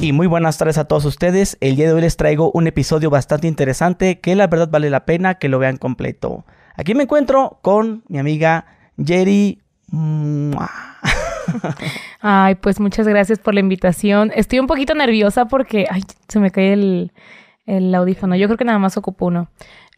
Y 0.00 0.12
muy 0.12 0.26
buenas 0.26 0.58
tardes 0.58 0.78
a 0.78 0.84
todos 0.84 1.04
ustedes. 1.06 1.56
El 1.60 1.76
día 1.76 1.86
de 1.86 1.94
hoy 1.94 2.02
les 2.02 2.16
traigo 2.16 2.50
un 2.52 2.66
episodio 2.66 3.08
bastante 3.08 3.48
interesante 3.48 4.20
que 4.20 4.36
la 4.36 4.46
verdad 4.46 4.68
vale 4.70 4.90
la 4.90 5.06
pena 5.06 5.36
que 5.36 5.48
lo 5.48 5.58
vean 5.58 5.78
completo. 5.78 6.44
Aquí 6.74 6.94
me 6.94 7.04
encuentro 7.04 7.58
con 7.62 8.04
mi 8.08 8.18
amiga 8.18 8.66
Jerry. 9.02 9.62
Ay, 12.20 12.56
pues 12.56 12.78
muchas 12.78 13.08
gracias 13.08 13.38
por 13.38 13.54
la 13.54 13.60
invitación. 13.60 14.32
Estoy 14.34 14.58
un 14.58 14.66
poquito 14.66 14.94
nerviosa 14.94 15.46
porque 15.46 15.86
ay, 15.88 16.02
se 16.28 16.40
me 16.40 16.50
cae 16.50 16.74
el, 16.74 17.12
el 17.66 17.94
audífono. 17.94 18.36
Yo 18.36 18.46
creo 18.46 18.56
que 18.56 18.64
nada 18.64 18.78
más 18.78 18.96
ocupo 18.96 19.26
uno. 19.26 19.48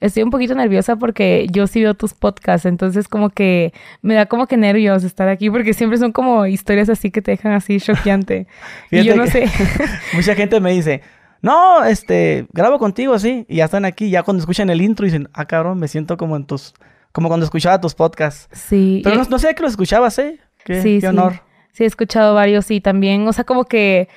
Estoy 0.00 0.22
un 0.22 0.30
poquito 0.30 0.54
nerviosa 0.54 0.96
porque 0.96 1.46
yo 1.50 1.66
sí 1.66 1.82
veo 1.82 1.94
tus 1.94 2.14
podcasts, 2.14 2.66
entonces 2.66 3.08
como 3.08 3.30
que 3.30 3.72
me 4.00 4.14
da 4.14 4.26
como 4.26 4.46
que 4.46 4.56
nervios 4.56 5.02
estar 5.02 5.28
aquí 5.28 5.50
porque 5.50 5.74
siempre 5.74 5.98
son 5.98 6.12
como 6.12 6.46
historias 6.46 6.88
así 6.88 7.10
que 7.10 7.20
te 7.20 7.32
dejan 7.32 7.52
así 7.52 7.80
choqueante. 7.80 8.46
y 8.90 9.02
yo 9.02 9.16
no 9.16 9.26
sé. 9.26 9.50
mucha 10.14 10.34
gente 10.34 10.60
me 10.60 10.72
dice, 10.72 11.02
no, 11.42 11.84
este, 11.84 12.46
grabo 12.52 12.78
contigo 12.78 13.12
así 13.12 13.44
y 13.48 13.56
ya 13.56 13.64
están 13.64 13.84
aquí, 13.84 14.08
ya 14.08 14.22
cuando 14.22 14.40
escuchan 14.40 14.70
el 14.70 14.80
intro 14.80 15.04
dicen, 15.04 15.28
ah, 15.32 15.46
cabrón, 15.46 15.78
me 15.78 15.88
siento 15.88 16.16
como 16.16 16.36
en 16.36 16.44
tus, 16.44 16.74
como 17.12 17.28
cuando 17.28 17.44
escuchaba 17.44 17.80
tus 17.80 17.94
podcasts. 17.94 18.48
Sí. 18.52 19.00
Pero 19.02 19.16
no, 19.16 19.24
no 19.24 19.38
sé 19.38 19.54
que 19.54 19.62
los 19.62 19.72
escuchabas, 19.72 20.18
¿eh? 20.20 20.38
Qué, 20.64 20.80
sí, 20.80 20.98
qué 21.00 21.08
honor. 21.08 21.42
Sí, 21.72 21.84
he 21.84 21.86
escuchado 21.86 22.34
varios 22.34 22.70
y 22.70 22.80
también, 22.80 23.26
o 23.26 23.32
sea, 23.32 23.44
como 23.44 23.64
que 23.64 24.08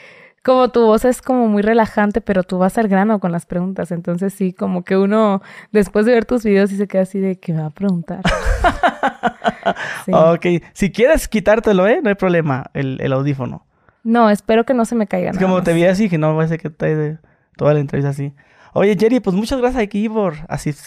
como 0.43 0.69
tu 0.69 0.85
voz 0.85 1.05
es 1.05 1.21
como 1.21 1.47
muy 1.47 1.61
relajante, 1.61 2.21
pero 2.21 2.43
tú 2.43 2.57
vas 2.57 2.77
al 2.77 2.87
grano 2.87 3.19
con 3.19 3.31
las 3.31 3.45
preguntas. 3.45 3.91
Entonces 3.91 4.33
sí, 4.33 4.53
como 4.53 4.83
que 4.83 4.97
uno 4.97 5.41
después 5.71 6.05
de 6.05 6.13
ver 6.13 6.25
tus 6.25 6.43
videos 6.43 6.69
sí 6.69 6.77
se 6.77 6.87
queda 6.87 7.03
así 7.03 7.19
de 7.19 7.39
que 7.39 7.53
me 7.53 7.61
va 7.61 7.67
a 7.67 7.71
preguntar. 7.71 8.21
Ok, 10.07 10.45
si 10.73 10.91
quieres 10.91 11.27
quitártelo, 11.27 11.87
¿eh? 11.87 11.99
No 12.01 12.09
hay 12.09 12.15
problema, 12.15 12.65
el, 12.73 12.97
el 13.01 13.13
audífono. 13.13 13.65
No, 14.03 14.29
espero 14.29 14.65
que 14.65 14.73
no 14.73 14.85
se 14.85 14.95
me 14.95 15.07
caiga. 15.07 15.31
Es 15.31 15.37
como 15.37 15.61
te 15.61 15.73
vi 15.73 15.85
así, 15.85 16.09
que 16.09 16.17
no 16.17 16.35
va 16.35 16.43
a 16.43 16.47
ser 16.47 16.59
que 16.59 16.69
te 16.69 16.95
de 16.95 17.17
toda 17.55 17.73
la 17.73 17.79
entrevista 17.79 18.09
así. 18.09 18.33
Oye, 18.73 18.95
Jerry, 18.99 19.19
pues 19.19 19.35
muchas 19.35 19.59
gracias 19.59 19.83
aquí 19.83 20.09
por 20.09 20.33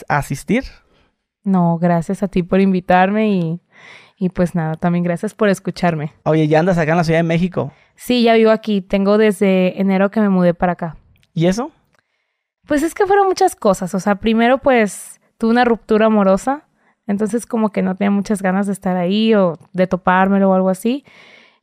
asistir. 0.09 0.65
No, 1.45 1.79
gracias 1.79 2.23
a 2.23 2.29
ti 2.29 2.43
por 2.43 2.61
invitarme 2.61 3.29
y, 3.29 3.61
y 4.19 4.31
pues 4.31 4.55
nada, 4.55 4.75
también 4.75 5.05
gracias 5.05 5.35
por 5.35 5.49
escucharme. 5.49 6.13
Oye, 6.25 6.49
ya 6.49 6.61
andas 6.61 6.79
acá 6.79 6.93
en 6.93 6.99
la 6.99 7.05
Ciudad 7.05 7.21
de 7.21 7.25
México. 7.25 7.73
Sí, 7.97 8.23
ya 8.23 8.35
vivo 8.35 8.51
aquí. 8.51 8.81
Tengo 8.81 9.19
desde 9.19 9.81
enero 9.81 10.11
que 10.11 10.21
me 10.21 10.29
mudé 10.29 10.55
para 10.55 10.73
acá. 10.73 10.97
¿Y 11.33 11.47
eso? 11.47 11.71
Pues 12.67 12.83
es 12.83 12.95
que 12.95 13.07
fueron 13.07 13.27
muchas 13.27 13.57
cosas. 13.57 13.95
O 13.95 14.01
sea, 14.01 14.17
primero 14.17 14.59
pues 14.59 15.21
tuve 15.39 15.51
una 15.51 15.65
ruptura 15.65 16.07
amorosa. 16.07 16.65
Entonces 17.07 17.47
como 17.47 17.71
que 17.71 17.83
no 17.83 17.95
tenía 17.95 18.11
muchas 18.11 18.41
ganas 18.43 18.67
de 18.67 18.73
estar 18.73 18.97
ahí 18.97 19.35
o 19.35 19.59
de 19.73 19.87
topármelo 19.87 20.51
o 20.51 20.55
algo 20.55 20.71
así. 20.71 21.05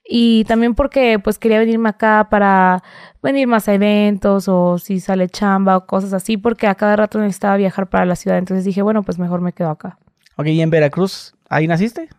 Y 0.04 0.44
también 0.46 0.76
porque 0.76 1.20
pues 1.20 1.40
quería 1.40 1.60
venirme 1.60 1.90
acá 1.90 2.28
para 2.30 2.84
venir 3.22 3.48
más 3.48 3.68
a 3.68 3.74
eventos 3.74 4.48
o 4.48 4.78
si 4.78 5.00
sale 5.00 5.30
chamba 5.30 5.78
o 5.78 5.86
cosas 5.86 6.14
así, 6.14 6.38
porque 6.38 6.68
a 6.68 6.76
cada 6.76 6.96
rato 6.96 7.20
necesitaba 7.20 7.58
viajar 7.58 7.90
para 7.90 8.06
la 8.06 8.16
ciudad. 8.16 8.38
Entonces 8.38 8.66
dije, 8.66 8.82
bueno, 8.82 9.04
pues 9.04 9.20
mejor 9.20 9.42
me 9.42 9.54
quedo 9.54 9.70
acá. 9.70 9.98
Ok, 10.38 10.48
¿y 10.48 10.62
en 10.62 10.70
Veracruz? 10.70 11.36
¿Ahí 11.50 11.68
naciste? 11.68 12.10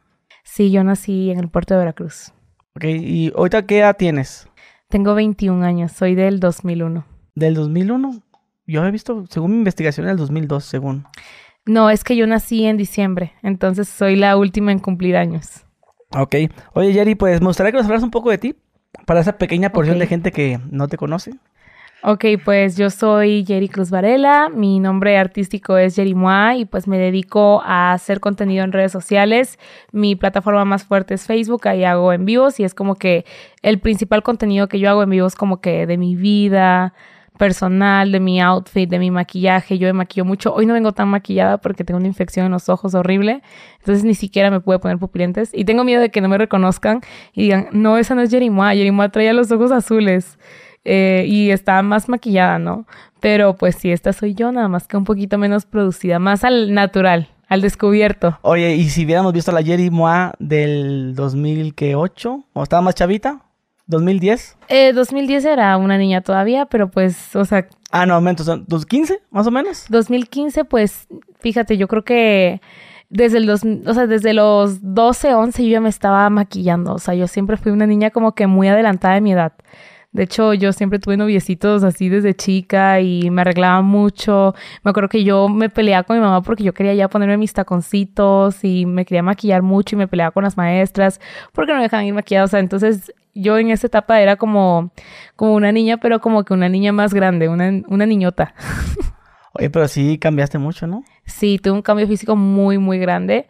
Sí, 0.45 0.71
yo 0.71 0.85
nací 0.85 1.31
en 1.31 1.39
el 1.39 1.49
puerto 1.49 1.75
de 1.75 1.81
Veracruz. 1.81 2.33
Ok, 2.75 2.85
¿y 2.85 3.33
ahorita 3.37 3.67
qué 3.67 3.81
edad 3.81 3.97
tienes? 3.97 4.49
Tengo 4.89 5.15
21 5.15 5.65
años, 5.65 5.93
soy 5.93 6.15
del 6.15 6.41
2001. 6.41 7.05
¿Del 7.35 7.55
2001? 7.55 8.23
Yo 8.67 8.85
he 8.85 8.91
visto, 8.91 9.25
según 9.29 9.53
mi 9.53 9.57
investigación, 9.59 10.09
el 10.09 10.17
2002, 10.17 10.65
según. 10.65 11.07
No, 11.67 11.91
es 11.91 12.03
que 12.03 12.17
yo 12.17 12.27
nací 12.27 12.65
en 12.65 12.77
diciembre, 12.77 13.33
entonces 13.43 13.89
soy 13.89 14.17
la 14.17 14.37
última 14.37 14.73
en 14.73 14.79
cumplir 14.79 15.17
años. 15.17 15.65
Ok. 16.11 16.35
Oye, 16.73 16.93
Jerry, 16.93 17.15
pues 17.15 17.41
me 17.41 17.47
gustaría 17.47 17.73
que 17.73 17.79
nos 17.79 17.87
hablas 17.87 18.03
un 18.03 18.11
poco 18.11 18.31
de 18.31 18.39
ti, 18.39 18.57
para 19.07 19.21
esa 19.21 19.39
pequeña 19.39 19.71
porción 19.71 19.99
de 19.99 20.07
gente 20.07 20.33
que 20.33 20.59
no 20.71 20.89
te 20.89 20.97
conoce. 20.97 21.33
Ok, 22.05 22.25
pues 22.45 22.77
yo 22.77 22.91
soy 22.91 23.45
Jerry 23.47 23.69
Cruz 23.69 23.91
Varela, 23.91 24.49
mi 24.49 24.81
nombre 24.81 25.17
artístico 25.19 25.77
es 25.77 25.95
Jerry 25.95 26.17
Mua 26.17 26.57
y 26.57 26.65
pues 26.65 26.89
me 26.89 26.99
dedico 26.99 27.63
a 27.65 27.93
hacer 27.93 28.19
contenido 28.19 28.65
en 28.65 28.73
redes 28.73 28.91
sociales. 28.91 29.57
Mi 29.93 30.17
plataforma 30.17 30.65
más 30.65 30.83
fuerte 30.83 31.15
es 31.15 31.27
Facebook, 31.27 31.69
ahí 31.69 31.85
hago 31.85 32.13
en 32.13 32.25
vivos 32.25 32.59
y 32.59 32.65
es 32.65 32.75
como 32.75 32.97
que 32.97 33.25
el 33.63 33.79
principal 33.79 34.25
contenido 34.25 34.67
que 34.67 34.81
yo 34.81 34.91
hago 34.91 35.05
en 35.05 35.11
vivo 35.11 35.29
es 35.29 35.37
como 35.37 35.61
que 35.61 35.87
de 35.87 35.97
mi 35.97 36.17
vida 36.17 36.93
personal, 37.39 38.11
de 38.11 38.19
mi 38.19 38.41
outfit, 38.41 38.91
de 38.91 38.99
mi 38.99 39.13
maquillaje. 39.13 39.79
Yo 39.79 39.87
me 39.87 39.93
maquillo 39.93 40.25
mucho. 40.25 40.53
Hoy 40.53 40.67
no 40.67 40.75
vengo 40.75 40.91
tan 40.91 41.07
maquillada 41.07 41.59
porque 41.59 41.85
tengo 41.85 41.99
una 41.99 42.09
infección 42.09 42.47
en 42.47 42.53
los 42.53 42.69
ojos 42.69 42.95
horrible, 42.95 43.43
entonces 43.79 44.03
ni 44.03 44.15
siquiera 44.15 44.51
me 44.51 44.59
pude 44.59 44.81
poner 44.81 44.99
pupilentes 44.99 45.51
y 45.55 45.65
tengo 45.65 45.85
miedo 45.85 46.01
de 46.01 46.11
que 46.11 46.21
no 46.21 46.29
me 46.29 46.37
reconozcan 46.37 47.01
y 47.33 47.43
digan, 47.43 47.69
no, 47.71 47.97
esa 47.97 48.17
no 48.17 48.23
es 48.23 48.31
Jerry 48.31 48.51
Mua 48.51 49.09
traía 49.11 49.33
los 49.33 49.53
ojos 49.53 49.71
azules 49.71 50.37
eh, 50.85 51.25
y 51.27 51.51
está 51.51 51.83
más 51.83 52.09
maquillada, 52.09 52.59
¿no? 52.59 52.87
Pero 53.21 53.57
pues 53.57 53.77
sí, 53.77 53.93
esta 53.93 54.13
soy 54.13 54.35
yo, 54.35 54.51
nada 54.53 54.69
más 54.69 54.89
que 54.89 54.97
un 54.97 55.05
poquito 55.05 55.39
menos 55.39 55.65
producida, 55.67 56.19
más 56.19 56.45
al 56.45 56.75
natural, 56.75 57.29
al 57.49 57.61
descubierto. 57.61 58.39
Oye, 58.43 58.75
¿y 58.75 58.89
si 58.89 59.05
hubiéramos 59.05 59.33
visto 59.33 59.51
a 59.51 59.55
la 59.55 59.63
Jerry 59.63 59.91
Moa 59.91 60.35
del 60.39 61.15
2008? 61.15 62.45
¿O 62.53 62.63
estaba 62.63 62.83
más 62.83 62.95
chavita? 62.95 63.43
¿2010? 63.89 64.57
Eh, 64.69 64.93
2010 64.93 65.45
era 65.45 65.77
una 65.77 65.99
niña 65.99 66.21
todavía, 66.21 66.67
pero 66.67 66.91
pues, 66.91 67.35
o 67.37 67.45
sea, 67.45 67.69
Ah, 67.95 68.07
no, 68.07 68.15
son 68.39 68.65
2015, 68.67 69.21
más 69.31 69.47
o 69.47 69.51
menos. 69.51 69.85
2015, 69.91 70.65
pues, 70.65 71.07
fíjate, 71.41 71.77
yo 71.77 71.89
creo 71.89 72.03
que 72.05 72.63
desde 73.11 73.37
el 73.37 73.47
dos, 73.47 73.61
o 73.87 73.93
sea, 73.93 74.07
desde 74.07 74.33
los 74.33 74.79
12, 74.83 75.35
11 75.35 75.63
yo 75.65 75.69
ya 75.73 75.81
me 75.83 75.91
estaba 75.91 76.29
maquillando, 76.31 76.95
o 76.95 76.99
sea, 76.99 77.13
yo 77.13 77.29
siempre 77.29 77.59
fui 77.59 77.71
una 77.71 77.87
niña 77.87 78.09
como 78.11 78.35
que 78.35 78.47
muy 78.47 78.69
adelantada 78.69 79.15
de 79.15 79.21
mi 79.21 79.33
edad. 79.33 79.53
De 80.13 80.25
hecho, 80.25 80.53
yo 80.53 80.75
siempre 80.75 80.99
tuve 80.99 81.17
noviecitos 81.17 81.83
así 81.85 82.11
desde 82.11 82.35
chica 82.35 83.01
y 83.01 83.31
me 83.31 83.41
arreglaba 83.41 83.81
mucho. 83.81 84.55
Me 84.85 84.91
acuerdo 84.91 85.09
que 85.09 85.25
yo 85.25 85.49
me 85.49 85.71
peleaba 85.71 86.03
con 86.03 86.17
mi 86.17 86.23
mamá 86.23 86.43
porque 86.43 86.63
yo 86.63 86.75
quería 86.75 86.93
ya 86.93 87.09
ponerme 87.09 87.39
mis 87.39 87.55
taconcitos 87.55 88.63
y 88.63 88.85
me 88.85 89.07
quería 89.07 89.23
maquillar 89.23 89.63
mucho 89.63 89.97
y 89.97 89.99
me 89.99 90.09
peleaba 90.09 90.31
con 90.31 90.45
las 90.45 90.59
maestras 90.59 91.19
porque 91.53 91.73
no 91.73 91.79
me 91.79 91.85
dejaban 91.85 92.05
ir 92.05 92.13
maquillada. 92.13 92.45
O 92.45 92.49
sea, 92.49 92.61
entonces 92.61 93.11
yo 93.35 93.57
en 93.57 93.71
esa 93.71 93.87
etapa 93.87 94.21
era 94.21 94.37
como, 94.37 94.93
como 95.35 95.55
una 95.55 95.73
niña, 95.73 95.97
pero 95.97 96.21
como 96.21 96.45
que 96.45 96.53
una 96.53 96.69
niña 96.69 96.93
más 96.93 97.15
grande, 97.15 97.49
una, 97.49 97.83
una 97.89 98.05
niñota. 98.05 98.55
Oye, 99.55 99.71
pero 99.71 99.89
sí 99.89 100.19
cambiaste 100.19 100.59
mucho, 100.59 100.87
¿no? 100.87 101.05
Sí, 101.25 101.59
tuve 101.59 101.73
un 101.73 101.83
cambio 101.83 102.07
físico 102.07 102.37
muy, 102.37 102.77
muy 102.77 102.99
grande. 102.99 103.47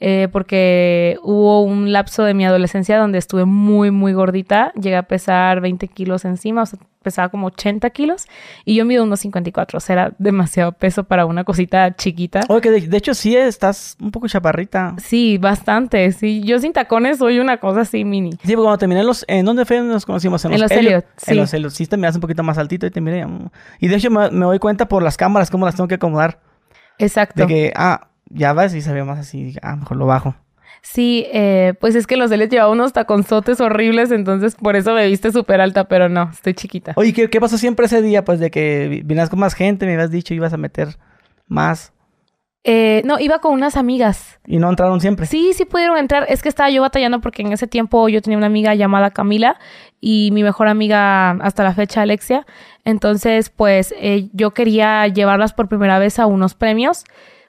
Eh, 0.00 0.28
porque 0.32 1.16
hubo 1.22 1.62
un 1.62 1.92
lapso 1.92 2.24
de 2.24 2.34
mi 2.34 2.44
adolescencia 2.44 2.98
donde 2.98 3.18
estuve 3.18 3.44
muy, 3.44 3.90
muy 3.90 4.12
gordita. 4.12 4.72
Llegué 4.74 4.96
a 4.96 5.04
pesar 5.04 5.60
20 5.60 5.86
kilos 5.88 6.24
encima, 6.24 6.62
o 6.62 6.66
sea, 6.66 6.80
pesaba 7.02 7.28
como 7.28 7.46
80 7.48 7.88
kilos. 7.90 8.26
Y 8.64 8.74
yo 8.74 8.84
mido 8.84 9.04
unos 9.04 9.20
54, 9.20 9.76
o 9.76 9.80
sea, 9.80 9.92
era 9.92 10.12
demasiado 10.18 10.72
peso 10.72 11.04
para 11.04 11.24
una 11.26 11.44
cosita 11.44 11.94
chiquita. 11.94 12.40
Oye, 12.48 12.60
que 12.60 12.70
de, 12.70 12.80
de 12.88 12.96
hecho 12.96 13.14
sí 13.14 13.36
estás 13.36 13.96
un 14.00 14.10
poco 14.10 14.26
chaparrita. 14.26 14.96
Sí, 14.98 15.38
bastante. 15.38 16.10
Sí, 16.10 16.42
yo 16.42 16.58
sin 16.58 16.72
tacones 16.72 17.18
soy 17.18 17.38
una 17.38 17.58
cosa 17.58 17.82
así 17.82 18.04
mini. 18.04 18.32
Sí, 18.32 18.38
porque 18.54 18.56
cuando 18.56 18.78
terminé 18.78 19.04
los... 19.04 19.24
¿En 19.28 19.44
dónde 19.44 19.64
fue 19.64 19.80
nos 19.82 20.04
conocimos? 20.04 20.44
En 20.44 20.60
los 20.60 20.70
Elliot, 20.70 21.04
En 21.04 21.10
sí. 21.16 21.34
los 21.34 21.54
Elliot. 21.54 21.70
Sí, 21.72 21.86
te 21.86 21.96
miras 21.96 22.16
un 22.16 22.20
poquito 22.20 22.42
más 22.42 22.58
altito 22.58 22.86
y 22.86 22.90
te 22.90 23.00
miré. 23.00 23.24
Y 23.78 23.88
de 23.88 23.96
hecho 23.96 24.10
me, 24.10 24.30
me 24.30 24.46
doy 24.46 24.58
cuenta 24.58 24.88
por 24.88 25.02
las 25.02 25.16
cámaras 25.16 25.50
cómo 25.50 25.64
las 25.64 25.76
tengo 25.76 25.86
que 25.86 25.94
acomodar. 25.94 26.40
Exacto. 26.98 27.42
De 27.42 27.46
que, 27.46 27.72
ah, 27.76 28.08
ya 28.32 28.52
vas 28.52 28.74
y 28.74 28.80
ve 28.92 29.04
más 29.04 29.18
así. 29.18 29.56
Ah, 29.62 29.76
mejor 29.76 29.96
lo 29.96 30.06
bajo. 30.06 30.34
Sí, 30.84 31.26
eh, 31.32 31.74
pues 31.80 31.94
es 31.94 32.06
que 32.08 32.16
los 32.16 32.30
Elliot 32.32 32.50
llevaba 32.50 32.72
unos 32.72 32.92
taconzotes 32.92 33.60
horribles, 33.60 34.10
entonces 34.10 34.56
por 34.56 34.74
eso 34.74 34.94
me 34.94 35.06
viste 35.06 35.30
súper 35.30 35.60
alta, 35.60 35.84
pero 35.84 36.08
no, 36.08 36.30
estoy 36.32 36.54
chiquita. 36.54 36.92
Oye, 36.96 37.12
¿qué, 37.12 37.30
qué 37.30 37.40
pasó 37.40 37.56
siempre 37.56 37.86
ese 37.86 38.02
día? 38.02 38.24
Pues 38.24 38.40
de 38.40 38.50
que 38.50 38.88
vi- 38.88 39.02
vinieras 39.02 39.30
con 39.30 39.38
más 39.38 39.54
gente, 39.54 39.86
me 39.86 39.92
habías 39.94 40.10
dicho, 40.10 40.34
ibas 40.34 40.52
a 40.52 40.56
meter 40.56 40.96
más. 41.46 41.92
Eh, 42.64 43.02
no, 43.04 43.18
iba 43.20 43.38
con 43.40 43.52
unas 43.54 43.76
amigas. 43.76 44.40
Y 44.46 44.58
no 44.58 44.70
entraron 44.70 45.00
siempre. 45.00 45.26
Sí, 45.26 45.52
sí 45.52 45.64
pudieron 45.64 45.98
entrar. 45.98 46.26
Es 46.28 46.42
que 46.42 46.48
estaba 46.48 46.70
yo 46.70 46.82
batallando 46.82 47.20
porque 47.20 47.42
en 47.42 47.52
ese 47.52 47.66
tiempo 47.66 48.08
yo 48.08 48.22
tenía 48.22 48.36
una 48.38 48.46
amiga 48.46 48.74
llamada 48.74 49.10
Camila 49.10 49.58
y 50.00 50.30
mi 50.32 50.42
mejor 50.44 50.68
amiga 50.68 51.30
hasta 51.32 51.64
la 51.64 51.74
fecha, 51.74 52.02
Alexia. 52.02 52.46
Entonces, 52.84 53.50
pues 53.50 53.92
eh, 53.98 54.28
yo 54.32 54.52
quería 54.52 55.06
llevarlas 55.08 55.52
por 55.52 55.68
primera 55.68 55.98
vez 55.98 56.18
a 56.20 56.26
unos 56.26 56.54
premios 56.54 57.04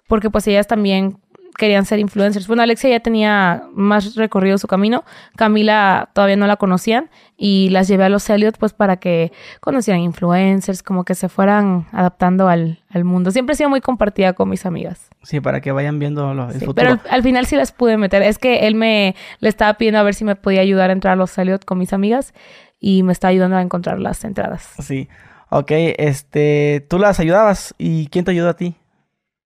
porque 0.07 0.29
pues 0.29 0.47
ellas 0.47 0.67
también 0.67 1.17
querían 1.55 1.85
ser 1.85 1.99
influencers. 1.99 2.47
Bueno, 2.47 2.63
Alexia 2.63 2.89
ya 2.89 2.99
tenía 3.01 3.63
más 3.75 4.15
recorrido 4.15 4.57
su 4.57 4.65
camino. 4.67 5.03
Camila 5.35 6.09
todavía 6.13 6.35
no 6.35 6.47
la 6.47 6.55
conocían 6.55 7.11
y 7.37 7.69
las 7.69 7.87
llevé 7.87 8.05
a 8.05 8.09
los 8.09 8.27
Elliot 8.27 8.57
pues 8.57 8.73
para 8.73 8.97
que 8.97 9.31
conocieran 9.59 10.01
influencers, 10.01 10.81
como 10.81 11.03
que 11.05 11.13
se 11.13 11.29
fueran 11.29 11.85
adaptando 11.91 12.47
al, 12.49 12.79
al 12.89 13.03
mundo. 13.03 13.29
Siempre 13.29 13.53
he 13.53 13.57
sido 13.57 13.69
muy 13.69 13.81
compartida 13.81 14.33
con 14.33 14.49
mis 14.49 14.65
amigas. 14.65 15.09
Sí, 15.21 15.41
para 15.41 15.61
que 15.61 15.71
vayan 15.71 15.99
viendo 15.99 16.33
lo, 16.33 16.47
el 16.49 16.53
Sí, 16.59 16.65
futuro. 16.65 16.73
pero 16.75 16.89
al, 16.91 17.01
al 17.07 17.21
final 17.21 17.45
sí 17.45 17.55
las 17.55 17.71
pude 17.71 17.97
meter. 17.97 18.23
Es 18.23 18.39
que 18.39 18.65
él 18.65 18.73
me 18.73 19.15
le 19.39 19.47
estaba 19.49 19.75
pidiendo 19.75 19.99
a 19.99 20.03
ver 20.03 20.15
si 20.15 20.23
me 20.25 20.35
podía 20.35 20.61
ayudar 20.61 20.89
a 20.89 20.93
entrar 20.93 21.13
a 21.13 21.17
los 21.17 21.37
Elliot 21.37 21.65
con 21.65 21.77
mis 21.77 21.93
amigas 21.93 22.33
y 22.79 23.03
me 23.03 23.13
está 23.13 23.27
ayudando 23.27 23.57
a 23.57 23.61
encontrar 23.61 23.99
las 23.99 24.23
entradas. 24.23 24.71
Sí. 24.79 25.07
Ok, 25.49 25.69
este, 25.69 26.83
tú 26.89 26.97
las 26.97 27.19
ayudabas. 27.19 27.75
¿Y 27.77 28.07
quién 28.07 28.25
te 28.25 28.31
ayudó 28.31 28.49
a 28.49 28.55
ti? 28.55 28.75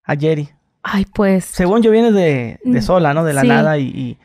A 0.07 0.15
Jerry. 0.15 0.49
Ay, 0.81 1.05
pues 1.13 1.45
Según 1.45 1.83
yo 1.83 1.91
vienes 1.91 2.13
de, 2.13 2.59
de 2.63 2.79
Mm, 2.79 2.81
sola, 2.81 3.13
¿no? 3.13 3.23
De 3.23 3.33
la 3.33 3.41
sí. 3.41 3.47
nada 3.47 3.77
y, 3.77 3.83
y, 3.87 4.17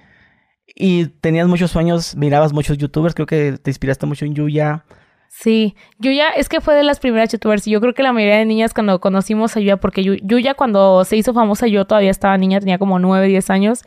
y 0.75 1.07
tenías 1.07 1.49
muchos 1.49 1.71
sueños, 1.73 2.17
mirabas 2.17 2.53
muchos 2.53 2.79
youtubers, 2.79 3.15
creo 3.15 3.27
que 3.27 3.59
te 3.61 3.71
inspiraste 3.71 4.07
mucho 4.07 4.25
en 4.25 4.35
Yuya. 4.35 4.85
Sí, 5.29 5.75
Yuya 5.99 6.29
es 6.31 6.49
que 6.49 6.61
fue 6.61 6.75
de 6.75 6.83
las 6.85 7.01
primeras 7.01 7.31
youtubers 7.33 7.67
y 7.67 7.71
yo 7.73 7.81
creo 7.81 7.95
que 7.95 8.03
la 8.03 8.13
mayoría 8.13 8.37
de 8.39 8.45
niñas 8.45 8.75
cuando 8.75 9.01
conocimos 9.01 9.57
a 9.57 9.61
Yuya, 9.61 9.79
porque 9.79 10.05
Yuya 10.23 10.55
cuando 10.55 11.05
se 11.05 11.17
hizo 11.17 11.33
famosa 11.35 11.67
yo 11.67 11.85
todavía 11.87 12.11
estaba 12.11 12.37
niña, 12.39 12.61
tenía 12.61 12.79
como 12.79 12.99
9, 12.99 13.27
10 13.27 13.51
años 13.51 13.83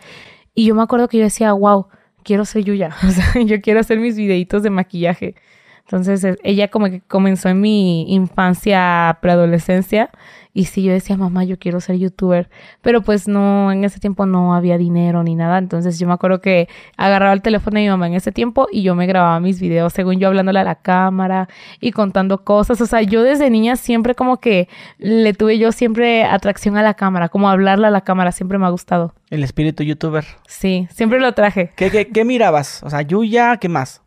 y 0.53 0.65
yo 0.65 0.75
me 0.75 0.81
acuerdo 0.83 1.07
que 1.07 1.17
yo 1.19 1.23
decía, 1.23 1.53
wow, 1.53 1.87
quiero 2.23 2.45
ser 2.45 2.63
Yuya, 2.63 2.95
o 3.07 3.11
sea, 3.11 3.41
yo 3.43 3.61
quiero 3.61 3.79
hacer 3.79 3.99
mis 3.99 4.17
videitos 4.17 4.63
de 4.63 4.69
maquillaje. 4.71 5.35
Entonces 5.85 6.23
e, 6.23 6.37
ella 6.43 6.69
como 6.69 6.87
que 6.87 7.01
comenzó 7.01 7.49
en 7.49 7.61
mi 7.61 8.11
infancia, 8.13 9.17
preadolescencia 9.21 10.09
y 10.55 10.65
sí, 10.65 10.83
yo 10.83 10.93
decía, 10.93 11.17
mamá, 11.17 11.43
yo 11.43 11.59
quiero 11.59 11.81
ser 11.81 11.97
youtuber. 11.97 12.49
Pero 12.81 13.01
pues 13.01 13.27
no, 13.27 13.73
en 13.73 13.83
ese 13.83 13.99
tiempo 13.99 14.25
no 14.25 14.55
había 14.55 14.77
dinero 14.77 15.21
ni 15.21 15.35
nada. 15.35 15.57
Entonces 15.57 15.99
yo 15.99 16.07
me 16.07 16.13
acuerdo 16.13 16.39
que 16.39 16.69
agarraba 16.95 17.33
el 17.33 17.41
teléfono 17.41 17.75
de 17.75 17.83
mi 17.83 17.89
mamá 17.89 18.07
en 18.07 18.13
ese 18.13 18.31
tiempo 18.31 18.69
y 18.71 18.81
yo 18.81 18.95
me 18.95 19.05
grababa 19.05 19.41
mis 19.41 19.59
videos, 19.59 19.91
según 19.91 20.17
yo 20.17 20.29
hablándole 20.29 20.59
a 20.59 20.63
la 20.63 20.75
cámara 20.75 21.49
y 21.81 21.91
contando 21.91 22.45
cosas. 22.45 22.79
O 22.79 22.85
sea, 22.85 23.01
yo 23.01 23.21
desde 23.21 23.49
niña 23.49 23.75
siempre 23.75 24.15
como 24.15 24.39
que 24.39 24.69
le 24.97 25.33
tuve 25.33 25.59
yo 25.59 25.73
siempre 25.73 26.23
atracción 26.23 26.77
a 26.77 26.83
la 26.83 26.93
cámara, 26.93 27.27
como 27.27 27.49
hablarle 27.49 27.87
a 27.87 27.91
la 27.91 28.01
cámara, 28.01 28.31
siempre 28.31 28.57
me 28.57 28.65
ha 28.65 28.69
gustado. 28.69 29.13
El 29.29 29.43
espíritu 29.43 29.83
youtuber. 29.83 30.23
Sí, 30.47 30.87
siempre 30.89 31.19
lo 31.19 31.33
traje. 31.33 31.73
¿Qué, 31.75 31.91
qué, 31.91 32.07
qué 32.07 32.23
mirabas? 32.23 32.81
O 32.83 32.89
sea, 32.89 33.01
Yuya, 33.01 33.57
¿qué 33.57 33.67
más? 33.67 34.04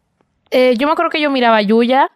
Eh, 0.50 0.74
yo 0.78 0.86
me 0.86 0.92
acuerdo 0.92 1.10
que 1.10 1.20
yo 1.20 1.30
miraba 1.30 1.62
Yuya. 1.62 2.10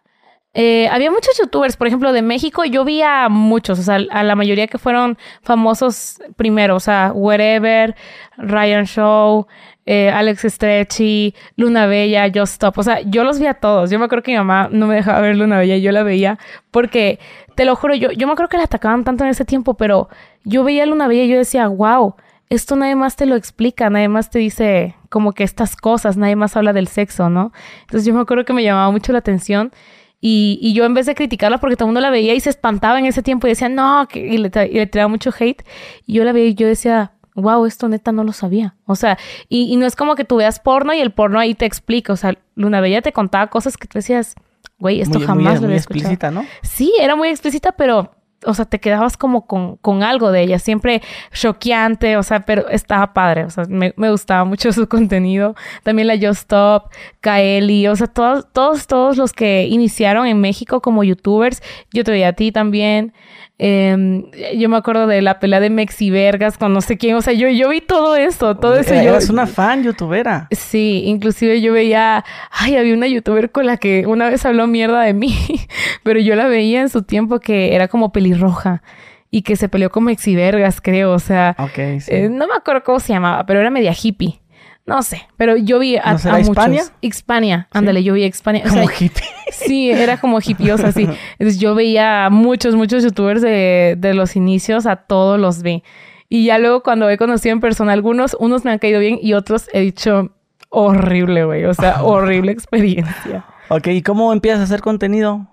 Eh, 0.55 0.87
había 0.91 1.09
muchos 1.09 1.35
youtubers, 1.39 1.77
por 1.77 1.87
ejemplo, 1.87 2.13
de 2.13 2.21
México, 2.21 2.63
yo 2.63 2.85
vi 2.85 3.01
a 3.01 3.27
muchos, 3.27 3.79
o 3.79 3.81
sea, 3.81 3.97
a 4.11 4.21
la 4.21 4.35
mayoría 4.35 4.67
que 4.67 4.77
fueron 4.77 5.17
famosos 5.41 6.21
primero, 6.35 6.75
o 6.75 6.79
sea, 6.79 7.11
Wherever, 7.11 7.95
Ryan 8.37 8.85
Show, 8.85 9.47
eh, 9.87 10.11
Alex 10.11 10.43
Stretchy, 10.43 11.33
Luna 11.55 11.87
Bella, 11.87 12.27
Just 12.33 12.53
Stop, 12.53 12.77
o 12.77 12.83
sea, 12.83 13.01
yo 13.01 13.23
los 13.23 13.39
vi 13.39 13.47
a 13.47 13.55
todos. 13.55 13.89
Yo 13.89 13.97
me 13.97 14.05
acuerdo 14.05 14.21
que 14.21 14.31
mi 14.31 14.37
mamá 14.37 14.69
no 14.71 14.85
me 14.85 14.93
dejaba 14.93 15.21
ver 15.21 15.35
Luna 15.35 15.57
Bella, 15.57 15.77
yo 15.77 15.91
la 15.91 16.03
veía 16.03 16.37
porque, 16.69 17.17
te 17.55 17.65
lo 17.65 17.75
juro, 17.75 17.95
yo, 17.95 18.11
yo 18.11 18.27
me 18.27 18.33
acuerdo 18.33 18.49
que 18.49 18.57
la 18.57 18.65
atacaban 18.65 19.03
tanto 19.03 19.23
en 19.23 19.31
ese 19.31 19.45
tiempo, 19.45 19.73
pero 19.73 20.07
yo 20.43 20.63
veía 20.63 20.83
a 20.83 20.85
Luna 20.85 21.07
Bella 21.07 21.23
y 21.23 21.29
yo 21.29 21.37
decía, 21.37 21.67
wow, 21.67 22.15
esto 22.55 22.75
nadie 22.75 22.95
más 22.95 23.15
te 23.15 23.25
lo 23.25 23.35
explica, 23.35 23.89
nadie 23.89 24.07
más 24.07 24.29
te 24.29 24.39
dice 24.39 24.95
como 25.09 25.33
que 25.33 25.43
estas 25.43 25.75
cosas, 25.75 26.17
nadie 26.17 26.35
más 26.35 26.55
habla 26.55 26.73
del 26.73 26.87
sexo, 26.87 27.29
¿no? 27.29 27.51
Entonces 27.81 28.05
yo 28.05 28.13
me 28.13 28.21
acuerdo 28.21 28.45
que 28.45 28.53
me 28.53 28.63
llamaba 28.63 28.91
mucho 28.91 29.11
la 29.11 29.19
atención 29.19 29.71
y, 30.19 30.57
y, 30.61 30.73
yo 30.73 30.85
en 30.85 30.93
vez 30.93 31.05
de 31.05 31.15
criticarla 31.15 31.57
porque 31.57 31.75
todo 31.75 31.85
el 31.85 31.89
mundo 31.89 31.99
la 31.99 32.09
veía 32.09 32.33
y 32.33 32.39
se 32.39 32.49
espantaba 32.49 32.97
en 32.97 33.05
ese 33.05 33.21
tiempo 33.21 33.45
y 33.45 33.49
decía, 33.49 33.67
no, 33.67 34.07
que, 34.07 34.19
y, 34.25 34.37
le 34.37 34.49
tiraba 34.87 35.09
mucho 35.09 35.31
hate, 35.37 35.63
y 36.05 36.13
yo 36.13 36.23
la 36.23 36.31
veía 36.31 36.47
y 36.47 36.53
yo 36.55 36.65
decía, 36.65 37.11
wow, 37.35 37.65
esto 37.65 37.89
neta 37.89 38.13
no 38.13 38.23
lo 38.23 38.31
sabía. 38.31 38.75
O 38.85 38.95
sea, 38.95 39.17
y, 39.49 39.63
y, 39.63 39.75
no 39.75 39.85
es 39.85 39.97
como 39.97 40.15
que 40.15 40.23
tú 40.23 40.37
veas 40.37 40.59
porno 40.59 40.93
y 40.93 41.01
el 41.01 41.11
porno 41.11 41.39
ahí 41.39 41.55
te 41.55 41.65
explica. 41.65 42.13
O 42.13 42.15
sea, 42.15 42.37
Luna 42.55 42.79
Bella 42.79 43.01
te 43.01 43.11
contaba 43.11 43.47
cosas 43.47 43.75
que 43.75 43.87
tú 43.87 43.97
decías, 43.97 44.35
güey, 44.79 45.01
esto 45.01 45.19
jamás 45.19 45.59
lo 45.59 45.65
había 45.65 45.77
explícita, 45.77 46.31
¿no? 46.31 46.45
Sí, 46.61 46.93
era 46.99 47.15
muy 47.15 47.27
explícita, 47.29 47.73
pero 47.73 48.11
o 48.45 48.53
sea, 48.53 48.65
te 48.65 48.79
quedabas 48.79 49.17
como 49.17 49.45
con, 49.45 49.77
con, 49.77 50.03
algo 50.03 50.31
de 50.31 50.41
ella, 50.41 50.59
siempre 50.59 51.01
choqueante, 51.31 52.17
o 52.17 52.23
sea, 52.23 52.41
pero 52.45 52.67
estaba 52.69 53.13
padre, 53.13 53.45
o 53.45 53.49
sea, 53.49 53.65
me, 53.67 53.93
me 53.97 54.11
gustaba 54.11 54.45
mucho 54.45 54.71
su 54.73 54.87
contenido. 54.87 55.55
También 55.83 56.07
la 56.07 56.15
Just 56.15 56.43
Stop, 56.43 56.91
Kaeli, 57.21 57.87
o 57.87 57.95
sea, 57.95 58.07
todos, 58.07 58.45
todos, 58.51 58.87
todos 58.87 59.17
los 59.17 59.33
que 59.33 59.67
iniciaron 59.69 60.27
en 60.27 60.41
México 60.41 60.81
como 60.81 61.03
youtubers, 61.03 61.61
yo 61.91 62.03
te 62.03 62.11
veía 62.11 62.29
a 62.29 62.33
ti 62.33 62.51
también. 62.51 63.13
Eh, 63.59 64.55
yo 64.57 64.67
me 64.67 64.77
acuerdo 64.77 65.05
de 65.07 65.21
la 65.21 65.39
pelea 65.39 65.59
de 65.59 65.69
Mexi 65.69 66.09
Vergas 66.09 66.57
con 66.57 66.73
no 66.73 66.81
sé 66.81 66.97
quién. 66.97 67.15
O 67.15 67.21
sea, 67.21 67.33
yo, 67.33 67.47
yo 67.49 67.69
vi 67.69 67.81
todo 67.81 68.15
eso, 68.15 68.55
todo 68.55 68.75
eso. 68.75 68.93
Yo, 68.93 69.01
eras 69.01 69.29
una 69.29 69.47
fan 69.47 69.83
youtubera. 69.83 70.47
Sí, 70.51 71.03
inclusive 71.05 71.61
yo 71.61 71.73
veía, 71.73 72.25
ay, 72.51 72.75
había 72.75 72.93
una 72.93 73.07
youtuber 73.07 73.51
con 73.51 73.65
la 73.65 73.77
que 73.77 74.05
una 74.07 74.29
vez 74.29 74.45
habló 74.45 74.67
mierda 74.67 75.01
de 75.01 75.13
mí, 75.13 75.35
pero 76.03 76.19
yo 76.19 76.35
la 76.35 76.47
veía 76.47 76.81
en 76.81 76.89
su 76.89 77.03
tiempo 77.03 77.39
que 77.39 77.75
era 77.75 77.87
como 77.87 78.11
pelirroja 78.11 78.81
y 79.29 79.41
que 79.41 79.55
se 79.55 79.69
peleó 79.69 79.89
con 79.89 80.03
Mexi 80.03 80.35
Vergas, 80.35 80.81
creo. 80.81 81.11
O 81.11 81.19
sea, 81.19 81.55
okay, 81.57 81.99
sí. 82.01 82.11
eh, 82.13 82.29
no 82.29 82.47
me 82.47 82.55
acuerdo 82.55 82.83
cómo 82.83 82.99
se 82.99 83.13
llamaba, 83.13 83.45
pero 83.45 83.59
era 83.59 83.69
media 83.69 83.93
hippie. 83.99 84.39
No 84.85 85.01
sé, 85.01 85.27
pero 85.37 85.55
yo 85.55 85.79
vi 85.79 85.95
a, 85.95 86.17
¿No 86.25 86.33
a 86.33 86.39
Hispania? 86.41 86.81
muchos. 86.81 86.93
Hispania, 86.99 87.67
ándale, 87.71 88.03
yo 88.03 88.13
vi 88.13 88.23
a 88.23 88.27
Hispania. 88.27 88.63
Como 88.63 88.83
o 88.83 88.87
sea, 88.87 88.95
hippie. 88.99 89.23
Sí, 89.51 89.89
era 89.89 90.17
como 90.19 90.39
hippiosa, 90.43 90.87
así. 90.87 91.03
Entonces 91.39 91.59
yo 91.59 91.73
veía 91.73 92.25
a 92.25 92.29
muchos, 92.29 92.75
muchos 92.75 93.03
youtubers 93.03 93.41
de, 93.41 93.95
de 93.97 94.13
los 94.13 94.35
inicios, 94.35 94.85
a 94.85 94.97
todos 94.97 95.39
los 95.39 95.61
vi. 95.61 95.83
Y 96.27 96.45
ya 96.45 96.57
luego 96.57 96.83
cuando 96.83 97.09
he 97.09 97.17
conocido 97.17 97.53
en 97.53 97.61
persona 97.61 97.93
algunos, 97.93 98.35
unos 98.39 98.65
me 98.65 98.71
han 98.71 98.79
caído 98.79 98.99
bien 98.99 99.19
y 99.21 99.33
otros 99.33 99.69
he 99.71 99.79
dicho, 99.81 100.31
horrible, 100.69 101.45
güey. 101.45 101.65
O 101.65 101.73
sea, 101.73 102.03
horrible 102.03 102.51
experiencia. 102.51 103.45
Ok, 103.69 103.87
¿y 103.87 104.01
cómo 104.01 104.33
empiezas 104.33 104.61
a 104.61 104.63
hacer 104.63 104.81
contenido? 104.81 105.47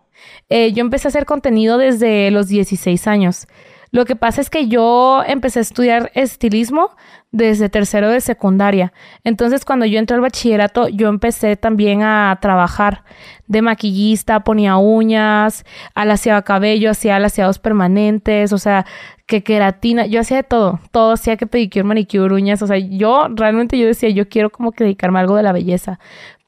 Eh, 0.48 0.72
yo 0.72 0.80
empecé 0.80 1.08
a 1.08 1.10
hacer 1.10 1.26
contenido 1.26 1.78
desde 1.78 2.30
los 2.30 2.48
16 2.48 3.06
años. 3.06 3.46
Lo 3.92 4.04
que 4.04 4.14
pasa 4.14 4.40
es 4.40 4.50
que 4.50 4.68
yo 4.68 5.22
empecé 5.26 5.58
a 5.58 5.62
estudiar 5.62 6.10
estilismo 6.14 6.90
desde 7.32 7.68
tercero 7.68 8.08
de 8.08 8.20
secundaria. 8.20 8.92
Entonces, 9.24 9.64
cuando 9.64 9.86
yo 9.86 9.98
entré 9.98 10.14
al 10.14 10.20
bachillerato, 10.20 10.88
yo 10.88 11.08
empecé 11.08 11.56
también 11.56 12.02
a 12.02 12.38
trabajar 12.40 13.04
de 13.46 13.62
maquillista, 13.62 14.40
ponía 14.40 14.76
uñas, 14.76 15.64
alaciaba 15.94 16.42
cabello, 16.42 16.90
hacía 16.90 17.16
alaciados 17.16 17.58
permanentes, 17.58 18.52
o 18.52 18.58
sea, 18.58 18.86
que 19.26 19.42
queratina, 19.42 20.06
yo 20.06 20.20
hacía 20.20 20.38
de 20.38 20.42
todo, 20.44 20.80
todo 20.90 21.12
hacía 21.12 21.36
que 21.36 21.46
pedicure, 21.46 21.84
manicure, 21.84 22.34
uñas, 22.34 22.62
o 22.62 22.66
sea, 22.66 22.78
yo 22.78 23.28
realmente 23.30 23.78
yo 23.78 23.86
decía, 23.86 24.08
yo 24.10 24.28
quiero 24.28 24.50
como 24.50 24.72
que 24.72 24.84
dedicarme 24.84 25.18
a 25.18 25.22
algo 25.22 25.36
de 25.36 25.42
la 25.42 25.52
belleza. 25.52 25.98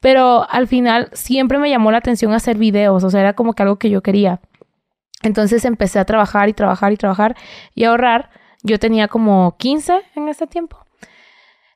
Pero 0.01 0.45
al 0.49 0.67
final 0.67 1.09
siempre 1.13 1.59
me 1.59 1.69
llamó 1.69 1.91
la 1.91 1.99
atención 1.99 2.33
hacer 2.33 2.57
videos, 2.57 3.03
o 3.05 3.09
sea, 3.09 3.21
era 3.21 3.33
como 3.33 3.53
que 3.53 3.63
algo 3.63 3.77
que 3.77 3.89
yo 3.89 4.01
quería. 4.01 4.41
Entonces 5.23 5.65
empecé 5.65 5.99
a 5.99 6.05
trabajar 6.05 6.49
y 6.49 6.53
trabajar 6.53 6.91
y 6.91 6.97
trabajar 6.97 7.35
y 7.73 7.85
ahorrar. 7.85 8.29
Yo 8.61 8.79
tenía 8.79 9.07
como 9.07 9.55
15 9.57 10.01
en 10.15 10.29
ese 10.29 10.47
tiempo. 10.47 10.77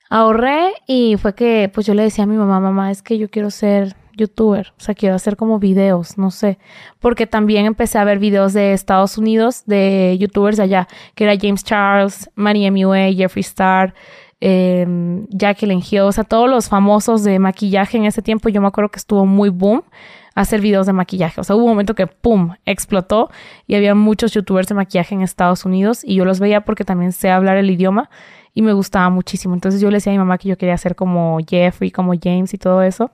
Ahorré 0.10 0.74
y 0.86 1.18
fue 1.18 1.36
que 1.36 1.70
pues 1.74 1.86
yo 1.86 1.94
le 1.94 2.04
decía 2.04 2.24
a 2.24 2.28
mi 2.28 2.38
mamá, 2.38 2.60
mamá, 2.60 2.92
es 2.92 3.02
que 3.02 3.18
yo 3.18 3.30
quiero 3.30 3.52
ser 3.52 3.96
youtuber, 4.18 4.74
o 4.78 4.82
sea, 4.82 4.96
quiero 4.96 5.16
hacer 5.16 5.38
como 5.38 5.60
videos, 5.60 6.18
no 6.18 6.32
sé, 6.32 6.58
porque 7.00 7.28
también 7.28 7.66
empecé 7.66 8.00
a 8.00 8.04
ver 8.04 8.18
videos 8.18 8.54
de 8.54 8.74
Estados 8.74 9.18
Unidos, 9.18 9.64
de 9.68 10.18
youtubers 10.20 10.60
allá, 10.60 10.88
que 11.14 11.26
era 11.26 11.36
James 11.40 11.64
Charles, 11.64 12.30
Manny 12.36 12.72
MUA, 12.72 13.14
Jeffree 13.16 13.42
Star, 13.42 13.94
eh, 14.42 14.88
Jacqueline 15.30 15.84
Hill, 15.88 16.02
o 16.02 16.12
sea, 16.12 16.24
todos 16.24 16.50
los 16.50 16.68
famosos 16.68 17.24
de 17.24 17.38
maquillaje 17.38 17.98
en 17.98 18.06
ese 18.06 18.22
tiempo, 18.22 18.50
yo 18.50 18.60
me 18.60 18.68
acuerdo 18.68 18.90
que 18.90 18.98
estuvo 19.00 19.26
muy 19.26 19.50
boom 19.50 19.84
hacer 20.38 20.62
videos 20.62 20.86
de 20.86 20.94
maquillaje. 20.94 21.42
O 21.42 21.44
sea, 21.44 21.56
hubo 21.56 21.64
un 21.66 21.72
momento 21.72 21.96
que, 21.96 22.06
¡pum!, 22.06 22.54
explotó 22.66 23.32
y 23.66 23.74
había 23.74 23.96
muchos 23.96 24.32
youtubers 24.34 24.68
de 24.68 24.76
maquillaje 24.76 25.16
en 25.16 25.22
Estados 25.22 25.66
Unidos 25.66 26.02
y 26.04 26.16
yo 26.16 26.26
los 26.26 26.40
veía 26.40 26.62
porque 26.62 26.86
también 26.86 27.12
sé 27.12 27.32
hablar 27.32 27.58
el 27.58 27.72
idioma 27.72 28.12
y 28.54 28.62
me 28.62 28.72
gustaba 28.74 29.10
muchísimo. 29.10 29.56
Entonces 29.56 29.82
yo 29.82 29.90
le 29.90 29.98
decía 29.98 30.12
a 30.12 30.14
mi 30.14 30.20
mamá 30.20 30.38
que 30.38 30.48
yo 30.48 30.56
quería 30.56 30.78
ser 30.78 30.96
como 30.96 31.40
Jeffrey, 31.48 31.90
como 31.90 32.14
James 32.22 32.54
y 32.54 32.60
todo 32.60 32.84
eso. 32.84 33.10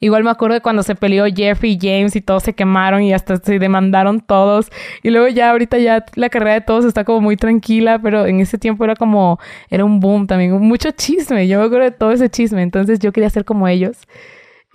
Igual 0.00 0.24
me 0.24 0.30
acuerdo 0.30 0.54
de 0.54 0.62
cuando 0.62 0.82
se 0.82 0.96
peleó 0.96 1.26
Jeffrey 1.26 1.74
y 1.74 1.78
James 1.80 2.16
y 2.16 2.20
todos 2.20 2.42
se 2.42 2.54
quemaron 2.54 3.02
y 3.02 3.14
hasta 3.14 3.36
se 3.36 3.60
demandaron 3.60 4.18
todos. 4.18 4.68
Y 5.04 5.10
luego 5.10 5.28
ya 5.28 5.50
ahorita 5.50 5.78
ya 5.78 6.04
la 6.16 6.28
carrera 6.28 6.54
de 6.54 6.60
todos 6.60 6.84
está 6.84 7.04
como 7.04 7.20
muy 7.20 7.36
tranquila, 7.36 8.00
pero 8.00 8.26
en 8.26 8.40
ese 8.40 8.58
tiempo 8.58 8.82
era 8.82 8.96
como, 8.96 9.38
era 9.70 9.84
un 9.84 10.00
boom 10.00 10.26
también, 10.26 10.60
mucho 10.60 10.90
chisme. 10.90 11.46
Yo 11.46 11.60
me 11.60 11.66
acuerdo 11.66 11.84
de 11.84 11.92
todo 11.92 12.10
ese 12.10 12.28
chisme. 12.28 12.62
Entonces 12.62 12.98
yo 12.98 13.12
quería 13.12 13.30
ser 13.30 13.44
como 13.44 13.68
ellos 13.68 13.96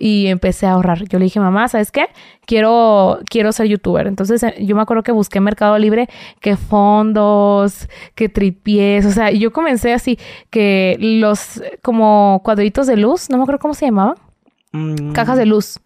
y 0.00 0.28
empecé 0.28 0.66
a 0.66 0.72
ahorrar. 0.72 1.06
Yo 1.08 1.18
le 1.18 1.26
dije, 1.26 1.38
mamá, 1.38 1.68
¿sabes 1.68 1.92
qué? 1.92 2.06
Quiero, 2.46 3.20
quiero 3.28 3.52
ser 3.52 3.66
youtuber. 3.66 4.06
Entonces 4.06 4.42
eh, 4.42 4.54
yo 4.60 4.74
me 4.74 4.82
acuerdo 4.82 5.02
que 5.02 5.12
busqué 5.12 5.38
en 5.38 5.44
Mercado 5.44 5.78
Libre 5.78 6.08
que 6.40 6.56
fondos, 6.56 7.86
que 8.14 8.30
tripies, 8.30 9.04
o 9.04 9.10
sea, 9.12 9.30
yo 9.30 9.52
comencé 9.52 9.92
así, 9.92 10.18
que 10.48 10.96
los 10.98 11.62
como 11.82 12.40
cuadritos 12.42 12.86
de 12.86 12.96
luz, 12.96 13.28
no 13.28 13.36
me 13.36 13.42
acuerdo 13.42 13.60
cómo 13.60 13.74
se 13.74 13.84
llamaban. 13.84 14.14
Mm, 14.72 15.12
Cajas 15.12 15.36
de 15.36 15.46
luz. 15.46 15.78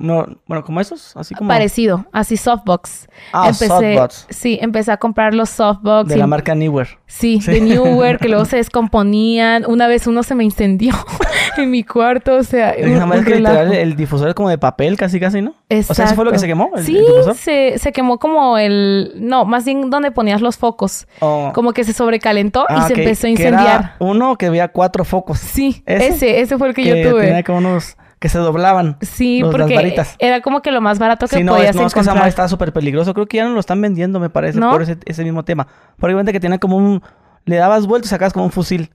No, 0.00 0.26
bueno, 0.46 0.64
como 0.64 0.80
esos, 0.80 1.14
así 1.14 1.34
como... 1.34 1.48
Parecido, 1.48 2.06
así 2.10 2.38
softbox. 2.38 3.06
Ah, 3.34 3.48
empecé, 3.48 3.66
softbox. 3.66 4.26
Sí, 4.30 4.58
empecé 4.62 4.92
a 4.92 4.96
comprar 4.96 5.34
los 5.34 5.50
softbox. 5.50 6.08
De 6.08 6.14
y- 6.16 6.18
la 6.18 6.26
marca 6.26 6.54
Newer. 6.54 6.88
Sí, 7.06 7.38
de 7.46 7.60
Newer, 7.60 8.18
que 8.18 8.28
luego 8.30 8.46
se 8.46 8.56
descomponían. 8.56 9.64
Una 9.66 9.88
vez 9.88 10.06
uno 10.06 10.22
se 10.22 10.34
me 10.34 10.42
incendió 10.42 10.94
en 11.58 11.70
mi 11.70 11.84
cuarto, 11.84 12.36
o 12.36 12.42
sea, 12.42 12.74
un, 12.78 13.24
que 13.24 13.36
literal 13.36 13.72
el 13.74 13.94
difusor 13.94 14.28
es 14.30 14.34
como 14.34 14.48
de 14.48 14.56
papel, 14.56 14.96
casi 14.96 15.20
casi, 15.20 15.42
¿no? 15.42 15.50
O 15.50 15.94
sea, 15.94 16.06
¿eso 16.06 16.14
fue 16.14 16.24
lo 16.24 16.32
que 16.32 16.38
se 16.38 16.46
quemó? 16.46 16.70
¿El, 16.74 16.84
sí, 16.84 16.96
el 16.96 17.04
difusor? 17.06 17.34
se, 17.34 17.78
se 17.78 17.92
quemó 17.92 18.18
como 18.18 18.56
el... 18.56 19.12
No, 19.16 19.44
más 19.44 19.66
bien 19.66 19.90
donde 19.90 20.10
ponías 20.10 20.40
los 20.40 20.56
focos. 20.56 21.06
Oh. 21.20 21.50
Como 21.54 21.72
que 21.74 21.84
se 21.84 21.92
sobrecalentó 21.92 22.64
Ah, 22.68 22.78
y 22.84 22.86
se 22.88 22.92
ok, 22.94 22.98
empezó 23.00 23.26
a 23.26 23.30
que 23.34 23.42
era 23.42 23.50
incendiar. 23.60 23.94
uno 23.98 24.36
que 24.36 24.48
veía 24.48 24.68
cuatro 24.68 25.04
focos. 25.04 25.38
Sí, 25.38 25.82
¿Ese? 25.84 26.08
ese, 26.08 26.40
ese 26.40 26.56
fue 26.58 26.68
el 26.68 26.74
que, 26.74 26.84
yo 26.84 27.10
tuve. 27.10 27.26
tenía 27.26 27.42
como 27.42 27.58
unos 27.58 27.96
que 28.20 28.28
se 28.28 28.38
doblaban. 28.38 28.96
Sí, 29.00 29.40
los- 29.40 29.52
las 29.52 29.60
porque 29.62 29.74
varitas. 29.74 30.14
era 30.20 30.40
como 30.42 30.62
que 30.62 30.70
lo 30.70 30.80
más 30.80 30.98
barato 31.00 31.26
que 31.26 31.36
Sí, 31.38 31.42
no, 31.42 31.54
podías 31.54 31.70
es, 31.70 31.76
no, 31.76 31.86
es 31.86 31.94
que 31.94 32.00
esa 32.00 32.10
encontrar. 32.10 32.28
estaba 32.28 32.46
súper 32.48 32.72
peligroso. 32.72 33.12
Creo 33.14 33.26
que 33.26 33.38
ya 33.38 33.44
no 33.46 33.54
lo 33.54 33.60
están 33.60 33.80
vendiendo, 33.80 34.20
me 34.20 34.30
parece, 34.30 34.60
¿No? 34.60 34.70
por 34.70 34.82
ese, 34.82 34.98
ese 35.06 35.24
mismo 35.24 35.44
tema. 35.44 35.66
Probablemente 35.96 36.32
que 36.32 36.38
tenía 36.38 36.58
como 36.58 36.76
un... 36.76 37.02
Le 37.46 37.56
dabas 37.56 37.86
vuelta 37.86 38.06
y 38.06 38.08
sacabas 38.10 38.32
como 38.34 38.44
un 38.44 38.52
fusil. 38.52 38.90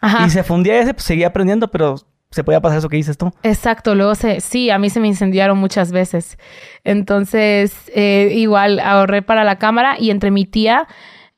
Ajá. 0.00 0.26
Y 0.26 0.30
se 0.30 0.42
fundía 0.42 0.78
ese, 0.80 0.92
pues 0.92 1.04
seguía 1.04 1.32
prendiendo, 1.32 1.68
pero 1.70 1.94
se 2.30 2.44
podía 2.44 2.60
pasar 2.60 2.78
eso 2.78 2.88
que 2.88 2.96
dices 2.96 3.16
tú. 3.16 3.32
Exacto, 3.42 3.94
luego 3.94 4.14
se, 4.16 4.40
sí, 4.40 4.70
a 4.70 4.78
mí 4.78 4.90
se 4.90 5.00
me 5.00 5.06
incendiaron 5.08 5.56
muchas 5.56 5.92
veces. 5.92 6.36
Entonces, 6.92 7.74
eh, 7.94 8.30
igual 8.34 8.80
ahorré 8.80 9.22
para 9.22 9.44
la 9.44 9.56
cámara 9.58 9.96
y 9.98 10.10
entre 10.10 10.30
mi 10.30 10.44
tía 10.46 10.88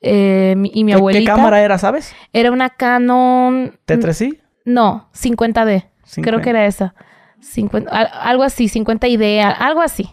eh, 0.01 0.55
y 0.73 0.85
mi 0.85 0.93
¿Qué, 0.93 0.97
abuelita. 0.97 1.21
¿Qué 1.33 1.37
cámara 1.37 1.61
era, 1.61 1.77
sabes? 1.77 2.15
Era 2.33 2.51
una 2.51 2.71
Canon. 2.71 3.77
¿T3i? 3.87 4.39
No, 4.65 5.11
50D. 5.15 5.65
Creo 5.65 5.91
50. 6.07 6.41
que 6.43 6.51
era 6.51 6.67
esa. 6.67 6.95
50, 7.41 7.91
al- 7.91 8.11
algo 8.13 8.43
así, 8.43 8.69
50 8.69 9.09
idea, 9.09 9.51
algo 9.51 9.81
así. 9.83 10.09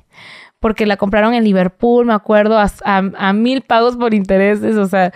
Porque 0.60 0.86
la 0.86 0.98
compraron 0.98 1.34
en 1.34 1.44
Liverpool, 1.44 2.06
me 2.06 2.14
acuerdo, 2.14 2.58
a, 2.58 2.68
a- 2.86 3.12
a 3.18 3.34
mil 3.34 3.62
pagos 3.62 3.96
por 3.96 4.14
intereses, 4.14 4.76
o 4.78 4.88
sea, 4.88 5.14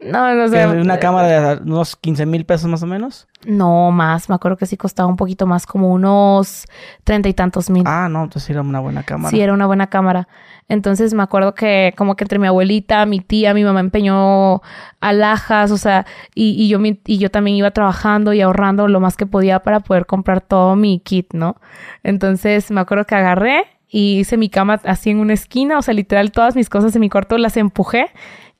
no, 0.00 0.34
no 0.34 0.48
sé. 0.48 0.66
una 0.66 0.98
cámara 0.98 1.56
de 1.56 1.62
unos 1.62 1.94
15 1.94 2.24
mil 2.26 2.44
pesos 2.46 2.68
más 2.70 2.82
o 2.82 2.86
menos. 2.86 3.28
No, 3.46 3.90
más, 3.92 4.28
me 4.28 4.34
acuerdo 4.34 4.56
que 4.56 4.66
sí 4.66 4.76
costaba 4.76 5.08
un 5.08 5.16
poquito 5.16 5.46
más, 5.46 5.66
como 5.66 5.90
unos 5.92 6.64
treinta 7.04 7.28
y 7.28 7.34
tantos 7.34 7.68
mil. 7.70 7.84
Ah, 7.86 8.08
no, 8.10 8.24
entonces 8.24 8.48
era 8.50 8.62
una 8.62 8.80
buena 8.80 9.02
cámara. 9.02 9.30
Sí, 9.30 9.40
era 9.40 9.52
una 9.52 9.66
buena 9.66 9.88
cámara. 9.88 10.26
Entonces 10.70 11.12
me 11.12 11.22
acuerdo 11.22 11.52
que 11.54 11.92
como 11.98 12.14
que 12.16 12.24
entre 12.24 12.38
mi 12.38 12.46
abuelita, 12.46 13.04
mi 13.04 13.20
tía, 13.20 13.52
mi 13.52 13.64
mamá 13.64 13.80
empeñó 13.80 14.62
alhajas, 15.00 15.70
o 15.72 15.76
sea, 15.76 16.06
y, 16.34 16.68
yo, 16.68 16.78
mi- 16.78 17.00
y 17.06 17.18
yo 17.18 17.30
también 17.30 17.56
iba 17.56 17.70
trabajando 17.72 18.32
y 18.32 18.40
ahorrando 18.40 18.88
lo 18.88 19.00
más 19.00 19.16
que 19.16 19.26
podía 19.26 19.60
para 19.60 19.80
poder 19.80 20.06
comprar 20.06 20.40
todo 20.40 20.76
mi 20.76 21.00
kit, 21.00 21.34
¿no? 21.34 21.56
Entonces 22.04 22.70
me 22.70 22.80
acuerdo 22.80 23.04
que 23.04 23.14
agarré 23.16 23.64
y 23.88 24.20
hice 24.20 24.36
mi 24.36 24.48
cama 24.48 24.80
así 24.84 25.10
en 25.10 25.18
una 25.18 25.34
esquina, 25.34 25.76
o 25.78 25.82
sea, 25.82 25.92
literal 25.94 26.30
todas 26.32 26.54
mis 26.56 26.68
cosas 26.70 26.94
en 26.94 27.00
mi 27.00 27.10
cuarto 27.10 27.36
las 27.38 27.56
empujé 27.56 28.06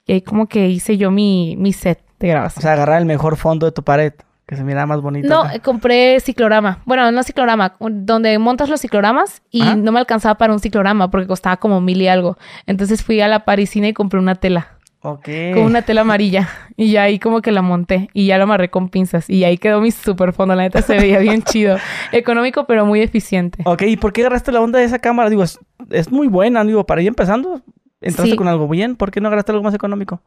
y 0.07 0.15
ahí 0.15 0.23
como 0.23 0.49
que 0.49 0.69
hice 0.69 0.97
yo 0.99 1.11
mi, 1.11 1.55
mi 1.59 1.73
set 1.73 2.01
de 2.19 2.29
O 2.29 2.31
grabación. 2.33 2.63
sea, 2.63 2.73
agarrar 2.73 2.99
el 2.99 3.07
mejor 3.07 3.37
fondo 3.37 3.67
de 3.67 3.73
tu 3.73 3.83
pared, 3.85 4.13
que 4.51 4.57
se 4.57 4.65
mirara 4.65 4.85
más 4.85 5.01
bonito. 5.01 5.29
No, 5.29 5.43
acá. 5.43 5.55
eh, 5.55 5.61
compré 5.61 6.19
ciclorama. 6.19 6.81
Bueno, 6.85 7.09
no 7.13 7.23
ciclorama, 7.23 7.75
donde 7.79 8.37
montas 8.41 8.69
los 8.69 8.81
cicloramas 8.81 9.43
y 9.53 9.63
Ajá. 9.63 9.77
no 9.77 9.93
me 9.93 10.01
alcanzaba 10.01 10.35
para 10.39 10.53
un 10.53 10.59
ciclorama 10.59 11.09
porque 11.09 11.29
costaba 11.29 11.57
como 11.59 11.81
mil 11.81 12.03
y 12.03 12.09
algo. 12.09 12.37
Entonces 12.67 13.05
fui 13.05 13.21
a 13.21 13.29
la 13.29 13.45
parisina 13.45 13.87
y 13.87 13.93
compré 13.93 14.19
una 14.19 14.35
tela, 14.35 14.73
Ok. 15.03 15.29
con 15.55 15.63
una 15.63 15.83
tela 15.83 16.01
amarilla. 16.01 16.49
Y 16.77 16.91
ya 16.91 17.05
ahí 17.05 17.21
como 17.21 17.43
que 17.43 17.53
la 17.53 17.63
monté 17.63 18.09
y 18.13 18.27
ya 18.27 18.39
la 18.39 18.43
amarré 18.45 18.71
con 18.71 18.89
pinzas. 18.89 19.31
Y 19.31 19.45
ahí 19.45 19.57
quedó 19.57 19.81
mi 19.81 19.93
super 19.93 20.33
fondo. 20.33 20.57
La 20.57 20.65
neta 20.65 20.83
se 20.83 20.99
veía 20.99 21.19
bien 21.21 21.43
chido. 21.45 21.77
Económico, 22.11 22.65
pero 22.65 22.85
muy 22.85 23.03
eficiente. 23.03 23.63
Ok, 23.67 23.83
¿y 23.83 23.97
por 23.99 24.13
qué 24.13 24.23
agarraste 24.23 24.51
la 24.51 24.61
onda 24.61 24.81
de 24.81 24.85
esa 24.85 24.99
cámara? 24.99 25.31
Digo, 25.31 25.45
es, 25.45 25.61
es 25.91 26.11
muy 26.11 26.27
buena, 26.27 26.65
digo, 26.65 26.85
para 26.87 27.03
ir 27.03 27.07
empezando. 27.09 27.63
Entraste 28.01 28.33
Sí. 28.33 28.37
con 28.37 28.49
algo 28.49 28.69
bien, 28.69 28.97
¿por 28.97 29.11
qué 29.11 29.21
no 29.21 29.29
agarraste 29.29 29.53
algo 29.53 29.65
más 29.65 29.75
económico? 29.75 30.21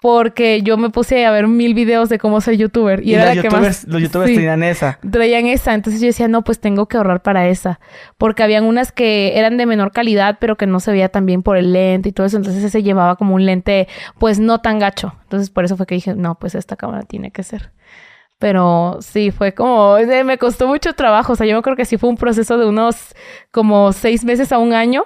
Porque 0.00 0.62
yo 0.62 0.76
me 0.76 0.90
puse 0.90 1.26
a 1.26 1.32
ver 1.32 1.48
mil 1.48 1.74
videos 1.74 2.08
de 2.08 2.20
cómo 2.20 2.40
ser 2.40 2.56
youtuber. 2.56 3.00
Y, 3.04 3.10
Y, 3.10 3.14
era 3.14 3.24
la 3.24 3.30
que 3.32 3.36
youtubers, 3.48 3.84
más... 3.84 3.84
los 3.88 4.00
youtubers 4.00 4.28
Sí. 4.30 4.36
tenían 4.36 4.62
esa. 4.62 5.00
traían 5.10 5.46
esa. 5.46 5.74
Entonces 5.74 6.00
yo 6.00 6.06
decía, 6.06 6.28
no, 6.28 6.44
pues 6.44 6.60
tengo 6.60 6.86
que 6.86 6.96
ahorrar 6.98 7.20
para 7.20 7.48
esa. 7.48 7.80
Porque 8.16 8.44
habían 8.44 8.62
unas 8.64 8.92
que 8.92 9.36
eran 9.36 9.56
de 9.56 9.66
menor 9.66 9.90
calidad, 9.90 10.38
pero 10.40 10.56
que 10.56 10.68
no 10.68 10.78
se 10.78 10.92
veía 10.92 11.08
tan 11.08 11.26
bien 11.26 11.42
por 11.42 11.56
el 11.56 11.72
lente 11.72 12.10
y 12.10 12.12
todo 12.12 12.26
eso. 12.28 12.36
Entonces 12.36 12.62
ese 12.62 12.84
llevaba 12.84 13.16
como 13.16 13.34
un 13.34 13.44
lente, 13.44 13.88
pues 14.20 14.38
no 14.38 14.60
tan 14.60 14.78
gacho. 14.78 15.14
Entonces 15.24 15.50
por 15.50 15.64
eso 15.64 15.76
fue 15.76 15.84
que 15.86 15.96
dije, 15.96 16.14
no, 16.14 16.36
pues 16.36 16.54
esta 16.54 16.76
cámara 16.76 17.02
tiene 17.02 17.32
que 17.32 17.42
ser. 17.42 17.72
Pero 18.38 18.98
sí, 19.00 19.30
fue 19.32 19.52
como, 19.52 19.96
me 20.24 20.38
costó 20.38 20.68
mucho 20.68 20.92
trabajo. 20.92 21.32
O 21.32 21.36
sea, 21.36 21.46
yo 21.46 21.60
creo 21.62 21.74
que 21.76 21.84
sí 21.84 21.98
fue 21.98 22.08
un 22.08 22.16
proceso 22.16 22.56
de 22.56 22.66
unos 22.66 23.14
como 23.50 23.92
seis 23.92 24.24
meses 24.24 24.52
a 24.52 24.58
un 24.58 24.72
año 24.72 25.04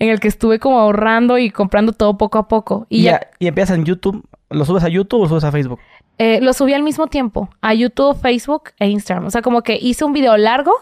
en 0.00 0.10
el 0.10 0.18
que 0.18 0.28
estuve 0.28 0.58
como 0.58 0.80
ahorrando 0.80 1.38
y 1.38 1.50
comprando 1.50 1.92
todo 1.92 2.18
poco 2.18 2.38
a 2.38 2.48
poco. 2.48 2.86
Y, 2.88 3.00
Y, 3.00 3.02
ya, 3.04 3.20
y 3.38 3.46
empiezas 3.46 3.76
en 3.76 3.84
YouTube. 3.84 4.24
¿Lo 4.50 4.64
subes 4.64 4.84
a 4.84 4.88
YouTube 4.88 5.20
o 5.20 5.22
lo 5.22 5.28
subes 5.28 5.44
a 5.44 5.52
Facebook? 5.52 5.80
eh, 6.18 6.40
lo 6.40 6.52
subí 6.52 6.72
al 6.72 6.82
mismo 6.82 7.06
tiempo 7.06 7.48
a 7.60 7.74
YouTube, 7.74 8.16
Facebook 8.16 8.70
e 8.78 8.88
Instagram. 8.88 9.26
O 9.26 9.30
sea, 9.30 9.42
como 9.42 9.62
que 9.62 9.78
hice 9.80 10.04
un 10.04 10.12
video 10.12 10.36
largo 10.36 10.72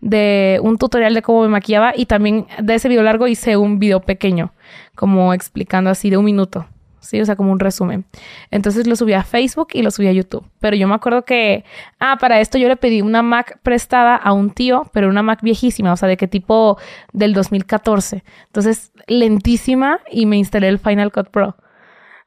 de 0.00 0.58
un 0.62 0.78
tutorial 0.78 1.14
de 1.14 1.22
cómo 1.22 1.42
me 1.42 1.48
maquillaba 1.48 1.92
y 1.94 2.06
también 2.06 2.46
de 2.60 2.74
ese 2.74 2.88
video 2.88 3.02
largo 3.02 3.26
hice 3.26 3.56
un 3.56 3.78
video 3.78 4.00
pequeño, 4.00 4.52
como 4.94 5.34
explicando 5.34 5.90
así 5.90 6.10
de 6.10 6.16
un 6.16 6.24
minuto. 6.24 6.66
Sí, 7.00 7.20
o 7.20 7.24
sea, 7.24 7.36
como 7.36 7.52
un 7.52 7.60
resumen. 7.60 8.04
Entonces 8.50 8.86
lo 8.86 8.94
subí 8.96 9.14
a 9.14 9.22
Facebook 9.22 9.68
y 9.72 9.82
lo 9.82 9.90
subí 9.90 10.06
a 10.08 10.12
YouTube. 10.12 10.44
Pero 10.60 10.76
yo 10.76 10.86
me 10.86 10.94
acuerdo 10.94 11.24
que, 11.24 11.64
ah, 11.98 12.18
para 12.20 12.40
esto 12.40 12.58
yo 12.58 12.68
le 12.68 12.76
pedí 12.76 13.02
una 13.02 13.22
Mac 13.22 13.58
prestada 13.62 14.16
a 14.16 14.32
un 14.32 14.50
tío, 14.50 14.88
pero 14.92 15.08
una 15.08 15.22
Mac 15.22 15.40
viejísima, 15.42 15.92
o 15.92 15.96
sea, 15.96 16.08
de 16.08 16.16
qué 16.16 16.28
tipo 16.28 16.78
del 17.12 17.32
2014. 17.32 18.22
Entonces, 18.46 18.92
lentísima 19.06 20.00
y 20.10 20.26
me 20.26 20.36
instalé 20.36 20.68
el 20.68 20.78
Final 20.78 21.10
Cut 21.10 21.28
Pro 21.28 21.56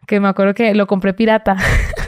que 0.08 0.20
me 0.20 0.28
acuerdo 0.28 0.54
que 0.54 0.74
lo 0.74 0.88
compré 0.88 1.14
pirata 1.14 1.56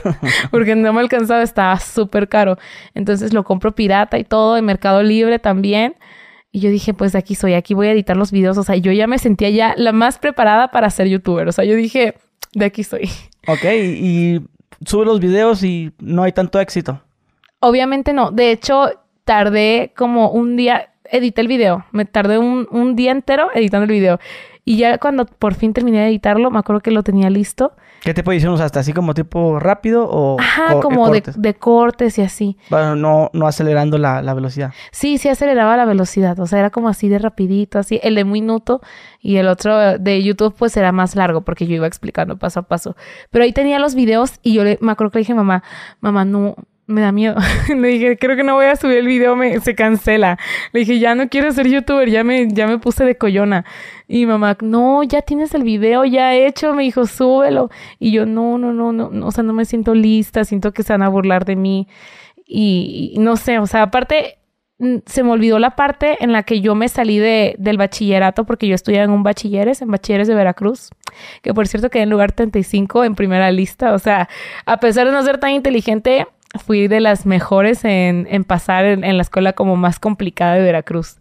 porque 0.50 0.74
no 0.74 0.92
me 0.92 1.00
alcanzaba, 1.00 1.42
estaba 1.42 1.78
súper 1.78 2.28
caro. 2.28 2.58
Entonces 2.94 3.32
lo 3.32 3.44
compro 3.44 3.74
pirata 3.74 4.18
y 4.18 4.24
todo 4.24 4.56
en 4.56 4.64
Mercado 4.64 5.02
Libre 5.02 5.38
también. 5.38 5.96
Y 6.52 6.60
yo 6.60 6.70
dije, 6.70 6.94
pues 6.94 7.12
de 7.12 7.18
aquí 7.18 7.34
soy, 7.34 7.54
aquí 7.54 7.74
voy 7.74 7.88
a 7.88 7.92
editar 7.92 8.16
los 8.16 8.32
videos. 8.32 8.56
O 8.58 8.62
sea, 8.62 8.76
yo 8.76 8.92
ya 8.92 9.06
me 9.06 9.18
sentía 9.18 9.50
ya 9.50 9.74
la 9.76 9.92
más 9.92 10.18
preparada 10.18 10.68
para 10.68 10.88
ser 10.90 11.06
youtuber. 11.08 11.48
O 11.48 11.52
sea, 11.52 11.64
yo 11.64 11.74
dije, 11.74 12.14
de 12.56 12.64
aquí 12.64 12.82
soy. 12.82 13.08
Ok, 13.48 13.62
y, 13.62 13.76
y 14.34 14.40
sube 14.84 15.04
los 15.04 15.20
videos 15.20 15.62
y 15.62 15.92
no 16.00 16.24
hay 16.24 16.32
tanto 16.32 16.58
éxito. 16.58 17.00
Obviamente 17.60 18.12
no. 18.12 18.32
De 18.32 18.50
hecho, 18.50 18.90
tardé 19.24 19.92
como 19.96 20.30
un 20.30 20.56
día, 20.56 20.88
edité 21.04 21.42
el 21.42 21.46
video. 21.46 21.84
Me 21.92 22.06
tardé 22.06 22.38
un, 22.38 22.66
un 22.72 22.96
día 22.96 23.12
entero 23.12 23.50
editando 23.54 23.84
el 23.84 23.92
video. 23.92 24.18
Y 24.64 24.78
ya 24.78 24.98
cuando 24.98 25.26
por 25.26 25.54
fin 25.54 25.72
terminé 25.72 26.00
de 26.00 26.08
editarlo, 26.08 26.50
me 26.50 26.58
acuerdo 26.58 26.80
que 26.80 26.90
lo 26.90 27.04
tenía 27.04 27.30
listo. 27.30 27.76
¿Qué 28.06 28.14
tipo 28.14 28.30
de 28.30 28.36
edición 28.36 28.52
usaste? 28.54 28.78
¿Así 28.78 28.92
como 28.92 29.14
tipo 29.14 29.58
rápido 29.58 30.08
o 30.08 30.38
Ajá, 30.40 30.76
o- 30.76 30.80
como 30.80 31.06
de, 31.10 31.22
cortes? 31.22 31.42
de 31.42 31.54
cortes 31.54 32.18
y 32.18 32.22
así. 32.22 32.56
Bueno, 32.70 32.94
no, 32.94 33.30
no 33.32 33.48
acelerando 33.48 33.98
la, 33.98 34.22
la 34.22 34.32
velocidad. 34.32 34.72
Sí, 34.92 35.18
sí 35.18 35.28
aceleraba 35.28 35.76
la 35.76 35.84
velocidad, 35.84 36.38
o 36.38 36.46
sea, 36.46 36.60
era 36.60 36.70
como 36.70 36.88
así 36.88 37.08
de 37.08 37.18
rapidito, 37.18 37.80
así, 37.80 37.98
el 38.04 38.14
de 38.14 38.24
minuto 38.24 38.80
y 39.20 39.38
el 39.38 39.48
otro 39.48 39.98
de 39.98 40.22
YouTube 40.22 40.54
pues 40.56 40.76
era 40.76 40.92
más 40.92 41.16
largo 41.16 41.40
porque 41.40 41.66
yo 41.66 41.74
iba 41.74 41.88
explicando 41.88 42.38
paso 42.38 42.60
a 42.60 42.62
paso. 42.62 42.94
Pero 43.32 43.42
ahí 43.44 43.52
tenía 43.52 43.80
los 43.80 43.96
videos 43.96 44.38
y 44.42 44.54
yo 44.54 44.62
le, 44.62 44.78
me 44.80 44.92
acuerdo 44.92 45.10
que 45.10 45.18
le 45.18 45.22
dije, 45.22 45.34
mamá, 45.34 45.64
mamá, 46.00 46.24
no, 46.24 46.54
me 46.86 47.00
da 47.00 47.12
miedo. 47.12 47.36
le 47.68 47.88
dije, 47.88 48.16
creo 48.16 48.36
que 48.36 48.44
no 48.44 48.54
voy 48.54 48.66
a 48.66 48.76
subir 48.76 48.98
el 48.98 49.06
video, 49.06 49.36
me, 49.36 49.60
se 49.60 49.74
cancela. 49.74 50.38
Le 50.72 50.80
dije, 50.80 50.98
ya 50.98 51.14
no 51.14 51.28
quiero 51.28 51.52
ser 51.52 51.68
youtuber, 51.68 52.08
ya 52.08 52.24
me, 52.24 52.48
ya 52.48 52.66
me 52.66 52.78
puse 52.78 53.04
de 53.04 53.16
collona. 53.16 53.64
Y 54.08 54.26
mamá, 54.26 54.56
no, 54.60 55.02
ya 55.02 55.22
tienes 55.22 55.54
el 55.54 55.64
video 55.64 56.04
ya 56.04 56.34
hecho, 56.34 56.74
me 56.74 56.84
dijo, 56.84 57.06
súbelo. 57.06 57.70
Y 57.98 58.12
yo, 58.12 58.26
no, 58.26 58.58
no, 58.58 58.72
no, 58.72 58.92
no, 58.92 59.26
o 59.26 59.32
sea, 59.32 59.42
no 59.42 59.52
me 59.52 59.64
siento 59.64 59.94
lista, 59.94 60.44
siento 60.44 60.72
que 60.72 60.82
se 60.82 60.92
van 60.92 61.02
a 61.02 61.08
burlar 61.08 61.44
de 61.44 61.56
mí. 61.56 61.88
Y, 62.46 63.16
no 63.18 63.36
sé, 63.36 63.58
o 63.58 63.66
sea, 63.66 63.82
aparte, 63.82 64.38
mm, 64.78 64.98
se 65.06 65.24
me 65.24 65.32
olvidó 65.32 65.58
la 65.58 65.74
parte 65.74 66.22
en 66.22 66.30
la 66.32 66.44
que 66.44 66.60
yo 66.60 66.76
me 66.76 66.88
salí 66.88 67.18
de, 67.18 67.56
del 67.58 67.76
bachillerato 67.78 68.44
porque 68.44 68.68
yo 68.68 68.76
estudiaba 68.76 69.04
en 69.04 69.10
un 69.10 69.24
bachilleres, 69.24 69.82
en 69.82 69.90
bachilleres 69.90 70.28
de 70.28 70.36
Veracruz, 70.36 70.90
que 71.42 71.52
por 71.52 71.66
cierto 71.66 71.90
quedé 71.90 72.04
en 72.04 72.10
lugar 72.10 72.30
35 72.32 73.02
en 73.04 73.16
primera 73.16 73.50
lista. 73.50 73.94
O 73.94 73.98
sea, 73.98 74.28
a 74.64 74.78
pesar 74.78 75.06
de 75.06 75.12
no 75.12 75.22
ser 75.24 75.38
tan 75.38 75.50
inteligente, 75.50 76.28
fui 76.64 76.88
de 76.88 77.00
las 77.00 77.26
mejores 77.26 77.84
en, 77.84 78.26
en 78.30 78.44
pasar 78.44 78.84
en, 78.84 79.16
la 79.16 79.22
escuela 79.22 79.52
como 79.52 79.76
más 79.76 79.98
complicada 79.98 80.54
de 80.54 80.62
Veracruz. 80.62 81.18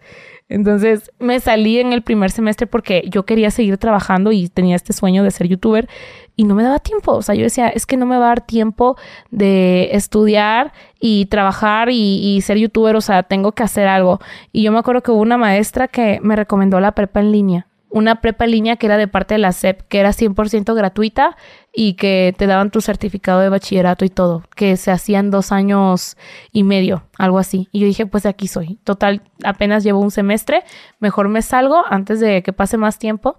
Entonces 0.47 1.11
me 1.17 1.39
salí 1.39 1.79
en 1.79 1.91
el 1.91 2.03
primer 2.03 2.29
semestre 2.29 2.67
porque 2.67 3.03
yo 3.09 3.25
quería 3.25 3.49
seguir 3.49 3.77
trabajando 3.77 4.31
y 4.31 4.47
tenía 4.47 4.75
este 4.75 4.93
sueño 4.93 5.23
de 5.23 5.31
ser 5.31 5.47
youtuber 5.47 5.89
y 6.35 6.43
no 6.43 6.53
me 6.53 6.63
daba 6.63 6.77
tiempo. 6.79 7.13
O 7.13 7.21
sea, 7.23 7.33
yo 7.33 7.43
decía, 7.43 7.67
es 7.67 7.87
que 7.87 7.97
no 7.97 8.05
me 8.05 8.17
va 8.17 8.25
a 8.25 8.29
dar 8.29 8.45
tiempo 8.45 8.95
de 9.31 9.89
estudiar 9.93 10.71
y 10.99 11.25
trabajar 11.25 11.89
y, 11.89 12.35
y 12.35 12.41
ser 12.41 12.57
youtuber. 12.57 12.95
O 12.95 13.01
sea, 13.01 13.23
tengo 13.23 13.53
que 13.53 13.63
hacer 13.63 13.87
algo. 13.87 14.19
Y 14.51 14.61
yo 14.61 14.71
me 14.71 14.77
acuerdo 14.77 15.01
que 15.01 15.11
hubo 15.11 15.21
una 15.21 15.37
maestra 15.37 15.87
que 15.87 16.19
me 16.21 16.35
recomendó 16.35 16.79
la 16.79 16.91
prepa 16.91 17.21
en 17.21 17.31
línea. 17.31 17.67
Una 17.95 18.19
prepa 18.19 18.43
en 18.43 18.51
línea 18.51 18.75
que 18.75 18.87
era 18.87 18.97
de 18.97 19.07
parte 19.07 19.35
de 19.35 19.37
la 19.37 19.53
SEP, 19.53 19.83
que 19.87 20.01
era 20.01 20.09
100% 20.09 20.75
gratuita 20.75 21.37
y 21.73 21.93
que 21.93 22.35
te 22.37 22.45
daban 22.45 22.69
tu 22.69 22.81
certificado 22.81 23.39
de 23.39 23.47
bachillerato 23.47 24.03
y 24.03 24.09
todo, 24.09 24.43
que 24.53 24.75
se 24.75 24.91
hacían 24.91 25.31
dos 25.31 25.53
años 25.53 26.17
y 26.51 26.63
medio, 26.63 27.03
algo 27.17 27.39
así. 27.39 27.69
Y 27.71 27.79
yo 27.79 27.87
dije, 27.87 28.05
pues 28.05 28.25
aquí 28.25 28.49
soy. 28.49 28.79
Total, 28.83 29.21
apenas 29.45 29.85
llevo 29.85 30.01
un 30.01 30.11
semestre, 30.11 30.63
mejor 30.99 31.29
me 31.29 31.41
salgo 31.41 31.85
antes 31.89 32.19
de 32.19 32.43
que 32.43 32.51
pase 32.51 32.75
más 32.75 32.99
tiempo 32.99 33.37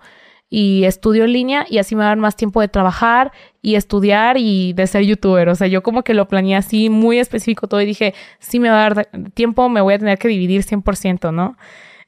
y 0.49 0.85
estudio 0.85 1.25
en 1.25 1.35
línea 1.35 1.67
y 1.69 1.77
así 1.77 1.95
me 1.95 2.05
dar 2.05 2.17
más 2.17 2.35
tiempo 2.35 2.63
de 2.63 2.69
trabajar 2.69 3.33
y 3.61 3.75
estudiar 3.75 4.39
y 4.39 4.73
de 4.73 4.87
ser 4.87 5.03
youtuber. 5.03 5.51
O 5.51 5.55
sea, 5.55 5.67
yo 5.67 5.83
como 5.83 6.03
que 6.03 6.15
lo 6.15 6.29
planeé 6.29 6.57
así 6.57 6.89
muy 6.89 7.19
específico 7.19 7.67
todo 7.67 7.83
y 7.83 7.85
dije, 7.85 8.15
sí 8.39 8.59
me 8.59 8.71
va 8.71 8.87
a 8.87 8.89
dar 8.89 9.09
tiempo, 9.35 9.69
me 9.69 9.83
voy 9.83 9.93
a 9.93 9.99
tener 9.99 10.19
que 10.19 10.29
dividir 10.29 10.63
100%, 10.63 11.31
¿no? 11.31 11.59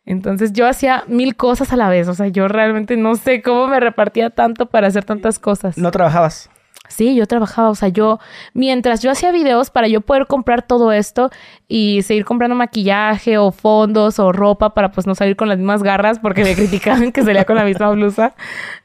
Entonces 0.08 0.54
yo 0.54 0.66
hacía 0.66 1.04
mil 1.06 1.36
cosas 1.36 1.70
a 1.74 1.76
la 1.76 1.90
vez, 1.90 2.08
o 2.08 2.14
sea, 2.14 2.28
yo 2.28 2.48
realmente 2.48 2.96
no 2.96 3.14
sé 3.14 3.42
cómo 3.42 3.68
me 3.68 3.78
repartía 3.78 4.30
tanto 4.30 4.64
para 4.64 4.86
hacer 4.86 5.04
tantas 5.04 5.38
cosas. 5.38 5.76
¿No 5.76 5.90
trabajabas? 5.90 6.48
Sí, 6.88 7.14
yo 7.14 7.26
trabajaba, 7.26 7.70
o 7.70 7.74
sea, 7.74 7.88
yo, 7.88 8.18
mientras 8.54 9.02
yo 9.02 9.10
hacía 9.10 9.30
videos 9.30 9.70
para 9.70 9.88
yo 9.88 10.00
poder 10.00 10.26
comprar 10.26 10.62
todo 10.62 10.92
esto 10.92 11.30
y 11.68 12.02
seguir 12.02 12.24
comprando 12.24 12.56
maquillaje 12.56 13.38
o 13.38 13.52
fondos 13.52 14.18
o 14.18 14.32
ropa 14.32 14.74
para 14.74 14.90
pues 14.90 15.06
no 15.06 15.14
salir 15.14 15.36
con 15.36 15.48
las 15.48 15.58
mismas 15.58 15.82
garras 15.82 16.18
porque 16.18 16.42
me 16.42 16.54
criticaban 16.54 17.12
que 17.12 17.22
salía 17.22 17.44
con 17.44 17.56
la 17.56 17.64
misma 17.64 17.90
blusa, 17.90 18.34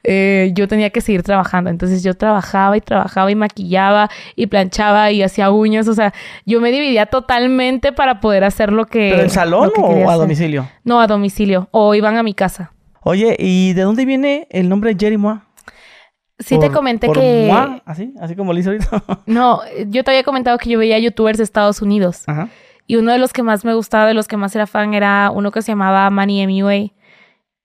eh, 0.02 0.52
yo 0.54 0.68
tenía 0.68 0.90
que 0.90 1.00
seguir 1.00 1.22
trabajando. 1.22 1.70
Entonces 1.70 2.02
yo 2.02 2.14
trabajaba 2.14 2.76
y 2.76 2.80
trabajaba 2.80 3.30
y 3.30 3.34
maquillaba 3.34 4.10
y 4.36 4.46
planchaba 4.46 5.10
y 5.10 5.22
hacía 5.22 5.50
uñas, 5.50 5.88
o 5.88 5.94
sea, 5.94 6.12
yo 6.44 6.60
me 6.60 6.70
dividía 6.70 7.06
totalmente 7.06 7.92
para 7.92 8.20
poder 8.20 8.44
hacer 8.44 8.72
lo 8.72 8.86
que... 8.86 9.10
¿Pero 9.10 9.22
en 9.22 9.30
salón 9.30 9.72
o 9.76 10.10
a 10.10 10.16
domicilio? 10.16 10.68
No, 10.84 11.00
a 11.00 11.06
domicilio, 11.06 11.68
o 11.70 11.94
iban 11.94 12.16
a 12.16 12.22
mi 12.22 12.34
casa. 12.34 12.72
Oye, 13.02 13.36
¿y 13.38 13.74
de 13.74 13.82
dónde 13.82 14.04
viene 14.04 14.46
el 14.50 14.68
nombre 14.68 14.94
de 14.94 14.96
Sí 16.38 16.58
te 16.58 16.70
comenté 16.70 17.10
que... 17.12 17.50
¿Así? 17.84 18.12
¿Así 18.20 18.34
como 18.34 18.52
lo 18.52 18.58
hice 18.58 18.70
ahorita? 18.70 19.22
no, 19.26 19.60
yo 19.86 20.02
te 20.02 20.10
había 20.10 20.24
comentado 20.24 20.58
que 20.58 20.68
yo 20.68 20.78
veía 20.78 20.98
youtubers 20.98 21.38
de 21.38 21.44
Estados 21.44 21.80
Unidos. 21.80 22.24
Ajá. 22.26 22.48
Y 22.86 22.96
uno 22.96 23.12
de 23.12 23.18
los 23.18 23.32
que 23.32 23.42
más 23.42 23.64
me 23.64 23.74
gustaba, 23.74 24.06
de 24.06 24.14
los 24.14 24.28
que 24.28 24.36
más 24.36 24.54
era 24.54 24.66
fan, 24.66 24.94
era 24.94 25.30
uno 25.30 25.50
que 25.52 25.62
se 25.62 25.72
llamaba 25.72 26.10
Manny 26.10 26.46
MUA. 26.46 26.92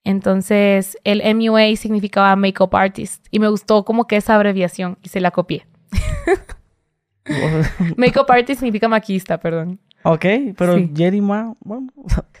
Entonces, 0.02 0.96
el 1.04 1.22
MUA 1.34 1.76
significaba 1.76 2.34
Makeup 2.36 2.74
Artist. 2.74 3.26
Y 3.30 3.38
me 3.38 3.48
gustó 3.48 3.84
como 3.84 4.06
que 4.06 4.16
esa 4.16 4.34
abreviación 4.34 4.98
y 5.02 5.08
se 5.10 5.20
la 5.20 5.30
copié. 5.30 5.66
Makeup 7.96 8.30
Artist 8.30 8.60
significa 8.60 8.88
maquista, 8.88 9.38
perdón. 9.38 9.78
Ok, 10.02 10.24
pero 10.56 10.76
Jerry 10.94 11.20
Ma, 11.20 11.54
bueno. 11.60 11.88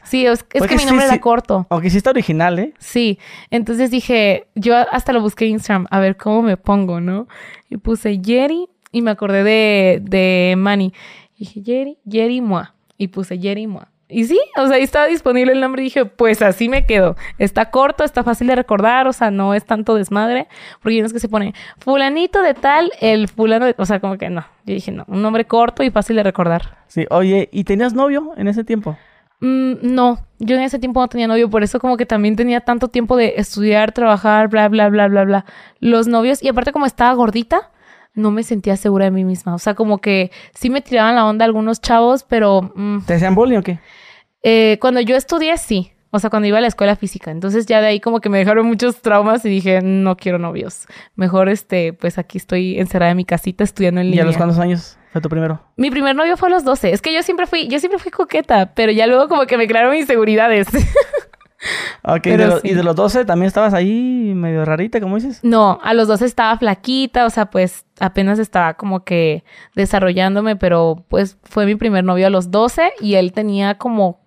Sí, 0.02 0.24
es, 0.24 0.42
que 0.42 0.76
mi 0.76 0.84
nombre 0.84 1.06
era 1.06 1.20
corto. 1.20 1.66
Ok, 1.68 1.84
sí 1.88 1.98
está 1.98 2.10
original, 2.10 2.58
¿eh? 2.58 2.74
Sí, 2.78 3.18
entonces 3.50 3.90
dije, 3.90 4.46
yo 4.54 4.76
hasta 4.76 5.12
lo 5.12 5.20
busqué 5.20 5.44
en 5.44 5.52
Instagram, 5.52 5.86
a 5.90 6.00
ver 6.00 6.16
cómo 6.16 6.42
me 6.42 6.56
pongo, 6.56 7.00
¿no? 7.00 7.28
Y 7.68 7.76
puse 7.76 8.20
Jerry 8.24 8.66
y 8.92 9.02
me 9.02 9.10
acordé 9.10 9.44
de, 9.44 10.00
de 10.02 10.54
Manny. 10.56 10.92
Y 11.36 11.40
dije, 11.40 11.62
Jerry, 11.64 11.98
Jerry 12.08 12.40
Moa. 12.40 12.74
Y 12.96 13.08
puse 13.08 13.38
Jerry 13.38 13.66
Moa. 13.66 13.89
Y 14.10 14.24
sí, 14.24 14.38
o 14.56 14.66
sea, 14.66 14.76
ahí 14.76 14.82
estaba 14.82 15.06
disponible 15.06 15.52
el 15.52 15.60
nombre 15.60 15.82
y 15.82 15.84
dije, 15.84 16.04
pues 16.04 16.42
así 16.42 16.68
me 16.68 16.84
quedo. 16.84 17.16
Está 17.38 17.70
corto, 17.70 18.04
está 18.04 18.24
fácil 18.24 18.48
de 18.48 18.56
recordar, 18.56 19.06
o 19.06 19.12
sea, 19.12 19.30
no 19.30 19.54
es 19.54 19.64
tanto 19.64 19.94
desmadre, 19.94 20.48
porque 20.82 21.00
no 21.00 21.06
es 21.06 21.12
que 21.12 21.20
se 21.20 21.28
pone 21.28 21.54
fulanito 21.78 22.42
de 22.42 22.54
tal, 22.54 22.90
el 23.00 23.28
fulano, 23.28 23.66
de... 23.66 23.74
o 23.78 23.86
sea, 23.86 24.00
como 24.00 24.18
que 24.18 24.28
no. 24.28 24.44
Yo 24.64 24.74
dije, 24.74 24.90
no, 24.90 25.04
un 25.06 25.22
nombre 25.22 25.44
corto 25.44 25.82
y 25.82 25.90
fácil 25.90 26.16
de 26.16 26.22
recordar. 26.24 26.78
Sí, 26.88 27.06
oye, 27.10 27.48
¿y 27.52 27.64
tenías 27.64 27.94
novio 27.94 28.32
en 28.36 28.48
ese 28.48 28.64
tiempo? 28.64 28.96
Mm, 29.40 29.74
no, 29.82 30.18
yo 30.38 30.56
en 30.56 30.62
ese 30.62 30.78
tiempo 30.78 31.00
no 31.00 31.08
tenía 31.08 31.26
novio, 31.26 31.48
por 31.48 31.62
eso 31.62 31.80
como 31.80 31.96
que 31.96 32.04
también 32.04 32.36
tenía 32.36 32.60
tanto 32.60 32.88
tiempo 32.88 33.16
de 33.16 33.34
estudiar, 33.36 33.92
trabajar, 33.92 34.48
bla, 34.48 34.68
bla, 34.68 34.88
bla, 34.88 35.08
bla, 35.08 35.24
bla. 35.24 35.44
Los 35.78 36.08
novios, 36.08 36.42
y 36.42 36.48
aparte 36.48 36.72
como 36.72 36.84
estaba 36.84 37.14
gordita, 37.14 37.70
no 38.14 38.30
me 38.30 38.42
sentía 38.42 38.76
segura 38.76 39.06
de 39.06 39.10
mí 39.10 39.24
misma. 39.24 39.54
O 39.54 39.58
sea, 39.58 39.74
como 39.74 39.98
que 39.98 40.30
sí 40.54 40.70
me 40.70 40.80
tiraban 40.80 41.14
la 41.14 41.26
onda 41.26 41.44
algunos 41.44 41.80
chavos, 41.80 42.24
pero... 42.24 42.72
Mm, 42.74 43.00
¿Te 43.06 43.14
hacían 43.14 43.34
bullying 43.34 43.58
o 43.58 43.62
qué? 43.62 43.78
Eh, 44.42 44.78
cuando 44.80 45.00
yo 45.00 45.16
estudié, 45.16 45.56
sí. 45.58 45.92
O 46.12 46.18
sea, 46.18 46.28
cuando 46.28 46.48
iba 46.48 46.58
a 46.58 46.60
la 46.60 46.66
escuela 46.66 46.96
física. 46.96 47.30
Entonces 47.30 47.66
ya 47.66 47.80
de 47.80 47.86
ahí 47.86 48.00
como 48.00 48.20
que 48.20 48.28
me 48.28 48.38
dejaron 48.38 48.66
muchos 48.66 49.00
traumas 49.00 49.44
y 49.44 49.48
dije, 49.48 49.80
no 49.80 50.16
quiero 50.16 50.38
novios. 50.38 50.86
Mejor, 51.14 51.48
este, 51.48 51.92
pues 51.92 52.18
aquí 52.18 52.38
estoy 52.38 52.80
encerrada 52.80 53.12
en 53.12 53.16
mi 53.16 53.24
casita 53.24 53.62
estudiando 53.62 54.00
en 54.00 54.08
línea. 54.08 54.22
¿Y 54.22 54.22
a 54.22 54.26
los 54.26 54.36
cuántos 54.36 54.58
años 54.58 54.98
fue 55.12 55.20
tu 55.20 55.28
primero? 55.28 55.60
Mi 55.76 55.90
primer 55.90 56.16
novio 56.16 56.36
fue 56.36 56.48
a 56.48 56.52
los 56.52 56.64
12. 56.64 56.92
Es 56.92 57.00
que 57.00 57.14
yo 57.14 57.22
siempre 57.22 57.46
fui, 57.46 57.68
yo 57.68 57.78
siempre 57.78 58.00
fui 58.00 58.10
coqueta, 58.10 58.74
pero 58.74 58.90
ya 58.90 59.06
luego 59.06 59.28
como 59.28 59.46
que 59.46 59.56
me 59.56 59.68
crearon 59.68 59.94
inseguridades. 59.94 60.66
Ok, 62.02 62.26
¿y 62.62 62.74
de 62.74 62.82
los 62.82 62.96
12 62.96 63.24
también 63.24 63.48
estabas 63.48 63.74
ahí 63.74 64.32
medio 64.34 64.64
rarita, 64.64 65.00
como 65.00 65.16
dices? 65.16 65.40
No, 65.42 65.78
a 65.82 65.94
los 65.94 66.08
12 66.08 66.24
estaba 66.24 66.56
flaquita, 66.58 67.26
o 67.26 67.30
sea, 67.30 67.50
pues 67.50 67.84
apenas 67.98 68.38
estaba 68.38 68.74
como 68.74 69.04
que 69.04 69.44
desarrollándome, 69.74 70.56
pero 70.56 71.04
pues 71.08 71.36
fue 71.42 71.66
mi 71.66 71.74
primer 71.74 72.04
novio 72.04 72.26
a 72.26 72.30
los 72.30 72.50
12 72.50 72.92
y 73.00 73.14
él 73.14 73.32
tenía 73.32 73.76
como 73.76 74.20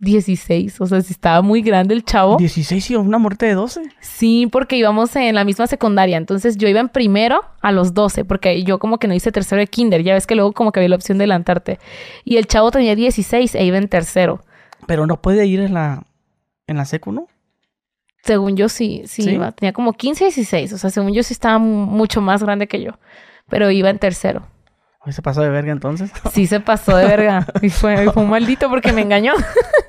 16, 0.00 0.80
o 0.80 0.86
sea, 0.86 1.00
si 1.00 1.12
estaba 1.12 1.42
muy 1.42 1.62
grande 1.62 1.94
el 1.94 2.04
chavo. 2.04 2.36
16 2.36 2.90
y 2.90 2.96
una 2.96 3.18
muerte 3.18 3.46
de 3.46 3.54
12. 3.54 3.82
Sí, 4.00 4.48
porque 4.50 4.76
íbamos 4.76 5.14
en 5.14 5.34
la 5.34 5.44
misma 5.44 5.68
secundaria, 5.68 6.16
entonces 6.16 6.56
yo 6.56 6.66
iba 6.66 6.80
en 6.80 6.88
primero 6.88 7.44
a 7.60 7.70
los 7.70 7.94
12, 7.94 8.24
porque 8.24 8.64
yo 8.64 8.78
como 8.78 8.98
que 8.98 9.06
no 9.06 9.14
hice 9.14 9.30
tercero 9.30 9.60
de 9.60 9.68
kinder, 9.68 10.02
ya 10.02 10.14
ves 10.14 10.26
que 10.26 10.34
luego 10.34 10.52
como 10.52 10.72
que 10.72 10.80
había 10.80 10.88
la 10.88 10.96
opción 10.96 11.18
de 11.18 11.24
adelantarte. 11.24 11.78
Y 12.24 12.38
el 12.38 12.46
chavo 12.46 12.70
tenía 12.72 12.96
16 12.96 13.54
e 13.54 13.64
iba 13.64 13.78
en 13.78 13.88
tercero. 13.88 14.42
Pero 14.86 15.06
no 15.06 15.22
puede 15.22 15.46
ir 15.46 15.60
en 15.60 15.74
la 15.74 16.02
en 16.66 16.76
la 16.76 16.84
secu, 16.84 17.12
¿no? 17.12 17.26
Según 18.22 18.56
yo 18.56 18.68
sí, 18.68 19.02
sí, 19.06 19.28
Iba. 19.28 19.50
tenía 19.52 19.72
como 19.72 19.94
15, 19.94 20.24
16, 20.26 20.72
o 20.74 20.78
sea, 20.78 20.90
según 20.90 21.12
yo 21.12 21.22
sí 21.22 21.32
estaba 21.32 21.58
mucho 21.58 22.20
más 22.20 22.42
grande 22.42 22.68
que 22.68 22.80
yo, 22.80 22.92
pero 23.48 23.70
iba 23.70 23.90
en 23.90 23.98
tercero. 23.98 24.46
¿Se 25.10 25.20
pasó 25.20 25.42
de 25.42 25.50
verga 25.50 25.72
entonces? 25.72 26.12
Sí, 26.32 26.46
se 26.46 26.60
pasó 26.60 26.96
de 26.96 27.06
verga. 27.06 27.46
Y 27.60 27.70
fue, 27.70 28.08
un 28.14 28.30
maldito 28.30 28.68
porque 28.68 28.92
me 28.92 29.02
engañó. 29.02 29.32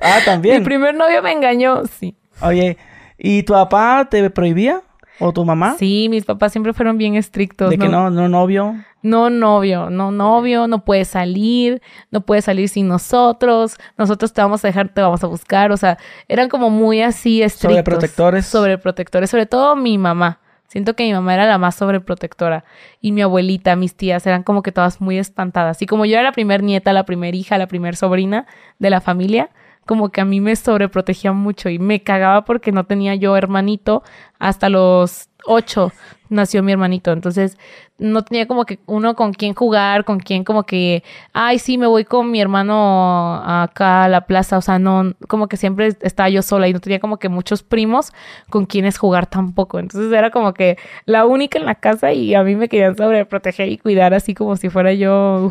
Ah, 0.06 0.18
también. 0.22 0.58
Mi 0.58 0.64
primer 0.64 0.94
novio 0.94 1.22
me 1.22 1.32
engañó, 1.32 1.86
sí. 1.86 2.14
Oye, 2.42 2.76
¿y 3.16 3.42
tu 3.44 3.54
papá 3.54 4.06
te 4.10 4.28
prohibía? 4.28 4.82
¿O 5.18 5.32
tu 5.32 5.46
mamá? 5.46 5.76
Sí, 5.78 6.08
mis 6.10 6.26
papás 6.26 6.52
siempre 6.52 6.74
fueron 6.74 6.98
bien 6.98 7.14
estrictos. 7.14 7.70
¿De 7.70 7.78
que 7.78 7.88
no, 7.88 8.10
no 8.10 8.28
novio? 8.28 8.74
No 9.04 9.28
novio, 9.28 9.90
no 9.90 10.10
novio, 10.10 10.66
no 10.66 10.82
puedes 10.82 11.08
salir, 11.08 11.82
no 12.10 12.22
puedes 12.22 12.46
salir 12.46 12.70
sin 12.70 12.88
nosotros, 12.88 13.76
nosotros 13.98 14.32
te 14.32 14.40
vamos 14.40 14.64
a 14.64 14.68
dejar, 14.68 14.88
te 14.88 15.02
vamos 15.02 15.22
a 15.22 15.26
buscar, 15.26 15.72
o 15.72 15.76
sea, 15.76 15.98
eran 16.26 16.48
como 16.48 16.70
muy 16.70 17.02
así 17.02 17.42
estrictos. 17.42 17.72
Sobreprotectores. 17.72 18.46
Sobreprotectores, 18.46 19.28
sobre 19.28 19.44
todo 19.44 19.76
mi 19.76 19.98
mamá. 19.98 20.40
Siento 20.68 20.96
que 20.96 21.04
mi 21.04 21.12
mamá 21.12 21.34
era 21.34 21.44
la 21.44 21.58
más 21.58 21.74
sobreprotectora 21.74 22.64
y 22.98 23.12
mi 23.12 23.20
abuelita, 23.20 23.76
mis 23.76 23.94
tías 23.94 24.26
eran 24.26 24.42
como 24.42 24.62
que 24.62 24.72
todas 24.72 25.02
muy 25.02 25.18
espantadas. 25.18 25.82
Y 25.82 25.86
como 25.86 26.06
yo 26.06 26.14
era 26.14 26.22
la 26.22 26.32
primer 26.32 26.62
nieta, 26.62 26.94
la 26.94 27.04
primer 27.04 27.34
hija, 27.34 27.58
la 27.58 27.66
primer 27.66 27.96
sobrina 27.96 28.46
de 28.78 28.88
la 28.88 29.02
familia, 29.02 29.50
como 29.84 30.08
que 30.08 30.22
a 30.22 30.24
mí 30.24 30.40
me 30.40 30.56
sobreprotegía 30.56 31.32
mucho 31.32 31.68
y 31.68 31.78
me 31.78 32.02
cagaba 32.02 32.46
porque 32.46 32.72
no 32.72 32.84
tenía 32.84 33.14
yo 33.14 33.36
hermanito 33.36 34.02
hasta 34.38 34.70
los 34.70 35.28
ocho 35.44 35.92
nació 36.34 36.62
mi 36.62 36.72
hermanito. 36.72 37.12
Entonces 37.12 37.58
no 37.98 38.22
tenía 38.22 38.46
como 38.46 38.64
que 38.66 38.78
uno 38.86 39.14
con 39.14 39.32
quien 39.32 39.54
jugar, 39.54 40.04
con 40.04 40.18
quien 40.18 40.44
como 40.44 40.64
que, 40.64 41.02
ay, 41.32 41.58
sí, 41.58 41.78
me 41.78 41.86
voy 41.86 42.04
con 42.04 42.30
mi 42.30 42.40
hermano 42.40 43.42
acá 43.44 44.04
a 44.04 44.08
la 44.08 44.26
plaza. 44.26 44.58
O 44.58 44.60
sea, 44.60 44.78
no, 44.78 45.14
como 45.28 45.48
que 45.48 45.56
siempre 45.56 45.96
estaba 46.00 46.28
yo 46.28 46.42
sola 46.42 46.68
y 46.68 46.72
no 46.72 46.80
tenía 46.80 47.00
como 47.00 47.18
que 47.18 47.28
muchos 47.28 47.62
primos 47.62 48.12
con 48.50 48.66
quienes 48.66 48.98
jugar 48.98 49.26
tampoco. 49.26 49.78
Entonces 49.78 50.12
era 50.12 50.30
como 50.30 50.54
que 50.54 50.76
la 51.06 51.24
única 51.24 51.58
en 51.58 51.66
la 51.66 51.76
casa 51.76 52.12
y 52.12 52.34
a 52.34 52.42
mí 52.42 52.56
me 52.56 52.68
querían 52.68 52.96
sobreproteger 52.96 53.68
y 53.68 53.78
cuidar 53.78 54.14
así 54.14 54.34
como 54.34 54.56
si 54.56 54.68
fuera 54.68 54.92
yo. 54.92 55.50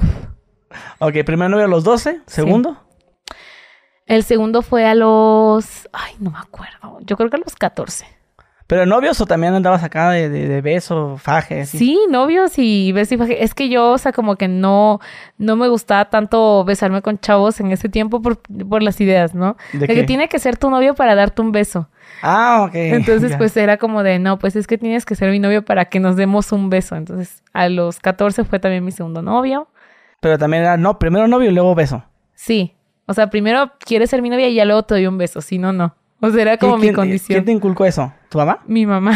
Ok, 0.99 1.13
primero 1.25 1.49
novio 1.49 1.65
a 1.65 1.67
los 1.67 1.83
12, 1.83 2.21
segundo. 2.25 2.77
El 4.05 4.23
segundo 4.23 4.61
fue 4.61 4.85
a 4.85 4.95
los. 4.95 5.87
Ay, 5.93 6.15
no 6.19 6.31
me 6.31 6.39
acuerdo. 6.39 6.99
Yo 7.01 7.15
creo 7.15 7.29
que 7.29 7.37
a 7.37 7.39
los 7.39 7.55
14. 7.55 8.05
¿Pero 8.73 8.87
novios 8.87 9.21
o 9.21 9.27
también 9.27 9.53
andabas 9.53 9.83
acá 9.83 10.09
de, 10.09 10.29
de, 10.29 10.61
beso, 10.61 11.17
faje? 11.19 11.67
Sí, 11.67 11.99
novios 12.09 12.57
y 12.57 12.91
beso 12.91 13.13
y 13.13 13.17
faje. 13.19 13.43
Es 13.43 13.53
que 13.53 13.69
yo, 13.69 13.91
o 13.91 13.97
sea, 13.99 14.13
como 14.13 14.35
que 14.35 14.47
no, 14.47 14.99
no 15.37 15.55
me 15.55 15.67
gustaba 15.67 16.05
tanto 16.09 16.65
besarme 16.65 17.03
con 17.03 17.19
chavos 17.19 17.59
en 17.59 17.71
ese 17.71 17.87
tiempo 17.87 18.19
por, 18.23 18.39
por 18.39 18.81
las 18.81 18.99
ideas, 18.99 19.35
¿no? 19.35 19.57
¿De, 19.73 19.85
que 19.85 20.03
tiene 20.05 20.27
que 20.27 20.39
ser 20.39 20.57
tu 20.57 20.71
novio 20.71 20.95
para 20.95 21.13
darte 21.13 21.43
un 21.43 21.51
beso. 21.51 21.87
Ah, 22.23 22.65
ok. 22.67 22.73
Entonces, 22.73 23.35
pues 23.37 23.55
era 23.57 23.77
como 23.77 24.01
de, 24.01 24.17
no, 24.17 24.39
pues 24.39 24.55
es 24.55 24.65
que 24.65 24.79
tienes 24.79 25.05
que 25.05 25.13
ser 25.13 25.29
mi 25.29 25.37
novio 25.37 25.63
para 25.63 25.85
que 25.85 25.99
nos 25.99 26.15
demos 26.15 26.51
un 26.51 26.71
beso. 26.71 26.95
Entonces, 26.95 27.43
a 27.53 27.69
los 27.69 27.99
14 27.99 28.43
fue 28.43 28.57
también 28.57 28.83
mi 28.83 28.91
segundo 28.91 29.21
novio. 29.21 29.67
Pero 30.19 30.39
también 30.39 30.63
era, 30.63 30.77
no, 30.77 30.97
primero 30.97 31.27
novio 31.27 31.51
y 31.51 31.53
luego 31.53 31.75
beso. 31.75 32.05
Sí, 32.33 32.73
o 33.05 33.13
sea, 33.13 33.29
primero 33.29 33.73
quieres 33.77 34.09
ser 34.09 34.23
mi 34.23 34.31
novia 34.31 34.47
y 34.47 34.55
ya 34.55 34.65
luego 34.65 34.81
te 34.81 34.95
doy 34.95 35.05
un 35.05 35.19
beso, 35.19 35.41
si 35.41 35.59
no, 35.59 35.73
no. 35.73 35.95
O 36.25 36.31
sea, 36.31 36.41
era 36.41 36.57
como 36.57 36.77
mi 36.77 36.93
condición. 36.93 37.35
¿Quién 37.35 37.45
te 37.45 37.51
inculcó 37.51 37.83
eso? 37.83 38.13
¿Tu 38.29 38.37
mamá? 38.37 38.61
Mi 38.65 38.85
mamá. 38.85 39.13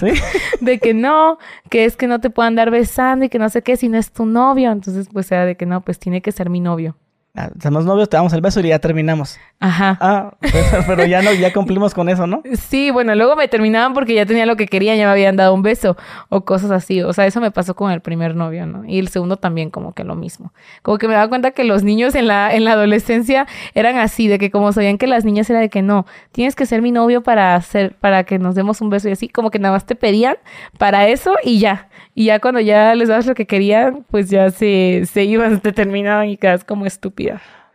¿Sí? 0.00 0.06
de 0.62 0.78
que 0.78 0.94
no, 0.94 1.36
que 1.68 1.84
es 1.84 1.98
que 1.98 2.06
no 2.06 2.18
te 2.18 2.30
puedan 2.30 2.52
andar 2.52 2.70
besando 2.70 3.26
y 3.26 3.28
que 3.28 3.38
no 3.38 3.50
sé 3.50 3.60
qué 3.60 3.76
si 3.76 3.90
no 3.90 3.98
es 3.98 4.10
tu 4.10 4.24
novio. 4.24 4.72
Entonces, 4.72 5.06
pues 5.12 5.30
era 5.30 5.44
de 5.44 5.58
que 5.58 5.66
no, 5.66 5.82
pues 5.82 5.98
tiene 5.98 6.22
que 6.22 6.32
ser 6.32 6.48
mi 6.48 6.60
novio. 6.60 6.96
Ah, 7.38 7.50
somos 7.62 7.84
novios, 7.84 8.08
te 8.08 8.16
damos 8.16 8.32
el 8.32 8.40
beso 8.40 8.60
y 8.60 8.68
ya 8.68 8.78
terminamos. 8.78 9.38
Ajá. 9.60 9.98
Ah, 10.00 10.34
pero, 10.86 11.04
ya 11.04 11.20
no, 11.20 11.34
ya 11.34 11.52
cumplimos 11.52 11.92
con 11.92 12.08
eso, 12.08 12.26
¿no? 12.26 12.42
Sí, 12.54 12.90
bueno, 12.90 13.14
luego 13.14 13.36
me 13.36 13.46
terminaban 13.46 13.92
porque 13.92 14.14
ya 14.14 14.24
tenía 14.24 14.46
lo 14.46 14.56
que 14.56 14.66
querían, 14.66 14.96
ya 14.96 15.04
me 15.04 15.12
habían 15.12 15.36
dado 15.36 15.52
un 15.52 15.60
beso 15.60 15.98
o 16.30 16.46
cosas 16.46 16.70
así. 16.70 17.02
O 17.02 17.12
sea, 17.12 17.26
eso 17.26 17.42
me 17.42 17.50
pasó 17.50 17.76
con 17.76 17.92
el 17.92 18.00
primer 18.00 18.34
novio, 18.34 18.66
¿no? 18.66 18.86
Y 18.86 18.98
el 18.98 19.08
segundo 19.08 19.36
también 19.36 19.68
como 19.68 19.92
que 19.92 20.02
lo 20.02 20.14
mismo. 20.14 20.54
Como 20.80 20.96
que 20.96 21.08
me 21.08 21.14
daba 21.14 21.28
cuenta 21.28 21.50
que 21.50 21.64
los 21.64 21.82
niños 21.82 22.14
en 22.14 22.26
la, 22.26 22.54
en 22.54 22.64
la 22.64 22.72
adolescencia 22.72 23.46
eran 23.74 23.98
así, 23.98 24.28
de 24.28 24.38
que 24.38 24.50
como 24.50 24.72
sabían 24.72 24.96
que 24.96 25.06
las 25.06 25.26
niñas 25.26 25.50
era 25.50 25.60
de 25.60 25.68
que 25.68 25.82
no, 25.82 26.06
tienes 26.32 26.56
que 26.56 26.64
ser 26.64 26.80
mi 26.80 26.90
novio 26.90 27.22
para 27.22 27.54
hacer, 27.54 27.96
para 27.96 28.24
que 28.24 28.38
nos 28.38 28.54
demos 28.54 28.80
un 28.80 28.88
beso 28.88 29.10
y 29.10 29.12
así, 29.12 29.28
como 29.28 29.50
que 29.50 29.58
nada 29.58 29.74
más 29.74 29.84
te 29.84 29.94
pedían 29.94 30.36
para 30.78 31.06
eso 31.08 31.34
y 31.44 31.58
ya. 31.58 31.90
Y 32.14 32.24
ya 32.24 32.40
cuando 32.40 32.60
ya 32.60 32.94
les 32.94 33.08
dabas 33.08 33.26
lo 33.26 33.34
que 33.34 33.46
querían, 33.46 34.06
pues 34.10 34.30
ya 34.30 34.48
se, 34.50 35.02
se 35.04 35.24
iban, 35.24 35.60
te 35.60 35.72
terminaban 35.72 36.30
y 36.30 36.38
quedas 36.38 36.64
como 36.64 36.86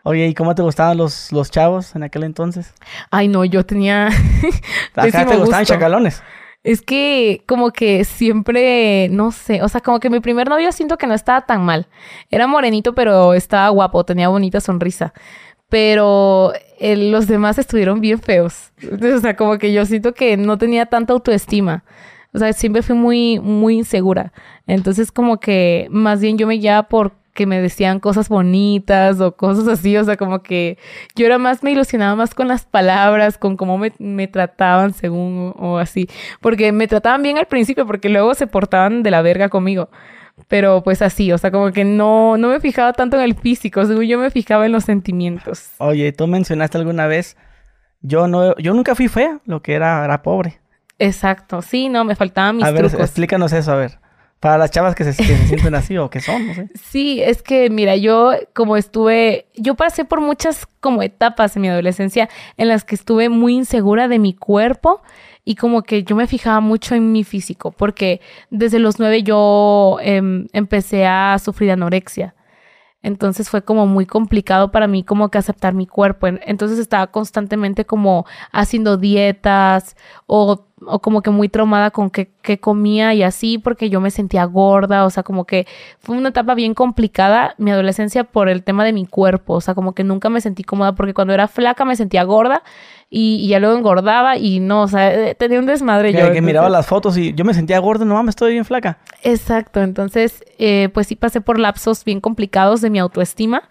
Oye, 0.04 0.28
¿y 0.28 0.34
cómo 0.34 0.56
te 0.56 0.64
gustaban 0.64 0.98
los, 0.98 1.32
los 1.32 1.52
chavos 1.52 1.96
en 1.96 2.04
aquel 2.04 2.24
entonces? 2.24 2.74
Ay, 3.12 3.28
no, 3.28 3.46
yo 3.46 3.66
tenía. 3.66 4.08
Acá 4.96 5.26
te 5.26 5.38
gustaban 5.38 5.66
chacalones. 5.66 6.24
Es 6.64 6.82
que 6.82 7.44
como 7.48 7.72
que 7.72 8.06
siempre, 8.06 9.10
no 9.10 9.32
sé, 9.32 9.64
o 9.64 9.68
sea, 9.68 9.82
como 9.82 10.00
que 10.00 10.12
mi 10.12 10.20
primer 10.20 10.48
novio 10.48 10.72
siento 10.72 10.98
que 10.98 11.08
no 11.08 11.16
estaba 11.16 11.42
tan 11.42 11.66
mal. 11.66 11.88
Era 12.30 12.46
morenito, 12.46 12.94
pero 12.94 13.34
estaba 13.34 13.70
guapo, 13.70 14.04
tenía 14.04 14.30
bonita 14.30 14.60
sonrisa. 14.60 15.14
Pero 15.70 16.54
eh, 16.80 16.98
los 16.98 17.28
demás 17.28 17.58
estuvieron 17.58 18.02
bien 18.02 18.20
feos. 18.20 18.72
O 19.16 19.20
sea, 19.20 19.36
como 19.36 19.58
que 19.58 19.74
yo 19.74 19.86
siento 19.86 20.14
que 20.14 20.38
no 20.38 20.58
tenía 20.58 20.86
tanta 20.86 21.14
autoestima. 21.14 21.84
O 22.34 22.40
sea, 22.40 22.54
siempre 22.54 22.82
fui 22.82 22.96
muy, 22.96 23.40
muy 23.40 23.78
insegura. 23.78 24.32
Entonces, 24.68 25.12
como 25.12 25.40
que 25.40 25.88
más 25.90 26.22
bien 26.22 26.38
yo 26.38 26.48
me 26.48 26.56
guiaba 26.56 26.84
por 26.84 27.14
que 27.34 27.46
me 27.46 27.62
decían 27.62 28.00
cosas 28.00 28.30
bonitas 28.30 29.20
o 29.22 29.36
cosas 29.36 29.68
así, 29.68 29.96
o 29.98 30.04
sea, 30.04 30.18
como 30.18 30.44
que 30.44 30.78
yo 31.16 31.26
era 31.26 31.38
más, 31.38 31.64
me 31.64 31.72
ilusionaba 31.72 32.16
más 32.16 32.36
con 32.36 32.48
las 32.48 32.66
palabras, 32.66 33.38
con 33.38 33.58
cómo 33.58 33.78
me, 33.78 33.94
me 34.00 34.28
trataban 34.28 34.94
según 34.94 35.54
o, 35.58 35.78
así, 35.78 36.10
porque 36.42 36.72
me 36.72 36.88
trataban 36.88 37.24
bien 37.24 37.38
al 37.38 37.48
principio, 37.48 37.86
porque 37.86 38.10
luego 38.10 38.34
se 38.34 38.48
portaban 38.48 39.04
de 39.04 39.12
la 39.12 39.22
verga 39.22 39.50
conmigo, 39.50 39.90
pero 40.48 40.84
pues 40.84 41.02
así, 41.02 41.32
o 41.32 41.38
sea, 41.38 41.52
como 41.52 41.72
que 41.72 41.86
no, 41.86 42.38
no 42.38 42.50
me 42.50 42.60
fijaba 42.60 42.94
tanto 42.94 43.18
en 43.18 43.24
el 43.24 43.36
físico, 43.36 43.86
según 43.86 44.06
yo 44.06 44.20
me 44.20 44.30
fijaba 44.30 44.66
en 44.66 44.74
los 44.74 44.84
sentimientos. 44.84 45.72
Oye, 45.78 46.12
tú 46.12 46.28
mencionaste 46.28 46.78
alguna 46.78 47.08
vez, 47.08 47.38
yo 48.02 48.28
no, 48.28 48.58
yo 48.58 48.74
nunca 48.74 48.96
fui 48.96 49.08
fea, 49.08 49.40
lo 49.46 49.62
que 49.62 49.74
era, 49.74 50.04
era 50.04 50.22
pobre. 50.22 50.60
Exacto, 51.00 51.62
sí, 51.62 51.90
no, 51.90 52.04
me 52.04 52.16
faltaban 52.16 52.58
mis 52.58 52.66
a 52.66 52.72
ver, 52.72 52.90
trucos. 52.90 53.00
explícanos 53.08 53.54
eso, 53.54 53.72
a 53.72 53.76
ver. 53.76 54.00
Para 54.42 54.58
las 54.58 54.72
chavas 54.72 54.96
que 54.96 55.04
se, 55.04 55.14
se 55.14 55.24
sienten 55.48 55.76
así 55.76 55.96
o 55.98 56.10
que 56.10 56.20
son, 56.20 56.48
no 56.48 56.54
sé. 56.56 56.68
Sí, 56.90 57.22
es 57.22 57.44
que 57.44 57.70
mira, 57.70 57.96
yo 57.96 58.32
como 58.54 58.76
estuve, 58.76 59.46
yo 59.56 59.76
pasé 59.76 60.04
por 60.04 60.20
muchas 60.20 60.68
como 60.80 61.04
etapas 61.04 61.56
en 61.56 61.62
mi 61.62 61.70
adolescencia 61.70 62.28
en 62.58 62.68
las 62.68 62.84
que 62.84 62.96
estuve 62.96 63.30
muy 63.30 63.54
insegura 63.54 64.08
de 64.08 64.18
mi 64.18 64.34
cuerpo 64.34 65.04
y 65.46 65.56
como 65.56 65.84
que 65.84 66.04
yo 66.04 66.16
me 66.16 66.26
fijaba 66.26 66.60
mucho 66.60 66.96
en 66.96 67.12
mi 67.12 67.24
físico, 67.24 67.72
porque 67.72 68.20
desde 68.50 68.80
los 68.80 69.00
nueve 69.00 69.22
yo 69.22 69.98
em, 70.02 70.48
empecé 70.54 71.06
a 71.06 71.38
sufrir 71.38 71.72
anorexia. 71.72 72.34
Entonces 73.04 73.50
fue 73.50 73.64
como 73.64 73.88
muy 73.88 74.06
complicado 74.06 74.72
para 74.72 74.88
mí 74.88 75.04
como 75.04 75.30
que 75.30 75.38
aceptar 75.38 75.74
mi 75.74 75.88
cuerpo. 75.88 76.28
Entonces 76.28 76.80
estaba 76.80 77.08
constantemente 77.08 77.86
como 77.86 78.26
haciendo 78.52 78.98
dietas 78.98 79.96
o, 80.28 80.68
o 80.86 81.00
como 81.00 81.22
que 81.22 81.30
muy 81.30 81.50
traumada 81.50 81.92
con 81.92 82.10
qué, 82.10 82.32
qué 82.42 82.60
comía 82.60 83.14
y 83.14 83.24
así 83.24 83.58
porque 83.58 83.90
yo 83.90 84.02
me 84.02 84.12
sentía 84.12 84.46
gorda. 84.46 85.06
O 85.06 85.10
sea, 85.10 85.24
como 85.24 85.46
que 85.46 85.68
fue 86.00 86.18
una 86.18 86.30
etapa 86.30 86.56
bien 86.56 86.74
complicada 86.74 87.56
mi 87.58 87.72
adolescencia 87.72 88.24
por 88.24 88.50
el 88.50 88.64
tema 88.64 88.84
de 88.84 88.94
mi 88.94 89.06
cuerpo. 89.06 89.54
O 89.56 89.62
sea, 89.62 89.76
como 89.76 89.94
que 89.94 90.04
nunca 90.04 90.30
me 90.30 90.42
sentí 90.42 90.64
cómoda 90.64 90.96
porque 90.96 91.14
cuando 91.14 91.34
era 91.34 91.48
flaca 91.48 91.86
me 91.86 91.96
sentía 91.96 92.24
gorda 92.24 92.64
y, 93.10 93.40
y 93.44 93.50
ya 93.50 93.60
luego 93.60 93.78
engordaba 93.78 94.38
y 94.38 94.60
no, 94.62 94.84
o 94.84 94.88
sea, 94.88 95.14
eh, 95.14 95.36
tenía 95.36 95.60
un 95.60 95.66
desmadre 95.66 96.14
yo. 96.14 96.32
que 96.32 96.42
miraba 96.42 96.70
las 96.70 96.88
fotos 96.88 97.18
y 97.18 97.34
yo 97.34 97.44
me 97.44 97.54
sentía 97.54 97.78
gordo, 97.80 98.06
no 98.06 98.16
mames, 98.16 98.32
estoy 98.32 98.54
bien 98.54 98.64
flaca. 98.64 99.00
Exacto, 99.22 99.82
entonces 99.82 100.44
eh, 100.58 100.90
pues 100.94 101.08
sí 101.08 101.18
pasé 101.18 101.42
por 101.42 101.60
lapsos 101.60 102.06
bien 102.06 102.22
complicados 102.22 102.80
de 102.80 102.90
mi 102.90 103.00
autoestima 103.00 103.64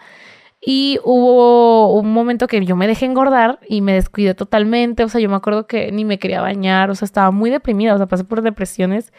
y 0.60 0.98
hubo 1.04 1.94
un 1.94 2.12
momento 2.12 2.46
que 2.46 2.64
yo 2.64 2.76
me 2.76 2.86
dejé 2.86 3.06
engordar 3.06 3.58
y 3.66 3.80
me 3.80 3.94
descuidé 3.94 4.34
totalmente, 4.34 5.04
o 5.04 5.08
sea, 5.08 5.20
yo 5.20 5.30
me 5.30 5.36
acuerdo 5.36 5.66
que 5.66 5.90
ni 5.90 6.04
me 6.04 6.18
quería 6.18 6.42
bañar, 6.42 6.90
o 6.90 6.94
sea, 6.94 7.06
estaba 7.06 7.30
muy 7.30 7.48
deprimida, 7.50 7.94
o 7.94 7.96
sea, 7.96 8.06
pasé 8.06 8.24
por 8.24 8.42
depresiones 8.42 9.12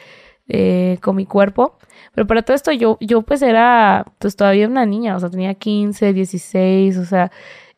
eh, 0.47 0.99
con 1.01 1.15
mi 1.15 1.25
cuerpo, 1.25 1.77
pero 2.13 2.27
para 2.27 2.43
todo 2.43 2.55
esto 2.55 2.71
yo, 2.71 2.97
yo 3.01 3.23
pues 3.23 3.41
era 3.41 4.05
pues 4.19 4.35
todavía 4.35 4.67
una 4.67 4.85
niña, 4.85 5.15
o 5.15 5.19
sea, 5.19 5.29
tenía 5.29 5.55
15, 5.55 6.13
16, 6.13 6.97
o 6.97 7.05
sea, 7.05 7.31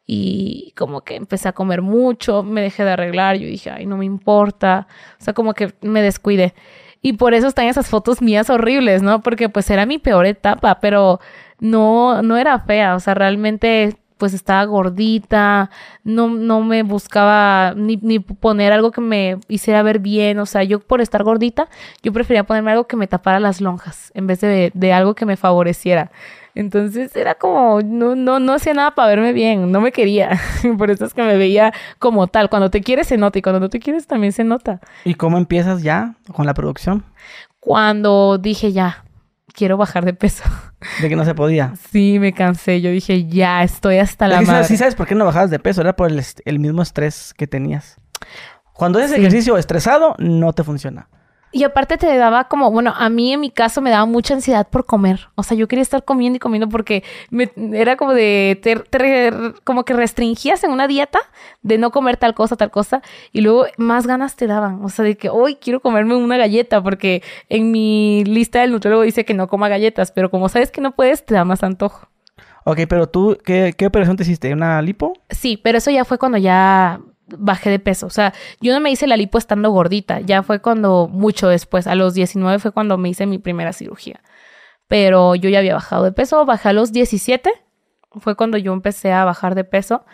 y 0.05 0.73
como 0.75 1.01
que 1.01 1.15
empecé 1.15 1.47
a 1.47 1.53
comer 1.53 1.81
mucho, 1.81 2.43
me 2.43 2.61
dejé 2.61 2.83
de 2.83 2.91
arreglar, 2.91 3.37
yo 3.37 3.47
dije, 3.47 3.69
ay, 3.69 3.85
no 3.85 3.95
me 3.95 4.05
importa, 4.05 4.87
o 5.19 5.23
sea, 5.23 5.33
como 5.33 5.53
que 5.53 5.73
me 5.81 6.01
descuidé. 6.01 6.53
Y 7.01 7.13
por 7.13 7.33
eso 7.33 7.47
están 7.47 7.67
esas 7.67 7.89
fotos 7.89 8.21
mías 8.21 8.49
horribles, 8.49 9.01
¿no? 9.01 9.21
Porque 9.21 9.49
pues 9.49 9.69
era 9.69 9.85
mi 9.85 9.99
peor 9.99 10.25
etapa, 10.25 10.79
pero 10.79 11.19
no, 11.63 12.21
no 12.21 12.37
era 12.37 12.59
fea, 12.59 12.93
o 12.93 12.99
sea, 12.99 13.13
realmente 13.13 13.95
pues 14.17 14.33
estaba 14.33 14.63
gordita, 14.65 15.69
no, 16.03 16.29
no 16.29 16.61
me 16.61 16.83
buscaba 16.83 17.73
ni, 17.75 17.97
ni 17.97 18.19
poner 18.19 18.73
algo 18.73 18.91
que 18.91 19.01
me 19.01 19.37
hiciera 19.47 19.81
ver 19.81 19.99
bien, 19.99 20.39
o 20.39 20.45
sea, 20.45 20.63
yo 20.63 20.79
por 20.81 20.99
estar 20.99 21.23
gordita, 21.23 21.69
yo 22.03 22.11
prefería 22.11 22.43
ponerme 22.43 22.71
algo 22.71 22.85
que 22.85 22.97
me 22.97 23.07
tapara 23.07 23.39
las 23.39 23.61
lonjas 23.61 24.11
en 24.13 24.27
vez 24.27 24.41
de, 24.41 24.71
de 24.73 24.93
algo 24.93 25.15
que 25.15 25.25
me 25.25 25.37
favoreciera. 25.37 26.11
Entonces 26.53 27.15
era 27.15 27.35
como, 27.35 27.81
no, 27.81 28.13
no, 28.13 28.39
no 28.39 28.53
hacía 28.53 28.73
nada 28.73 28.93
para 28.93 29.07
verme 29.07 29.31
bien, 29.31 29.71
no 29.71 29.79
me 29.79 29.91
quería. 29.91 30.39
Por 30.77 30.91
eso 30.91 31.05
es 31.05 31.13
que 31.13 31.23
me 31.23 31.37
veía 31.37 31.73
como 31.97 32.27
tal. 32.27 32.49
Cuando 32.49 32.69
te 32.69 32.81
quieres 32.81 33.07
se 33.07 33.17
nota 33.17 33.39
y 33.39 33.41
cuando 33.41 33.59
no 33.59 33.69
te 33.69 33.79
quieres 33.79 34.05
también 34.05 34.33
se 34.33 34.43
nota. 34.43 34.79
¿Y 35.03 35.15
cómo 35.15 35.37
empiezas 35.37 35.81
ya 35.81 36.15
con 36.31 36.45
la 36.45 36.53
producción? 36.53 37.03
Cuando 37.59 38.37
dije 38.37 38.71
ya, 38.71 39.03
quiero 39.53 39.77
bajar 39.77 40.03
de 40.05 40.13
peso. 40.13 40.43
De 41.01 41.07
que 41.07 41.15
no 41.15 41.23
se 41.23 41.33
podía. 41.33 41.73
Sí, 41.91 42.19
me 42.19 42.33
cansé. 42.33 42.81
Yo 42.81 42.89
dije, 42.91 43.25
ya, 43.25 43.63
estoy 43.63 43.99
hasta 43.99 44.27
la 44.27 44.41
madre. 44.41 44.65
sí 44.65 44.75
sabes 44.75 44.95
por 44.95 45.07
qué 45.07 45.15
no 45.15 45.23
bajabas 45.25 45.49
de 45.49 45.59
peso, 45.59 45.79
era 45.81 45.95
por 45.95 46.11
el, 46.11 46.21
el 46.43 46.59
mismo 46.59 46.81
estrés 46.81 47.33
que 47.37 47.47
tenías. 47.47 47.95
Cuando 48.73 48.99
haces 48.99 49.11
Sí. 49.11 49.17
ejercicio 49.21 49.57
estresado, 49.57 50.15
no 50.19 50.51
te 50.53 50.63
funciona. 50.63 51.07
Y 51.55 51.63
aparte 51.65 51.97
te 51.97 52.17
daba 52.17 52.45
como, 52.47 52.71
bueno, 52.71 52.93
a 52.97 53.09
mí 53.09 53.31
en 53.31 53.39
mi 53.39 53.51
caso 53.51 53.79
me 53.79 53.91
daba 53.91 54.05
mucha 54.07 54.33
ansiedad 54.33 54.67
por 54.67 54.85
comer. 54.87 55.29
O 55.35 55.43
sea, 55.43 55.55
yo 55.55 55.67
quería 55.67 55.83
estar 55.83 56.03
comiendo 56.03 56.37
y 56.37 56.39
comiendo 56.39 56.67
porque 56.67 57.03
me, 57.29 57.51
era 57.73 57.95
como 57.95 58.13
de, 58.13 58.59
te, 58.61 58.75
te 58.75 58.97
re- 58.97 59.53
como 59.63 59.85
que 59.85 59.93
restringías 59.93 60.63
en 60.63 60.71
una 60.71 60.87
dieta 60.87 61.19
de 61.61 61.77
no 61.77 61.91
comer 61.91 62.17
tal 62.17 62.33
cosa, 62.33 62.55
tal 62.55 62.71
cosa. 62.71 63.03
Y 63.31 63.41
luego 63.41 63.67
más 63.77 64.07
ganas 64.07 64.35
te 64.35 64.47
daban. 64.47 64.83
O 64.83 64.89
sea, 64.89 65.05
de 65.05 65.15
que 65.15 65.29
hoy 65.29 65.55
quiero 65.55 65.79
comerme 65.79 66.15
una 66.15 66.37
galleta 66.37 66.81
porque 66.81 67.21
en 67.49 67.71
mi 67.71 68.23
lista 68.25 68.61
del 68.61 68.71
nutriólogo 68.71 69.03
dice 69.03 69.23
que 69.23 69.35
no 69.35 69.47
coma 69.47 69.69
galletas. 69.69 70.11
Pero 70.11 70.31
como 70.31 70.49
sabes 70.49 70.71
que 70.71 70.81
no 70.81 70.93
puedes, 70.93 71.23
te 71.23 71.35
da 71.35 71.45
más 71.45 71.61
antojo. 71.63 72.07
Ok, 72.65 72.79
pero 72.89 73.07
tú, 73.07 73.37
¿qué, 73.45 73.73
qué 73.77 73.85
operación 73.85 74.17
te 74.17 74.23
hiciste? 74.23 74.51
¿Una 74.53 74.81
lipo? 74.81 75.13
Sí, 75.29 75.57
pero 75.61 75.77
eso 75.77 75.91
ya 75.91 76.03
fue 76.05 76.17
cuando 76.17 76.37
ya 76.39 76.99
bajé 77.27 77.69
de 77.69 77.79
peso. 77.79 78.07
O 78.07 78.09
sea, 78.09 78.33
yo 78.61 78.73
no 78.73 78.79
me 78.79 78.91
hice 78.91 79.07
la 79.07 79.17
lipo 79.17 79.37
estando 79.37 79.71
gordita. 79.71 80.19
Ya 80.19 80.43
fue 80.43 80.59
cuando, 80.59 81.07
mucho 81.11 81.47
después, 81.47 81.87
a 81.87 81.95
los 81.95 82.13
19 82.13 82.59
fue 82.59 82.71
cuando 82.71 82.97
me 82.97 83.09
hice 83.09 83.25
mi 83.25 83.37
primera 83.37 83.73
cirugía. 83.73 84.21
Pero 84.87 85.35
yo 85.35 85.49
ya 85.49 85.59
había 85.59 85.73
bajado 85.73 86.03
de 86.03 86.11
peso. 86.11 86.45
Bajé 86.45 86.69
a 86.69 86.73
los 86.73 86.91
17. 86.91 87.51
Fue 88.19 88.35
cuando 88.35 88.57
yo 88.57 88.73
empecé 88.73 89.11
a 89.11 89.25
bajar 89.25 89.55
de 89.55 89.63
peso. 89.63 90.05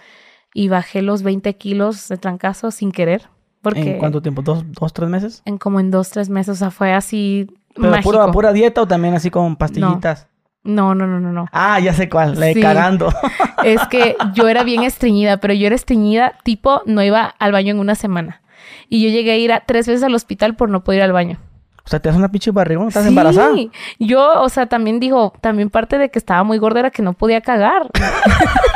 Y 0.54 0.68
bajé 0.70 1.02
los 1.02 1.22
20 1.24 1.56
kilos 1.58 2.08
de 2.08 2.18
trancazo 2.18 2.72
sin 2.72 2.92
querer. 2.92 3.30
Porque 3.62 3.94
¿En 3.94 4.00
cuánto 4.00 4.22
tiempo? 4.22 4.42
¿Dos, 4.42 4.64
dos 4.72 4.94
tres 4.94 5.10
meses? 5.10 5.42
en 5.46 5.58
como 5.58 5.80
en 5.80 5.92
dos, 5.92 6.10
tres 6.12 6.30
meses. 6.30 6.54
O 6.54 6.56
sea, 6.56 6.72
fue 6.72 6.94
así 6.94 7.48
¿Pero 7.76 7.90
mágico. 7.90 8.12
pura, 8.12 8.32
pura 8.32 8.54
dieta 8.54 8.82
o 8.82 8.88
también 8.88 9.14
así 9.16 9.30
con 9.30 9.58
pastillitas? 9.58 10.29
No, 10.64 10.94
no, 10.94 11.08
no, 11.08 11.20
no, 11.20 11.32
no. 11.32 11.46
Ah, 11.52 11.80
ya 11.80 11.94
sé 11.94 12.10
cuál, 12.10 12.40
la 12.40 12.48
de 12.48 12.54
Sí. 12.56 12.62
cagando. 12.62 13.12
Es 13.64 13.86
que 13.88 14.16
yo 14.34 14.48
era 14.48 14.64
bien 14.64 14.84
estreñida, 14.84 15.38
pero 15.38 15.54
yo 15.54 15.68
era 15.68 15.76
estreñida 15.76 16.34
tipo 16.44 16.82
no 16.86 17.02
iba 17.04 17.24
al 17.40 17.52
baño 17.52 17.72
en 17.72 17.80
una 17.80 17.96
semana. 17.96 18.42
Y 18.90 19.04
yo 19.04 19.10
llegué 19.10 19.32
a 19.32 19.38
ir 19.38 19.52
a 19.54 19.62
tres 19.62 19.88
veces 19.88 20.04
al 20.04 20.16
hospital 20.16 20.56
por 20.56 20.70
no 20.70 20.84
poder 20.84 21.00
ir 21.00 21.04
al 21.04 21.14
baño. 21.14 21.38
o 21.86 21.90
sea, 21.90 22.00
te 22.00 22.08
hace 22.10 22.18
una 22.20 22.30
pinche 22.30 22.52
barrigón, 22.52 22.90
estás 22.90 23.04
Sí. 23.04 23.10
embarazada. 23.10 23.56
Yo, 23.98 24.42
o 24.42 24.50
sea, 24.50 24.68
también 24.68 25.00
digo, 25.00 25.34
también 25.42 25.70
parte 25.72 25.98
de 25.98 26.10
que 26.12 26.20
estaba 26.20 26.44
muy 26.44 26.60
gorda 26.60 26.82
era 26.82 26.92
que 26.92 27.02
no 27.02 27.14
podía 27.14 27.42
cagar. 27.42 27.88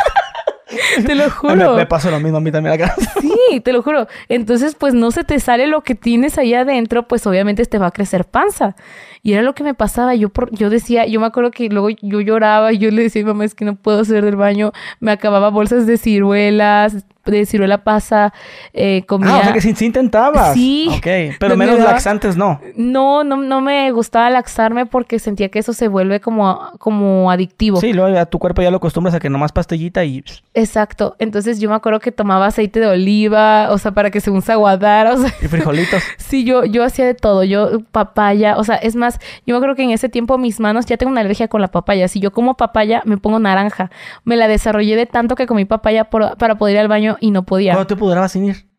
te 1.06 1.16
lo 1.16 1.30
juro. 1.30 1.72
Me, 1.72 1.78
me 1.78 1.86
pasó 1.86 2.12
lo 2.12 2.20
mismo 2.20 2.38
a 2.38 2.42
mí 2.42 2.52
también 2.52 2.74
acá. 2.74 2.96
Sí, 3.22 3.60
te 3.60 3.74
lo 3.74 3.84
juro. 3.84 4.08
Entonces, 4.30 4.76
pues 4.76 4.94
no 4.94 5.12
se 5.12 5.24
te 5.24 5.40
sale 5.40 5.68
lo 5.68 5.82
que 5.82 5.96
tienes 5.96 6.38
ahí 6.38 6.54
adentro, 6.54 7.08
pues 7.08 7.28
obviamente 7.28 7.66
te 7.66 7.78
va 7.78 7.88
a 7.88 7.92
crecer 7.92 8.26
panza. 8.26 8.76
Y 9.22 9.34
era 9.34 9.42
lo 9.42 9.54
que 9.54 9.64
me 9.64 9.74
pasaba. 9.74 10.16
Yo, 10.16 10.30
por, 10.30 10.52
yo 10.52 10.70
decía, 10.70 11.06
yo 11.06 11.20
me 11.20 11.26
acuerdo 11.26 11.52
que 11.52 11.70
luego 11.70 11.90
yo 11.90 12.22
lloraba 12.22 12.74
y 12.74 12.78
yo 12.78 12.90
le 12.92 13.04
decía 13.04 13.22
a 13.22 13.26
mi 13.26 13.32
mamá, 13.32 13.46
es 13.46 13.56
que 13.56 13.66
no 13.66 13.76
puedo 13.76 14.00
hacer 14.00 14.24
del 14.24 14.36
baño. 14.36 14.72
Me 15.00 15.12
acababa 15.12 15.50
bolsas 15.50 15.86
de 15.86 15.98
ciruelas, 15.98 17.06
de 17.26 17.46
ciruela 17.46 17.84
pasa, 17.84 18.34
eh, 18.74 19.04
comía... 19.08 19.36
Ah, 19.36 19.40
o 19.40 19.44
sea 19.44 19.54
que 19.54 19.62
sí, 19.62 19.74
sí 19.76 19.86
intentabas. 19.86 20.54
Sí. 20.54 20.88
Ok, 20.90 21.36
pero 21.40 21.56
Me 21.56 21.66
menos 21.66 21.80
daba- 21.80 21.92
laxantes 21.94 22.36
no. 22.36 22.60
No, 22.76 23.24
no, 23.24 23.38
no 23.38 23.62
me 23.62 23.92
gustaba 23.92 24.30
laxarme 24.30 24.86
porque 24.86 25.20
sentía 25.20 25.50
que 25.50 25.60
eso 25.60 25.72
se 25.74 25.88
vuelve 25.88 26.20
como, 26.20 26.60
como 26.80 27.32
adictivo. 27.32 27.80
Sí, 27.80 27.94
luego 27.94 28.14
ya 28.14 28.26
tu 28.26 28.40
cuerpo 28.40 28.62
ya 28.62 28.72
lo 28.72 28.78
acostumbras 28.78 29.16
a 29.16 29.20
que 29.20 29.30
nomás 29.30 29.52
pastillita 29.54 30.04
y... 30.04 30.24
Exacto. 30.54 31.16
Entonces 31.20 31.60
yo 31.60 31.70
me 31.70 31.76
acuerdo 31.76 32.00
que 32.00 32.12
tomaba 32.12 32.48
aceite 32.48 32.80
de 32.80 32.88
oliva, 32.88 33.68
o 33.72 33.78
sea, 33.78 33.92
para 33.92 34.12
que 34.12 34.20
según 34.20 34.42
se 34.42 34.52
aguadara, 34.52 35.14
o 35.14 35.18
sea, 35.18 35.34
y 35.42 35.48
frijolitos. 35.48 36.04
Sí, 36.18 36.44
yo, 36.44 36.66
yo 36.66 36.84
hacía 36.84 37.06
de 37.06 37.14
todo. 37.14 37.44
Yo, 37.44 37.80
papaya, 37.92 38.58
o 38.58 38.64
sea, 38.64 38.76
es 38.76 38.96
más, 38.96 39.20
yo 39.46 39.54
me 39.54 39.58
acuerdo 39.58 39.76
que 39.76 39.84
en 39.84 39.92
ese 39.92 40.10
tiempo 40.10 40.38
mis 40.38 40.60
manos 40.60 40.86
ya 40.88 40.98
tengo 40.98 41.12
una 41.12 41.22
alergia 41.22 41.48
con 41.48 41.62
la 41.62 41.68
papaya. 41.70 42.08
Si 42.08 42.20
yo 42.20 42.32
como 42.32 42.56
papaya, 42.58 43.02
me 43.06 43.18
pongo 43.18 43.40
naranja. 43.40 43.92
Me 44.24 44.36
la 44.36 44.48
desarrollé 44.48 44.96
de 44.96 45.06
tanto 45.06 45.36
que 45.36 45.46
comí 45.48 45.66
papaya 45.66 46.06
por- 46.06 46.38
para 46.38 46.56
poder 46.56 46.76
ir 46.76 46.80
al 46.82 46.88
baño 46.88 47.12
y 47.19 47.32
no 47.32 47.43
podía. 47.43 47.73
¿Cuándo 47.73 47.95
te 47.95 48.30
sin 48.30 48.45
ir? 48.45 48.73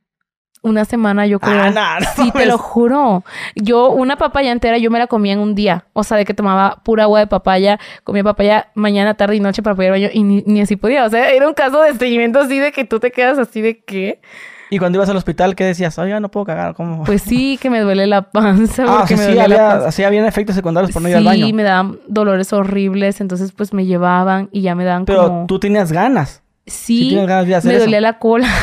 Una 0.65 0.87
semana, 0.87 1.27
yo 1.27 1.41
creo. 1.41 1.63
Ah, 1.63 1.99
no 2.01 2.07
Sí, 2.25 2.31
te 2.31 2.47
lo 2.47 2.57
juro. 2.57 3.23
Yo, 3.55 3.91
una 3.91 4.17
papaya 4.17 4.51
entera, 4.51 4.79
yo 4.79 4.91
me 4.91 4.99
la 4.99 5.07
comía 5.07 5.35
en 5.35 5.41
un 5.41 5.55
día. 5.55 5.85
O 5.93 6.05
sea, 6.05 6.17
de 6.17 6.25
que 6.25 6.33
tomaba 6.33 6.81
pura 6.83 7.03
agua 7.03 7.19
de 7.21 7.27
papaya, 7.27 7.79
comía 8.03 8.25
papaya 8.25 8.69
mañana, 8.75 9.13
tarde 9.13 9.37
y 9.37 9.41
noche 9.41 9.63
para 9.63 9.77
poder 9.77 9.91
ir 9.91 9.95
al 9.95 10.01
baño 10.01 10.11
y 10.15 10.23
ni, 10.23 10.43
ni 10.47 10.63
así 10.63 10.77
podía. 10.77 11.05
O 11.05 11.11
sea, 11.11 11.31
era 11.33 11.47
un 11.47 11.53
caso 11.53 11.83
de 11.83 11.91
estreñimiento 11.91 12.39
así 12.39 12.59
de 12.59 12.73
que 12.73 12.87
tú 12.87 12.99
te 12.99 13.11
quedas 13.11 13.39
así 13.39 13.61
de 13.61 13.85
que. 13.85 14.23
Y 14.71 14.79
cuando 14.79 14.97
ibas 14.97 15.11
al 15.11 15.19
hospital, 15.19 15.55
¿qué 15.55 15.65
decías? 15.65 15.99
Oiga, 15.99 16.19
no 16.19 16.31
puedo 16.31 16.47
cagar. 16.47 16.75
¿Cómo? 16.75 17.05
Pues 17.05 17.21
sí, 17.21 17.59
que 17.63 17.69
me 17.69 17.81
duele 17.81 18.07
la 18.07 18.31
panza. 18.31 18.85
ah, 18.89 19.07
sea, 19.07 19.19
me 19.19 19.23
sí, 19.35 19.39
había, 19.39 19.91
sí 19.93 20.03
efectos 20.03 20.57
secundarios 20.57 20.93
por 20.93 21.03
no 21.03 21.11
ir 21.11 21.17
al 21.17 21.25
baño. 21.25 21.45
Sí, 21.45 21.53
me 21.53 21.63
daban 21.63 21.99
dolores 22.09 22.55
horribles, 22.55 23.21
entonces 23.21 23.53
pues 23.53 23.75
me 23.75 23.85
llevaban 23.85 24.49
y 24.51 24.63
ya 24.63 24.75
me 24.75 24.85
daban 24.85 25.05
Pero 25.05 25.27
como... 25.27 25.47
tú 25.47 25.59
tenías 25.59 25.93
ganas. 25.93 26.43
Sí, 26.67 27.09
tienes 27.11 27.27
ganas 27.29 27.47
de 27.47 27.55
hacer 27.57 27.71
me 27.71 27.77
eso. 27.77 27.85
dolía 27.85 28.01
la 28.01 28.19
cola. 28.19 28.49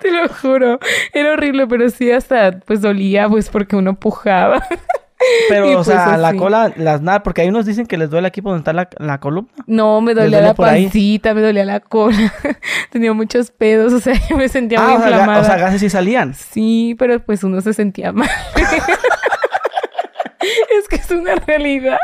Te 0.00 0.10
lo 0.12 0.28
juro. 0.28 0.78
Era 1.12 1.32
horrible, 1.32 1.66
pero 1.66 1.88
sí 1.90 2.10
hasta 2.10 2.52
pues 2.60 2.80
dolía 2.80 3.28
pues 3.28 3.48
porque 3.50 3.76
uno 3.76 3.94
pujaba. 3.94 4.62
Pero, 5.48 5.66
Y 5.68 5.72
o 5.72 5.74
pues 5.78 5.88
sea, 5.88 6.16
la 6.16 6.32
cola, 6.34 6.72
las 6.76 7.02
nada, 7.02 7.24
porque 7.24 7.40
hay 7.42 7.48
unos 7.48 7.66
dicen 7.66 7.86
que 7.86 7.98
les 7.98 8.08
duele 8.08 8.28
aquí 8.28 8.40
por 8.40 8.52
donde 8.52 8.60
está 8.60 8.72
la, 8.72 8.88
la 9.04 9.18
columna. 9.18 9.50
No, 9.66 10.00
me 10.00 10.14
¿Les 10.14 10.22
dolía 10.24 10.38
dolía 10.38 10.54
la 10.56 10.70
ahí? 10.70 10.84
pancita, 10.84 11.34
me 11.34 11.40
dolía 11.40 11.64
la 11.64 11.80
cola. 11.80 12.32
Tenía 12.92 13.12
muchos 13.12 13.50
pedos, 13.50 13.92
o 13.92 13.98
sea, 13.98 14.14
yo 14.30 14.36
me 14.36 14.48
sentía 14.48 14.80
muy 14.80 14.92
Ah, 14.92 14.94
o 14.94 14.98
sea, 15.00 15.06
ga- 15.08 15.10
inflamada. 15.10 15.40
o 15.40 15.44
sea, 15.44 15.56
gases 15.56 15.80
sí 15.80 15.90
salían. 15.90 16.34
Sí, 16.34 16.94
pero 17.00 17.18
pues 17.18 17.42
uno 17.42 17.60
se 17.60 17.72
sentía 17.72 18.12
mal. 18.12 18.30
es 20.80 20.88
que 20.88 20.96
es 20.96 21.10
una 21.10 21.34
realidad. 21.36 21.98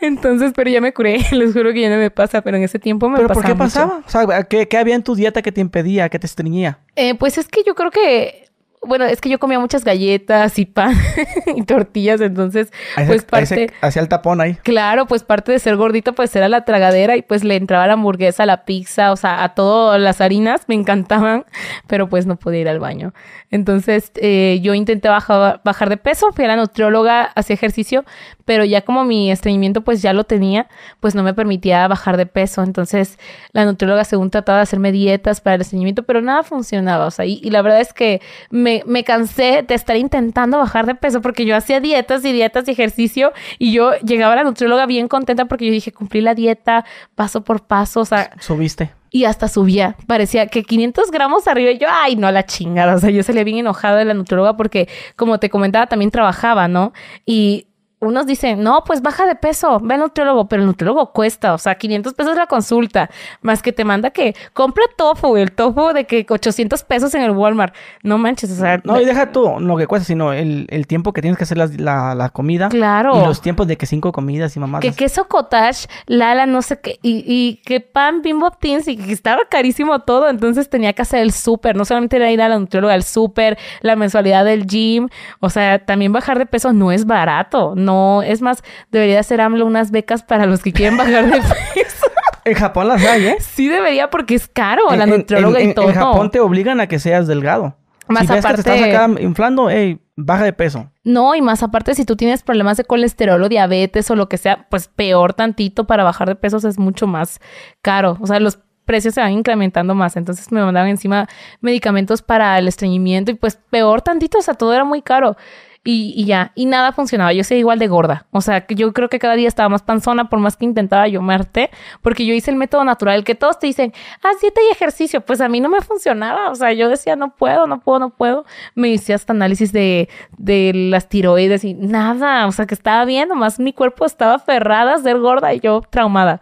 Entonces, 0.00 0.52
pero 0.54 0.70
ya 0.70 0.80
me 0.80 0.92
curé. 0.92 1.18
Les 1.32 1.52
juro 1.52 1.72
que 1.72 1.80
ya 1.82 1.90
no 1.90 1.96
me 1.96 2.10
pasa, 2.10 2.42
pero 2.42 2.56
en 2.56 2.62
ese 2.62 2.78
tiempo 2.78 3.08
me 3.08 3.16
¿Pero 3.16 3.28
por 3.28 3.36
pasaba 3.36 3.54
qué 3.54 3.62
mucho. 3.62 3.74
pasaba? 3.74 4.02
O 4.06 4.08
sea, 4.30 4.42
¿qué, 4.44 4.68
qué 4.68 4.76
había 4.78 4.94
en 4.94 5.02
tu 5.02 5.14
dieta 5.14 5.42
que 5.42 5.52
te 5.52 5.60
impedía, 5.60 6.08
que 6.08 6.18
te 6.18 6.26
estreñía? 6.26 6.78
Eh, 6.96 7.14
pues 7.14 7.38
es 7.38 7.48
que 7.48 7.62
yo 7.64 7.74
creo 7.74 7.90
que... 7.90 8.49
Bueno, 8.82 9.04
es 9.04 9.20
que 9.20 9.28
yo 9.28 9.38
comía 9.38 9.60
muchas 9.60 9.84
galletas 9.84 10.58
y 10.58 10.64
pan 10.64 10.94
y 11.54 11.62
tortillas, 11.64 12.20
entonces, 12.22 12.72
pues 13.06 13.24
parte... 13.24 13.70
hacía 13.82 14.00
el 14.00 14.08
tapón 14.08 14.40
ahí. 14.40 14.54
Claro, 14.62 15.06
pues 15.06 15.22
parte 15.22 15.52
de 15.52 15.58
ser 15.58 15.76
gordito, 15.76 16.14
pues 16.14 16.34
era 16.34 16.48
la 16.48 16.64
tragadera 16.64 17.14
y 17.16 17.22
pues 17.22 17.44
le 17.44 17.56
entraba 17.56 17.86
la 17.86 17.92
hamburguesa, 17.92 18.46
la 18.46 18.64
pizza, 18.64 19.12
o 19.12 19.16
sea, 19.16 19.44
a 19.44 19.54
todas 19.54 20.00
las 20.00 20.22
harinas 20.22 20.62
me 20.66 20.74
encantaban, 20.74 21.44
pero 21.88 22.08
pues 22.08 22.24
no 22.24 22.36
podía 22.36 22.60
ir 22.60 22.68
al 22.70 22.80
baño. 22.80 23.12
Entonces 23.50 24.12
eh, 24.14 24.60
yo 24.62 24.72
intenté 24.72 25.08
bajar, 25.08 25.60
bajar 25.62 25.90
de 25.90 25.96
peso, 25.98 26.32
fui 26.32 26.46
a 26.46 26.48
la 26.48 26.56
nutrióloga, 26.56 27.24
hacía 27.24 27.54
ejercicio, 27.54 28.04
pero 28.46 28.64
ya 28.64 28.82
como 28.82 29.04
mi 29.04 29.30
estreñimiento 29.30 29.82
pues 29.82 30.00
ya 30.00 30.12
lo 30.12 30.24
tenía, 30.24 30.68
pues 31.00 31.14
no 31.14 31.22
me 31.22 31.34
permitía 31.34 31.86
bajar 31.86 32.16
de 32.16 32.26
peso. 32.26 32.62
Entonces 32.62 33.18
la 33.52 33.64
nutrióloga 33.64 34.04
según 34.04 34.30
trataba 34.30 34.58
de 34.58 34.62
hacerme 34.62 34.92
dietas 34.92 35.40
para 35.40 35.56
el 35.56 35.60
estreñimiento, 35.60 36.04
pero 36.04 36.22
nada 36.22 36.44
funcionaba. 36.44 37.06
O 37.06 37.10
sea, 37.10 37.26
y, 37.26 37.40
y 37.42 37.50
la 37.50 37.60
verdad 37.62 37.80
es 37.80 37.92
que 37.92 38.20
me, 38.50 38.69
me 38.86 39.04
cansé 39.04 39.64
de 39.66 39.74
estar 39.74 39.96
intentando 39.96 40.58
bajar 40.58 40.86
de 40.86 40.94
peso 40.94 41.20
porque 41.20 41.44
yo 41.44 41.56
hacía 41.56 41.80
dietas 41.80 42.24
y 42.24 42.32
dietas 42.32 42.66
y 42.68 42.72
ejercicio 42.72 43.32
y 43.58 43.72
yo 43.72 43.92
llegaba 44.00 44.32
a 44.34 44.36
la 44.36 44.44
nutrióloga 44.44 44.86
bien 44.86 45.08
contenta 45.08 45.44
porque 45.46 45.66
yo 45.66 45.72
dije, 45.72 45.92
cumplí 45.92 46.20
la 46.20 46.34
dieta 46.34 46.84
paso 47.14 47.42
por 47.44 47.66
paso, 47.66 48.00
o 48.00 48.04
sea, 48.04 48.30
Subiste. 48.40 48.90
y 49.10 49.24
hasta 49.24 49.48
subía. 49.48 49.96
Parecía 50.06 50.46
que 50.46 50.62
500 50.62 51.10
gramos 51.10 51.48
arriba 51.48 51.70
y 51.70 51.78
yo, 51.78 51.88
ay, 51.90 52.16
no, 52.16 52.30
la 52.30 52.44
chingada. 52.46 52.94
O 52.94 52.98
sea, 52.98 53.10
yo 53.10 53.22
salía 53.22 53.44
bien 53.44 53.58
enojada 53.58 53.96
de 53.96 54.04
la 54.04 54.14
nutrióloga 54.14 54.56
porque, 54.56 54.88
como 55.16 55.38
te 55.40 55.50
comentaba, 55.50 55.86
también 55.86 56.10
trabajaba, 56.10 56.68
¿no? 56.68 56.92
Y 57.26 57.66
unos 58.00 58.26
dicen, 58.26 58.62
no, 58.62 58.82
pues 58.84 59.02
baja 59.02 59.26
de 59.26 59.34
peso, 59.34 59.78
ve 59.80 59.94
al 59.94 60.00
nutriólogo, 60.00 60.48
pero 60.48 60.62
el 60.62 60.66
nutriólogo 60.66 61.12
cuesta, 61.12 61.52
o 61.52 61.58
sea, 61.58 61.74
500 61.74 62.14
pesos 62.14 62.34
la 62.34 62.46
consulta, 62.46 63.10
más 63.42 63.62
que 63.62 63.72
te 63.72 63.84
manda 63.84 64.10
que 64.10 64.34
compre 64.54 64.84
tofu, 64.96 65.36
el 65.36 65.52
tofu 65.52 65.92
de 65.92 66.04
que 66.06 66.24
800 66.28 66.82
pesos 66.84 67.14
en 67.14 67.22
el 67.22 67.32
Walmart. 67.32 67.74
No 68.02 68.16
manches, 68.16 68.50
o 68.52 68.54
sea, 68.54 68.80
No, 68.84 68.98
y 69.00 69.04
deja 69.04 69.32
tú 69.32 69.60
lo 69.60 69.76
que 69.76 69.86
cuesta, 69.86 70.06
sino 70.06 70.32
el, 70.32 70.66
el 70.70 70.86
tiempo 70.86 71.12
que 71.12 71.20
tienes 71.20 71.36
que 71.36 71.44
hacer 71.44 71.58
la, 71.58 72.14
la 72.14 72.28
comida. 72.30 72.68
claro. 72.70 73.20
Y 73.22 73.26
los 73.26 73.40
tiempos 73.42 73.66
de 73.66 73.76
que 73.76 73.84
cinco 73.86 74.12
comidas 74.12 74.56
y 74.56 74.60
mamás. 74.60 74.80
Que 74.80 74.92
queso 74.92 75.26
cottage, 75.28 75.86
Lala, 76.06 76.46
no 76.46 76.62
sé 76.62 76.80
qué, 76.80 76.98
y, 77.02 77.22
y 77.26 77.56
que 77.66 77.80
pan 77.80 78.22
bimbo 78.22 78.50
teens 78.50 78.88
y 78.88 78.96
que 78.96 79.12
estaba 79.12 79.40
carísimo 79.50 79.98
todo, 80.00 80.28
entonces 80.30 80.70
tenía 80.70 80.94
que 80.94 81.02
hacer 81.02 81.20
el 81.20 81.32
súper, 81.32 81.76
no 81.76 81.84
solamente 81.84 82.16
era 82.16 82.30
ir 82.30 82.40
a 82.40 82.48
la 82.48 82.58
nutrióloga, 82.58 82.94
al 82.94 83.02
súper, 83.02 83.58
la 83.82 83.94
mensualidad 83.96 84.44
del 84.46 84.66
gym, 84.66 85.08
o 85.40 85.50
sea, 85.50 85.84
también 85.84 86.12
bajar 86.12 86.38
de 86.38 86.46
peso 86.46 86.72
no 86.72 86.92
es 86.92 87.04
barato, 87.04 87.74
no, 87.76 87.89
es 88.24 88.42
más, 88.42 88.62
debería 88.90 89.20
hacer 89.20 89.40
AMLO 89.40 89.66
unas 89.66 89.90
becas 89.90 90.22
para 90.22 90.46
los 90.46 90.62
que 90.62 90.72
quieren 90.72 90.96
bajar 90.96 91.26
de 91.26 91.40
peso. 91.74 92.06
En 92.44 92.54
Japón 92.54 92.88
las 92.88 93.04
hay, 93.04 93.26
¿eh? 93.26 93.36
sí 93.40 93.68
debería 93.68 94.08
porque 94.10 94.34
es 94.34 94.48
caro 94.48 94.82
la 94.96 95.04
En- 95.04 95.10
nutrióloga 95.10 95.60
en- 95.60 95.70
y 95.70 95.74
todo. 95.74 95.88
En 95.90 95.94
Japón 95.94 96.30
te 96.30 96.40
obligan 96.40 96.80
a 96.80 96.86
que 96.86 96.98
seas 96.98 97.26
delgado. 97.26 97.76
Más 98.08 98.22
si 98.26 98.32
ves 98.32 98.36
que 98.44 98.54
te 98.54 98.60
aparte- 98.62 98.84
estás 98.86 98.88
acá 99.06 99.20
inflando, 99.22 99.70
hey, 99.70 100.00
baja 100.16 100.42
de 100.44 100.52
peso. 100.52 100.90
No, 101.04 101.34
y 101.36 101.42
más 101.42 101.62
aparte, 101.62 101.94
si 101.94 102.04
tú 102.04 102.16
tienes 102.16 102.42
problemas 102.42 102.76
de 102.76 102.84
colesterol 102.84 103.40
o 103.42 103.48
diabetes 103.48 104.10
o 104.10 104.16
lo 104.16 104.28
que 104.28 104.36
sea, 104.36 104.66
pues 104.68 104.88
peor 104.88 105.32
tantito 105.34 105.86
para 105.86 106.02
bajar 106.02 106.26
de 106.28 106.34
pesos 106.34 106.64
es 106.64 106.76
mucho 106.78 107.06
más 107.06 107.40
caro. 107.82 108.16
O 108.20 108.26
sea, 108.26 108.40
los 108.40 108.58
precios 108.84 109.14
se 109.14 109.20
van 109.20 109.30
incrementando 109.32 109.94
más. 109.94 110.16
Entonces 110.16 110.50
me 110.50 110.60
mandaban 110.60 110.88
encima 110.90 111.28
medicamentos 111.60 112.22
para 112.22 112.58
el 112.58 112.66
estreñimiento 112.66 113.30
y 113.30 113.34
pues 113.34 113.56
peor 113.70 114.02
tantito, 114.02 114.38
o 114.38 114.42
sea, 114.42 114.54
todo 114.54 114.74
era 114.74 114.84
muy 114.84 115.02
caro. 115.02 115.36
Y, 115.82 116.26
ya, 116.26 116.52
y 116.54 116.66
nada 116.66 116.92
funcionaba. 116.92 117.32
Yo 117.32 117.42
seguía 117.42 117.60
igual 117.60 117.78
de 117.78 117.88
gorda. 117.88 118.26
O 118.32 118.42
sea, 118.42 118.66
que 118.66 118.74
yo 118.74 118.92
creo 118.92 119.08
que 119.08 119.18
cada 119.18 119.34
día 119.34 119.48
estaba 119.48 119.70
más 119.70 119.82
panzona 119.82 120.28
por 120.28 120.38
más 120.38 120.58
que 120.58 120.66
intentaba 120.66 121.08
yo 121.08 121.22
merte, 121.22 121.70
porque 122.02 122.26
yo 122.26 122.34
hice 122.34 122.50
el 122.50 122.58
método 122.58 122.84
natural 122.84 123.24
que 123.24 123.34
todos 123.34 123.58
te 123.58 123.66
dicen, 123.66 123.94
haz 124.22 124.40
dieta 124.42 124.60
y 124.60 124.72
ejercicio. 124.72 125.22
Pues 125.22 125.40
a 125.40 125.48
mí 125.48 125.58
no 125.60 125.70
me 125.70 125.80
funcionaba. 125.80 126.50
O 126.50 126.54
sea, 126.54 126.72
yo 126.74 126.90
decía, 126.90 127.16
no 127.16 127.34
puedo, 127.34 127.66
no 127.66 127.80
puedo, 127.80 127.98
no 127.98 128.10
puedo. 128.10 128.44
Me 128.74 128.88
hice 128.88 129.14
hasta 129.14 129.32
análisis 129.32 129.72
de, 129.72 130.10
de 130.36 130.72
las 130.74 131.08
tiroides 131.08 131.64
y 131.64 131.72
nada. 131.72 132.46
O 132.46 132.52
sea, 132.52 132.66
que 132.66 132.74
estaba 132.74 133.06
bien, 133.06 133.30
nomás 133.30 133.58
mi 133.58 133.72
cuerpo 133.72 134.04
estaba 134.04 134.34
aferrada 134.34 134.94
a 134.94 134.98
ser 134.98 135.18
gorda 135.18 135.54
y 135.54 135.60
yo 135.60 135.80
traumada. 135.88 136.40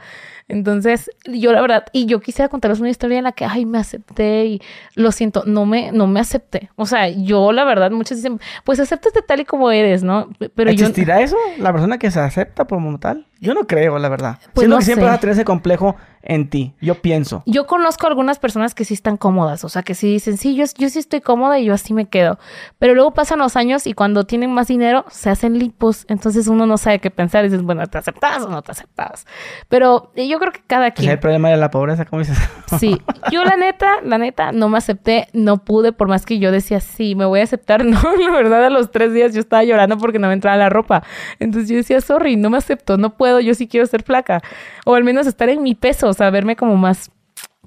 Entonces, 0.49 1.11
yo 1.27 1.53
la 1.53 1.61
verdad, 1.61 1.85
y 1.93 2.07
yo 2.07 2.21
quisiera 2.21 2.49
contarles 2.49 2.81
una 2.81 2.89
historia 2.89 3.19
en 3.19 3.25
la 3.25 3.33
que, 3.33 3.45
ay, 3.45 3.67
me 3.67 3.79
acepté 3.79 4.47
y 4.47 4.63
lo 4.95 5.13
siento, 5.13 5.45
no 5.47 5.67
me, 5.67 5.93
no 5.93 6.07
me 6.07 6.21
acepté. 6.21 6.71
O 6.77 6.87
sea, 6.87 7.09
yo 7.09 7.53
la 7.53 7.65
verdad, 7.65 7.91
muchos 7.91 8.17
dicen, 8.17 8.41
pues 8.65 8.81
acéptate 8.81 9.21
tal 9.21 9.41
y 9.41 9.45
como 9.45 9.71
eres, 9.71 10.03
¿no? 10.03 10.31
Pero 10.55 10.71
yo... 10.73 10.87
¿Existirá 10.87 11.21
eso? 11.21 11.37
¿La 11.59 11.71
persona 11.73 11.99
que 11.99 12.11
se 12.11 12.21
acepta 12.21 12.65
como 12.65 12.99
tal? 12.99 13.27
Yo 13.41 13.55
no 13.55 13.67
creo, 13.67 13.99
la 13.99 14.09
verdad. 14.09 14.39
Pues 14.55 14.65
Siento 14.65 14.75
no 14.75 14.79
que 14.79 14.85
siempre 14.85 15.05
sé. 15.05 15.11
vas 15.11 15.19
a 15.19 15.21
tener 15.21 15.33
ese 15.35 15.45
complejo 15.45 15.95
en 16.23 16.51
ti. 16.51 16.75
Yo 16.81 16.97
pienso. 16.97 17.43
Yo 17.47 17.67
conozco 17.67 18.07
algunas 18.09 18.39
personas 18.39 18.75
que 18.75 18.85
sí 18.85 18.95
están 18.95 19.17
cómodas, 19.17 19.65
o 19.65 19.69
sea, 19.69 19.83
que 19.83 19.95
sí 19.95 20.09
dicen, 20.13 20.37
sí, 20.37 20.57
yo, 20.57 20.65
yo 20.77 20.89
sí 20.91 20.99
estoy 20.99 21.21
cómoda 21.21 21.59
y 21.59 21.65
yo 21.67 21.73
así 21.75 21.95
me 21.95 22.07
quedo. 22.09 22.39
Pero 22.79 22.95
luego 22.95 23.15
pasan 23.15 23.39
los 23.39 23.57
años 23.57 23.87
y 23.87 23.93
cuando 23.95 24.25
tienen 24.25 24.53
más 24.53 24.67
dinero 24.67 25.05
se 25.09 25.31
hacen 25.31 25.59
lipos, 25.59 26.05
entonces 26.09 26.49
uno 26.49 26.67
no 26.67 26.77
sabe 26.79 26.99
qué 26.99 27.11
pensar 27.11 27.45
y 27.45 27.49
dices, 27.49 27.63
bueno, 27.63 27.87
¿te 27.87 27.99
aceptas 27.99 28.43
o 28.43 28.49
no 28.49 28.63
te 28.63 28.73
aceptas? 28.73 29.27
Pero 29.69 30.11
eh, 30.17 30.27
yo 30.29 30.39
creo 30.41 30.51
que 30.53 30.61
cada 30.67 30.91
Pues 30.91 31.01
el 31.01 31.07
quien. 31.07 31.21
problema 31.21 31.49
de 31.51 31.57
la 31.57 31.71
pobreza, 31.71 32.05
como 32.05 32.21
dices. 32.21 32.39
Sí, 32.79 33.01
yo 33.33 33.45
la 33.45 33.57
neta, 33.57 33.97
la 34.03 34.19
neta, 34.19 34.53
no 34.53 34.69
me 34.69 34.77
acepté, 34.79 35.29
no 35.33 35.65
pude, 35.65 35.93
por 35.93 36.07
más 36.09 36.27
que 36.27 36.39
yo 36.39 36.53
decía, 36.53 36.81
sí, 36.81 37.15
me 37.15 37.25
voy 37.25 37.41
a 37.41 37.45
aceptar. 37.45 37.85
No, 37.85 38.17
la 38.17 38.31
verdad, 38.31 38.65
a 38.67 38.71
los 38.71 38.91
tres 38.91 39.13
días 39.15 39.33
yo 39.33 39.41
estaba 39.41 39.63
llorando 39.65 39.97
porque 39.99 40.19
no 40.19 40.27
me 40.29 40.35
entraba 40.35 40.57
la 40.59 40.69
ropa. 40.69 41.03
Entonces 41.39 41.71
yo 41.71 41.77
decía, 41.77 42.01
sorry, 42.01 42.37
no 42.37 42.51
me 42.51 42.59
acepto, 42.59 42.99
no 42.99 43.17
puedo, 43.17 43.28
yo 43.41 43.55
sí 43.55 43.69
quiero 43.69 43.87
ser 43.87 44.03
flaca. 44.03 44.43
O 44.85 44.95
al 44.95 45.05
menos 45.05 45.27
estar 45.27 45.49
en 45.49 45.63
mi 45.63 45.75
peso, 45.75 46.09
o 46.09 46.13
sea, 46.13 46.31
verme 46.31 46.57
como 46.57 46.77
más, 46.77 47.11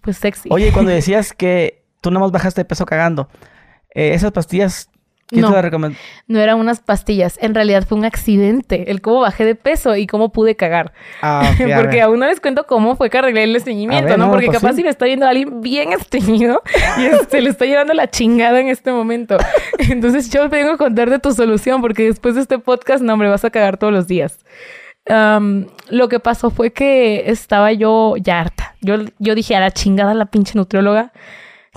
pues, 0.01 0.17
sexy. 0.17 0.49
Oye, 0.51 0.71
cuando 0.71 0.91
decías 0.91 1.33
que 1.33 1.83
tú 2.01 2.11
nada 2.11 2.21
más 2.21 2.31
bajaste 2.31 2.61
de 2.61 2.65
peso 2.65 2.85
cagando, 2.85 3.29
eh, 3.93 4.13
esas 4.13 4.31
pastillas, 4.31 4.89
¿quién 5.27 5.41
No. 5.41 5.49
te 5.49 5.53
las 5.55 5.63
recomendó? 5.65 5.97
No 6.27 6.39
eran 6.39 6.57
unas 6.59 6.79
pastillas, 6.79 7.37
en 7.41 7.53
realidad 7.53 7.85
fue 7.87 7.97
un 7.97 8.05
accidente, 8.05 8.89
el 8.89 9.01
cómo 9.01 9.19
bajé 9.21 9.45
de 9.45 9.55
peso 9.55 9.95
y 9.95 10.07
cómo 10.07 10.31
pude 10.31 10.55
cagar. 10.55 10.93
Ah, 11.21 11.41
a 11.73 11.75
Porque 11.77 12.01
aún 12.01 12.19
no 12.19 12.25
les 12.25 12.39
cuento 12.39 12.65
cómo 12.65 12.95
fue 12.95 13.09
que 13.09 13.17
arreglé 13.19 13.43
el 13.43 13.55
estreñimiento, 13.55 14.07
A 14.07 14.09
ver, 14.11 14.19
¿no? 14.19 14.25
no, 14.25 14.31
Porque 14.31 14.47
pues 14.47 14.59
capaz 14.59 14.71
sí. 14.71 14.77
si 14.77 14.83
me 14.83 14.89
está 14.89 15.05
viendo 15.05 15.27
alguien 15.27 15.61
bien 15.61 15.91
estreñido 15.93 16.61
y 16.97 17.29
se 17.29 17.41
le 17.41 17.49
está 17.49 17.65
llevando 17.65 17.93
la 17.93 18.09
chingada 18.09 18.59
en 18.59 18.67
este 18.69 18.91
momento. 18.91 19.37
Entonces 19.77 20.29
yo 20.31 20.49
vengo 20.49 20.71
a 20.71 20.77
contar 20.77 21.09
de 21.09 21.19
tu 21.19 21.31
solución 21.33 21.81
porque 21.81 22.03
después 22.03 22.35
de 22.35 22.41
este 22.41 22.57
podcast, 22.59 23.03
no, 23.03 23.13
hombre, 23.13 23.29
vas 23.29 23.45
a 23.45 23.49
cagar 23.51 23.77
todos 23.77 23.93
los 23.93 24.07
días. 24.07 24.39
Lo 25.05 26.09
que 26.09 26.19
pasó 26.19 26.49
fue 26.49 26.71
que 26.73 27.29
estaba 27.29 27.71
yo 27.71 28.15
ya 28.17 28.39
harta. 28.39 28.75
Yo, 28.81 28.95
yo 29.19 29.35
dije 29.35 29.55
a 29.55 29.59
la 29.59 29.71
chingada 29.71 30.13
la 30.13 30.27
pinche 30.27 30.53
nutrióloga. 30.57 31.11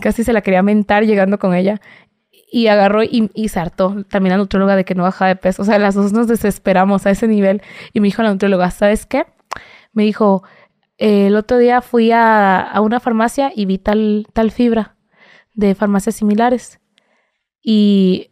Casi 0.00 0.24
se 0.24 0.32
la 0.32 0.40
quería 0.42 0.62
mentar 0.62 1.04
llegando 1.04 1.38
con 1.38 1.54
ella. 1.54 1.80
Y 2.50 2.68
agarró 2.68 3.02
y, 3.02 3.30
y 3.34 3.48
se 3.48 3.58
hartó 3.58 4.04
también 4.08 4.32
la 4.32 4.36
nutrióloga 4.38 4.76
de 4.76 4.84
que 4.84 4.94
no 4.94 5.02
bajaba 5.02 5.28
de 5.28 5.36
peso. 5.36 5.62
O 5.62 5.64
sea, 5.64 5.78
las 5.78 5.94
dos 5.94 6.12
nos 6.12 6.28
desesperamos 6.28 7.06
a 7.06 7.10
ese 7.10 7.26
nivel. 7.26 7.62
Y 7.92 8.00
me 8.00 8.06
dijo 8.08 8.22
la 8.22 8.30
nutrióloga, 8.30 8.70
¿sabes 8.70 9.06
qué? 9.06 9.26
Me 9.92 10.04
dijo, 10.04 10.44
"Eh, 10.98 11.26
el 11.28 11.36
otro 11.36 11.58
día 11.58 11.80
fui 11.80 12.12
a, 12.12 12.60
a 12.60 12.80
una 12.80 13.00
farmacia 13.00 13.50
y 13.54 13.66
vi 13.66 13.78
tal, 13.78 14.26
tal 14.32 14.50
fibra 14.52 14.96
de 15.54 15.74
farmacias 15.74 16.14
similares. 16.16 16.80
Y 17.62 18.30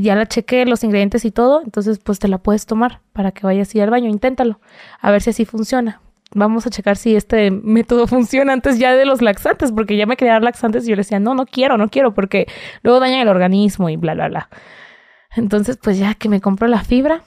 ya 0.00 0.14
la 0.14 0.26
chequé, 0.26 0.66
los 0.66 0.84
ingredientes 0.84 1.24
y 1.24 1.30
todo. 1.30 1.62
Entonces, 1.62 1.98
pues 1.98 2.18
te 2.18 2.28
la 2.28 2.38
puedes 2.38 2.66
tomar 2.66 3.00
para 3.12 3.32
que 3.32 3.46
vayas 3.46 3.74
ir 3.74 3.82
al 3.82 3.90
baño. 3.90 4.08
Inténtalo. 4.08 4.60
A 5.00 5.10
ver 5.10 5.22
si 5.22 5.30
así 5.30 5.44
funciona. 5.44 6.00
Vamos 6.34 6.66
a 6.66 6.70
checar 6.70 6.96
si 6.96 7.14
este 7.14 7.50
método 7.50 8.06
funciona 8.08 8.52
antes 8.52 8.78
ya 8.78 8.94
de 8.94 9.04
los 9.04 9.22
laxantes, 9.22 9.72
porque 9.72 9.96
ya 9.96 10.06
me 10.06 10.16
quería 10.16 10.38
laxantes 10.40 10.84
y 10.84 10.90
yo 10.90 10.96
le 10.96 11.00
decía, 11.00 11.20
no, 11.20 11.34
no 11.34 11.46
quiero, 11.46 11.76
no 11.78 11.88
quiero, 11.88 12.14
porque 12.14 12.46
luego 12.82 13.00
dañan 13.00 13.20
el 13.20 13.28
organismo 13.28 13.88
y 13.88 13.96
bla, 13.96 14.14
bla, 14.14 14.28
bla. 14.28 14.48
Entonces, 15.36 15.78
pues 15.82 15.98
ya 15.98 16.14
que 16.14 16.28
me 16.28 16.40
compro 16.40 16.68
la 16.68 16.82
fibra, 16.82 17.22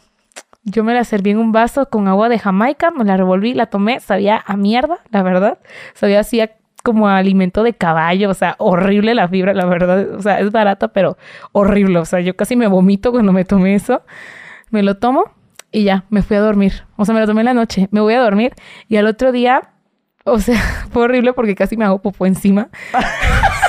yo 0.63 0.83
me 0.83 0.93
la 0.93 1.05
serví 1.05 1.31
en 1.31 1.37
un 1.37 1.53
vaso 1.53 1.89
con 1.89 2.07
agua 2.07 2.27
de 2.27 2.39
Jamaica, 2.39 2.91
me 2.91 3.05
la 3.05 3.15
revolví, 3.15 3.53
la 3.53 3.67
tomé, 3.67 4.01
sabía 4.01 4.43
a 4.45 4.57
mierda, 4.57 4.99
la 5.11 5.23
verdad. 5.23 5.59
Sabía 5.93 6.19
así 6.19 6.41
a 6.41 6.51
como 6.87 7.09
alimento 7.09 7.63
de 7.63 7.73
caballo, 7.73 8.29
o 8.29 8.33
sea, 8.33 8.55
horrible 8.59 9.13
la 9.13 9.27
fibra, 9.27 9.53
la 9.53 9.65
verdad, 9.65 10.15
o 10.15 10.21
sea, 10.21 10.39
es 10.39 10.53
barata, 10.53 10.87
pero 10.87 11.17
horrible, 11.51 11.99
o 11.99 12.05
sea, 12.05 12.21
yo 12.21 12.37
casi 12.37 12.55
me 12.55 12.65
vomito 12.67 13.11
cuando 13.11 13.33
me 13.33 13.43
tomé 13.43 13.75
eso, 13.75 14.03
me 14.69 14.83
lo 14.83 14.95
tomo 14.95 15.25
y 15.69 15.83
ya, 15.83 16.05
me 16.09 16.21
fui 16.21 16.37
a 16.37 16.39
dormir, 16.39 16.85
o 16.95 17.03
sea, 17.03 17.13
me 17.13 17.19
lo 17.19 17.27
tomé 17.27 17.41
en 17.41 17.47
la 17.47 17.53
noche, 17.53 17.89
me 17.91 17.99
voy 17.99 18.13
a 18.13 18.21
dormir 18.21 18.53
y 18.87 18.95
al 18.95 19.05
otro 19.05 19.33
día, 19.33 19.71
o 20.23 20.39
sea, 20.39 20.61
fue 20.91 21.03
horrible 21.03 21.33
porque 21.33 21.55
casi 21.55 21.75
me 21.75 21.83
hago 21.83 22.01
popo 22.01 22.25
encima. 22.25 22.69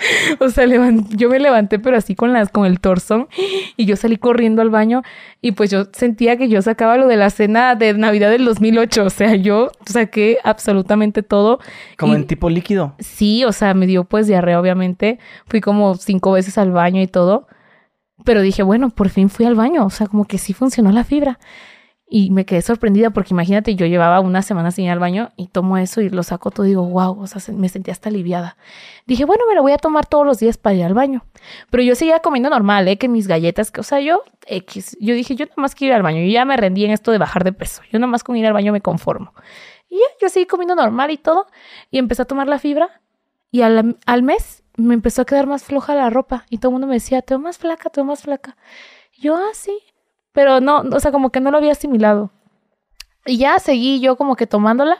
o 0.40 0.48
sea, 0.48 0.66
yo 0.66 1.28
me 1.28 1.38
levanté, 1.38 1.78
pero 1.78 1.96
así 1.96 2.14
con 2.14 2.32
las, 2.32 2.48
con 2.50 2.66
el 2.66 2.80
torso, 2.80 3.28
y 3.76 3.86
yo 3.86 3.96
salí 3.96 4.16
corriendo 4.16 4.62
al 4.62 4.70
baño, 4.70 5.02
y 5.40 5.52
pues 5.52 5.70
yo 5.70 5.84
sentía 5.92 6.36
que 6.36 6.48
yo 6.48 6.60
sacaba 6.62 6.96
lo 6.96 7.06
de 7.06 7.16
la 7.16 7.30
cena 7.30 7.76
de 7.76 7.94
Navidad 7.94 8.30
del 8.30 8.44
2008. 8.44 9.04
O 9.04 9.10
sea, 9.10 9.36
yo 9.36 9.70
saqué 9.86 10.38
absolutamente 10.42 11.22
todo. 11.22 11.60
Como 11.96 12.14
en 12.14 12.26
tipo 12.26 12.50
líquido. 12.50 12.94
Sí, 12.98 13.44
o 13.44 13.52
sea, 13.52 13.74
me 13.74 13.86
dio 13.86 14.04
pues 14.04 14.26
diarrea, 14.26 14.60
obviamente. 14.60 15.18
Fui 15.46 15.60
como 15.60 15.94
cinco 15.94 16.32
veces 16.32 16.58
al 16.58 16.72
baño 16.72 17.00
y 17.00 17.06
todo. 17.06 17.46
Pero 18.24 18.42
dije, 18.42 18.64
bueno, 18.64 18.90
por 18.90 19.10
fin 19.10 19.30
fui 19.30 19.46
al 19.46 19.54
baño. 19.54 19.84
O 19.86 19.90
sea, 19.90 20.08
como 20.08 20.24
que 20.24 20.38
sí 20.38 20.52
funcionó 20.52 20.90
la 20.90 21.04
fibra. 21.04 21.38
Y 22.10 22.30
me 22.30 22.46
quedé 22.46 22.62
sorprendida 22.62 23.10
porque 23.10 23.34
imagínate, 23.34 23.74
yo 23.74 23.84
llevaba 23.84 24.20
una 24.20 24.40
semana 24.40 24.70
sin 24.70 24.86
ir 24.86 24.90
al 24.92 24.98
baño 24.98 25.30
y 25.36 25.48
tomo 25.48 25.76
eso 25.76 26.00
y 26.00 26.08
lo 26.08 26.22
saco 26.22 26.50
todo 26.50 26.64
y 26.64 26.70
digo, 26.70 26.82
wow, 26.86 27.20
o 27.20 27.26
sea, 27.26 27.54
me 27.54 27.68
sentí 27.68 27.90
hasta 27.90 28.08
aliviada. 28.08 28.56
Dije, 29.06 29.26
bueno, 29.26 29.44
me 29.46 29.54
lo 29.54 29.60
voy 29.60 29.72
a 29.72 29.76
tomar 29.76 30.06
todos 30.06 30.24
los 30.24 30.38
días 30.38 30.56
para 30.56 30.74
ir 30.74 30.84
al 30.84 30.94
baño. 30.94 31.26
Pero 31.68 31.82
yo 31.82 31.94
seguía 31.94 32.20
comiendo 32.20 32.48
normal, 32.48 32.88
¿eh? 32.88 32.96
Que 32.96 33.08
mis 33.08 33.26
galletas, 33.26 33.70
que, 33.70 33.80
o 33.80 33.84
sea, 33.84 34.00
yo, 34.00 34.22
X, 34.46 34.96
yo 35.00 35.14
dije, 35.14 35.36
yo 35.36 35.44
nada 35.44 35.56
más 35.58 35.74
quiero 35.74 35.92
ir 35.92 35.96
al 35.96 36.02
baño. 36.02 36.22
Yo 36.22 36.32
ya 36.32 36.46
me 36.46 36.56
rendí 36.56 36.86
en 36.86 36.92
esto 36.92 37.12
de 37.12 37.18
bajar 37.18 37.44
de 37.44 37.52
peso. 37.52 37.82
Yo 37.92 37.98
nada 37.98 38.10
más 38.10 38.24
con 38.24 38.36
ir 38.36 38.46
al 38.46 38.54
baño 38.54 38.72
me 38.72 38.80
conformo. 38.80 39.34
Y 39.90 39.98
yo 40.20 40.30
seguí 40.30 40.46
comiendo 40.46 40.74
normal 40.74 41.10
y 41.10 41.18
todo. 41.18 41.46
Y 41.90 41.98
empecé 41.98 42.22
a 42.22 42.24
tomar 42.24 42.48
la 42.48 42.58
fibra. 42.58 43.02
Y 43.50 43.60
al, 43.60 43.98
al 44.06 44.22
mes 44.22 44.62
me 44.78 44.94
empezó 44.94 45.22
a 45.22 45.24
quedar 45.26 45.46
más 45.46 45.64
floja 45.64 45.94
la 45.94 46.08
ropa. 46.08 46.46
Y 46.48 46.56
todo 46.56 46.70
el 46.70 46.72
mundo 46.72 46.86
me 46.86 46.94
decía, 46.94 47.20
te 47.20 47.34
veo 47.34 47.40
más 47.40 47.58
flaca, 47.58 47.90
te 47.90 48.00
veo 48.00 48.06
más 48.06 48.22
flaca. 48.22 48.56
Yo, 49.12 49.36
ah, 49.36 49.50
sí 49.52 49.78
pero 50.38 50.60
no, 50.60 50.84
o 50.92 51.00
sea, 51.00 51.10
como 51.10 51.30
que 51.30 51.40
no 51.40 51.50
lo 51.50 51.56
había 51.56 51.72
asimilado. 51.72 52.30
Y 53.26 53.38
ya 53.38 53.58
seguí 53.58 53.98
yo 53.98 54.14
como 54.14 54.36
que 54.36 54.46
tomándola 54.46 54.98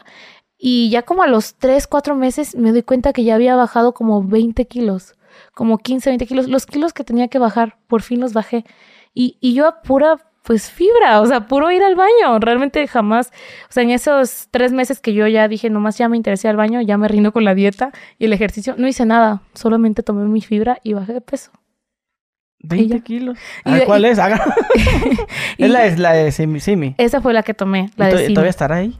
y 0.58 0.90
ya 0.90 1.02
como 1.02 1.22
a 1.22 1.28
los 1.28 1.54
3, 1.54 1.86
4 1.86 2.16
meses 2.16 2.56
me 2.56 2.72
doy 2.72 2.82
cuenta 2.82 3.12
que 3.12 3.22
ya 3.22 3.36
había 3.36 3.54
bajado 3.54 3.94
como 3.94 4.24
20 4.24 4.66
kilos, 4.66 5.14
como 5.54 5.78
15, 5.78 6.10
20 6.10 6.26
kilos. 6.26 6.48
Los 6.48 6.66
kilos 6.66 6.92
que 6.92 7.04
tenía 7.04 7.28
que 7.28 7.38
bajar, 7.38 7.78
por 7.86 8.02
fin 8.02 8.18
los 8.18 8.32
bajé. 8.32 8.64
Y, 9.14 9.38
y 9.40 9.54
yo 9.54 9.68
a 9.68 9.80
pura, 9.80 10.18
pues 10.42 10.72
fibra, 10.72 11.20
o 11.20 11.26
sea, 11.26 11.46
puro 11.46 11.70
ir 11.70 11.84
al 11.84 11.94
baño. 11.94 12.40
Realmente 12.40 12.84
jamás, 12.88 13.30
o 13.68 13.72
sea, 13.72 13.84
en 13.84 13.90
esos 13.90 14.48
tres 14.50 14.72
meses 14.72 14.98
que 14.98 15.14
yo 15.14 15.28
ya 15.28 15.46
dije, 15.46 15.70
nomás 15.70 15.98
ya 15.98 16.08
me 16.08 16.16
interesé 16.16 16.48
al 16.48 16.56
baño, 16.56 16.80
ya 16.80 16.98
me 16.98 17.06
rindo 17.06 17.30
con 17.30 17.44
la 17.44 17.54
dieta 17.54 17.92
y 18.18 18.24
el 18.24 18.32
ejercicio, 18.32 18.74
no 18.76 18.88
hice 18.88 19.06
nada, 19.06 19.42
solamente 19.54 20.02
tomé 20.02 20.24
mi 20.24 20.40
fibra 20.40 20.80
y 20.82 20.94
bajé 20.94 21.12
de 21.12 21.20
peso. 21.20 21.52
20 22.60 23.00
kilos. 23.02 23.38
¿Cuál 23.86 24.04
es? 24.04 24.18
es 25.58 25.70
la, 25.70 25.86
la 25.96 26.12
de 26.12 26.32
Simi, 26.32 26.94
Esa 26.98 27.20
fue 27.20 27.32
la 27.32 27.42
que 27.42 27.54
tomé. 27.54 27.90
La 27.96 28.08
de 28.08 28.28
¿Todavía 28.30 28.50
estará 28.50 28.76
ahí? 28.76 28.98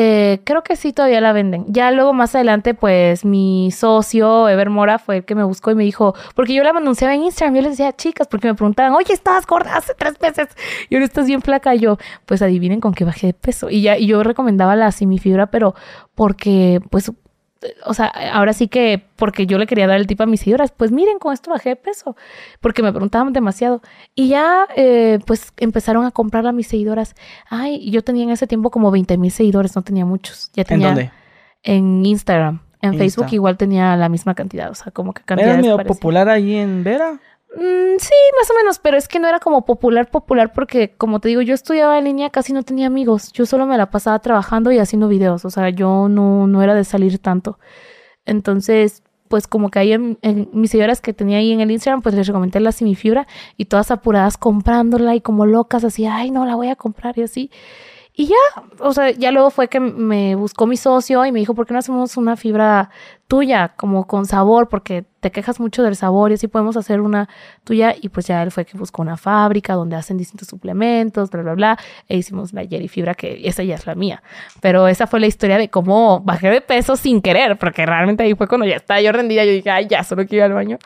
Eh, 0.00 0.42
creo 0.44 0.62
que 0.62 0.76
sí, 0.76 0.92
todavía 0.92 1.20
la 1.20 1.32
venden. 1.32 1.64
Ya 1.66 1.90
luego 1.90 2.12
más 2.12 2.34
adelante, 2.36 2.72
pues 2.72 3.24
mi 3.24 3.70
socio, 3.72 4.48
Ever 4.48 4.70
Mora, 4.70 5.00
fue 5.00 5.16
el 5.16 5.24
que 5.24 5.34
me 5.34 5.42
buscó 5.42 5.72
y 5.72 5.74
me 5.74 5.82
dijo, 5.82 6.14
porque 6.36 6.54
yo 6.54 6.62
la 6.62 6.70
anunciaba 6.70 7.14
en 7.14 7.24
Instagram, 7.24 7.56
yo 7.56 7.62
les 7.62 7.72
decía, 7.72 7.92
chicas, 7.92 8.28
porque 8.28 8.46
me 8.46 8.54
preguntaban, 8.54 8.92
oye, 8.92 9.12
estabas 9.12 9.44
gorda 9.44 9.76
hace 9.76 9.94
tres 9.94 10.14
meses 10.20 10.48
y 10.88 10.94
ahora 10.94 11.04
estás 11.04 11.26
bien 11.26 11.42
flaca. 11.42 11.74
Y 11.74 11.80
yo, 11.80 11.98
pues 12.26 12.42
adivinen 12.42 12.80
con 12.80 12.94
qué 12.94 13.04
bajé 13.04 13.28
de 13.28 13.34
peso. 13.34 13.70
Y 13.70 13.82
ya, 13.82 13.98
y 13.98 14.06
yo 14.06 14.22
recomendaba 14.22 14.76
la 14.76 14.92
Fibra, 14.92 15.46
pero 15.46 15.74
porque, 16.14 16.80
pues, 16.90 17.10
o 17.84 17.94
sea, 17.94 18.06
ahora 18.06 18.52
sí 18.52 18.68
que 18.68 19.04
porque 19.16 19.46
yo 19.46 19.58
le 19.58 19.66
quería 19.66 19.86
dar 19.86 19.98
el 19.98 20.06
tip 20.06 20.20
a 20.20 20.26
mis 20.26 20.40
seguidoras, 20.40 20.72
pues 20.72 20.92
miren, 20.92 21.18
con 21.18 21.32
esto 21.32 21.50
bajé 21.50 21.70
de 21.70 21.76
peso, 21.76 22.16
porque 22.60 22.82
me 22.82 22.92
preguntaban 22.92 23.32
demasiado. 23.32 23.82
Y 24.14 24.28
ya, 24.28 24.68
eh, 24.76 25.18
pues 25.26 25.52
empezaron 25.56 26.04
a 26.04 26.10
comprar 26.10 26.46
a 26.46 26.52
mis 26.52 26.68
seguidoras. 26.68 27.14
Ay, 27.48 27.90
yo 27.90 28.02
tenía 28.02 28.24
en 28.24 28.30
ese 28.30 28.46
tiempo 28.46 28.70
como 28.70 28.90
20 28.90 29.18
mil 29.18 29.30
seguidores, 29.30 29.74
no 29.74 29.82
tenía 29.82 30.04
muchos. 30.04 30.50
Ya 30.54 30.64
tenía, 30.64 30.88
¿En 30.88 30.94
dónde? 30.94 31.12
En 31.62 32.06
Instagram. 32.06 32.60
En 32.80 32.96
Facebook 32.96 33.26
igual 33.32 33.56
tenía 33.56 33.96
la 33.96 34.08
misma 34.08 34.34
cantidad, 34.34 34.70
o 34.70 34.74
sea, 34.74 34.92
como 34.92 35.12
que 35.12 35.22
cantidad. 35.22 35.58
¿Era 35.58 35.84
popular 35.84 36.28
ahí 36.28 36.54
en 36.54 36.84
Vera? 36.84 37.20
Mm, 37.54 37.98
sí, 37.98 38.14
más 38.38 38.50
o 38.50 38.54
menos, 38.54 38.78
pero 38.78 38.96
es 38.96 39.08
que 39.08 39.18
no 39.18 39.28
era 39.28 39.40
como 39.40 39.64
popular, 39.64 40.10
popular, 40.10 40.52
porque 40.52 40.94
como 40.96 41.20
te 41.20 41.28
digo, 41.28 41.40
yo 41.42 41.54
estudiaba 41.54 41.98
en 41.98 42.04
línea, 42.04 42.30
casi 42.30 42.52
no 42.52 42.62
tenía 42.62 42.86
amigos. 42.86 43.32
Yo 43.32 43.46
solo 43.46 43.66
me 43.66 43.78
la 43.78 43.90
pasaba 43.90 44.18
trabajando 44.18 44.70
y 44.70 44.78
haciendo 44.78 45.08
videos, 45.08 45.44
o 45.44 45.50
sea, 45.50 45.70
yo 45.70 46.08
no, 46.08 46.46
no 46.46 46.62
era 46.62 46.74
de 46.74 46.84
salir 46.84 47.18
tanto. 47.18 47.58
Entonces, 48.26 49.02
pues 49.28 49.46
como 49.46 49.70
que 49.70 49.78
ahí 49.78 49.92
en, 49.92 50.18
mis 50.52 50.70
seguidoras 50.70 51.00
que 51.00 51.12
tenía 51.12 51.38
ahí 51.38 51.52
en 51.52 51.60
el 51.60 51.70
Instagram, 51.70 52.02
pues 52.02 52.14
les 52.14 52.26
recomendé 52.26 52.60
la 52.60 52.72
semifibra 52.72 53.26
y 53.56 53.66
todas 53.66 53.90
apuradas 53.90 54.36
comprándola 54.38 55.14
y 55.14 55.20
como 55.20 55.46
locas, 55.46 55.84
así, 55.84 56.06
ay, 56.06 56.30
no, 56.30 56.46
la 56.46 56.56
voy 56.56 56.68
a 56.68 56.76
comprar 56.76 57.18
y 57.18 57.22
así. 57.22 57.50
Y 58.20 58.26
ya, 58.26 58.34
o 58.80 58.92
sea, 58.92 59.12
ya 59.12 59.30
luego 59.30 59.48
fue 59.50 59.68
que 59.68 59.78
me 59.78 60.34
buscó 60.34 60.66
mi 60.66 60.76
socio 60.76 61.24
y 61.24 61.30
me 61.30 61.38
dijo, 61.38 61.54
¿por 61.54 61.66
qué 61.66 61.72
no 61.72 61.78
hacemos 61.78 62.16
una 62.16 62.34
fibra 62.34 62.90
tuya, 63.28 63.74
como 63.76 64.08
con 64.08 64.24
sabor, 64.26 64.68
porque 64.68 65.04
te 65.20 65.30
quejas 65.30 65.60
mucho 65.60 65.82
del 65.82 65.94
sabor 65.94 66.30
y 66.32 66.34
así 66.34 66.48
podemos 66.48 66.76
hacer 66.76 67.00
una 67.00 67.28
tuya. 67.62 67.94
Y 68.00 68.08
pues 68.08 68.26
ya 68.26 68.42
él 68.42 68.50
fue 68.50 68.64
que 68.64 68.76
buscó 68.76 69.02
una 69.02 69.16
fábrica 69.16 69.74
donde 69.74 69.94
hacen 69.94 70.16
distintos 70.16 70.48
suplementos, 70.48 71.30
bla, 71.30 71.42
bla, 71.42 71.54
bla. 71.54 71.78
E 72.08 72.16
hicimos 72.16 72.52
la 72.54 72.66
Jerry 72.66 72.88
Fibra, 72.88 73.14
que 73.14 73.46
esa 73.46 73.62
ya 73.62 73.76
es 73.76 73.86
la 73.86 73.94
mía. 73.94 74.22
Pero 74.60 74.88
esa 74.88 75.06
fue 75.06 75.20
la 75.20 75.26
historia 75.26 75.58
de 75.58 75.68
cómo 75.68 76.20
bajé 76.20 76.50
de 76.50 76.60
peso 76.60 76.96
sin 76.96 77.20
querer, 77.20 77.56
porque 77.58 77.86
realmente 77.86 78.24
ahí 78.24 78.34
fue 78.34 78.48
cuando 78.48 78.66
ya 78.66 78.76
estaba 78.76 79.00
yo 79.00 79.12
rendida. 79.12 79.44
Yo 79.44 79.52
dije, 79.52 79.70
ay, 79.70 79.86
ya, 79.88 80.02
solo 80.02 80.26
quiero 80.26 80.46
ir 80.46 80.50
al 80.50 80.54
baño. 80.54 80.78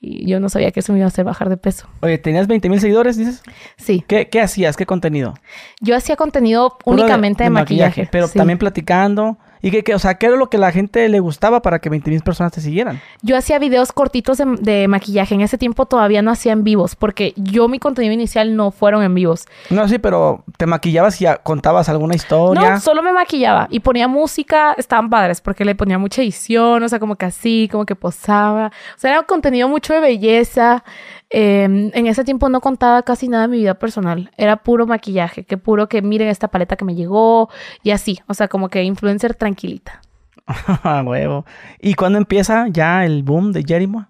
Y 0.00 0.26
yo 0.26 0.40
no 0.40 0.48
sabía 0.48 0.70
que 0.70 0.80
eso 0.80 0.92
me 0.92 0.98
iba 0.98 1.04
a 1.04 1.08
hacer 1.08 1.26
bajar 1.26 1.50
de 1.50 1.58
peso. 1.58 1.86
Oye, 2.00 2.16
¿tenías 2.16 2.46
20 2.46 2.70
mil 2.70 2.80
seguidores, 2.80 3.18
dices? 3.18 3.42
Sí. 3.76 4.02
¿Qué, 4.06 4.28
¿Qué, 4.28 4.40
hacías? 4.40 4.76
¿Qué 4.76 4.86
contenido? 4.86 5.34
Yo 5.80 5.94
hacía 5.94 6.16
contenido 6.16 6.78
únicamente 6.86 7.44
de, 7.44 7.50
maquillaje, 7.50 8.08
Pero 8.10 8.28
también 8.28 8.58
platicando. 8.58 9.36
¿Y 9.62 9.70
qué, 9.70 9.94
o 9.94 9.98
sea, 9.98 10.14
qué 10.14 10.26
era 10.26 10.36
lo 10.36 10.48
que 10.48 10.58
la 10.58 10.72
gente 10.72 11.08
le 11.08 11.20
gustaba 11.20 11.60
para 11.62 11.78
que 11.78 11.90
20 11.90 12.10
mil 12.10 12.22
personas 12.22 12.52
te 12.52 12.60
siguieran? 12.60 13.00
Yo 13.22 13.36
hacía 13.36 13.58
videos 13.58 13.92
cortitos 13.92 14.38
de, 14.38 14.88
maquillaje. 14.88 15.34
En 15.34 15.42
ese 15.42 15.58
tiempo 15.58 15.86
todavía 15.86 16.22
no 16.22 16.30
hacía 16.30 16.52
en 16.52 16.64
vivos, 16.64 16.96
porque 16.96 17.34
yo 17.36 17.68
mi 17.68 17.78
contenido 17.78 18.14
inicial 18.14 18.56
no 18.56 18.70
fueron 18.70 19.02
en 19.02 19.14
vivos. 19.14 19.46
No, 19.68 19.86
sí, 19.88 19.98
pero 19.98 20.44
te 20.56 20.66
maquillabas 20.66 21.20
y 21.20 21.26
contabas 21.42 21.88
alguna 21.88 22.14
historia. 22.14 22.70
No, 22.72 22.80
solo 22.80 23.02
me 23.02 23.12
maquillaba 23.12 23.68
y 23.70 23.80
ponía 23.80 24.08
música. 24.08 24.74
Estaban 24.76 25.10
padres 25.10 25.40
porque 25.40 25.64
le 25.64 25.74
ponía 25.74 25.98
mucha 25.98 26.22
edición, 26.22 26.82
o 26.82 26.88
sea, 26.88 26.98
como 26.98 27.16
que 27.16 27.26
así, 27.26 27.68
como 27.70 27.84
que 27.84 27.94
posaba. 27.94 28.68
O 28.96 29.00
sea, 29.00 29.10
era 29.10 29.20
un 29.20 29.26
contenido 29.26 29.68
mucho 29.68 29.92
de 29.92 30.00
belleza. 30.00 30.84
Em, 31.32 31.92
en 31.94 32.06
ese 32.08 32.24
tiempo 32.24 32.48
no 32.48 32.60
contaba 32.60 33.02
casi 33.02 33.28
nada 33.28 33.44
de 33.44 33.48
mi 33.48 33.58
vida 33.58 33.74
personal. 33.74 34.32
Era 34.36 34.62
puro 34.64 34.86
maquillaje, 34.86 35.44
que 35.44 35.56
puro 35.56 35.88
que 35.88 36.02
miren 36.02 36.28
esta 36.28 36.48
paleta 36.48 36.76
que 36.76 36.84
me 36.84 36.96
llegó 36.96 37.48
y 37.82 37.92
así. 37.92 38.18
O 38.26 38.34
sea, 38.34 38.48
como 38.48 38.68
que 38.68 38.82
influencer 38.82 39.34
tranquilita. 39.34 40.02
huevo. 41.06 41.46
¿Y 41.80 41.94
cuándo 41.94 42.18
empieza 42.18 42.66
ya 42.68 43.04
el 43.04 43.22
boom 43.22 43.52
de 43.52 43.62
Jerimo? 43.62 44.08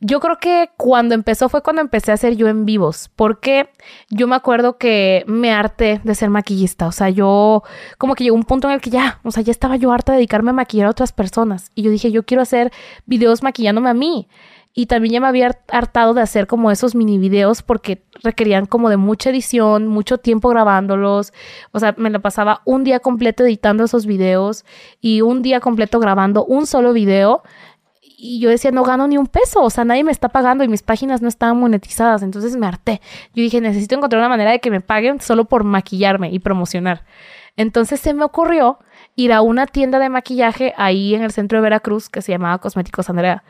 Yo 0.00 0.20
creo 0.20 0.38
que 0.38 0.70
cuando 0.76 1.14
empezó 1.14 1.48
fue 1.48 1.62
cuando 1.62 1.80
empecé 1.80 2.10
a 2.10 2.14
hacer 2.14 2.36
yo 2.36 2.48
en 2.48 2.66
vivos, 2.66 3.10
porque 3.14 3.70
yo 4.10 4.26
me 4.26 4.34
acuerdo 4.34 4.76
que 4.76 5.24
me 5.26 5.52
harté 5.52 6.00
de 6.02 6.14
ser 6.16 6.30
maquillista, 6.30 6.88
o 6.88 6.92
sea, 6.92 7.10
yo 7.10 7.62
como 7.96 8.14
que 8.14 8.24
llegó 8.24 8.36
un 8.36 8.42
punto 8.42 8.68
en 8.68 8.74
el 8.74 8.80
que 8.80 8.90
ya, 8.90 9.20
o 9.22 9.30
sea, 9.30 9.44
ya 9.44 9.52
estaba 9.52 9.76
yo 9.76 9.92
harta 9.92 10.12
de 10.12 10.16
dedicarme 10.16 10.50
a 10.50 10.52
maquillar 10.52 10.88
a 10.88 10.90
otras 10.90 11.12
personas 11.12 11.70
y 11.76 11.82
yo 11.84 11.90
dije, 11.92 12.10
yo 12.10 12.24
quiero 12.24 12.42
hacer 12.42 12.72
videos 13.06 13.42
maquillándome 13.42 13.88
a 13.88 13.94
mí. 13.94 14.28
Y 14.76 14.86
también 14.86 15.14
ya 15.14 15.20
me 15.20 15.28
había 15.28 15.56
hartado 15.68 16.14
de 16.14 16.20
hacer 16.20 16.48
como 16.48 16.72
esos 16.72 16.96
mini 16.96 17.16
videos 17.16 17.62
porque 17.62 18.02
requerían 18.24 18.66
como 18.66 18.90
de 18.90 18.96
mucha 18.96 19.30
edición, 19.30 19.86
mucho 19.86 20.18
tiempo 20.18 20.48
grabándolos. 20.48 21.32
O 21.70 21.78
sea, 21.78 21.94
me 21.96 22.10
lo 22.10 22.20
pasaba 22.20 22.60
un 22.64 22.82
día 22.82 22.98
completo 22.98 23.44
editando 23.44 23.84
esos 23.84 24.04
videos 24.04 24.64
y 25.00 25.20
un 25.20 25.42
día 25.42 25.60
completo 25.60 26.00
grabando 26.00 26.44
un 26.44 26.66
solo 26.66 26.92
video. 26.92 27.44
Y 28.18 28.40
yo 28.40 28.50
decía, 28.50 28.72
no 28.72 28.82
gano 28.82 29.06
ni 29.06 29.16
un 29.16 29.28
peso, 29.28 29.62
o 29.62 29.70
sea, 29.70 29.84
nadie 29.84 30.02
me 30.02 30.10
está 30.10 30.30
pagando 30.30 30.64
y 30.64 30.68
mis 30.68 30.82
páginas 30.82 31.22
no 31.22 31.28
estaban 31.28 31.56
monetizadas. 31.60 32.22
Entonces 32.22 32.56
me 32.56 32.66
harté. 32.66 33.00
Yo 33.32 33.42
dije, 33.44 33.60
necesito 33.60 33.94
encontrar 33.94 34.18
una 34.18 34.28
manera 34.28 34.50
de 34.50 34.58
que 34.58 34.72
me 34.72 34.80
paguen 34.80 35.20
solo 35.20 35.44
por 35.44 35.62
maquillarme 35.62 36.30
y 36.30 36.40
promocionar. 36.40 37.04
Entonces 37.56 38.00
se 38.00 38.12
me 38.12 38.24
ocurrió 38.24 38.80
ir 39.14 39.32
a 39.32 39.40
una 39.40 39.68
tienda 39.68 40.00
de 40.00 40.08
maquillaje 40.08 40.74
ahí 40.76 41.14
en 41.14 41.22
el 41.22 41.30
centro 41.30 41.58
de 41.58 41.62
Veracruz 41.62 42.08
que 42.08 42.22
se 42.22 42.32
llamaba 42.32 42.58
Cosméticos 42.58 43.08
Andrea. 43.08 43.44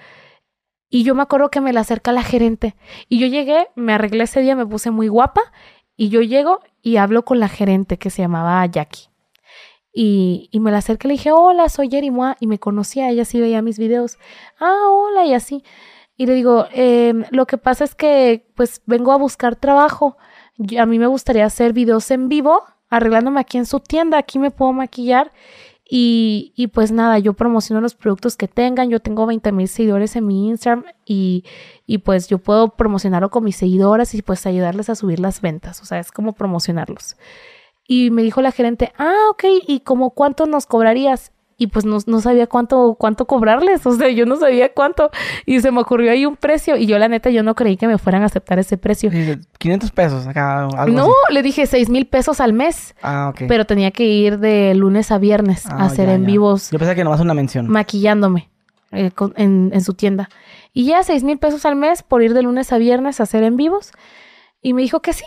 Y 0.95 1.03
yo 1.03 1.17
me 1.17 1.23
acuerdo 1.23 1.51
que 1.51 1.61
me 1.61 1.73
la 1.73 1.81
acerca 1.81 2.13
la 2.13 2.23
gerente. 2.23 2.77
Y 3.09 3.19
yo 3.19 3.27
llegué, 3.27 3.67
me 3.75 3.95
arreglé 3.95 4.23
ese 4.23 4.43
día, 4.43 4.55
me 4.55 4.65
puse 4.65 4.93
muy 4.93 5.09
guapa. 5.09 5.43
Y 5.97 6.09
yo 6.09 6.21
llego 6.21 6.61
y 6.83 6.99
hablo 6.99 7.25
con 7.25 7.41
la 7.41 7.49
gerente 7.49 7.99
que 7.99 8.11
se 8.11 8.23
llamaba 8.23 8.65
Jackie. 8.67 9.09
Y, 9.93 10.49
y 10.53 10.61
me 10.61 10.71
la 10.71 10.79
acerqué 10.79 11.09
y 11.09 11.11
le 11.11 11.15
dije, 11.15 11.33
hola, 11.33 11.69
soy 11.69 11.91
Jerry 11.91 12.13
Y 12.39 12.47
me 12.47 12.61
conocía, 12.61 13.11
ella 13.11 13.25
sí 13.25 13.41
veía 13.41 13.61
mis 13.61 13.77
videos. 13.77 14.19
Ah, 14.61 14.89
hola, 14.89 15.27
y 15.27 15.35
así. 15.35 15.65
Y 16.17 16.27
le 16.27 16.35
digo, 16.35 16.69
em, 16.71 17.25
lo 17.33 17.47
que 17.47 17.59
pasa 17.59 17.83
es 17.83 17.97
que 17.97 18.47
pues 18.55 18.81
vengo 18.87 19.11
a 19.11 19.17
buscar 19.17 19.57
trabajo. 19.57 20.17
a 20.79 20.87
mí 20.87 21.01
me 21.01 21.09
gustaría 21.09 21.45
hacer 21.45 21.73
videos 21.73 22.09
en 22.13 22.29
vivo, 22.29 22.63
arreglándome 22.89 23.41
aquí 23.41 23.59
en 23.59 23.67
su 23.67 23.81
tienda. 23.81 24.19
Aquí 24.19 24.39
me 24.39 24.53
puedo 24.53 24.73
maquillar 24.73 25.33
Y, 25.97 26.53
y 26.57 26.67
pues 26.67 26.91
nada, 26.91 27.21
yo 27.21 27.35
promociono 27.35 27.81
los 27.81 27.95
productos 27.95 28.37
que 28.37 28.49
tengan. 28.49 28.91
Yo 28.91 28.99
tengo 28.99 29.27
20 29.27 29.53
mil 29.53 29.69
seguidores 29.69 30.17
en 30.17 30.27
mi 30.27 30.49
Instagram 30.49 30.87
y, 31.07 31.45
y 31.87 31.99
pues 31.99 32.27
yo 32.27 32.39
puedo 32.39 32.71
promocionarlo 32.71 33.31
con 33.31 33.45
mis 33.45 33.55
seguidoras 33.55 34.13
y 34.17 34.21
pues 34.21 34.45
ayudarles 34.45 34.91
a 34.91 34.97
subir 34.97 35.21
las 35.21 35.41
ventas. 35.41 35.81
O 35.83 35.85
sea, 35.85 36.01
es 36.01 36.11
como 36.11 36.33
promocionarlos. 36.33 37.17
Y 37.87 38.11
me 38.11 38.25
dijo 38.25 38.43
la 38.43 38.51
gerente, 38.51 38.93
ah, 38.99 39.15
ok, 39.31 39.45
¿y 39.69 39.81
como 39.81 40.11
cuánto 40.11 40.47
nos 40.47 40.67
cobrarías? 40.67 41.31
Y 41.57 41.69
pues 41.69 41.85
no, 41.85 41.99
no, 42.07 42.21
sabía 42.21 42.49
cuánto, 42.49 42.97
cuánto 42.99 43.27
cobrarles, 43.27 43.87
o 43.87 43.95
sea, 43.95 44.09
yo 44.09 44.27
no 44.27 44.37
sabía 44.37 44.73
cuánto. 44.73 45.11
Y 45.47 45.61
se 45.61 45.71
me 45.71 45.81
ocurrió 45.81 46.11
ahí 46.11 46.27
un 46.27 46.35
precio 46.37 46.77
y 46.77 46.87
yo 46.87 46.99
la 46.99 47.09
neta, 47.09 47.31
yo 47.31 47.43
no 47.45 47.55
creí 47.55 47.77
que 47.77 47.87
me 47.87 47.97
fueran 47.99 48.23
a 48.23 48.27
aceptar 48.27 48.59
ese 48.59 48.77
precio. 48.77 49.11
500 49.59 49.91
pesos 49.93 50.27
acá. 50.27 50.67
Algo 50.77 50.97
no, 50.97 51.09
le 51.31 51.43
dije 51.43 51.67
6 51.67 51.91
mil 51.91 52.07
pesos 52.07 52.41
al 52.41 52.53
mes. 52.53 52.95
Ah, 53.03 53.29
ok. 53.31 53.43
Pero 53.47 53.67
tenía 53.67 53.91
que 53.93 54.05
ir 54.05 54.39
de 54.41 54.75
lunes 54.75 55.13
a 55.13 55.19
viernes 55.19 55.67
a 55.67 55.77
Ah, 55.77 55.85
hacer 55.87 56.09
ya, 56.09 56.15
en 56.15 56.23
ya. 56.23 56.27
vivos 56.27 56.71
Yo 56.71 56.79
pensé 56.79 56.95
que 56.97 57.05
nomás 57.05 57.21
una 57.21 57.35
mención. 57.35 57.69
maquillándome 57.69 58.51
eh, 58.91 59.11
con- 59.13 59.35
en, 59.37 59.71
en 59.73 59.81
su 59.81 59.95
tienda. 59.95 60.29
Y 60.73 60.87
ya 60.87 61.03
6 61.05 61.23
mil 61.23 61.39
pesos 61.39 61.65
al 61.67 61.77
mes 61.77 62.03
por 62.03 62.23
ir 62.23 62.35
de 62.35 62.43
lunes 62.43 62.73
a 62.73 62.79
viernes 62.79 63.21
a 63.21 63.23
hacer 63.25 63.43
en 63.45 63.57
vivos. 63.57 63.93
Y 64.61 64.73
me 64.73 64.83
dijo 64.83 65.01
que 65.03 65.13
sí. 65.13 65.25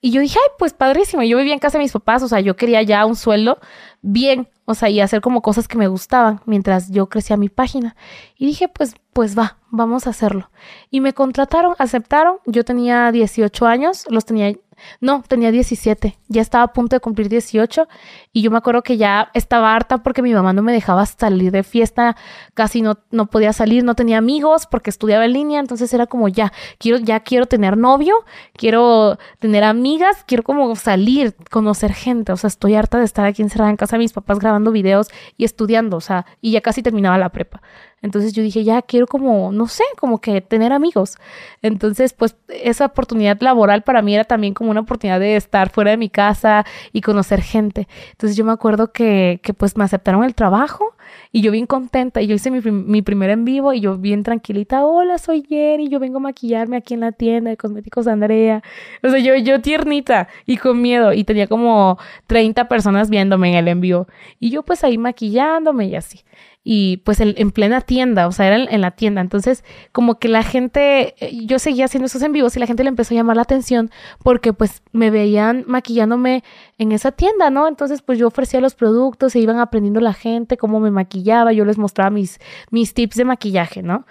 Y 0.00 0.12
yo 0.12 0.20
dije, 0.20 0.38
ay, 0.40 0.50
pues 0.58 0.72
padrísimo. 0.74 1.22
Yo 1.22 1.38
vivía 1.38 1.54
en 1.54 1.58
casa 1.58 1.78
de 1.78 1.84
mis 1.84 1.92
papás, 1.92 2.22
o 2.22 2.28
sea, 2.28 2.40
yo 2.40 2.56
quería 2.56 2.82
ya 2.82 3.04
un 3.04 3.16
sueldo 3.16 3.58
bien, 4.00 4.48
o 4.64 4.74
sea, 4.74 4.88
y 4.88 5.00
hacer 5.00 5.20
como 5.20 5.42
cosas 5.42 5.66
que 5.66 5.76
me 5.76 5.88
gustaban 5.88 6.40
mientras 6.46 6.90
yo 6.90 7.08
crecía 7.08 7.36
mi 7.36 7.48
página. 7.48 7.96
Y 8.36 8.46
dije, 8.46 8.68
pues, 8.68 8.94
pues 9.12 9.36
va, 9.36 9.58
vamos 9.70 10.06
a 10.06 10.10
hacerlo. 10.10 10.50
Y 10.90 11.00
me 11.00 11.14
contrataron, 11.14 11.74
aceptaron. 11.78 12.38
Yo 12.46 12.64
tenía 12.64 13.10
18 13.10 13.66
años, 13.66 14.06
los 14.08 14.24
tenía, 14.24 14.54
no, 15.00 15.22
tenía 15.26 15.50
17. 15.50 16.18
Ya 16.28 16.42
estaba 16.42 16.64
a 16.64 16.72
punto 16.72 16.96
de 16.96 17.00
cumplir 17.00 17.28
18 17.28 17.88
y 18.32 18.42
yo 18.42 18.50
me 18.50 18.58
acuerdo 18.58 18.82
que 18.82 18.96
ya 18.96 19.30
estaba 19.34 19.74
harta 19.74 19.98
porque 19.98 20.22
mi 20.22 20.32
mamá 20.32 20.52
no 20.52 20.62
me 20.62 20.72
dejaba 20.72 21.06
salir 21.06 21.52
de 21.52 21.62
fiesta, 21.62 22.16
casi 22.54 22.82
no, 22.82 22.98
no 23.10 23.26
podía 23.26 23.52
salir, 23.52 23.84
no 23.84 23.94
tenía 23.94 24.18
amigos 24.18 24.66
porque 24.66 24.90
estudiaba 24.90 25.24
en 25.24 25.32
línea, 25.32 25.60
entonces 25.60 25.92
era 25.92 26.06
como 26.06 26.28
ya, 26.28 26.52
quiero, 26.78 26.98
ya 26.98 27.20
quiero 27.20 27.46
tener 27.46 27.76
novio, 27.76 28.24
quiero 28.54 29.18
tener 29.38 29.64
amigas, 29.64 30.24
quiero 30.26 30.42
como 30.42 30.74
salir, 30.76 31.34
conocer 31.50 31.92
gente, 31.92 32.32
o 32.32 32.36
sea, 32.36 32.48
estoy 32.48 32.74
harta 32.74 32.98
de 32.98 33.04
estar 33.04 33.26
aquí 33.26 33.42
encerrada 33.42 33.70
en 33.70 33.76
casa 33.76 33.96
de 33.96 34.00
mis 34.00 34.12
papás 34.12 34.38
grabando 34.38 34.72
videos 34.72 35.08
y 35.36 35.44
estudiando, 35.44 35.96
o 35.96 36.00
sea, 36.00 36.26
y 36.40 36.52
ya 36.52 36.60
casi 36.60 36.82
terminaba 36.82 37.18
la 37.18 37.30
prepa. 37.30 37.62
Entonces 38.02 38.32
yo 38.32 38.42
dije, 38.42 38.64
ya 38.64 38.82
quiero 38.82 39.06
como, 39.06 39.52
no 39.52 39.66
sé, 39.66 39.84
como 39.98 40.20
que 40.20 40.40
tener 40.40 40.72
amigos. 40.72 41.16
Entonces, 41.62 42.12
pues 42.12 42.36
esa 42.48 42.86
oportunidad 42.86 43.40
laboral 43.40 43.82
para 43.82 44.02
mí 44.02 44.14
era 44.14 44.24
también 44.24 44.54
como 44.54 44.70
una 44.70 44.80
oportunidad 44.80 45.20
de 45.20 45.36
estar 45.36 45.70
fuera 45.70 45.90
de 45.90 45.96
mi 45.96 46.08
casa 46.08 46.64
y 46.92 47.00
conocer 47.00 47.42
gente. 47.42 47.88
Entonces 48.12 48.36
yo 48.36 48.44
me 48.44 48.52
acuerdo 48.52 48.92
que, 48.92 49.40
que 49.42 49.54
pues 49.54 49.76
me 49.76 49.84
aceptaron 49.84 50.24
el 50.24 50.34
trabajo 50.34 50.94
y 51.32 51.42
yo 51.42 51.50
bien 51.50 51.66
contenta. 51.66 52.22
Y 52.22 52.26
yo 52.26 52.34
hice 52.34 52.50
mi, 52.50 52.60
mi 52.60 53.02
primer 53.02 53.30
en 53.30 53.44
vivo 53.44 53.72
y 53.72 53.80
yo 53.80 53.96
bien 53.96 54.22
tranquilita. 54.22 54.84
Hola, 54.84 55.18
soy 55.18 55.44
Jenny. 55.48 55.88
Yo 55.88 55.98
vengo 55.98 56.18
a 56.18 56.20
maquillarme 56.20 56.76
aquí 56.76 56.94
en 56.94 57.00
la 57.00 57.12
tienda 57.12 57.50
de 57.50 57.56
cosméticos 57.56 58.06
Andrea. 58.06 58.62
O 59.02 59.10
sea, 59.10 59.18
yo, 59.18 59.34
yo 59.36 59.60
tiernita 59.60 60.28
y 60.46 60.56
con 60.56 60.80
miedo. 60.80 61.12
Y 61.12 61.24
tenía 61.24 61.46
como 61.46 61.98
30 62.26 62.68
personas 62.68 63.10
viéndome 63.10 63.50
en 63.50 63.56
el 63.56 63.68
en 63.68 63.80
vivo. 63.80 64.06
Y 64.38 64.50
yo 64.50 64.62
pues 64.62 64.84
ahí 64.84 64.98
maquillándome 64.98 65.86
y 65.86 65.96
así. 65.96 66.24
Y 66.70 66.98
pues 66.98 67.18
en 67.20 67.50
plena 67.50 67.80
tienda, 67.80 68.26
o 68.26 68.32
sea, 68.32 68.46
era 68.46 68.56
en, 68.56 68.80
la 68.82 68.90
tienda. 68.90 69.22
Entonces, 69.22 69.64
como 69.90 70.18
que 70.18 70.28
la 70.28 70.42
gente, 70.42 71.14
eh, 71.18 71.46
yo 71.46 71.58
seguía 71.58 71.86
haciendo 71.86 72.04
esos 72.04 72.20
en 72.20 72.34
vivos 72.34 72.54
y 72.58 72.60
la 72.60 72.66
gente 72.66 72.82
le 72.82 72.90
empezó 72.90 73.14
a 73.14 73.16
llamar 73.16 73.36
la 73.36 73.42
atención 73.42 73.90
porque 74.22 74.52
pues 74.52 74.82
me 74.92 75.08
veían 75.08 75.64
maquillándome 75.66 76.44
en 76.76 76.92
esa 76.92 77.10
tienda, 77.10 77.48
¿no? 77.48 77.68
Entonces, 77.68 78.02
pues 78.02 78.18
yo 78.18 78.26
ofrecía 78.26 78.60
los 78.60 78.74
productos, 78.74 79.32
se 79.32 79.38
iban 79.38 79.60
aprendiendo 79.60 80.00
la 80.00 80.12
gente 80.12 80.58
cómo 80.58 80.78
me 80.78 80.90
maquillaba, 80.90 81.54
yo 81.54 81.64
les 81.64 81.78
mostraba 81.78 82.10
mis, 82.10 82.38
mis 82.70 82.92
tips 82.92 83.16
de 83.16 83.24
maquillaje, 83.24 83.82
¿no? 83.82 84.04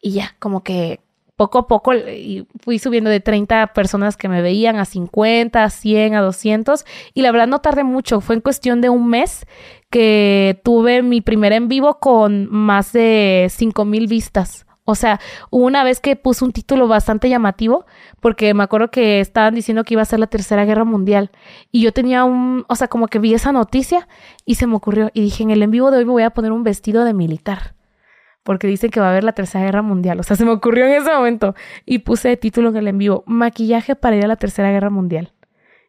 Y 0.00 0.12
ya, 0.12 0.34
como 0.38 0.62
que 0.62 1.00
poco 1.38 1.58
a 1.58 1.68
poco 1.68 1.92
eh, 1.92 2.46
fui 2.60 2.80
subiendo 2.80 3.10
de 3.10 3.20
30 3.20 3.68
personas 3.68 4.16
que 4.16 4.28
me 4.28 4.42
veían 4.42 4.76
a 4.76 4.84
50, 4.84 5.62
a 5.62 5.70
100, 5.70 6.14
a 6.16 6.20
200 6.20 6.84
y 7.14 7.22
la 7.22 7.30
verdad 7.30 7.46
no 7.46 7.60
tardé 7.60 7.84
mucho, 7.84 8.20
fue 8.20 8.34
en 8.34 8.40
cuestión 8.40 8.80
de 8.80 8.88
un 8.88 9.08
mes 9.08 9.46
que 9.90 10.60
tuve 10.64 11.02
mi 11.02 11.20
primer 11.20 11.52
en 11.52 11.68
vivo 11.68 11.98
con 11.98 12.48
más 12.50 12.92
de 12.92 13.48
5 13.50 13.84
mil 13.84 14.06
vistas. 14.06 14.66
O 14.90 14.94
sea, 14.94 15.20
una 15.50 15.84
vez 15.84 16.00
que 16.00 16.16
puse 16.16 16.46
un 16.46 16.52
título 16.52 16.88
bastante 16.88 17.28
llamativo, 17.28 17.84
porque 18.20 18.54
me 18.54 18.62
acuerdo 18.62 18.90
que 18.90 19.20
estaban 19.20 19.54
diciendo 19.54 19.84
que 19.84 19.92
iba 19.92 20.00
a 20.00 20.06
ser 20.06 20.18
la 20.18 20.28
Tercera 20.28 20.64
Guerra 20.64 20.84
Mundial. 20.84 21.30
Y 21.70 21.82
yo 21.82 21.92
tenía 21.92 22.24
un, 22.24 22.64
o 22.68 22.74
sea, 22.74 22.88
como 22.88 23.06
que 23.08 23.18
vi 23.18 23.34
esa 23.34 23.52
noticia 23.52 24.08
y 24.46 24.54
se 24.54 24.66
me 24.66 24.76
ocurrió. 24.76 25.10
Y 25.12 25.20
dije, 25.20 25.42
en 25.42 25.50
el 25.50 25.62
en 25.62 25.70
vivo 25.70 25.90
de 25.90 25.98
hoy 25.98 26.06
me 26.06 26.12
voy 26.12 26.22
a 26.22 26.30
poner 26.30 26.52
un 26.52 26.62
vestido 26.62 27.04
de 27.04 27.12
militar. 27.12 27.74
Porque 28.44 28.66
dicen 28.66 28.90
que 28.90 28.98
va 28.98 29.08
a 29.08 29.10
haber 29.10 29.24
la 29.24 29.32
Tercera 29.32 29.62
Guerra 29.62 29.82
Mundial. 29.82 30.20
O 30.20 30.22
sea, 30.22 30.36
se 30.36 30.46
me 30.46 30.52
ocurrió 30.52 30.86
en 30.86 30.92
ese 30.92 31.12
momento. 31.12 31.54
Y 31.84 31.98
puse 31.98 32.28
de 32.28 32.38
título 32.38 32.70
en 32.70 32.76
el 32.76 32.88
en 32.88 32.96
vivo, 32.96 33.24
maquillaje 33.26 33.94
para 33.94 34.16
ir 34.16 34.24
a 34.24 34.28
la 34.28 34.36
Tercera 34.36 34.70
Guerra 34.70 34.88
Mundial. 34.88 35.34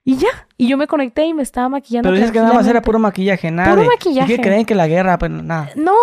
Y 0.04 0.18
ya. 0.18 0.49
Y 0.62 0.68
yo 0.68 0.76
me 0.76 0.88
conecté 0.88 1.24
y 1.26 1.34
me 1.34 1.42
estaba 1.42 1.70
maquillando. 1.70 2.08
Pero 2.10 2.18
dices 2.18 2.34
que 2.34 2.40
nada 2.40 2.54
más 2.54 2.68
era 2.68 2.82
puro 2.82 3.00
maquillaje, 3.00 3.50
nada. 3.50 3.70
Puro 3.70 3.84
de- 3.84 3.88
maquillaje. 3.88 4.34
¿Y 4.34 4.36
qué 4.36 4.42
creen 4.42 4.66
que 4.66 4.76
la 4.76 4.88
guerra? 4.88 5.18
Pues 5.18 5.32
nada. 5.32 5.70
No, 5.78 5.94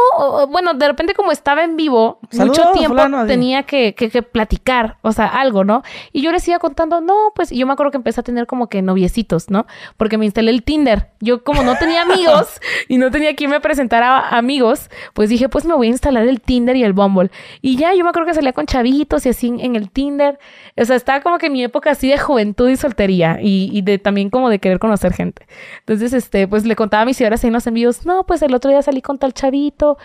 bueno, 0.49 0.73
de 0.73 0.89
repente 0.89 1.13
como 1.15 1.31
estaba 1.31 1.63
en 1.63 1.77
vivo, 1.77 2.19
Saludos, 2.31 2.59
mucho 2.59 2.73
tiempo 2.73 2.89
fulano, 2.95 3.27
tenía 3.27 3.65
que, 3.65 3.95
que, 3.95 4.09
que 4.09 4.23
platicar, 4.23 4.97
o 5.03 5.13
sea, 5.13 5.27
algo, 5.27 5.63
¿no? 5.63 5.83
Y 6.11 6.23
yo 6.23 6.33
les 6.33 6.49
iba 6.49 6.59
contando, 6.59 7.03
no, 7.03 7.33
pues 7.35 7.51
yo 7.51 7.67
me 7.67 7.75
acuerdo 7.75 7.91
que 7.91 7.99
empecé 7.99 8.21
a 8.21 8.25
tener 8.25 8.47
como 8.47 8.69
que 8.71 8.81
noviecitos, 8.81 9.51
¿no? 9.51 9.67
Porque 9.99 10.17
me 10.17 10.25
instalé 10.25 10.53
el 10.53 10.63
Tinder. 10.63 11.11
Yo 11.21 11.45
como 11.45 11.63
no 11.63 11.77
tenía 11.77 12.01
amigos 12.01 12.59
y 12.89 12.97
no 12.97 13.11
tenía 13.11 13.37
quien 13.37 13.51
me 13.51 13.61
presentara 13.61 14.19
a 14.21 14.39
amigos, 14.39 14.89
pues 15.13 15.29
dije, 15.29 15.51
pues 15.51 15.67
me 15.67 15.75
voy 15.75 15.89
a 15.89 15.91
instalar 15.91 16.27
el 16.27 16.41
Tinder 16.41 16.77
y 16.77 16.83
el 16.83 16.95
Bumble. 16.95 17.31
Y 17.61 17.77
ya, 17.77 17.93
yo 17.93 18.05
me 18.05 18.09
acuerdo 18.09 18.29
que 18.29 18.35
salía 18.35 18.55
con 18.55 18.65
chavitos 18.65 19.27
y 19.27 19.29
así 19.29 19.49
en, 19.49 19.61
en 19.61 19.77
el 19.77 19.91
Tinder. 19.91 20.39
O 20.79 20.85
sea, 20.87 20.97
estaba 20.97 21.21
como 21.21 21.37
que 21.37 21.47
en 21.47 21.53
mi 21.53 21.63
época 21.63 21.91
así 21.91 22.09
de 22.09 22.17
juventud 22.17 22.71
y 22.71 22.77
soltería 22.77 23.39
y, 23.43 23.69
y 23.71 23.83
de 23.83 23.99
también 23.99 24.31
como 24.31 24.46
de 24.49 24.59
querer 24.59 24.79
conocer 24.79 25.13
gente. 25.13 25.47
Entonces, 25.81 26.13
este, 26.13 26.49
pues 26.49 26.65
le 26.65 26.77
contaba 26.77 27.03
a 27.03 27.07
mis 27.07 27.17
señoras 27.17 27.45
en 27.45 27.53
los 27.53 27.67
envíos, 27.67 28.07
no, 28.07 28.25
pues 28.25 28.43
el 28.43 28.55
otro 28.55 28.71
día 28.71 28.83
salí 28.83 29.03
con 29.03 29.19
tal 29.19 29.33
chavito 29.33 29.99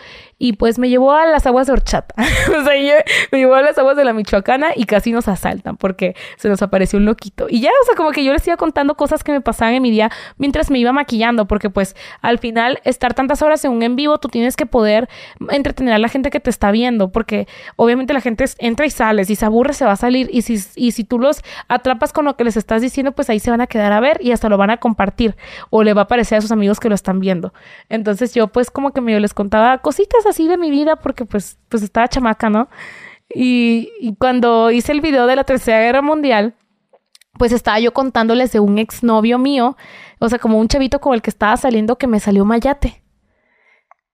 y 0.44 0.54
pues 0.54 0.80
me 0.80 0.90
llevó 0.90 1.12
a 1.12 1.28
las 1.28 1.46
aguas 1.46 1.68
de 1.68 1.74
horchata. 1.74 2.16
o 2.18 2.64
sea, 2.64 3.04
me 3.32 3.38
llevó 3.38 3.54
a 3.54 3.62
las 3.62 3.78
aguas 3.78 3.96
de 3.96 4.04
la 4.04 4.12
Michoacana 4.12 4.72
y 4.76 4.86
casi 4.86 5.12
nos 5.12 5.28
asaltan 5.28 5.78
porque 5.78 6.16
se 6.38 6.50
nos 6.50 6.64
apareció 6.64 6.98
un 6.98 7.06
loquito. 7.06 7.46
Y 7.48 7.62
ya, 7.62 7.70
o 7.70 7.86
sea, 7.86 7.96
como 7.96 8.10
que 8.10 8.24
yo 8.24 8.34
les 8.34 8.48
iba 8.48 8.58
contando 8.58 8.96
cosas 8.96 9.24
que 9.24 9.32
me 9.32 9.42
pasaban 9.42 9.76
en 9.76 9.84
mi 9.84 9.92
día 9.92 10.10
mientras 10.38 10.72
me 10.72 10.80
iba 10.80 10.92
maquillando, 10.94 11.46
porque 11.46 11.70
pues 11.70 11.96
al 12.22 12.40
final 12.40 12.80
estar 12.86 13.14
tantas 13.14 13.44
horas 13.44 13.64
en 13.66 13.72
un 13.72 13.84
en 13.84 13.96
vivo, 13.96 14.18
tú 14.18 14.30
tienes 14.30 14.56
que 14.56 14.66
poder 14.66 15.10
entretener 15.52 15.94
a 15.94 16.00
la 16.00 16.10
gente 16.10 16.32
que 16.32 16.40
te 16.40 16.50
está 16.50 16.72
viendo, 16.72 17.12
porque 17.12 17.48
obviamente 17.76 18.12
la 18.12 18.22
gente 18.22 18.46
entra 18.58 18.88
y 18.88 18.90
sale, 18.90 19.26
si 19.26 19.36
se 19.36 19.46
aburre 19.46 19.74
se 19.74 19.86
va 19.86 19.92
a 19.92 19.96
salir 19.96 20.28
y 20.34 20.42
si, 20.42 20.60
y 20.76 20.94
si 20.94 21.04
tú 21.04 21.20
los 21.20 21.44
atrapas 21.68 22.14
con 22.14 22.26
lo 22.26 22.36
que 22.36 22.46
les 22.46 22.58
estás 22.58 22.82
diciendo, 22.82 23.12
pues 23.12 23.30
ahí 23.30 23.40
se 23.40 23.52
van 23.52 23.62
a 23.62 23.68
quedar 23.68 23.94
a 23.94 24.00
ver 24.00 24.18
y 24.24 24.32
hasta 24.32 24.50
lo 24.50 24.58
van 24.58 24.72
a 24.72 24.78
compartir 24.78 25.36
o 25.70 25.84
le 25.84 25.94
va 25.94 26.02
a 26.02 26.08
parecer 26.08 26.40
a 26.40 26.42
sus 26.42 26.52
amigos 26.52 26.80
que 26.80 26.90
lo 26.90 26.96
están 26.96 27.20
viendo. 27.20 27.54
Entonces 27.90 28.34
yo 28.34 28.48
pues 28.48 28.72
como 28.72 28.92
que 28.92 29.02
medio 29.02 29.20
les 29.20 29.36
contaba 29.36 29.78
cositas 29.78 30.26
así 30.32 30.48
de 30.48 30.58
mi 30.58 30.72
vida 30.72 30.96
porque 30.96 31.26
pues, 31.26 31.58
pues 31.70 31.84
estaba 31.84 32.08
chamaca, 32.08 32.50
¿no? 32.50 32.68
Y, 33.34 34.16
cuando 34.20 34.72
hice 34.72 34.92
el 34.92 35.02
video 35.02 35.26
de 35.26 35.36
la 35.36 35.44
Tercera 35.44 35.80
Guerra 35.80 36.02
Mundial, 36.02 36.56
pues 37.38 37.52
estaba 37.52 37.80
yo 37.80 37.94
contándoles 37.94 38.52
de 38.52 38.60
un 38.60 38.78
exnovio 38.78 39.38
mío, 39.38 39.78
o 40.20 40.30
sea, 40.30 40.38
como 40.38 40.60
un 40.60 40.68
chavito 40.68 41.00
con 41.00 41.14
el 41.14 41.22
que 41.22 41.30
estaba 41.30 41.56
saliendo 41.58 41.98
que 41.98 42.08
me 42.08 42.20
salió 42.20 42.46
mayate. 42.46 43.01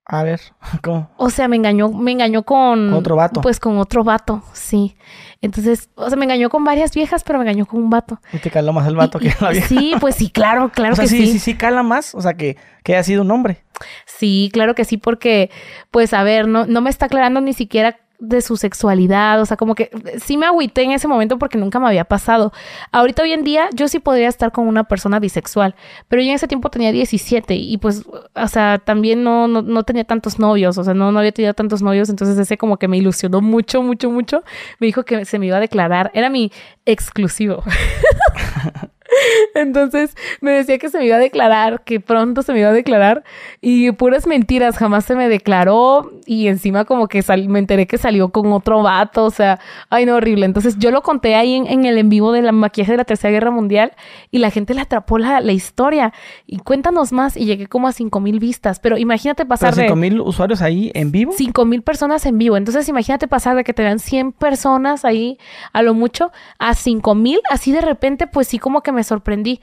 A 0.10 0.24
ver, 0.24 0.40
¿cómo? 0.84 1.10
O 1.18 1.30
sea, 1.30 1.48
me 1.48 1.58
engañó, 1.58 1.90
me 1.90 2.12
engañó 2.14 2.44
con... 2.44 2.90
Con 2.90 2.94
otro 2.94 3.16
vato. 3.18 3.42
Pues 3.42 3.60
con 3.60 3.78
otro 3.78 4.04
vato, 4.04 4.42
sí. 4.54 4.96
Entonces, 5.42 5.90
o 5.96 6.08
sea, 6.08 6.18
me 6.18 6.24
engañó 6.26 6.50
con 6.50 6.64
varias 6.64 6.94
viejas, 6.96 7.24
pero 7.24 7.40
me 7.40 7.44
engañó 7.44 7.66
con 7.66 7.82
un 7.84 7.90
vato. 7.90 8.20
Y 8.32 8.38
te 8.40 8.50
caló 8.50 8.72
más 8.74 8.88
el 8.88 8.96
vato 8.96 9.18
Y- 9.22 9.28
que 9.30 9.36
la 9.42 9.50
vieja. 9.52 9.68
Sí, 9.68 9.94
pues 10.00 10.16
sí, 10.16 10.30
claro, 10.30 10.70
claro 10.74 10.94
o 10.94 10.96
sea, 10.96 11.04
que 11.04 11.10
sí, 11.10 11.26
sí. 11.26 11.32
sí, 11.34 11.40
sí, 11.40 11.56
cala 11.56 11.84
más. 11.84 12.16
O 12.16 12.22
sea, 12.22 12.36
que, 12.36 12.58
que 12.84 12.94
haya 12.94 13.04
sido 13.04 13.22
un 13.22 13.32
hombre. 13.32 13.64
Sí, 14.06 14.50
claro 14.54 14.76
que 14.76 14.86
sí, 14.86 14.98
porque, 14.98 15.52
pues, 15.92 16.14
a 16.14 16.24
ver, 16.24 16.48
no, 16.48 16.66
no 16.66 16.82
me 16.82 16.90
está 16.90 17.08
aclarando 17.08 17.42
ni 17.42 17.54
siquiera 17.54 17.98
de 18.20 18.42
su 18.42 18.58
sexualidad, 18.58 19.40
o 19.42 19.46
sea, 19.46 19.58
como 19.58 19.76
que 19.76 19.92
sí 20.24 20.38
me 20.38 20.46
agüité 20.46 20.84
en 20.84 20.92
ese 20.92 21.08
momento 21.08 21.38
porque 21.38 21.58
nunca 21.58 21.80
me 21.80 21.88
había 21.88 22.06
pasado. 22.06 22.52
Ahorita 22.92 23.24
hoy 23.24 23.34
en 23.34 23.44
día 23.44 23.70
yo 23.74 23.88
sí 23.88 24.00
podría 24.00 24.28
estar 24.28 24.52
con 24.52 24.68
una 24.68 24.86
persona 24.86 25.20
bisexual, 25.20 25.76
pero 26.08 26.22
yo 26.22 26.30
en 26.30 26.36
ese 26.36 26.48
tiempo 26.48 26.70
tenía 26.70 26.92
17 26.92 27.56
y 27.56 27.78
pues, 27.78 28.04
o 28.34 28.48
sea, 28.48 28.80
también 28.84 29.24
no, 29.24 29.48
no, 29.48 29.62
no 29.62 29.84
tenía 29.84 30.04
tantos 30.04 30.40
novios, 30.40 30.78
o 30.78 30.84
sea, 30.84 30.94
no, 30.94 31.12
no 31.12 31.20
había 31.20 31.32
tenido 31.32 31.54
tantos 31.54 31.82
novios, 31.82 32.10
entonces 32.10 32.38
ese 32.38 32.58
como 32.58 32.78
que 32.78 32.88
me 32.88 32.98
ilusionó 32.98 33.42
mucho, 33.42 33.82
mucho, 33.82 34.10
mucho. 34.10 34.44
Me 34.80 34.88
dijo 34.88 35.04
que 35.04 35.26
se 35.26 35.40
me 35.40 35.48
iba 35.48 35.58
a 35.58 35.62
declarar, 35.62 36.12
era 36.14 36.30
mi 36.30 36.52
exclusivo. 36.86 37.64
Entonces 39.56 40.16
me 40.42 40.52
decía 40.52 40.78
que 40.78 40.90
se 40.90 40.98
me 40.98 41.06
iba 41.06 41.16
a 41.16 41.20
declarar, 41.20 41.84
que 41.84 42.00
pronto 42.00 42.42
se 42.42 42.54
me 42.54 42.60
iba 42.60 42.70
a 42.70 42.74
declarar 42.74 43.24
y 43.62 43.92
puras 43.92 44.28
mentiras, 44.28 44.78
jamás 44.78 45.06
se 45.06 45.16
me 45.16 45.30
declaró 45.30 46.12
y 46.26 46.48
encima 46.48 46.86
como 46.86 47.08
que 47.08 47.24
me 47.48 47.60
enteré 47.60 47.88
que 47.88 47.98
salió 47.98 48.30
con 48.30 48.52
otro 48.52 48.84
vato, 48.84 49.26
o 49.26 49.32
sea, 49.32 49.60
ay 49.90 50.06
no, 50.06 50.16
horrible. 50.16 50.46
Entonces 50.46 50.78
yo 50.78 50.92
lo 50.92 51.02
conté 51.02 51.36
ahí 51.36 51.56
en, 51.56 51.86
el 51.86 51.98
en 51.98 52.10
vivo 52.10 52.32
de 52.32 52.42
la 52.42 52.52
maquillaje 52.52 52.92
de 52.94 52.98
la 52.98 53.06
Tercera 53.06 53.32
Guerra 53.32 53.52
Mundial 53.52 53.94
y 54.32 54.40
la 54.40 54.52
gente 54.52 54.74
le 54.74 54.82
atrapó 54.82 55.18
la, 55.18 55.42
historia 55.48 56.14
y 56.46 56.58
cuéntanos 56.58 57.14
más 57.14 57.38
y 57.38 57.46
llegué 57.46 57.68
como 57.68 57.88
a 57.88 57.92
cinco 57.92 58.20
mil 58.20 58.40
vistas, 58.40 58.80
pero 58.80 58.98
imagínate 58.98 59.46
pasar 59.46 59.74
¿Pero 59.74 59.88
cinco 59.88 59.96
mil 59.96 60.20
usuarios 60.20 60.62
ahí 60.62 60.92
en 60.94 61.12
vivo? 61.12 61.32
Cinco 61.36 61.66
mil 61.66 61.82
personas 61.82 62.26
en 62.26 62.38
vivo, 62.38 62.58
entonces 62.58 62.88
imagínate 62.90 63.28
pasar 63.28 63.56
de 63.56 63.64
que 63.64 63.74
te 63.74 63.82
vean 63.82 64.00
100 64.00 64.34
personas 64.34 65.06
ahí 65.06 65.38
a 65.74 65.82
lo 65.82 65.94
mucho 65.94 66.32
a 66.60 66.76
cinco 66.76 67.16
mil, 67.16 67.40
así 67.50 67.72
de 67.72 67.82
repente 67.82 68.28
pues 68.28 68.48
sí 68.48 68.60
como 68.60 68.82
que 68.82 68.92
me 68.92 69.04
sorprendí. 69.08 69.62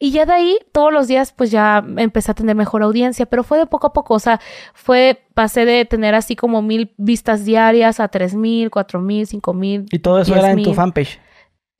Y 0.00 0.12
ya 0.12 0.26
de 0.26 0.32
ahí, 0.32 0.58
todos 0.70 0.92
los 0.92 1.08
días, 1.08 1.32
pues 1.32 1.50
ya 1.50 1.84
empecé 1.96 2.30
a 2.30 2.34
tener 2.34 2.54
mejor 2.54 2.82
audiencia, 2.82 3.26
pero 3.26 3.42
fue 3.42 3.58
de 3.58 3.66
poco 3.66 3.88
a 3.88 3.92
poco, 3.92 4.14
o 4.14 4.18
sea, 4.20 4.40
fue, 4.72 5.24
pasé 5.34 5.64
de 5.64 5.84
tener 5.86 6.14
así 6.14 6.36
como 6.36 6.62
mil 6.62 6.94
vistas 6.98 7.44
diarias 7.44 7.98
a 7.98 8.06
tres 8.06 8.34
mil, 8.34 8.70
cuatro 8.70 9.00
mil, 9.00 9.26
cinco 9.26 9.54
mil. 9.54 9.86
¿Y 9.90 9.98
todo 9.98 10.20
eso 10.20 10.36
era 10.36 10.52
en 10.52 10.62
tu 10.62 10.72
fanpage? 10.72 11.20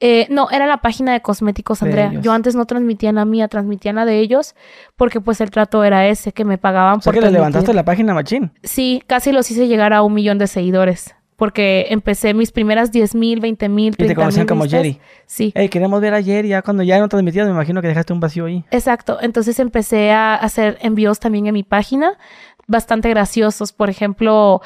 Eh, 0.00 0.26
no, 0.30 0.48
era 0.50 0.66
la 0.66 0.78
página 0.78 1.12
de 1.12 1.22
cosméticos 1.22 1.82
Andrea. 1.82 2.12
Yo 2.20 2.32
antes 2.32 2.54
no 2.54 2.66
transmitía 2.66 3.12
la 3.12 3.24
mía, 3.24 3.48
transmitía 3.48 3.92
la 3.92 4.04
de 4.04 4.20
ellos, 4.20 4.54
porque 4.96 5.20
pues 5.20 5.40
el 5.40 5.50
trato 5.50 5.82
era 5.82 6.06
ese, 6.06 6.32
que 6.32 6.44
me 6.44 6.56
pagaban 6.56 6.98
o 6.98 7.00
sea, 7.00 7.12
que 7.12 7.20
le 7.20 7.30
levantaste 7.30 7.72
la 7.74 7.84
página 7.84 8.14
Machín. 8.14 8.52
Sí, 8.62 9.02
casi 9.06 9.32
los 9.32 9.50
hice 9.50 9.66
llegar 9.66 9.92
a 9.92 10.02
un 10.02 10.14
millón 10.14 10.38
de 10.38 10.46
seguidores 10.46 11.16
porque 11.38 11.86
empecé 11.90 12.34
mis 12.34 12.50
primeras 12.50 12.90
10 12.90 13.14
mil, 13.14 13.38
20 13.38 13.68
mil, 13.68 13.94
Y 13.96 14.06
te 14.08 14.14
conocían 14.16 14.44
como 14.44 14.66
Jerry. 14.66 14.98
Sí. 15.24 15.52
Hey, 15.54 15.68
queremos 15.68 16.00
ver 16.00 16.12
a 16.12 16.20
Jerry. 16.20 16.48
Ya 16.48 16.62
cuando 16.62 16.82
ya 16.82 16.98
no 16.98 17.08
transmitías, 17.08 17.46
me 17.46 17.52
imagino 17.52 17.80
que 17.80 17.86
dejaste 17.86 18.12
un 18.12 18.18
vacío 18.18 18.46
ahí. 18.46 18.64
Exacto. 18.72 19.18
Entonces 19.20 19.60
empecé 19.60 20.10
a 20.10 20.34
hacer 20.34 20.78
envíos 20.80 21.20
también 21.20 21.46
en 21.46 21.54
mi 21.54 21.62
página 21.62 22.18
bastante 22.68 23.08
graciosos. 23.08 23.72
Por 23.72 23.90
ejemplo, 23.90 24.62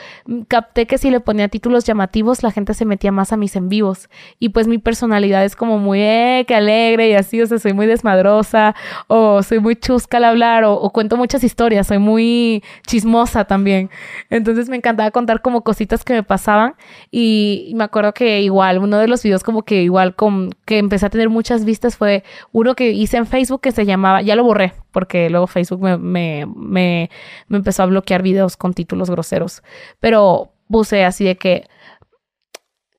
capté 0.49 0.87
que 0.87 0.99
si 0.99 1.11
le 1.11 1.21
ponía 1.21 1.49
títulos 1.49 1.85
llamativos, 1.85 2.43
la 2.43 2.51
gente 2.51 2.75
se 2.75 2.85
metía 2.85 3.13
más 3.13 3.33
a 3.33 3.39
mis 3.39 3.57
en 3.57 3.71
vivos. 3.71 4.11
Y 4.39 4.51
pues 4.51 4.67
mi 4.69 4.77
personalidad 4.79 5.45
es 5.45 5.57
como 5.57 5.79
muy, 5.79 6.01
eh, 6.01 6.45
alegre 6.53 7.09
y 7.09 7.15
así, 7.15 7.41
o 7.41 7.47
sea, 7.47 7.59
soy 7.59 7.73
muy 7.73 7.87
desmadrosa, 7.87 8.75
o 9.07 9.43
soy 9.43 9.61
muy 9.61 9.77
chusca 9.77 10.19
al 10.19 10.25
hablar, 10.25 10.65
o, 10.65 10.91
cuento 10.91 11.17
muchas 11.17 11.45
historias, 11.45 11.87
soy 11.87 11.99
muy 11.99 12.63
chismosa 12.87 13.45
también. 13.45 13.89
Entonces 14.31 14.69
me 14.69 14.77
encantaba 14.77 15.11
contar 15.11 15.41
como 15.41 15.63
cositas 15.63 16.05
que 16.05 16.13
me 16.13 16.23
pasaban. 16.23 16.75
Y, 17.11 17.73
me 17.77 17.85
acuerdo 17.85 18.13
que 18.13 18.43
igual, 18.43 18.79
uno 18.79 18.99
de 18.99 19.09
los 19.09 19.23
videos 19.23 19.43
como 19.43 19.63
que 19.63 19.83
igual 19.83 20.15
con, 20.15 20.51
que 20.67 20.79
empecé 20.79 21.07
a 21.07 21.11
tener 21.11 21.31
muchas 21.31 21.65
vistas 21.65 21.97
fue 21.97 22.25
uno 22.53 22.75
que 22.75 22.91
hice 22.91 23.17
en 23.17 23.27
Facebook 23.27 23.61
que 23.63 23.73
se 23.73 23.87
llamaba, 23.87 24.23
ya 24.23 24.37
lo 24.37 24.45
borré, 24.45 24.75
porque 24.93 25.31
luego 25.31 25.47
Facebook 25.47 25.81
me, 25.81 25.97
me, 25.99 26.47
me, 26.57 27.11
empezó 27.51 27.83
a 27.83 27.87
bloquear 27.87 28.23
videos 28.23 28.57
con 28.57 28.75
títulos 28.75 29.11
groseros. 29.11 29.63
Pero 30.01 30.53
puse 30.69 31.05
así 31.05 31.25
de 31.25 31.37
que, 31.37 31.67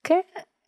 ¿qué? 0.02 0.24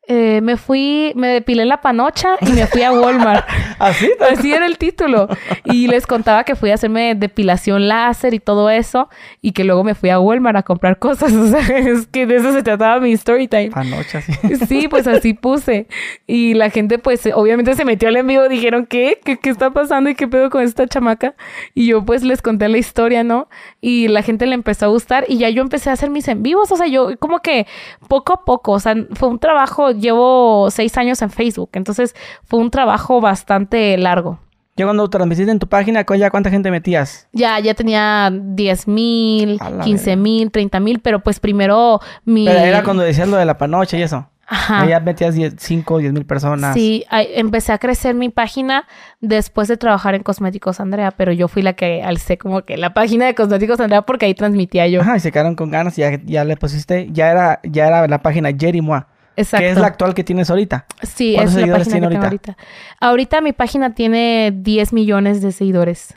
Eh, 0.09 0.41
me 0.41 0.57
fui, 0.57 1.13
me 1.17 1.27
depilé 1.29 1.65
la 1.65 1.81
panocha 1.81 2.37
y 2.41 2.53
me 2.53 2.67
fui 2.69 2.83
a 2.83 2.93
Walmart. 2.93 3.45
¿Así? 3.81 4.09
Así 4.31 4.53
era 4.53 4.67
el 4.67 4.79
título. 4.79 5.27
Y 5.65 5.89
les 5.89 6.07
contaba 6.07 6.45
que 6.45 6.55
fui 6.55 6.71
a 6.71 6.75
hacerme 6.75 7.17
depilación 7.17 7.89
láser 7.89 8.33
y 8.33 8.39
todo 8.39 8.71
eso. 8.71 9.09
Y 9.43 9.51
que 9.51 9.65
luego 9.65 9.83
me 9.83 9.97
fui 9.97 10.11
a 10.11 10.21
Walmart 10.21 10.59
a 10.59 10.63
comprar 10.63 10.99
cosas. 10.99 11.33
O 11.47 11.49
sea, 11.49 11.61
es 11.61 12.07
que 12.09 12.27
de 12.27 12.37
eso 12.37 12.53
se 12.53 12.63
trataba 12.63 12.99
mi 12.99 13.13
story 13.13 13.47
time. 13.47 13.71
Panocha, 13.71 14.21
sí. 14.21 14.33
Sí, 14.67 14.89
pues 14.89 15.07
así 15.07 15.35
puse. 15.35 15.87
Y 16.27 16.55
la 16.55 16.71
gente, 16.71 16.99
pues, 16.99 17.29
obviamente 17.35 17.75
se 17.75 17.85
metió 17.85 18.09
al 18.09 18.17
envío. 18.17 18.49
Dijeron, 18.49 18.87
¿qué? 18.87 19.21
¿qué? 19.25 19.37
¿Qué 19.37 19.51
está 19.51 19.71
pasando? 19.71 20.11
¿Y 20.11 20.15
qué 20.15 20.27
pedo 20.27 20.51
con 20.51 20.63
esta 20.63 20.87
chamaca? 20.87 21.35
Y 21.75 21.87
yo, 21.87 22.05
pues, 22.05 22.23
les 22.23 22.43
conté 22.43 22.69
la 22.69 22.79
historia, 22.79 23.23
¿no? 23.23 23.49
Y 23.81 24.09
la 24.09 24.23
gente 24.23 24.47
le 24.47 24.55
empezó 24.55 24.87
a 24.87 24.89
gustar. 24.89 25.25
Y 25.29 25.39
ya 25.39 25.51
yo 25.51 25.63
empecé 25.63 25.91
a 25.91 25.93
hacer 25.93 26.11
mis 26.11 26.27
en 26.29 26.43
vivos. 26.43 26.73
O 26.73 26.77
sea, 26.77 26.87
yo 26.87 27.17
como 27.19 27.41
que 27.41 27.67
poco 28.09 28.33
a 28.33 28.45
poco. 28.45 28.73
O 28.73 28.81
sea, 28.81 28.95
fue 29.15 29.29
un 29.29 29.39
trabajo 29.39 29.96
llevo 29.99 30.71
seis 30.71 30.97
años 30.99 31.23
en 31.23 31.31
Facebook, 31.31 31.71
entonces 31.73 32.15
fue 32.45 32.61
un 32.61 32.71
trabajo 32.71 33.21
bastante 33.21 33.97
largo. 33.97 34.39
Ya 34.77 34.85
cuando 34.85 35.09
transmitiste 35.09 35.51
en 35.51 35.59
tu 35.59 35.69
página, 35.69 36.05
¿ya 36.19 36.31
cuánta 36.31 36.51
gente 36.51 36.71
metías? 36.71 37.29
Ya, 37.33 37.59
ya 37.61 37.73
tenía 37.73 38.31
10 38.31 38.89
mil, 38.89 39.59
15 39.83 40.17
mil, 40.17 40.51
30 40.51 40.81
mil, 40.81 41.01
pero 41.01 41.21
pues 41.21 41.41
primero 41.41 42.01
mi... 42.27 42.45
Pero 42.45 42.59
era 42.59 42.83
cuando 42.83 43.03
decías 43.03 43.27
lo 43.27 43.39
de 43.39 43.47
la 43.47 43.57
panocha 43.57 43.97
y 43.97 44.03
eso. 44.03 44.29
Ajá. 44.47 44.87
Ya 44.87 45.01
metías 45.01 45.35
5 45.57 45.95
o 45.95 45.99
10 45.99 46.13
mil 46.13 46.27
personas. 46.27 46.75
Sí, 46.75 47.05
empecé 47.11 47.73
a 47.73 47.79
crecer 47.79 48.15
mi 48.15 48.29
página 48.29 48.87
después 49.23 49.67
de 49.67 49.79
trabajar 49.79 50.15
en 50.15 50.23
Cosméticos 50.23 50.79
Andrea, 50.79 51.11
pero 51.11 51.33
yo 51.33 51.49
fui 51.49 51.63
la 51.63 51.73
que 51.73 52.03
alcé 52.03 52.37
como 52.37 52.63
que 52.63 52.77
la 52.77 52.93
página 52.93 53.25
de 53.25 53.35
Cosméticos 53.35 53.81
Andrea 53.81 54.03
porque 54.03 54.27
ahí 54.27 54.35
transmitía 54.35 54.87
yo. 54.89 55.01
Ajá, 55.01 55.17
y 55.17 55.21
se 55.21 55.33
quedaron 55.33 55.57
con 55.57 55.71
ganas 55.71 55.99
y 55.99 56.03
ya, 56.03 56.21
ya 56.23 56.45
le 56.45 56.57
pusiste, 56.57 57.09
ya 57.11 57.31
era, 57.31 57.61
ya 57.65 57.87
era 57.87 58.07
la 58.07 58.21
página 58.21 58.51
Jerry 58.57 58.83
Moa. 58.83 59.09
Exacto. 59.37 59.63
¿Qué 59.63 59.71
es 59.71 59.79
la 59.79 59.87
actual 59.87 60.15
que 60.15 60.25
tienes 60.25 60.51
ahorita? 60.51 60.87
Sí, 61.03 61.37
es 61.37 61.55
la 61.55 61.67
página 61.79 61.99
que 61.99 62.05
ahorita? 62.05 62.25
ahorita? 62.25 62.57
ahorita? 63.01 63.41
mi 63.41 63.53
página 63.53 63.95
tiene 63.95 64.53
10 64.55 64.93
millones 64.93 65.43
de 65.43 65.53
seguidores. 65.53 66.15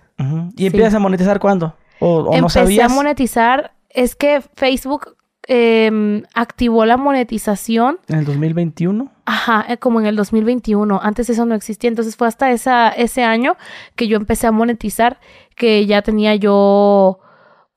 ¿Y 0.56 0.66
empiezas 0.66 0.94
a 0.96 1.00
monetizar 1.00 1.40
cuándo? 1.40 1.76
¿O, 2.00 2.34
Empecé 2.34 2.82
a 2.82 2.90
monetizar. 2.90 3.74
Es 3.90 4.16
que 4.16 4.42
Facebook 4.56 5.16
em, 5.48 6.24
activó 6.34 6.86
la 6.86 6.98
monetización. 6.98 8.00
¿En 8.08 8.20
el 8.20 8.26
2021? 8.26 9.12
Ajá, 9.26 9.66
eh, 9.68 9.78
como 9.78 10.00
en 10.00 10.06
el 10.06 10.16
2021. 10.16 11.00
Antes 11.02 11.30
eso 11.30 11.46
no 11.46 11.56
existía. 11.56 11.90
Entonces 11.90 12.16
fue 12.16 12.28
hasta 12.28 12.52
esa, 12.52 12.90
ese 12.90 13.24
año 13.24 13.56
que 13.96 14.08
yo 14.08 14.18
empecé 14.18 14.48
a 14.48 14.52
monetizar, 14.52 15.20
que 15.56 15.86
ya 15.86 16.02
tenía 16.02 16.36
yo 16.36 17.20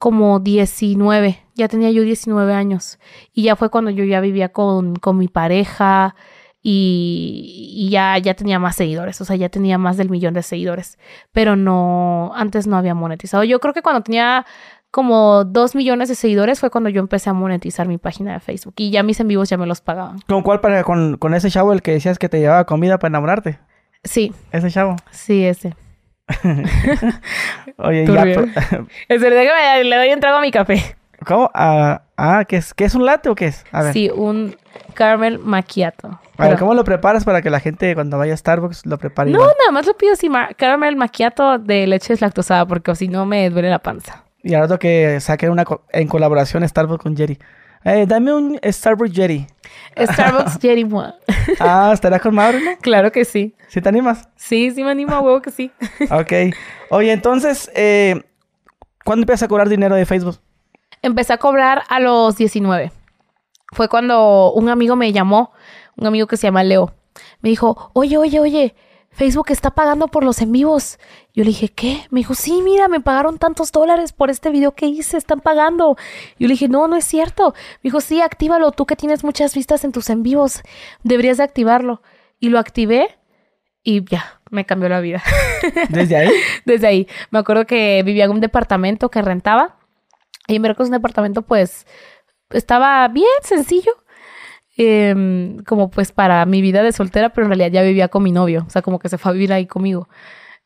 como 0.03 0.41
19, 0.41 1.39
ya 1.55 1.69
tenía 1.69 1.93
yo 1.93 2.03
19 2.03 2.53
años 2.53 2.99
y 3.33 3.45
ya 3.45 3.55
fue 3.55 3.71
cuando 3.71 3.89
yo 3.93 4.03
ya 4.03 4.21
vivía 4.21 4.49
con, 4.49 4.97
con 4.97 5.17
mi 5.17 5.29
pareja 5.29 6.17
y, 6.61 7.89
ya, 7.89 8.19
ya 8.19 8.35
tenía 8.35 8.59
más 8.59 8.75
seguidores, 8.75 9.21
o 9.21 9.25
sea, 9.25 9.37
ya 9.37 9.49
tenía 9.49 9.79
más 9.79 9.97
del 9.97 10.11
millón 10.11 10.35
de 10.35 10.43
seguidores, 10.43 10.99
pero 11.31 11.55
no, 11.55 12.33
antes 12.35 12.67
no 12.67 12.77
había 12.77 12.97
monetizado. 12.97 13.45
Yo 13.45 13.61
creo 13.61 13.73
que 13.75 13.83
cuando 13.83 14.03
tenía 14.03 14.45
como 14.91 15.45
dos 15.45 15.77
millones 15.77 16.09
de 16.09 16.17
seguidores 16.17 16.59
fue 16.59 16.71
cuando 16.71 16.91
yo 16.91 16.99
empecé 16.99 17.31
a 17.31 17.33
monetizar 17.33 17.87
mi 17.87 17.99
página 17.99 18.33
de 18.33 18.41
Facebook 18.41 18.75
y 18.79 18.91
ya 18.91 19.05
mis 19.05 19.21
en 19.21 19.29
vivos 19.29 19.51
ya 19.51 19.57
me 19.57 19.67
los 19.67 19.81
pagaban. 19.83 20.19
¿Con 20.27 20.43
cuál 20.43 20.61
para, 20.61 20.83
con, 20.83 21.17
con 21.17 21.33
ese 21.33 21.49
chavo 21.49 21.73
el 21.73 21.81
que 21.81 21.93
decías 21.93 22.19
que 22.19 22.29
te 22.29 22.41
llevaba 22.41 22.65
comida 22.65 22.99
para 22.99 23.11
enamorarte? 23.11 23.61
Sí. 24.03 24.33
¿Ese 24.51 24.69
chavo? 24.69 24.97
Sí, 25.13 25.45
ese. 25.45 25.77
Oye, 27.79 28.07
ya. 28.07 28.23
Es 29.09 29.21
verdad 29.21 29.43
que 29.77 29.85
le 29.85 29.97
doy 29.97 30.13
un 30.13 30.21
trago 30.21 30.39
a 30.39 30.41
mi 30.41 30.51
café. 30.51 30.97
¿Cómo? 31.27 31.51
Ah, 31.55 32.03
ah 32.17 32.45
¿qué 32.47 32.57
es, 32.57 32.75
¿qué 32.75 32.85
es 32.85 32.95
un 32.95 33.05
latte 33.05 33.29
o 33.29 33.35
qué 33.35 33.47
es? 33.47 33.65
A 33.73 33.83
ver. 33.83 33.93
Sí, 33.93 34.11
un 34.15 34.57
caramel 34.95 35.39
macchiato. 35.39 36.21
A 36.39 36.49
ver, 36.49 36.59
¿cómo 36.59 36.75
lo 36.75 36.83
preparas 36.85 37.25
para 37.25 37.43
que 37.43 37.51
la 37.51 37.61
gente 37.61 37.95
cuando 37.95 38.19
vaya 38.19 38.35
a 38.35 38.37
Starbucks 38.37 38.87
lo 38.87 38.99
prepare? 38.99 39.31
No, 39.31 39.39
nada 39.39 39.71
más 39.73 39.87
lo 39.87 39.97
pido 39.97 40.15
así, 40.15 40.29
caramel 40.57 40.97
macchiato 40.97 41.59
de 41.59 41.87
leche 41.87 42.15
deslactosada, 42.15 42.67
porque 42.67 42.95
si 42.97 43.09
no 43.09 43.27
me 43.27 43.49
duele 43.51 43.71
la 43.71 43.79
panza. 43.79 44.25
Y 44.43 44.55
ahora 44.55 44.77
que 44.79 45.21
saque 45.21 45.49
una 45.49 45.65
en 45.93 46.09
colaboración 46.09 46.67
Starbucks 46.69 47.03
con 47.03 47.17
Jerry. 47.17 47.39
Eh, 47.85 48.07
dame 48.07 48.33
un 48.33 48.61
Starbucks 48.63 49.13
Jerry. 49.13 49.47
Starbucks 49.97 50.59
Jerry 50.61 50.87
Ah, 51.59 51.91
¿estarás 51.93 52.21
con 52.21 52.35
no? 52.35 52.43
Claro 52.81 53.11
que 53.11 53.25
sí. 53.25 53.55
¿Sí 53.69 53.81
te 53.81 53.89
animas? 53.89 54.29
Sí, 54.37 54.71
sí 54.71 54.85
me 54.85 54.91
animo, 54.91 55.15
a 55.15 55.21
huevo 55.21 55.43
que 55.43 55.51
sí. 55.51 55.71
ok. 56.11 56.55
Oye, 56.91 57.13
entonces, 57.13 57.71
eh, 57.75 58.23
¿cuándo 59.05 59.23
empiezas 59.23 59.45
a 59.45 59.49
cobrar 59.49 59.69
dinero 59.69 59.97
de 59.97 60.07
Facebook? 60.07 60.39
Empecé 61.03 61.33
a 61.33 61.39
cobrar 61.39 61.83
a 61.89 61.99
los 61.99 62.37
19. 62.37 62.93
Fue 63.73 63.89
cuando 63.89 64.53
un 64.53 64.69
amigo 64.69 64.95
me 64.95 65.13
llamó, 65.13 65.53
un 65.97 66.07
amigo 66.07 66.27
que 66.27 66.37
se 66.37 66.47
llama 66.47 66.63
Leo. 66.63 66.95
Me 67.41 67.51
dijo, 67.51 67.91
oye, 67.95 68.17
oye, 68.17 68.39
oye, 68.39 68.75
Facebook 69.13 69.51
está 69.51 69.71
pagando 69.71 70.09
por 70.09 70.25
los 70.25 70.41
en 70.41 70.53
vivos. 70.53 70.99
Yo 71.35 71.45
le 71.45 71.51
dije, 71.51 71.69
¿qué? 71.69 72.07
Me 72.11 72.21
dijo, 72.21 72.35
sí, 72.35 72.61
mira, 72.63 72.89
me 72.89 73.01
pagaron 73.01 73.39
tantos 73.39 73.71
dólares 73.71 74.13
por 74.13 74.31
este 74.31 74.51
video 74.51 74.75
que 74.75 74.87
hice, 74.87 75.17
están 75.17 75.41
pagando. 75.41 75.97
Yo 76.39 76.49
le 76.49 76.55
dije, 76.55 76.69
no, 76.69 76.89
no 76.89 76.97
es 76.97 77.05
cierto. 77.05 77.55
Me 77.83 77.89
dijo, 77.89 78.01
sí, 78.01 78.21
actívalo, 78.21 78.73
tú 78.73 78.87
que 78.87 78.97
tienes 78.97 79.23
muchas 79.23 79.55
vistas 79.55 79.85
en 79.85 79.93
tus 79.93 80.11
en 80.11 80.23
vivos, 80.23 80.63
deberías 81.03 81.37
de 81.37 81.45
activarlo. 81.45 82.03
Y 82.41 82.49
lo 82.49 82.59
activé 82.59 83.19
y 83.83 84.05
ya, 84.05 84.41
me 84.51 84.65
cambió 84.65 84.89
la 84.89 85.01
vida. 85.01 85.23
¿Desde 85.91 86.17
ahí? 86.17 86.31
Desde 86.65 86.87
ahí. 86.87 87.09
Me 87.31 87.39
acuerdo 87.39 87.67
que 87.67 88.03
vivía 88.05 88.25
en 88.25 88.31
un 88.31 88.41
departamento 88.41 89.11
que 89.11 89.23
rentaba. 89.23 89.77
Y 90.49 90.57
en 90.57 90.63
Veracruz 90.63 90.89
un 90.89 90.93
departamento, 90.93 91.43
pues, 91.43 91.87
estaba 92.51 93.07
bien 93.09 93.27
sencillo. 93.43 93.93
Em, 94.77 95.59
como 95.65 95.91
pues 95.91 96.13
para 96.13 96.47
mi 96.47 96.63
vida 96.63 96.83
de 96.83 96.93
soltera, 96.93 97.31
pero 97.31 97.45
en 97.47 97.51
realidad 97.51 97.71
ya 97.71 97.83
vivía 97.83 98.09
con 98.09 98.23
mi 98.23 98.33
novio, 98.33 98.65
o 98.67 98.71
sea, 98.71 98.81
como 98.81 98.99
que 98.99 99.11
se 99.11 99.19
fue 99.19 99.31
a 99.31 99.33
vivir 99.35 99.53
ahí 99.53 99.67
conmigo. 99.67 100.09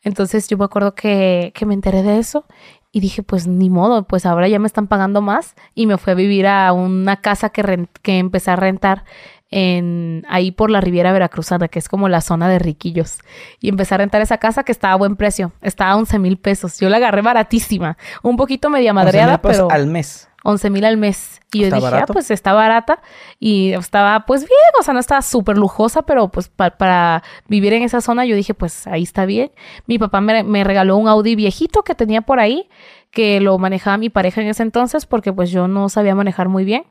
Entonces 0.02 0.46
yo 0.48 0.56
me 0.56 0.64
acuerdo 0.64 0.94
que, 0.94 1.52
que 1.54 1.66
me 1.66 1.74
enteré 1.74 2.04
de 2.04 2.18
eso 2.18 2.44
y 2.92 3.00
dije, 3.00 3.24
pues 3.24 3.48
ni 3.48 3.68
modo, 3.68 4.06
pues 4.06 4.24
ahora 4.24 4.46
ya 4.46 4.60
me 4.60 4.68
están 4.68 4.86
pagando 4.86 5.22
más 5.22 5.56
y 5.74 5.86
me 5.86 5.98
fui 5.98 6.12
a 6.12 6.14
vivir 6.14 6.46
a 6.46 6.72
una 6.72 7.16
casa 7.16 7.48
que, 7.50 7.88
que 8.02 8.18
empecé 8.18 8.52
a 8.52 8.56
rentar 8.56 9.04
en 9.50 10.24
ahí 10.28 10.50
por 10.50 10.70
la 10.70 10.80
Riviera 10.80 11.12
Veracruzana, 11.12 11.68
que 11.68 11.78
es 11.78 11.88
como 11.88 12.08
la 12.08 12.20
zona 12.20 12.48
de 12.48 12.58
riquillos. 12.58 13.18
Y 13.60 13.68
empecé 13.68 13.94
a 13.94 13.98
rentar 13.98 14.22
esa 14.22 14.38
casa 14.38 14.64
que 14.64 14.72
estaba 14.72 14.94
a 14.94 14.96
buen 14.96 15.16
precio. 15.16 15.52
Estaba 15.62 15.92
a 15.92 15.96
11 15.96 16.18
mil 16.18 16.38
pesos. 16.38 16.78
Yo 16.78 16.88
la 16.88 16.96
agarré 16.96 17.22
baratísima. 17.22 17.96
Un 18.22 18.36
poquito 18.36 18.70
media 18.70 18.92
madreada, 18.92 19.42
pero... 19.42 19.70
al 19.70 19.86
mes. 19.86 20.28
11 20.46 20.70
mil 20.70 20.84
al 20.84 20.96
mes. 20.96 21.40
Y 21.52 21.60
yo 21.60 21.70
dije, 21.70 21.96
ah, 21.96 22.06
pues 22.06 22.30
está 22.30 22.52
barata. 22.52 23.02
Y 23.40 23.72
estaba, 23.72 24.26
pues 24.26 24.42
bien, 24.42 24.72
o 24.78 24.82
sea, 24.82 24.94
no 24.94 25.00
estaba 25.00 25.20
súper 25.22 25.58
lujosa, 25.58 26.02
pero 26.02 26.28
pues 26.28 26.48
para 26.48 27.22
vivir 27.48 27.72
en 27.72 27.82
esa 27.82 28.00
zona, 28.00 28.24
yo 28.24 28.36
dije, 28.36 28.54
pues 28.54 28.86
ahí 28.86 29.02
está 29.02 29.26
bien. 29.26 29.50
Mi 29.86 29.98
papá 29.98 30.20
me, 30.20 30.44
me, 30.44 30.62
regaló 30.62 30.96
un 30.96 31.08
Audi 31.08 31.34
viejito 31.34 31.82
que 31.82 31.96
tenía 31.96 32.22
por 32.22 32.38
ahí, 32.38 32.68
que 33.10 33.40
lo 33.40 33.58
manejaba 33.58 33.98
mi 33.98 34.08
pareja 34.08 34.40
en 34.40 34.48
ese 34.48 34.62
entonces, 34.62 35.04
porque 35.04 35.32
pues 35.32 35.50
yo 35.50 35.66
no 35.66 35.88
sabía 35.88 36.14
manejar 36.14 36.48
muy 36.48 36.64
bien. 36.64 36.84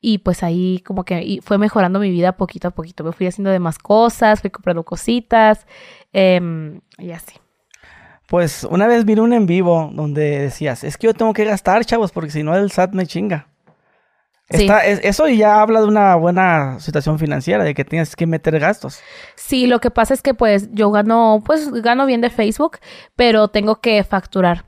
Y 0.00 0.18
pues 0.18 0.42
ahí 0.42 0.80
como 0.86 1.04
que 1.04 1.40
fue 1.42 1.58
mejorando 1.58 1.98
mi 1.98 2.10
vida 2.10 2.36
poquito 2.36 2.68
a 2.68 2.70
poquito. 2.70 3.02
Me 3.02 3.12
fui 3.12 3.26
haciendo 3.26 3.50
de 3.50 3.58
más 3.58 3.78
cosas, 3.78 4.40
fui 4.40 4.50
comprando 4.50 4.84
cositas 4.84 5.66
em, 6.12 6.80
y 6.98 7.10
así. 7.10 7.34
Pues 8.30 8.62
una 8.62 8.86
vez 8.86 9.04
vi 9.04 9.14
un 9.14 9.32
en 9.32 9.46
vivo 9.46 9.90
donde 9.92 10.38
decías, 10.38 10.84
es 10.84 10.96
que 10.96 11.08
yo 11.08 11.14
tengo 11.14 11.32
que 11.32 11.44
gastar, 11.44 11.84
chavos, 11.84 12.12
porque 12.12 12.30
si 12.30 12.44
no 12.44 12.56
el 12.56 12.70
SAT 12.70 12.92
me 12.92 13.04
chinga. 13.04 13.48
eso 14.48 15.26
ya 15.26 15.60
habla 15.60 15.80
de 15.80 15.88
una 15.88 16.14
buena 16.14 16.78
situación 16.78 17.18
financiera, 17.18 17.64
de 17.64 17.74
que 17.74 17.84
tienes 17.84 18.14
que 18.14 18.28
meter 18.28 18.60
gastos. 18.60 19.00
Sí, 19.34 19.66
lo 19.66 19.80
que 19.80 19.90
pasa 19.90 20.14
es 20.14 20.22
que 20.22 20.32
pues 20.32 20.68
yo 20.72 20.92
gano, 20.92 21.42
pues 21.44 21.72
gano 21.82 22.06
bien 22.06 22.20
de 22.20 22.30
Facebook, 22.30 22.78
pero 23.16 23.48
tengo 23.48 23.80
que 23.80 24.04
facturar 24.04 24.64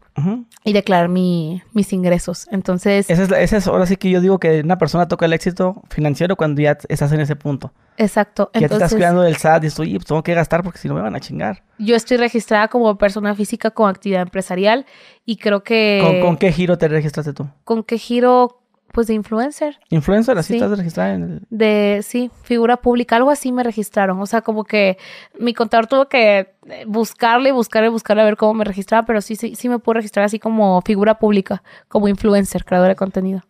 y 0.65 0.73
declarar 0.73 1.09
mi, 1.09 1.63
mis 1.73 1.93
ingresos. 1.93 2.47
Entonces... 2.51 3.09
Ese 3.11 3.25
es, 3.25 3.53
es, 3.53 3.67
ahora 3.67 3.87
sí 3.87 3.97
que 3.97 4.11
yo 4.11 4.21
digo 4.21 4.39
que 4.39 4.61
una 4.61 4.79
persona 4.79 5.09
toca 5.09 5.27
el 5.27 5.33
éxito 5.33 5.83
financiero 5.91 6.37
cuando 6.37 6.63
ya 6.63 6.79
estás 6.89 7.13
en 7.13 7.21
ese 7.21 7.37
punto. 7.37 7.73
Exacto. 7.97 8.51
Ya 8.55 8.69
te 8.69 8.75
estás 8.75 8.93
cuidando 8.93 9.23
del 9.23 9.37
SAT 9.37 9.65
y 9.65 9.67
estoy, 9.67 9.95
pues 9.95 10.07
tengo 10.07 10.23
que 10.23 10.35
gastar 10.35 10.63
porque 10.63 10.79
si 10.79 10.89
no 10.89 10.95
me 10.95 11.03
van 11.03 11.15
a 11.15 11.21
chingar. 11.21 11.63
Yo 11.79 11.97
estoy 11.97 12.17
registrada 12.17 12.69
como 12.69 12.97
persona 12.97 13.35
física 13.35 13.71
con 13.71 13.89
actividad 13.91 14.23
empresarial 14.23 14.87
y 15.25 15.37
creo 15.37 15.63
que... 15.63 16.01
¿Con, 16.03 16.21
con 16.21 16.37
qué 16.37 16.53
giro 16.53 16.79
te 16.79 16.89
registraste 16.89 17.33
tú? 17.33 17.49
¿Con 17.65 17.83
qué 17.83 17.99
giro? 17.99 18.62
Pues 18.93 19.07
de 19.07 19.15
influencer. 19.15 19.79
¿Influencer? 19.89 20.37
¿Así 20.37 20.55
estás 20.55 20.77
registrada 20.77 21.15
en 21.15 21.23
el...? 21.23 21.47
De, 21.49 22.01
sí, 22.03 22.31
figura 22.43 22.77
pública, 22.77 23.17
algo 23.17 23.31
así 23.31 23.51
me 23.51 23.63
registraron. 23.63 24.21
O 24.21 24.27
sea, 24.27 24.43
como 24.43 24.65
que 24.65 24.99
mi 25.39 25.55
contador 25.55 25.87
tuvo 25.87 26.09
que 26.09 26.55
buscarle, 26.87 27.53
buscarle, 27.53 27.89
buscarle 27.89 28.23
a 28.23 28.27
ver 28.27 28.37
cómo 28.37 28.53
me 28.53 28.65
registraba, 28.65 29.07
pero 29.07 29.23
sí, 29.23 29.35
sí, 29.35 29.55
sí 29.55 29.71
me 29.71 29.79
puedo 29.79 29.95
registrar 29.95 30.27
así 30.27 30.39
como 30.39 30.83
figura 30.83 31.19
pública, 31.19 31.63
como 31.89 32.07
influencer, 32.07 32.65
creadora 32.67 32.91
de 32.91 32.97
contenido. 32.97 33.41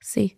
Sí. 0.00 0.36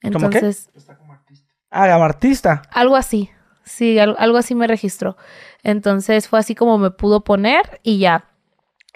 Entonces... 0.00 0.70
¿Cómo 0.72 1.18
qué? 1.26 1.34
Ah, 1.70 1.92
como 1.92 2.04
artista. 2.04 2.62
Algo 2.70 2.94
así. 2.94 3.30
Sí, 3.64 3.98
algo 3.98 4.38
así 4.38 4.54
me 4.54 4.66
registró. 4.66 5.16
Entonces 5.62 6.28
fue 6.28 6.38
así 6.38 6.54
como 6.54 6.78
me 6.78 6.90
pudo 6.90 7.24
poner 7.24 7.80
y 7.82 7.98
ya. 7.98 8.24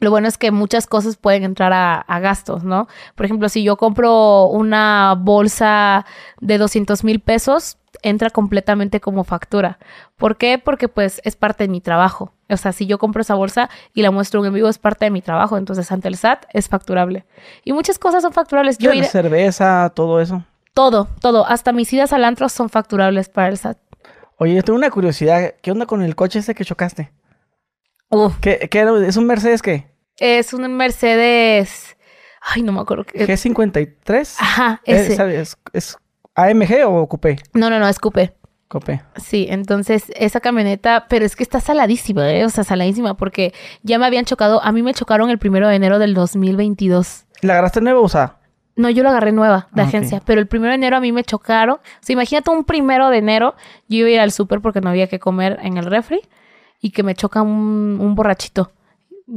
Lo 0.02 0.10
bueno 0.10 0.26
es 0.26 0.36
que 0.36 0.50
muchas 0.50 0.88
cosas 0.88 1.16
pueden 1.16 1.44
entrar 1.44 1.72
a, 1.72 2.18
gastos, 2.18 2.64
¿no? 2.64 2.88
Por 3.14 3.24
ejemplo, 3.24 3.48
si 3.48 3.62
yo 3.62 3.76
compro 3.76 4.46
una 4.46 5.14
bolsa 5.16 6.04
de 6.40 6.58
200 6.58 7.04
mil 7.04 7.20
pesos, 7.20 7.78
entra 8.02 8.28
completamente 8.30 9.00
como 9.00 9.22
factura. 9.22 9.78
¿Por 10.16 10.38
qué? 10.38 10.58
Porque 10.58 10.88
pues 10.88 11.20
es 11.22 11.36
parte 11.36 11.62
de 11.64 11.68
mi 11.68 11.80
trabajo. 11.80 12.32
O 12.50 12.56
sea, 12.56 12.72
si 12.72 12.86
yo 12.86 12.98
compro 12.98 13.22
esa 13.22 13.36
bolsa 13.36 13.70
y 13.94 14.02
la 14.02 14.10
muestro 14.10 14.44
en 14.44 14.52
vivo, 14.52 14.68
es 14.68 14.78
parte 14.78 15.04
de 15.04 15.12
mi 15.12 15.22
trabajo. 15.22 15.56
Entonces, 15.56 15.92
ante 15.92 16.08
el 16.08 16.16
SAT 16.16 16.46
es 16.52 16.68
facturable. 16.68 17.24
Y 17.62 17.72
muchas 17.72 18.00
cosas 18.00 18.22
son 18.22 18.32
facturables. 18.32 18.78
Yo 18.78 18.90
cerveza, 19.04 19.92
todo 19.94 20.20
eso. 20.20 20.44
Todo, 20.74 21.06
todo. 21.20 21.46
Hasta 21.46 21.70
mis 21.70 21.92
idas 21.92 22.12
al 22.12 22.24
antro 22.24 22.48
son 22.48 22.70
facturables 22.70 23.28
para 23.28 23.50
el 23.50 23.56
SAT. 23.56 23.78
Oye, 24.36 24.60
tengo 24.64 24.76
una 24.76 24.90
curiosidad. 24.90 25.54
¿Qué 25.62 25.70
onda 25.70 25.86
con 25.86 26.02
el 26.02 26.16
coche 26.16 26.40
ese 26.40 26.56
que 26.56 26.64
chocaste? 26.64 27.12
Uf. 28.08 28.36
¿Qué, 28.40 28.68
qué 28.68 29.06
¿Es 29.06 29.16
un 29.16 29.26
Mercedes 29.26 29.62
qué? 29.62 29.91
Es 30.18 30.52
un 30.52 30.70
Mercedes. 30.76 31.96
Ay, 32.40 32.62
no 32.62 32.72
me 32.72 32.80
acuerdo. 32.80 33.04
Qué... 33.04 33.26
G53. 33.26 34.36
Ajá, 34.38 34.80
ese. 34.84 35.40
¿Es, 35.40 35.56
es, 35.72 35.96
AMG 36.34 36.86
o 36.86 37.08
Coupé? 37.08 37.36
No, 37.52 37.70
no, 37.70 37.78
no, 37.78 37.88
es 37.88 37.98
Coupé. 37.98 38.34
Coupé. 38.68 39.02
Sí, 39.16 39.46
entonces 39.50 40.04
esa 40.16 40.40
camioneta, 40.40 41.06
pero 41.08 41.26
es 41.26 41.36
que 41.36 41.42
está 41.42 41.60
saladísima, 41.60 42.32
¿eh? 42.32 42.44
O 42.46 42.48
sea, 42.48 42.64
saladísima, 42.64 43.14
porque 43.14 43.52
ya 43.82 43.98
me 43.98 44.06
habían 44.06 44.24
chocado. 44.24 44.62
A 44.62 44.72
mí 44.72 44.82
me 44.82 44.94
chocaron 44.94 45.28
el 45.28 45.38
primero 45.38 45.68
de 45.68 45.76
enero 45.76 45.98
del 45.98 46.14
2022. 46.14 47.26
¿La 47.42 47.52
agarraste 47.52 47.80
nueva 47.82 48.00
o 48.00 48.08
sea? 48.08 48.38
No, 48.74 48.88
yo 48.88 49.02
la 49.02 49.10
agarré 49.10 49.32
nueva 49.32 49.68
de 49.72 49.82
ah, 49.82 49.84
agencia, 49.84 50.22
pero 50.24 50.40
el 50.40 50.46
primero 50.46 50.70
de 50.70 50.76
enero 50.76 50.96
a 50.96 51.00
mí 51.00 51.12
me 51.12 51.22
chocaron. 51.22 51.76
O 51.76 51.80
sea, 52.00 52.14
imagínate 52.14 52.50
un 52.50 52.64
primero 52.64 53.10
de 53.10 53.18
enero, 53.18 53.54
yo 53.88 53.98
iba 53.98 54.08
a 54.08 54.12
ir 54.12 54.20
al 54.20 54.32
súper 54.32 54.62
porque 54.62 54.80
no 54.80 54.88
había 54.88 55.06
que 55.06 55.18
comer 55.18 55.58
en 55.62 55.76
el 55.76 55.84
refri 55.84 56.22
y 56.80 56.90
que 56.92 57.02
me 57.02 57.14
choca 57.14 57.42
un, 57.42 57.98
un 58.00 58.14
borrachito 58.14 58.72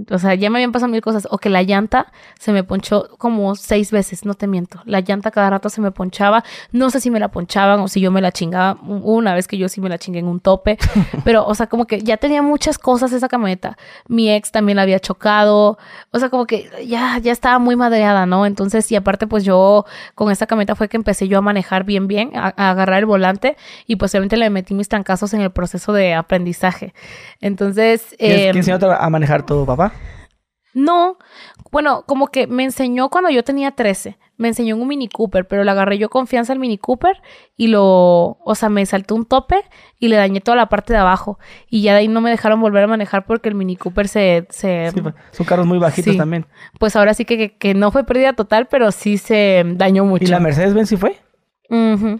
o 0.10 0.18
sea, 0.18 0.36
ya 0.36 0.50
me 0.50 0.58
habían 0.58 0.72
pasado 0.72 0.92
mil 0.92 1.02
cosas, 1.02 1.28
o 1.32 1.38
que 1.38 1.50
la 1.50 1.64
llanta 1.64 2.12
se 2.38 2.52
me 2.52 2.64
ponchó 2.64 3.10
como 3.18 3.56
seis 3.56 3.92
veces, 3.92 4.26
no 4.26 4.34
te 4.34 4.48
miento. 4.48 4.82
La 4.86 5.00
llanta 5.00 5.32
cada 5.32 5.50
rato 5.50 5.70
se 5.70 5.80
me 5.80 5.92
ponchaba, 5.92 6.44
no 6.72 6.90
sé 6.90 7.00
si 7.00 7.10
me 7.10 7.20
la 7.20 7.30
ponchaban 7.30 7.80
o 7.80 7.88
si 7.88 8.02
yo 8.02 8.12
me 8.12 8.22
la 8.22 8.32
chingaba. 8.32 8.80
Una 8.82 9.34
vez 9.34 9.48
que 9.48 9.58
yo 9.58 9.70
sí 9.70 9.80
me 9.80 9.90
la 9.90 9.98
chingué 9.98 10.20
en 10.20 10.28
un 10.28 10.40
tope, 10.40 10.78
pero, 11.24 11.46
o 11.46 11.56
sea, 11.56 11.68
como 11.68 11.86
que 11.86 12.02
ya 12.02 12.18
tenía 12.18 12.42
muchas 12.42 12.78
cosas 12.78 13.14
esa 13.14 13.30
camioneta. 13.30 13.78
Mi 14.08 14.30
ex 14.30 14.52
también 14.52 14.76
la 14.76 14.82
había 14.82 15.00
chocado, 15.00 15.78
o 16.12 16.20
sea, 16.20 16.30
como 16.30 16.46
que 16.46 16.70
ya, 16.86 17.18
ya 17.20 17.32
estaba 17.32 17.60
muy 17.60 17.76
madreada, 17.76 18.26
¿no? 18.26 18.46
Entonces, 18.46 18.92
y 18.92 18.96
aparte, 18.96 19.28
pues 19.28 19.46
yo 19.46 19.86
con 20.16 20.32
esta 20.32 20.46
camioneta 20.46 20.76
fue 20.76 20.90
que 20.90 20.98
empecé 20.98 21.28
yo 21.28 21.38
a 21.38 21.42
manejar 21.42 21.86
bien, 21.86 22.08
bien, 22.08 22.32
a, 22.36 22.48
agarrar 22.72 23.00
el 23.00 23.06
volante 23.06 23.56
y 23.88 23.96
posiblemente 23.96 24.36
le 24.36 24.50
metí 24.50 24.74
mis 24.74 24.90
trancazos 24.90 25.34
en 25.34 25.42
el 25.42 25.52
proceso 25.52 25.94
de 25.94 26.14
aprendizaje. 26.14 26.94
Entonces... 27.40 28.14
Eh, 28.20 28.52
¿Quién 28.52 28.58
enseñó 28.58 28.80
a 28.92 29.10
manejar 29.10 29.46
todo, 29.46 29.66
papá? 29.66 29.85
No, 30.76 31.18
bueno, 31.72 32.04
como 32.06 32.28
que 32.28 32.48
me 32.48 32.66
enseñó 32.66 33.10
cuando 33.10 33.30
yo 33.30 33.44
tenía 33.44 33.72
13. 33.72 34.18
Me 34.38 34.50
enseñó 34.50 34.76
en 34.76 34.82
un 34.82 34.90
Mini 34.90 35.08
Cooper, 35.08 35.48
pero 35.48 35.64
le 35.64 35.72
agarré 35.72 35.98
yo 35.98 36.10
confianza 36.10 36.52
al 36.52 36.60
Mini 36.60 36.78
Cooper 36.78 37.22
y 37.56 37.68
lo, 37.68 38.38
o 38.44 38.56
sea, 38.56 38.68
me 38.68 38.86
saltó 38.86 39.16
un 39.16 39.26
tope 39.26 39.64
y 40.00 40.10
le 40.10 40.18
dañé 40.18 40.42
toda 40.42 40.58
la 40.58 40.68
parte 40.68 40.92
de 40.92 41.00
abajo. 41.00 41.40
Y 41.70 41.82
ya 41.82 41.94
de 41.94 42.00
ahí 42.00 42.08
no 42.10 42.20
me 42.20 42.30
dejaron 42.30 42.60
volver 42.60 42.84
a 42.84 42.88
manejar 42.88 43.26
porque 43.26 43.48
el 43.48 43.56
Mini 43.56 43.78
Cooper 43.78 44.10
se... 44.10 44.48
se 44.50 44.92
sí, 44.94 45.02
son 45.32 45.46
carros 45.46 45.66
muy 45.66 45.78
bajitos 45.78 46.18
también. 46.18 46.46
Pues 46.78 46.98
ahora 46.98 47.14
sí 47.14 47.24
que, 47.24 47.58
que, 47.58 47.74
no 47.74 47.92
fue 47.92 48.04
pérdida 48.04 48.34
total, 48.34 48.68
pero 48.68 48.92
sí 48.92 49.18
se 49.18 49.64
dañó 49.66 50.04
mucho. 50.04 50.26
¿Y 50.26 50.28
la 50.28 50.42
Mercedes-Benz 50.42 50.90
sí 50.90 50.98
fue? 50.98 51.16
Uh 51.70 52.18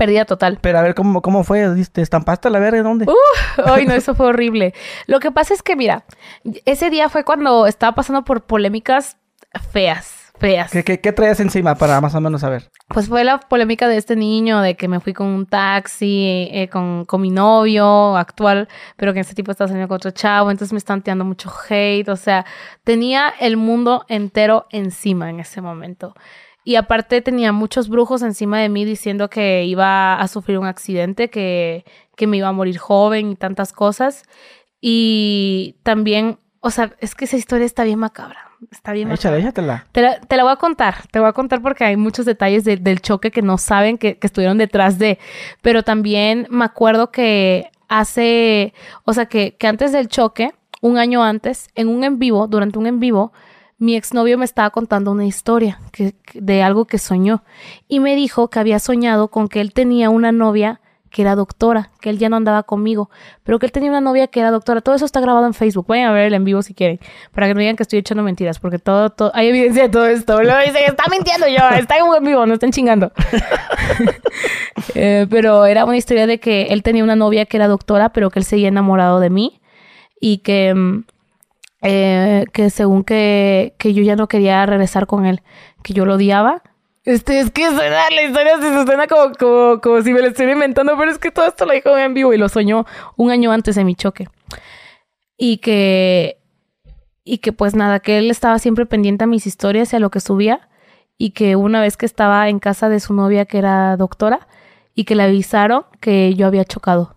Pérdida 0.00 0.24
total. 0.24 0.56
Pero 0.62 0.78
a 0.78 0.82
ver, 0.82 0.94
¿cómo, 0.94 1.20
cómo 1.20 1.44
fue? 1.44 1.62
¿Te 1.92 2.00
estampaste 2.00 2.48
a 2.48 2.50
la 2.50 2.58
verga? 2.58 2.82
¿Dónde? 2.82 3.04
Uh, 3.04 3.62
ay, 3.66 3.84
no, 3.84 3.92
eso 3.92 4.14
fue 4.14 4.28
horrible. 4.28 4.72
Lo 5.06 5.20
que 5.20 5.30
pasa 5.30 5.52
es 5.52 5.62
que, 5.62 5.76
mira, 5.76 6.06
ese 6.64 6.88
día 6.88 7.10
fue 7.10 7.22
cuando 7.22 7.66
estaba 7.66 7.94
pasando 7.94 8.24
por 8.24 8.44
polémicas 8.44 9.18
feas, 9.70 10.32
feas. 10.38 10.70
¿Qué, 10.70 10.82
qué, 10.82 11.12
traías 11.12 11.38
encima 11.40 11.74
para 11.74 12.00
más 12.00 12.14
o 12.14 12.20
menos 12.22 12.40
saber? 12.40 12.70
Pues 12.88 13.08
fue 13.08 13.24
la 13.24 13.40
polémica 13.40 13.88
de 13.88 13.98
este 13.98 14.16
niño, 14.16 14.62
de 14.62 14.74
que 14.74 14.88
me 14.88 15.00
fui 15.00 15.12
con 15.12 15.26
un 15.26 15.44
taxi, 15.44 16.48
eh, 16.50 16.70
con, 16.72 17.04
con, 17.04 17.20
mi 17.20 17.28
novio 17.28 18.16
actual, 18.16 18.68
pero 18.96 19.12
que 19.12 19.20
ese 19.20 19.34
tipo 19.34 19.52
estaba 19.52 19.68
saliendo 19.68 19.88
con 19.88 19.96
otro 19.96 20.12
chavo, 20.12 20.50
entonces 20.50 20.72
me 20.72 20.78
están 20.78 21.02
tirando 21.02 21.26
mucho 21.26 21.52
hate, 21.68 22.08
o 22.08 22.16
sea, 22.16 22.46
tenía 22.84 23.34
el 23.38 23.58
mundo 23.58 24.06
entero 24.08 24.66
encima 24.70 25.28
en 25.28 25.40
ese 25.40 25.60
momento. 25.60 26.14
Y 26.64 26.76
aparte 26.76 27.22
tenía 27.22 27.52
muchos 27.52 27.88
brujos 27.88 28.22
encima 28.22 28.58
de 28.60 28.68
mí 28.68 28.84
diciendo 28.84 29.30
que 29.30 29.64
iba 29.64 30.14
a 30.14 30.28
sufrir 30.28 30.58
un 30.58 30.66
accidente, 30.66 31.30
que, 31.30 31.84
que 32.16 32.26
me 32.26 32.36
iba 32.36 32.48
a 32.48 32.52
morir 32.52 32.78
joven 32.78 33.32
y 33.32 33.36
tantas 33.36 33.72
cosas. 33.72 34.24
Y 34.80 35.76
también, 35.82 36.38
o 36.60 36.70
sea, 36.70 36.94
es 37.00 37.14
que 37.14 37.24
esa 37.24 37.36
historia 37.36 37.66
está 37.66 37.84
bien 37.84 37.98
macabra. 37.98 38.50
Está 38.70 38.92
bien 38.92 39.10
Échale, 39.10 39.38
échatela. 39.38 39.86
Te 39.92 40.02
la, 40.02 40.20
te 40.20 40.36
la 40.36 40.42
voy 40.42 40.52
a 40.52 40.56
contar. 40.56 41.06
Te 41.10 41.18
voy 41.18 41.28
a 41.28 41.32
contar 41.32 41.62
porque 41.62 41.84
hay 41.84 41.96
muchos 41.96 42.26
detalles 42.26 42.64
del 42.64 43.00
choque 43.00 43.30
que 43.30 43.40
no 43.40 43.56
saben 43.56 43.96
que, 43.96 44.18
que 44.18 44.26
estuvieron 44.26 44.58
detrás 44.58 44.98
de. 44.98 45.18
Pero 45.62 45.82
también 45.82 46.46
me 46.50 46.66
acuerdo 46.66 47.10
que 47.10 47.70
hace, 47.88 48.74
o 49.04 49.14
sea, 49.14 49.26
que, 49.26 49.56
que 49.56 49.66
antes 49.66 49.92
del 49.92 50.08
choque, 50.08 50.52
un 50.82 50.98
año 50.98 51.22
antes, 51.22 51.68
en 51.74 51.88
un 51.88 52.04
en 52.04 52.18
vivo, 52.18 52.46
durante 52.46 52.78
un 52.78 52.86
en 52.86 53.00
vivo, 53.00 53.32
mi 53.80 53.96
exnovio 53.96 54.36
me 54.36 54.44
estaba 54.44 54.68
contando 54.70 55.10
una 55.10 55.24
historia 55.24 55.80
de 56.34 56.62
algo 56.62 56.84
que 56.84 56.98
soñó 56.98 57.42
y 57.88 57.98
me 57.98 58.14
dijo 58.14 58.48
que 58.48 58.58
había 58.58 58.78
soñado 58.78 59.28
con 59.28 59.48
que 59.48 59.62
él 59.62 59.72
tenía 59.72 60.10
una 60.10 60.32
novia 60.32 60.80
que 61.08 61.22
era 61.22 61.34
doctora, 61.34 61.90
que 62.00 62.10
él 62.10 62.18
ya 62.18 62.28
no 62.28 62.36
andaba 62.36 62.62
conmigo, 62.62 63.10
pero 63.42 63.58
que 63.58 63.64
él 63.66 63.72
tenía 63.72 63.90
una 63.90 64.02
novia 64.02 64.28
que 64.28 64.38
era 64.38 64.50
doctora. 64.50 64.82
Todo 64.82 64.94
eso 64.94 65.06
está 65.06 65.20
grabado 65.20 65.46
en 65.46 65.54
Facebook. 65.54 65.86
Vayan 65.88 66.10
a 66.10 66.12
ver 66.12 66.26
el 66.26 66.34
en 66.34 66.44
vivo 66.44 66.62
si 66.62 66.74
quieren, 66.74 67.00
para 67.32 67.48
que 67.48 67.54
no 67.54 67.60
digan 67.60 67.74
que 67.74 67.82
estoy 67.82 67.98
echando 67.98 68.22
mentiras, 68.22 68.60
porque 68.60 68.78
todo, 68.78 69.10
todo 69.10 69.32
hay 69.34 69.48
evidencia 69.48 69.84
de 69.84 69.88
todo 69.88 70.06
esto. 70.06 70.40
Lo 70.42 70.58
dicen, 70.58 70.82
está 70.86 71.04
mintiendo 71.10 71.48
yo, 71.48 71.68
está 71.74 71.96
en 71.96 72.24
vivo, 72.24 72.46
no 72.46 72.54
están 72.54 72.70
chingando. 72.70 73.12
Eh, 74.94 75.26
pero 75.28 75.66
era 75.66 75.84
una 75.84 75.96
historia 75.96 76.26
de 76.26 76.40
que 76.40 76.68
él 76.68 76.82
tenía 76.82 77.04
una 77.04 77.14
novia 77.14 77.44
que 77.44 77.58
era 77.58 77.68
doctora, 77.68 78.08
pero 78.08 78.30
que 78.30 78.38
él 78.38 78.44
seguía 78.44 78.68
enamorado 78.68 79.20
de 79.20 79.28
mí 79.28 79.60
y 80.20 80.38
que 80.38 80.74
mm, 80.74 81.04
eh, 81.82 82.44
que 82.52 82.70
según 82.70 83.04
que, 83.04 83.74
que 83.78 83.94
yo 83.94 84.02
ya 84.02 84.16
no 84.16 84.28
quería 84.28 84.64
regresar 84.66 85.06
con 85.06 85.26
él, 85.26 85.42
que 85.82 85.94
yo 85.94 86.04
lo 86.04 86.14
odiaba 86.14 86.62
Este, 87.04 87.40
es 87.40 87.50
que 87.50 87.66
suena, 87.70 88.10
la 88.10 88.22
historia 88.22 88.58
se 88.60 88.84
suena 88.84 89.06
como, 89.06 89.32
como, 89.34 89.80
como 89.80 90.02
si 90.02 90.12
me 90.12 90.20
la 90.20 90.28
estuviera 90.28 90.52
inventando, 90.52 90.96
pero 90.98 91.10
es 91.10 91.18
que 91.18 91.30
todo 91.30 91.46
esto 91.46 91.64
lo 91.64 91.72
dijo 91.72 91.96
en 91.96 92.14
vivo 92.14 92.34
y 92.34 92.38
lo 92.38 92.48
soñó 92.48 92.84
un 93.16 93.30
año 93.30 93.52
antes 93.52 93.74
de 93.76 93.84
mi 93.84 93.94
choque. 93.94 94.28
Y 95.38 95.58
que, 95.58 96.38
y 97.24 97.38
que 97.38 97.52
pues 97.52 97.74
nada, 97.74 98.00
que 98.00 98.18
él 98.18 98.30
estaba 98.30 98.58
siempre 98.58 98.84
pendiente 98.84 99.24
a 99.24 99.26
mis 99.26 99.46
historias 99.46 99.92
y 99.92 99.96
a 99.96 100.00
lo 100.00 100.10
que 100.10 100.20
subía. 100.20 100.68
Y 101.16 101.30
que 101.30 101.56
una 101.56 101.80
vez 101.80 101.96
que 101.96 102.06
estaba 102.06 102.48
en 102.48 102.58
casa 102.58 102.88
de 102.88 103.00
su 103.00 103.14
novia, 103.14 103.44
que 103.44 103.58
era 103.58 103.96
doctora, 103.96 104.48
y 104.94 105.04
que 105.04 105.14
le 105.14 105.22
avisaron 105.22 105.84
que 106.00 106.34
yo 106.34 106.46
había 106.46 106.64
chocado. 106.64 107.14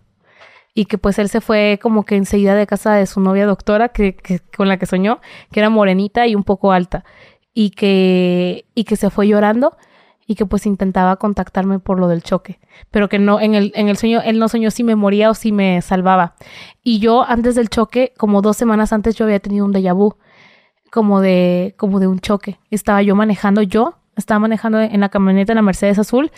Y 0.74 0.86
que 0.86 0.98
pues 0.98 1.18
él 1.18 1.28
se 1.28 1.40
fue 1.40 1.78
como 1.80 2.04
que 2.04 2.16
enseguida 2.16 2.56
de 2.56 2.66
casa 2.66 2.94
de 2.94 3.06
su 3.06 3.20
novia 3.20 3.46
doctora, 3.46 3.90
que, 3.90 4.16
con 4.56 4.68
la 4.68 4.76
que 4.76 4.86
soñó, 4.86 5.20
que 5.52 5.60
era 5.60 5.70
morenita 5.70 6.26
y 6.26 6.34
un 6.34 6.42
poco 6.42 6.72
alta 6.72 7.04
y 7.54 7.70
que, 7.70 8.66
y 8.74 8.84
que 8.84 8.96
se 8.96 9.10
fue 9.10 9.28
llorando 9.28 9.76
y 10.26 10.34
que 10.34 10.46
pues 10.46 10.66
intentaba 10.66 11.16
contactarme 11.16 11.78
por 11.78 12.00
lo 12.00 12.08
del 12.08 12.22
choque, 12.22 12.58
pero 12.90 13.08
que 13.08 13.18
no, 13.18 13.40
en 13.40 13.54
el, 13.54 13.72
en 13.74 13.88
el 13.88 13.96
sueño, 13.96 14.20
él 14.24 14.38
no 14.38 14.48
soñó 14.48 14.70
si 14.70 14.82
me 14.82 14.96
moría 14.96 15.30
o 15.30 15.34
si 15.34 15.52
me 15.52 15.82
salvaba. 15.82 16.34
Y 16.82 16.98
yo 16.98 17.24
antes 17.24 17.54
del 17.54 17.68
choque, 17.68 18.12
como 18.16 18.42
dos 18.42 18.56
semanas 18.56 18.92
antes, 18.92 19.14
yo 19.16 19.26
había 19.26 19.40
tenido 19.40 19.64
un 19.64 19.72
déjà 19.72 19.94
vu, 19.94 20.16
como 20.90 21.20
de, 21.20 21.74
como 21.76 22.00
de 22.00 22.06
un 22.06 22.20
choque. 22.20 22.58
Estaba 22.70 23.02
yo 23.02 23.14
manejando, 23.14 23.62
yo 23.62 23.96
estaba 24.16 24.38
manejando 24.38 24.80
en 24.80 25.00
la 25.00 25.08
camioneta 25.08 25.52
en 25.52 25.56
la 25.56 25.62
Mercedes 25.62 25.98
Azul 25.98 26.30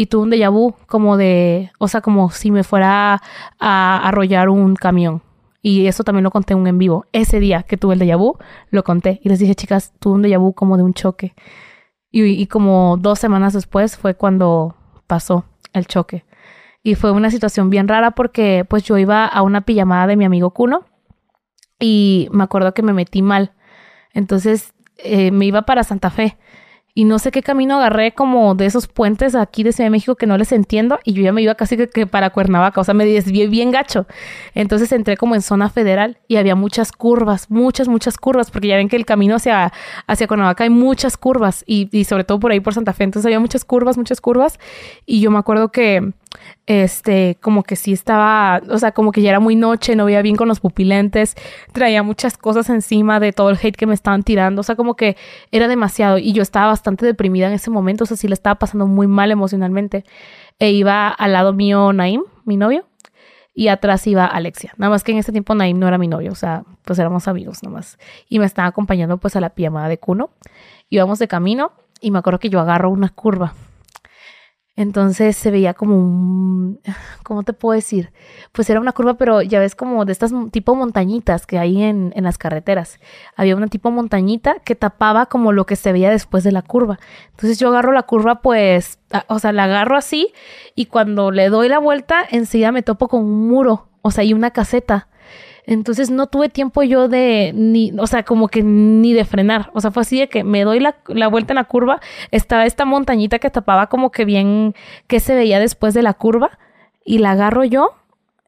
y 0.00 0.06
tuve 0.06 0.22
un 0.22 0.30
déjà 0.30 0.48
vu 0.48 0.76
como 0.86 1.16
de, 1.16 1.72
o 1.78 1.88
sea, 1.88 2.00
como 2.00 2.30
si 2.30 2.52
me 2.52 2.62
fuera 2.62 3.20
a 3.58 4.08
arrollar 4.08 4.48
un 4.48 4.76
camión. 4.76 5.22
Y 5.60 5.88
eso 5.88 6.04
también 6.04 6.22
lo 6.22 6.30
conté 6.30 6.54
un 6.54 6.68
en 6.68 6.78
vivo. 6.78 7.06
Ese 7.12 7.40
día 7.40 7.64
que 7.64 7.76
tuve 7.76 7.94
el 7.94 8.00
déjà 8.00 8.16
vu, 8.16 8.38
lo 8.70 8.84
conté. 8.84 9.20
Y 9.24 9.28
les 9.28 9.40
dije, 9.40 9.56
chicas, 9.56 9.92
tuve 9.98 10.14
un 10.14 10.22
déjà 10.22 10.38
vu 10.38 10.52
como 10.54 10.76
de 10.76 10.84
un 10.84 10.94
choque. 10.94 11.34
Y, 12.12 12.46
como 12.46 12.96
dos 12.96 13.18
semanas 13.18 13.52
después 13.54 13.96
fue 13.96 14.14
cuando 14.14 14.76
pasó 15.08 15.44
el 15.72 15.88
choque. 15.88 16.24
Y 16.84 16.94
fue 16.94 17.10
una 17.10 17.32
situación 17.32 17.68
bien 17.68 17.88
rara 17.88 18.12
porque 18.12 18.64
pues 18.68 18.84
yo 18.84 18.98
iba 18.98 19.26
a 19.26 19.42
una 19.42 19.62
pijamada 19.62 20.06
de 20.06 20.16
mi 20.16 20.24
amigo 20.24 20.50
Kuno 20.50 20.84
y 21.80 22.28
me 22.30 22.44
acuerdo 22.44 22.72
que 22.72 22.82
me 22.82 22.92
metí 22.92 23.20
mal. 23.20 23.52
Entonces 24.14 24.74
eh, 24.98 25.32
me 25.32 25.44
iba 25.44 25.62
para 25.62 25.82
Santa 25.82 26.10
Fe 26.10 26.38
y 26.98 27.04
no 27.04 27.20
sé 27.20 27.30
qué 27.30 27.44
camino 27.44 27.76
agarré 27.76 28.10
como 28.10 28.56
de 28.56 28.66
esos 28.66 28.88
puentes 28.88 29.36
aquí 29.36 29.62
de 29.62 29.70
Ciudad 29.70 29.86
de 29.86 29.90
México 29.92 30.16
que 30.16 30.26
no 30.26 30.36
les 30.36 30.50
entiendo 30.50 30.98
y 31.04 31.12
yo 31.12 31.22
ya 31.22 31.30
me 31.30 31.40
iba 31.40 31.54
casi 31.54 31.76
que, 31.76 32.08
para 32.08 32.30
Cuernavaca, 32.30 32.80
o 32.80 32.82
sea, 32.82 32.92
me 32.92 33.06
desvié 33.06 33.46
bien 33.46 33.70
gacho. 33.70 34.08
Entonces 34.52 34.90
entré 34.90 35.16
como 35.16 35.36
en 35.36 35.42
zona 35.42 35.70
federal 35.70 36.18
y 36.26 36.38
había 36.38 36.56
muchas 36.56 36.90
curvas, 36.90 37.52
muchas, 37.52 37.86
muchas 37.86 38.16
curvas, 38.16 38.50
porque 38.50 38.66
ya 38.66 38.74
ven 38.74 38.88
que 38.88 38.96
el 38.96 39.06
camino 39.06 39.36
hacia, 39.36 39.72
hacia 40.08 40.26
Cuernavaca 40.26 40.64
hay 40.64 40.70
muchas 40.70 41.16
curvas 41.16 41.62
y, 41.68 41.88
y 41.96 42.02
sobre 42.02 42.24
todo 42.24 42.40
por 42.40 42.50
ahí 42.50 42.58
por 42.58 42.74
Santa 42.74 42.92
Fe, 42.92 43.04
entonces 43.04 43.26
había 43.26 43.38
muchas 43.38 43.64
curvas, 43.64 43.96
muchas 43.96 44.20
curvas 44.20 44.58
y 45.06 45.20
yo 45.20 45.30
me 45.30 45.38
acuerdo 45.38 45.70
que 45.70 46.14
este, 46.66 47.36
como 47.40 47.62
que 47.62 47.76
sí 47.76 47.92
estaba, 47.92 48.60
o 48.68 48.78
sea, 48.78 48.92
como 48.92 49.12
que 49.12 49.22
ya 49.22 49.30
era 49.30 49.40
muy 49.40 49.56
noche, 49.56 49.96
no 49.96 50.04
veía 50.04 50.22
bien 50.22 50.36
con 50.36 50.48
los 50.48 50.60
pupilentes, 50.60 51.34
traía 51.72 52.02
muchas 52.02 52.36
cosas 52.36 52.68
encima 52.70 53.20
de 53.20 53.32
todo 53.32 53.50
el 53.50 53.58
hate 53.60 53.76
que 53.76 53.86
me 53.86 53.94
estaban 53.94 54.22
tirando, 54.22 54.60
o 54.60 54.64
sea, 54.64 54.76
como 54.76 54.94
que 54.94 55.16
era 55.50 55.68
demasiado 55.68 56.18
y 56.18 56.32
yo 56.32 56.42
estaba 56.42 56.66
bastante 56.66 57.06
deprimida 57.06 57.46
en 57.46 57.54
ese 57.54 57.70
momento, 57.70 58.04
o 58.04 58.06
sea, 58.06 58.16
sí 58.16 58.28
le 58.28 58.34
estaba 58.34 58.56
pasando 58.56 58.86
muy 58.86 59.06
mal 59.06 59.30
emocionalmente. 59.30 60.04
E 60.58 60.70
iba 60.72 61.08
al 61.08 61.32
lado 61.32 61.52
mío 61.52 61.92
Naim, 61.92 62.22
mi 62.44 62.56
novio, 62.56 62.86
y 63.54 63.68
atrás 63.68 64.06
iba 64.06 64.26
Alexia. 64.26 64.72
Nada 64.76 64.90
más 64.90 65.04
que 65.04 65.12
en 65.12 65.18
ese 65.18 65.32
tiempo 65.32 65.54
Naim 65.54 65.78
no 65.78 65.88
era 65.88 65.98
mi 65.98 66.08
novio, 66.08 66.32
o 66.32 66.34
sea, 66.34 66.64
pues 66.84 66.98
éramos 66.98 67.28
amigos 67.28 67.62
nomás. 67.62 67.98
Y 68.28 68.38
me 68.38 68.46
estaba 68.46 68.68
acompañando 68.68 69.18
pues 69.18 69.36
a 69.36 69.40
la 69.40 69.50
pijamada 69.50 69.88
de 69.88 69.98
Cuno. 69.98 70.30
Íbamos 70.90 71.18
de 71.18 71.28
camino 71.28 71.72
y 72.00 72.10
me 72.10 72.18
acuerdo 72.18 72.38
que 72.38 72.50
yo 72.50 72.60
agarro 72.60 72.90
una 72.90 73.08
curva 73.08 73.54
entonces 74.78 75.36
se 75.36 75.50
veía 75.50 75.74
como 75.74 75.96
un, 75.96 76.78
¿cómo 77.24 77.42
te 77.42 77.52
puedo 77.52 77.74
decir? 77.74 78.12
Pues 78.52 78.70
era 78.70 78.78
una 78.78 78.92
curva, 78.92 79.14
pero 79.14 79.42
ya 79.42 79.58
ves 79.58 79.74
como 79.74 80.04
de 80.04 80.12
estas 80.12 80.32
tipo 80.52 80.76
montañitas 80.76 81.46
que 81.46 81.58
hay 81.58 81.82
en, 81.82 82.12
en 82.14 82.22
las 82.22 82.38
carreteras. 82.38 83.00
Había 83.34 83.56
una 83.56 83.66
tipo 83.66 83.90
montañita 83.90 84.60
que 84.64 84.76
tapaba 84.76 85.26
como 85.26 85.50
lo 85.50 85.66
que 85.66 85.74
se 85.74 85.90
veía 85.90 86.10
después 86.10 86.44
de 86.44 86.52
la 86.52 86.62
curva. 86.62 87.00
Entonces 87.30 87.58
yo 87.58 87.70
agarro 87.70 87.90
la 87.90 88.04
curva, 88.04 88.40
pues, 88.40 89.00
o 89.26 89.40
sea, 89.40 89.50
la 89.50 89.64
agarro 89.64 89.96
así 89.96 90.32
y 90.76 90.86
cuando 90.86 91.32
le 91.32 91.48
doy 91.48 91.68
la 91.68 91.80
vuelta, 91.80 92.24
enseguida 92.30 92.70
me 92.70 92.84
topo 92.84 93.08
con 93.08 93.24
un 93.24 93.48
muro, 93.48 93.88
o 94.02 94.12
sea, 94.12 94.22
y 94.22 94.32
una 94.32 94.52
caseta. 94.52 95.08
Entonces 95.68 96.10
no 96.10 96.28
tuve 96.28 96.48
tiempo 96.48 96.82
yo 96.82 97.08
de, 97.08 97.52
ni, 97.54 97.92
o 97.98 98.06
sea, 98.06 98.22
como 98.22 98.48
que 98.48 98.62
ni 98.62 99.12
de 99.12 99.26
frenar. 99.26 99.70
O 99.74 99.82
sea, 99.82 99.90
fue 99.90 100.00
así 100.00 100.18
de 100.18 100.26
que 100.26 100.42
me 100.42 100.64
doy 100.64 100.80
la, 100.80 100.96
la, 101.08 101.28
vuelta 101.28 101.52
en 101.52 101.56
la 101.56 101.64
curva, 101.64 102.00
estaba 102.30 102.64
esta 102.64 102.86
montañita 102.86 103.38
que 103.38 103.50
tapaba 103.50 103.88
como 103.88 104.10
que 104.10 104.24
bien, 104.24 104.74
que 105.08 105.20
se 105.20 105.34
veía 105.34 105.60
después 105.60 105.92
de 105.92 106.00
la 106.00 106.14
curva, 106.14 106.58
y 107.04 107.18
la 107.18 107.32
agarro 107.32 107.64
yo, 107.64 107.90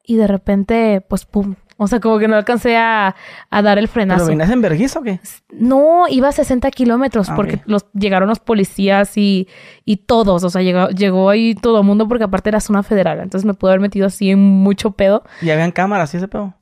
y 0.03 0.17
de 0.17 0.27
repente, 0.29 1.05
pues, 1.07 1.27
pum. 1.27 1.57
O 1.77 1.87
sea, 1.89 2.01
como 2.01 2.19
que 2.19 2.27
no 2.27 2.37
alcancé 2.37 2.79
a, 2.79 3.15
a 3.51 3.63
dar 3.63 3.77
el 3.77 3.89
frenazo. 3.89 4.25
¿Pero 4.25 4.37
vienes 4.39 4.51
en 4.51 4.63
vergüenza 4.63 4.99
o 4.99 5.03
qué? 5.03 5.21
No, 5.51 6.09
iba 6.09 6.29
a 6.29 6.33
60 6.33 6.71
kilómetros 6.71 7.29
ah, 7.29 7.37
porque 7.37 7.61
los, 7.67 7.85
llegaron 7.93 8.31
los 8.31 8.39
policías 8.39 9.17
y, 9.19 9.47
y 9.85 9.99
todos. 9.99 10.43
O 10.45 10.49
sea, 10.49 10.63
llegó, 10.63 10.89
llegó 10.89 11.29
ahí 11.29 11.55
todo 11.55 11.81
el 11.81 11.87
mundo 11.87 12.09
porque 12.09 12.25
aparte 12.25 12.49
era 12.49 12.61
zona 12.61 12.83
federal. 12.83 13.21
Entonces 13.21 13.47
me 13.47 13.53
pude 13.53 13.73
haber 13.73 13.81
metido 13.81 14.07
así 14.07 14.31
en 14.31 14.39
mucho 14.39 14.93
pedo. 14.93 15.23
¿Y 15.43 15.51
habían 15.51 15.71
cámaras 15.71 16.13
y 16.15 16.19
ese 16.19 16.29
pedo? 16.29 16.55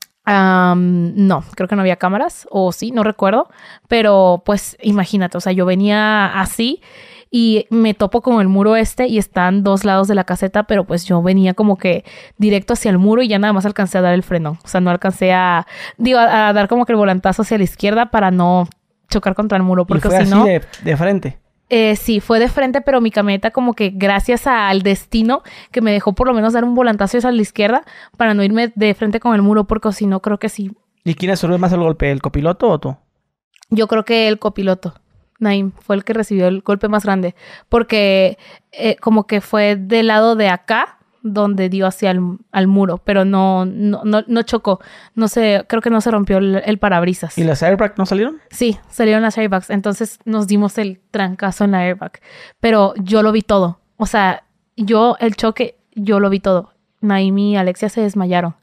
No, 0.75 1.43
creo 1.55 1.67
que 1.67 1.75
no 1.75 1.81
había 1.81 1.95
cámaras, 1.95 2.47
o 2.51 2.71
sí, 2.71 2.91
no 2.91 3.03
recuerdo, 3.03 3.49
pero 3.87 4.43
pues 4.45 4.77
imagínate, 4.81 5.37
o 5.37 5.41
sea, 5.41 5.53
yo 5.53 5.65
venía 5.65 6.39
así 6.39 6.81
y 7.31 7.67
me 7.69 7.93
topo 7.93 8.21
con 8.21 8.41
el 8.41 8.47
muro 8.47 8.75
este 8.75 9.07
y 9.07 9.17
están 9.17 9.63
dos 9.63 9.85
lados 9.85 10.07
de 10.07 10.15
la 10.15 10.23
caseta, 10.23 10.63
pero 10.63 10.83
pues 10.83 11.05
yo 11.05 11.21
venía 11.21 11.53
como 11.53 11.77
que 11.77 12.03
directo 12.37 12.73
hacia 12.73 12.91
el 12.91 12.97
muro 12.97 13.21
y 13.21 13.27
ya 13.27 13.39
nada 13.39 13.53
más 13.53 13.65
alcancé 13.65 13.97
a 13.97 14.01
dar 14.01 14.13
el 14.13 14.23
freno, 14.23 14.57
o 14.63 14.67
sea, 14.67 14.81
no 14.81 14.89
alcancé 14.89 15.33
a, 15.33 15.67
digo, 15.97 16.19
a, 16.19 16.53
dar 16.53 16.67
como 16.67 16.85
que 16.85 16.93
el 16.93 16.97
volantazo 16.97 17.43
hacia 17.43 17.57
la 17.57 17.63
izquierda 17.63 18.11
para 18.11 18.31
no 18.31 18.67
chocar 19.09 19.35
contra 19.35 19.57
el 19.57 19.63
muro, 19.63 19.85
porque 19.85 20.09
si 20.09 20.29
no... 20.29 20.45
de 20.45 20.97
frente. 20.97 21.39
Eh, 21.69 21.95
sí, 21.95 22.19
fue 22.19 22.39
de 22.39 22.49
frente, 22.49 22.81
pero 22.81 22.99
mi 22.99 23.11
camioneta 23.11 23.51
como 23.51 23.73
que 23.73 23.91
gracias 23.91 24.47
al 24.47 24.81
destino 24.81 25.43
que 25.71 25.81
me 25.81 25.91
dejó 25.91 26.13
por 26.13 26.27
lo 26.27 26.33
menos 26.33 26.53
dar 26.53 26.63
un 26.63 26.73
volantazo 26.73 27.17
hacia 27.19 27.31
la 27.31 27.41
izquierda 27.41 27.83
para 28.17 28.33
no 28.33 28.43
irme 28.43 28.71
de 28.75 28.93
frente 28.95 29.19
con 29.19 29.35
el 29.35 29.43
muro, 29.43 29.65
porque 29.65 29.91
si 29.91 30.07
no 30.07 30.21
creo 30.21 30.39
que 30.39 30.49
sí. 30.49 30.71
¿Y 31.03 31.13
quién 31.13 31.31
absorbió 31.31 31.59
más 31.59 31.71
el 31.71 31.79
golpe, 31.79 32.11
el 32.11 32.21
copiloto 32.21 32.69
o 32.69 32.79
tú? 32.79 32.97
Yo 33.69 33.87
creo 33.87 34.03
que 34.03 34.27
el 34.27 34.39
copiloto. 34.39 34.95
Naim 35.39 35.71
fue 35.79 35.95
el 35.95 36.03
que 36.03 36.13
recibió 36.13 36.47
el 36.47 36.61
golpe 36.61 36.89
más 36.89 37.05
grande, 37.05 37.33
porque 37.69 38.37
eh, 38.71 38.97
como 38.97 39.25
que 39.25 39.39
fue 39.39 39.77
del 39.77 40.07
lado 40.07 40.35
de 40.35 40.49
acá 40.49 40.98
donde 41.21 41.69
dio 41.69 41.85
hacia 41.87 42.11
el 42.11 42.37
al 42.51 42.67
muro, 42.67 42.97
pero 42.97 43.25
no, 43.25 43.65
no, 43.65 44.01
no, 44.03 44.41
chocó. 44.43 44.79
No 45.15 45.27
sé, 45.27 45.65
creo 45.67 45.81
que 45.81 45.89
no 45.89 46.01
se 46.01 46.11
rompió 46.11 46.37
el, 46.37 46.77
parabrisas. 46.79 47.37
¿Y 47.37 47.43
las 47.43 47.63
airbags 47.63 47.97
no 47.97 48.05
salieron? 48.05 48.39
Sí, 48.49 48.77
salieron 48.89 49.21
las 49.21 49.37
airbags. 49.37 49.69
Entonces 49.69 50.19
nos 50.25 50.47
dimos 50.47 50.77
el 50.77 51.01
trancazo 51.11 51.65
en 51.65 51.71
la 51.71 51.79
airbag. 51.79 52.19
Pero 52.59 52.93
yo 52.97 53.23
lo 53.23 53.31
vi 53.31 53.41
todo. 53.41 53.79
O 53.97 54.05
sea, 54.05 54.43
yo, 54.75 55.17
el 55.19 55.35
choque, 55.35 55.77
yo 55.93 56.19
lo 56.19 56.29
vi 56.29 56.39
todo. 56.39 56.73
Naimi 57.01 57.53
y 57.53 57.55
Alexia 57.57 57.89
se 57.89 58.01
desmayaron. 58.01 58.55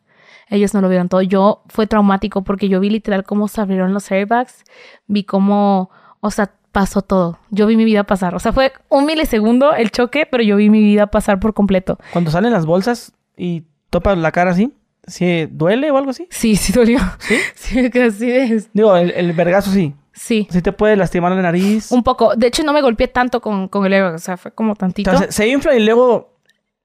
Ellos 0.49 0.75
no 0.75 0.81
lo 0.81 0.89
vieron 0.89 1.09
todo. 1.09 1.23
Yo 1.23 1.63
fue 1.69 1.87
traumático 1.87 2.43
porque 2.43 2.69
yo 2.69 2.81
vi 2.81 2.91
literal 2.91 3.25
cómo 3.25 3.49
se 3.49 3.61
abrieron 3.61 3.93
los 3.93 4.11
airbags. 4.11 4.65
Vi 5.07 5.25
cómo, 5.25 5.91
o 6.21 6.31
sea, 6.31 6.53
pasó 6.77 7.01
todo. 7.01 7.39
Yo 7.49 7.67
vi 7.67 7.75
mi 7.75 7.87
vida 7.87 8.05
pasar. 8.05 8.35
O 8.35 8.39
sea, 8.39 8.53
fue 8.53 8.71
un 8.91 9.07
milisegundo 9.07 9.73
el 9.73 9.91
choque, 9.91 10.29
pero 10.31 10.43
yo 10.43 10.57
vi 10.57 10.69
mi 10.69 10.83
vida 10.83 11.07
pasar 11.07 11.41
por 11.41 11.55
completo. 11.55 11.99
Cuando 12.13 12.31
salen 12.31 12.53
las 12.53 12.67
bolsas 12.67 13.15
y 13.35 13.63
topas 13.89 14.19
la 14.19 14.31
cara 14.31 14.51
así, 14.51 14.75
¿sí 15.07 15.49
duele 15.51 15.91
o 15.91 15.97
algo 15.97 16.11
así? 16.11 16.29
Sí, 16.31 16.55
sí 16.57 16.75
dolió. 16.75 16.99
¿Sí? 17.19 17.37
Sí, 17.55 17.91
que 17.91 18.03
así 18.03 18.31
es. 18.31 18.69
Digo, 18.75 18.95
el, 18.95 19.11
el 19.13 19.33
vergazo 19.33 19.71
sí. 19.71 19.95
Sí. 20.13 20.47
Sí 20.51 20.61
te 20.61 20.71
puede 20.71 20.97
lastimar 20.97 21.33
la 21.33 21.41
nariz. 21.41 21.91
Un 21.93 22.03
poco. 22.03 22.37
De 22.37 22.49
hecho, 22.49 22.63
no 22.63 22.75
me 22.75 22.83
golpeé 22.83 23.09
tanto 23.09 23.41
con, 23.41 23.69
con 23.69 23.87
el 23.87 23.95
ego. 23.95 24.15
O 24.15 24.19
sea, 24.19 24.37
fue 24.37 24.51
como 24.51 24.75
tantito. 24.75 25.11
Se 25.31 25.49
infla 25.49 25.75
y 25.75 25.83
luego 25.83 26.37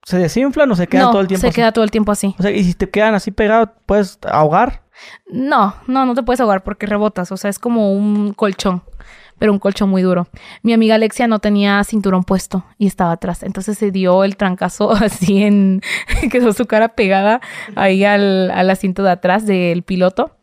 se 0.06 0.18
desinfla 0.20 0.64
o 0.64 0.76
se 0.78 0.88
queda 0.88 1.12
todo 1.12 1.20
el 1.20 1.28
tiempo 1.28 1.46
se 1.46 1.54
queda 1.54 1.74
todo 1.74 1.84
el 1.84 1.92
tiempo 1.92 2.14
así. 2.14 2.34
O 2.40 2.44
sea, 2.44 2.52
y 2.52 2.64
si 2.64 2.76
te 2.76 2.90
quedan 2.90 3.14
así 3.14 3.32
pegados, 3.32 3.68
¿puedes 3.86 4.20
ahogar? 4.24 4.84
No, 5.30 5.76
no, 5.88 6.06
no 6.06 6.16
te 6.16 6.24
puedes 6.24 6.40
ahogar 6.40 6.64
porque 6.64 6.86
rebotas. 6.86 7.30
O 7.34 7.36
sea, 7.36 7.50
es 7.50 7.60
como 7.60 7.94
un 7.94 8.32
colchón 8.32 8.84
pero 9.42 9.54
un 9.54 9.58
colchón 9.58 9.90
muy 9.90 10.04
duro. 10.04 10.28
Mi 10.62 10.72
amiga 10.72 10.94
Alexia 10.94 11.26
no 11.26 11.40
tenía 11.40 11.84
cinturón 11.84 12.24
puesto 12.24 12.64
y 12.78 12.86
estaba 12.86 13.14
atrás. 13.14 13.42
Entonces 13.42 13.76
se 13.76 13.90
dio 13.90 14.24
el 14.24 14.38
trancazo 14.38 14.92
así 14.92 15.42
en... 15.42 15.82
quedó 16.32 16.54
su 16.54 16.68
cara 16.68 16.90
pegada 16.90 17.42
ahí 17.76 18.06
al, 18.06 18.52
asiento 18.70 19.02
de 19.02 19.10
atrás 19.10 19.48
del 19.48 19.82
piloto 19.82 20.38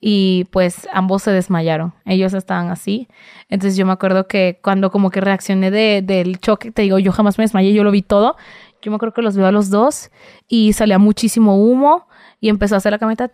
y 0.00 0.46
pues 0.52 0.88
ambos 0.90 1.24
se 1.24 1.32
desmayaron. 1.32 1.92
Ellos 2.06 2.32
estaban 2.32 2.70
así. 2.70 3.08
Entonces 3.50 3.76
yo 3.76 3.84
me 3.84 3.92
acuerdo 3.92 4.26
que 4.26 4.58
cuando 4.62 4.90
como 4.90 5.10
que 5.10 5.20
reaccioné 5.20 5.70
del 5.70 6.40
choque, 6.40 6.70
te 6.70 6.80
digo, 6.80 6.98
yo 6.98 7.12
jamás 7.12 7.36
me 7.36 7.44
desmayé, 7.44 7.74
yo 7.74 7.84
lo 7.84 7.90
vi 7.90 8.00
todo. 8.00 8.36
Yo 8.80 8.90
me 8.90 8.94
acuerdo 8.94 9.12
que 9.12 9.20
los 9.20 9.36
veo 9.36 9.48
a 9.48 9.52
los 9.52 9.68
dos 9.68 10.10
y 10.48 10.72
salía 10.72 10.98
muchísimo 10.98 11.62
humo 11.62 12.08
y 12.40 12.48
empezó 12.48 12.76
a 12.76 12.78
hacer 12.78 12.92
la 12.92 12.98
camioneta, 12.98 13.30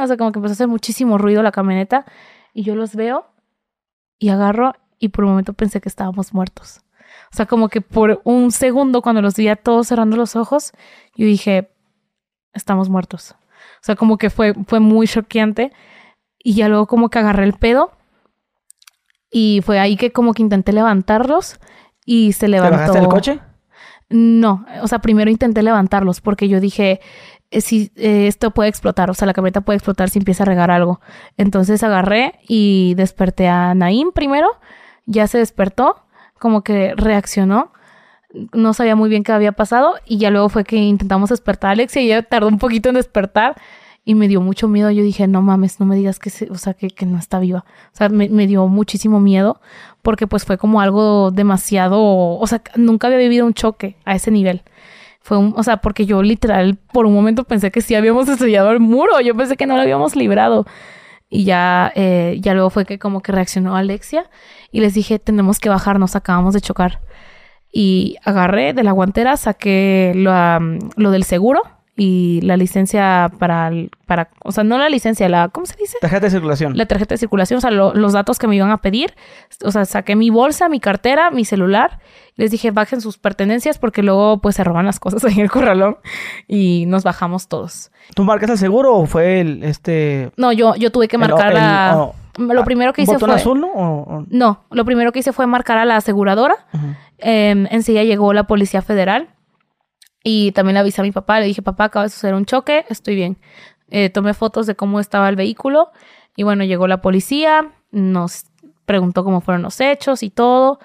o 0.00 0.06
sea, 0.06 0.16
como 0.16 0.30
que 0.30 0.38
empezó 0.38 0.52
a 0.52 0.54
hacer 0.54 0.68
muchísimo 0.68 1.18
ruido 1.18 1.42
la 1.42 1.50
camioneta 1.50 2.06
y 2.54 2.62
yo 2.62 2.74
los 2.74 2.94
veo 2.94 3.26
y 4.20 4.28
agarro 4.28 4.74
y 5.00 5.08
por 5.08 5.24
un 5.24 5.30
momento 5.30 5.54
pensé 5.54 5.80
que 5.80 5.88
estábamos 5.88 6.32
muertos. 6.32 6.82
O 7.32 7.36
sea, 7.36 7.46
como 7.46 7.68
que 7.68 7.80
por 7.80 8.20
un 8.24 8.52
segundo 8.52 9.02
cuando 9.02 9.22
los 9.22 9.34
vi 9.34 9.48
a 9.48 9.56
todos 9.56 9.88
cerrando 9.88 10.16
los 10.16 10.36
ojos, 10.36 10.72
yo 11.16 11.26
dije, 11.26 11.72
estamos 12.52 12.88
muertos. 12.88 13.32
O 13.32 13.82
sea, 13.82 13.96
como 13.96 14.18
que 14.18 14.30
fue, 14.30 14.54
fue 14.66 14.78
muy 14.78 15.08
choqueante. 15.08 15.72
Y 16.38 16.54
ya 16.54 16.68
luego 16.68 16.86
como 16.86 17.08
que 17.08 17.18
agarré 17.18 17.44
el 17.44 17.54
pedo. 17.54 17.92
Y 19.30 19.62
fue 19.64 19.78
ahí 19.78 19.96
que 19.96 20.12
como 20.12 20.34
que 20.34 20.42
intenté 20.42 20.72
levantarlos 20.72 21.58
y 22.04 22.32
se 22.32 22.48
levantó. 22.48 22.76
¿Te 22.76 22.80
bajaste 22.80 23.00
del 23.00 23.08
coche? 23.08 23.40
No, 24.08 24.66
o 24.82 24.88
sea, 24.88 24.98
primero 24.98 25.30
intenté 25.30 25.62
levantarlos 25.62 26.20
porque 26.20 26.48
yo 26.48 26.58
dije, 26.58 27.00
si 27.52 27.90
eh, 27.96 28.26
esto 28.28 28.52
puede 28.52 28.68
explotar, 28.68 29.10
o 29.10 29.14
sea, 29.14 29.26
la 29.26 29.34
camioneta 29.34 29.62
puede 29.62 29.76
explotar 29.78 30.10
si 30.10 30.18
empieza 30.18 30.44
a 30.44 30.46
regar 30.46 30.70
algo. 30.70 31.00
Entonces 31.36 31.82
agarré 31.82 32.38
y 32.46 32.94
desperté 32.94 33.48
a 33.48 33.74
Naim 33.74 34.12
primero, 34.12 34.48
ya 35.06 35.26
se 35.26 35.38
despertó, 35.38 35.96
como 36.38 36.62
que 36.62 36.94
reaccionó, 36.96 37.72
no 38.52 38.74
sabía 38.74 38.94
muy 38.94 39.08
bien 39.08 39.24
qué 39.24 39.32
había 39.32 39.52
pasado 39.52 39.94
y 40.06 40.18
ya 40.18 40.30
luego 40.30 40.48
fue 40.48 40.64
que 40.64 40.76
intentamos 40.76 41.30
despertar 41.30 41.70
a 41.70 41.72
Alex 41.72 41.96
y 41.96 42.00
ella 42.00 42.22
tardó 42.22 42.48
un 42.48 42.58
poquito 42.58 42.88
en 42.88 42.94
despertar 42.94 43.56
y 44.04 44.14
me 44.14 44.28
dio 44.28 44.40
mucho 44.40 44.68
miedo. 44.68 44.90
Yo 44.90 45.02
dije, 45.02 45.26
no 45.26 45.42
mames, 45.42 45.80
no 45.80 45.86
me 45.86 45.96
digas 45.96 46.18
que, 46.18 46.30
o 46.50 46.56
sea, 46.56 46.74
que, 46.74 47.06
no 47.06 47.18
está 47.18 47.38
viva. 47.38 47.64
O 47.92 47.96
sea, 47.96 48.08
me, 48.08 48.28
me, 48.28 48.46
dio 48.46 48.66
muchísimo 48.66 49.20
miedo 49.20 49.60
porque 50.02 50.26
pues 50.26 50.44
fue 50.44 50.58
como 50.58 50.80
algo 50.80 51.30
demasiado, 51.30 51.98
o 52.00 52.46
sea, 52.46 52.62
nunca 52.76 53.08
había 53.08 53.18
vivido 53.18 53.46
un 53.46 53.54
choque 53.54 53.96
a 54.04 54.14
ese 54.14 54.30
nivel. 54.30 54.62
Fue 55.30 55.38
un, 55.38 55.54
o 55.56 55.62
sea, 55.62 55.76
porque 55.76 56.06
yo 56.06 56.24
literal 56.24 56.76
por 56.92 57.06
un 57.06 57.14
momento 57.14 57.44
pensé 57.44 57.70
que 57.70 57.82
sí 57.82 57.94
habíamos 57.94 58.28
estrellado 58.28 58.72
el 58.72 58.80
muro, 58.80 59.20
yo 59.20 59.36
pensé 59.36 59.56
que 59.56 59.64
no 59.64 59.76
lo 59.76 59.82
habíamos 59.82 60.16
librado. 60.16 60.66
Y 61.28 61.44
ya, 61.44 61.92
eh, 61.94 62.38
ya 62.40 62.52
luego 62.52 62.68
fue 62.70 62.84
que 62.84 62.98
como 62.98 63.22
que 63.22 63.30
reaccionó 63.30 63.76
Alexia 63.76 64.28
y 64.72 64.80
les 64.80 64.92
dije, 64.92 65.20
tenemos 65.20 65.60
que 65.60 65.68
bajarnos, 65.68 66.16
acabamos 66.16 66.52
de 66.52 66.60
chocar. 66.60 67.00
Y 67.72 68.16
agarré 68.24 68.72
de 68.72 68.82
la 68.82 68.90
guantera, 68.90 69.36
saqué 69.36 70.14
lo, 70.16 70.32
lo 70.96 71.12
del 71.12 71.22
seguro 71.22 71.62
y 72.02 72.40
la 72.40 72.56
licencia 72.56 73.30
para, 73.38 73.70
para, 74.06 74.30
o 74.42 74.52
sea, 74.52 74.64
no 74.64 74.78
la 74.78 74.88
licencia, 74.88 75.28
la, 75.28 75.50
¿cómo 75.50 75.66
se 75.66 75.76
dice? 75.76 75.98
Tarjeta 76.00 76.24
de 76.24 76.30
circulación. 76.30 76.74
La 76.74 76.86
tarjeta 76.86 77.12
de 77.12 77.18
circulación, 77.18 77.58
o 77.58 77.60
sea, 77.60 77.70
los 77.70 78.12
datos 78.14 78.38
que 78.38 78.46
me 78.46 78.56
iban 78.56 78.70
a 78.70 78.78
pedir. 78.78 79.12
O 79.64 79.70
sea, 79.70 79.84
saqué 79.84 80.16
mi 80.16 80.30
bolsa, 80.30 80.70
mi 80.70 80.80
cartera, 80.80 81.30
mi 81.30 81.44
celular. 81.44 81.98
Les 82.36 82.50
dije, 82.50 82.70
bajen 82.70 83.02
sus 83.02 83.18
pertenencias 83.18 83.76
porque 83.76 84.02
luego 84.02 84.38
pues 84.38 84.56
se 84.56 84.64
roban 84.64 84.86
las 84.86 84.98
cosas 84.98 85.22
en 85.30 85.40
el 85.40 85.50
corralón 85.50 85.98
y 86.48 86.86
nos 86.86 87.04
bajamos 87.04 87.48
todos. 87.48 87.90
¿Tú 88.14 88.24
marcas 88.24 88.48
el 88.48 88.56
seguro 88.56 88.96
o 88.96 89.04
fue 89.04 89.42
el, 89.42 89.62
este... 89.62 90.30
No, 90.38 90.52
yo, 90.52 90.76
yo 90.76 90.90
tuve 90.90 91.06
que 91.06 91.18
marcar 91.18 91.52
la... 91.52 92.12
lo 92.38 92.64
primero 92.64 92.94
que 92.94 93.02
hice 93.02 93.18
fue... 93.18 93.30
azul, 93.30 93.60
no? 93.60 94.24
No, 94.30 94.64
lo 94.70 94.84
primero 94.86 95.12
que 95.12 95.18
hice 95.18 95.34
fue 95.34 95.46
marcar 95.46 95.76
a 95.76 95.84
la 95.84 95.96
aseguradora. 95.96 96.56
Uh 96.72 96.94
enseguida 97.22 98.02
llegó 98.02 98.32
la 98.32 98.44
Policía 98.44 98.80
Federal 98.80 99.28
y 100.22 100.52
también 100.52 100.74
le 100.74 100.80
avisé 100.80 101.00
a 101.00 101.04
mi 101.04 101.12
papá, 101.12 101.40
le 101.40 101.46
dije, 101.46 101.62
papá, 101.62 101.84
acaba 101.84 102.04
de 102.04 102.10
suceder 102.10 102.34
un 102.34 102.44
choque, 102.44 102.84
estoy 102.88 103.14
bien. 103.14 103.38
Eh, 103.90 104.10
tomé 104.10 104.34
fotos 104.34 104.66
de 104.66 104.76
cómo 104.76 105.00
estaba 105.00 105.28
el 105.28 105.36
vehículo 105.36 105.90
y 106.36 106.42
bueno, 106.42 106.64
llegó 106.64 106.86
la 106.86 107.00
policía, 107.00 107.70
nos 107.90 108.44
preguntó 108.86 109.24
cómo 109.24 109.40
fueron 109.40 109.62
los 109.62 109.80
hechos 109.80 110.22
y 110.22 110.30
todo. 110.30 110.78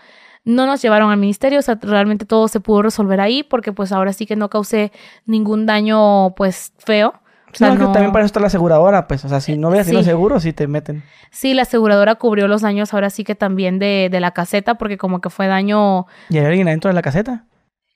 No 0.44 0.68
nos 0.68 0.82
llevaron 0.82 1.12
al 1.12 1.18
ministerio, 1.18 1.60
o 1.60 1.62
sea, 1.62 1.78
realmente 1.82 2.26
todo 2.26 2.48
se 2.48 2.60
pudo 2.60 2.84
resolver 2.84 3.20
ahí 3.20 3.44
porque 3.44 3.74
pues 3.74 3.92
ahora 3.92 4.14
sí 4.14 4.26
que 4.26 4.36
no 4.36 4.50
causé 4.50 4.92
ningún 5.26 5.66
daño 5.66 6.34
pues 6.36 6.74
feo. 6.78 7.14
O 7.52 7.58
sea, 7.58 7.70
no, 7.74 7.88
que 7.88 7.94
también 7.94 8.12
para 8.12 8.26
eso 8.26 8.28
está 8.28 8.42
la 8.42 8.48
aseguradora, 8.48 9.08
pues, 9.08 9.24
o 9.24 9.30
sea, 9.30 9.40
si 9.40 9.58
no 9.58 9.70
hubieras 9.70 9.88
sido 9.88 10.04
seguro, 10.04 10.42
sí 10.42 10.52
te 10.52 10.68
meten. 10.68 11.04
Sí, 11.32 11.54
la 11.54 11.62
aseguradora 11.62 12.16
cubrió 12.16 12.50
los 12.50 12.62
daños 12.62 12.94
ahora 12.94 13.10
sí 13.10 13.24
que 13.24 13.34
también 13.34 13.80
de, 13.80 14.10
de 14.12 14.20
la 14.20 14.32
caseta, 14.32 14.76
porque 14.76 14.98
como 14.98 15.22
que 15.22 15.30
fue 15.30 15.48
daño... 15.48 16.06
¿Y 16.30 16.38
hay 16.38 16.46
alguien 16.46 16.68
adentro 16.68 16.90
de 16.90 16.96
la 16.96 17.02
caseta? 17.02 17.46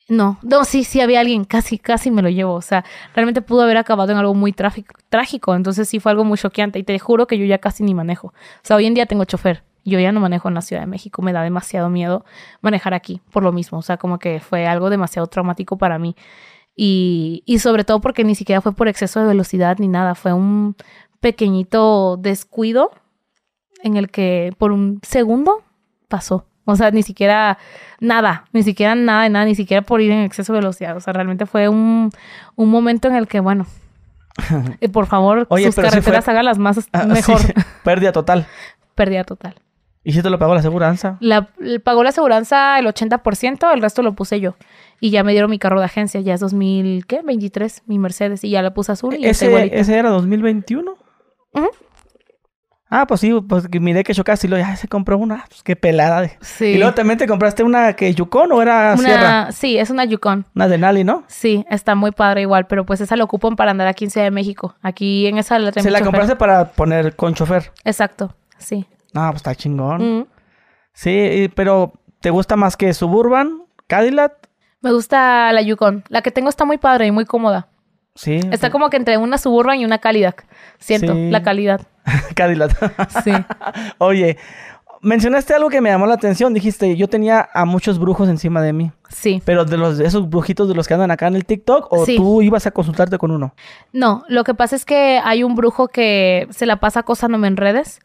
No, 0.09 0.39
no, 0.41 0.65
sí, 0.65 0.83
sí 0.83 1.01
había 1.01 1.19
alguien, 1.19 1.45
casi, 1.45 1.77
casi 1.77 2.09
me 2.09 2.23
lo 2.23 2.29
llevo. 2.29 2.55
O 2.55 2.61
sea, 2.61 2.83
realmente 3.13 3.43
pudo 3.43 3.61
haber 3.61 3.77
acabado 3.77 4.11
en 4.11 4.17
algo 4.17 4.33
muy 4.33 4.51
trágico. 4.53 5.55
Entonces 5.55 5.87
sí 5.87 5.99
fue 5.99 6.11
algo 6.11 6.23
muy 6.23 6.37
choqueante. 6.37 6.79
Y 6.79 6.83
te 6.83 6.97
juro 6.97 7.27
que 7.27 7.37
yo 7.37 7.45
ya 7.45 7.59
casi 7.59 7.83
ni 7.83 7.93
manejo. 7.93 8.27
O 8.27 8.33
sea, 8.63 8.75
hoy 8.75 8.87
en 8.87 8.95
día 8.95 9.05
tengo 9.05 9.23
chofer. 9.25 9.63
Yo 9.85 9.99
ya 9.99 10.11
no 10.11 10.19
manejo 10.19 10.47
en 10.47 10.55
la 10.55 10.61
Ciudad 10.61 10.81
de 10.81 10.87
México. 10.87 11.21
Me 11.21 11.31
da 11.31 11.43
demasiado 11.43 11.89
miedo 11.89 12.25
manejar 12.61 12.95
aquí 12.95 13.21
por 13.31 13.43
lo 13.43 13.51
mismo. 13.51 13.77
O 13.77 13.81
sea, 13.83 13.97
como 13.97 14.17
que 14.17 14.39
fue 14.39 14.65
algo 14.65 14.89
demasiado 14.89 15.27
traumático 15.27 15.77
para 15.77 15.99
mí. 15.99 16.15
Y, 16.75 17.43
y 17.45 17.59
sobre 17.59 17.83
todo 17.83 18.01
porque 18.01 18.23
ni 18.23 18.33
siquiera 18.33 18.61
fue 18.61 18.73
por 18.73 18.87
exceso 18.87 19.19
de 19.19 19.27
velocidad 19.27 19.77
ni 19.77 19.87
nada. 19.87 20.15
Fue 20.15 20.33
un 20.33 20.75
pequeñito 21.19 22.17
descuido 22.17 22.91
en 23.83 23.95
el 23.95 24.09
que 24.09 24.53
por 24.57 24.71
un 24.71 24.99
segundo 25.03 25.61
pasó. 26.07 26.48
O 26.71 26.75
sea, 26.75 26.91
ni 26.91 27.03
siquiera 27.03 27.57
nada, 27.99 28.45
ni 28.53 28.63
siquiera 28.63 28.95
nada 28.95 29.23
de 29.23 29.29
nada, 29.29 29.45
ni 29.45 29.55
siquiera 29.55 29.81
por 29.81 30.01
ir 30.01 30.11
en 30.11 30.23
exceso 30.23 30.53
de 30.53 30.59
velocidad. 30.59 30.95
O 30.95 30.99
sea, 31.01 31.13
realmente 31.13 31.45
fue 31.45 31.69
un, 31.69 32.11
un 32.55 32.69
momento 32.69 33.07
en 33.07 33.15
el 33.15 33.27
que, 33.27 33.39
bueno, 33.39 33.65
eh, 34.81 34.89
por 34.89 35.07
favor, 35.07 35.47
sus 35.49 35.75
carreteras 35.75 36.27
hagan 36.27 36.45
las 36.45 36.57
más 36.57 36.87
ah, 36.93 37.05
mejor. 37.05 37.41
Pérdida 37.83 38.11
total. 38.11 38.47
Pérdida 38.95 39.23
total. 39.23 39.55
¿Y 40.03 40.13
si 40.13 40.21
te 40.21 40.29
lo 40.29 40.39
pagó 40.39 40.53
la 40.53 40.61
aseguranza? 40.61 41.17
La, 41.19 41.49
pagó 41.83 42.03
la 42.03 42.09
aseguranza 42.09 42.79
el 42.79 42.85
80%, 42.87 43.73
el 43.73 43.81
resto 43.81 44.01
lo 44.01 44.13
puse 44.13 44.39
yo. 44.39 44.55
Y 45.01 45.11
ya 45.11 45.23
me 45.23 45.33
dieron 45.33 45.51
mi 45.51 45.59
carro 45.59 45.79
de 45.79 45.85
agencia, 45.85 46.21
ya 46.21 46.33
es 46.33 46.39
2000, 46.39 47.05
¿qué? 47.05 47.21
23, 47.21 47.83
mi 47.85 47.99
Mercedes, 47.99 48.43
y 48.43 48.49
ya 48.51 48.61
la 48.61 48.73
puse 48.73 48.93
azul. 48.93 49.15
Y 49.15 49.25
¿Ese, 49.25 49.77
¿Ese 49.77 49.97
era 49.97 50.09
2021? 50.09 50.95
Ajá. 51.53 51.67
Ah, 52.91 53.05
pues 53.05 53.21
sí, 53.21 53.31
pues 53.47 53.69
miré 53.79 54.03
que 54.03 54.15
chocaste 54.15 54.47
y 54.47 54.49
luego 54.49 54.65
ya 54.65 54.75
se 54.75 54.87
compró 54.87 55.17
una, 55.19 55.45
pues 55.47 55.61
qué 55.61 55.75
pelada. 55.75 56.27
Sí. 56.41 56.65
Y 56.65 56.77
luego 56.79 56.95
también 56.95 57.19
te 57.19 57.27
compraste 57.27 57.61
una 57.61 57.93
que 57.93 58.13
Yukon 58.15 58.51
o 58.51 58.61
era 58.63 58.97
Sierra. 58.97 59.51
Sí, 59.51 59.77
es 59.77 59.91
una 59.91 60.05
Yukon. 60.05 60.47
Una 60.55 60.67
de 60.67 60.79
Nali, 60.79 61.03
¿no? 61.03 61.23
Sí, 61.27 61.63
está 61.69 61.93
muy 61.93 62.11
padre 62.11 62.41
igual, 62.41 62.65
pero 62.65 62.87
pues 62.87 62.99
esa 62.99 63.15
lo 63.15 63.25
ocupan 63.25 63.55
para 63.55 63.69
andar 63.69 63.87
aquí 63.87 64.05
en 64.05 64.11
Ciudad 64.11 64.25
de 64.25 64.31
México. 64.31 64.75
Aquí 64.81 65.27
en 65.27 65.37
esa 65.37 65.59
la 65.59 65.71
Se 65.71 65.91
la 65.91 66.01
compraste 66.01 66.35
para 66.35 66.71
poner 66.71 67.15
con 67.15 67.35
chofer. 67.35 67.71
Exacto, 67.85 68.35
sí. 68.57 68.87
Ah, 69.13 69.29
pues 69.29 69.37
está 69.37 69.53
chingón. 69.53 70.27
Sí, 70.93 71.51
pero 71.55 71.93
¿te 72.21 72.31
gusta 72.31 72.55
más 72.55 72.75
que 72.75 72.93
Suburban, 72.93 73.61
Cadillac? 73.85 74.33
Me 74.81 74.91
gusta 74.91 75.53
la 75.53 75.61
Yukon. 75.61 76.03
La 76.09 76.21
que 76.21 76.31
tengo 76.31 76.49
está 76.49 76.65
muy 76.65 76.77
padre 76.77 77.05
y 77.05 77.11
muy 77.11 77.25
cómoda. 77.25 77.68
Sí. 78.19 78.41
Está 78.51 78.69
como 78.69 78.89
que 78.89 78.97
entre 78.97 79.17
una 79.17 79.37
Suburban 79.37 79.79
y 79.79 79.85
una 79.85 79.99
Cadillac. 79.99 80.45
Siento 80.77 81.13
la 81.13 81.41
calidad. 81.41 81.79
Cadillac. 82.35 82.73
sí. 83.23 83.31
Oye, 83.97 84.35
mencionaste 85.01 85.53
algo 85.53 85.69
que 85.69 85.79
me 85.79 85.89
llamó 85.89 86.05
la 86.05 86.15
atención. 86.15 86.53
Dijiste, 86.53 86.97
yo 86.97 87.07
tenía 87.07 87.47
a 87.53 87.63
muchos 87.63 87.97
brujos 87.97 88.27
encima 88.27 88.61
de 88.61 88.73
mí. 88.73 88.91
Sí. 89.07 89.41
Pero 89.45 89.63
de 89.63 89.77
los 89.77 90.01
esos 90.01 90.29
brujitos 90.29 90.67
de 90.67 90.75
los 90.75 90.85
que 90.85 90.95
andan 90.95 91.11
acá 91.11 91.27
en 91.27 91.37
el 91.37 91.45
TikTok, 91.45 91.93
o 91.93 92.05
tú 92.05 92.41
ibas 92.41 92.67
a 92.67 92.71
consultarte 92.71 93.17
con 93.17 93.31
uno. 93.31 93.55
No, 93.93 94.25
lo 94.27 94.43
que 94.43 94.53
pasa 94.53 94.75
es 94.75 94.83
que 94.83 95.21
hay 95.23 95.43
un 95.43 95.55
brujo 95.55 95.87
que 95.87 96.45
se 96.49 96.65
la 96.65 96.81
pasa 96.81 96.99
acosándome 96.99 97.47
en 97.47 97.55
redes 97.55 98.01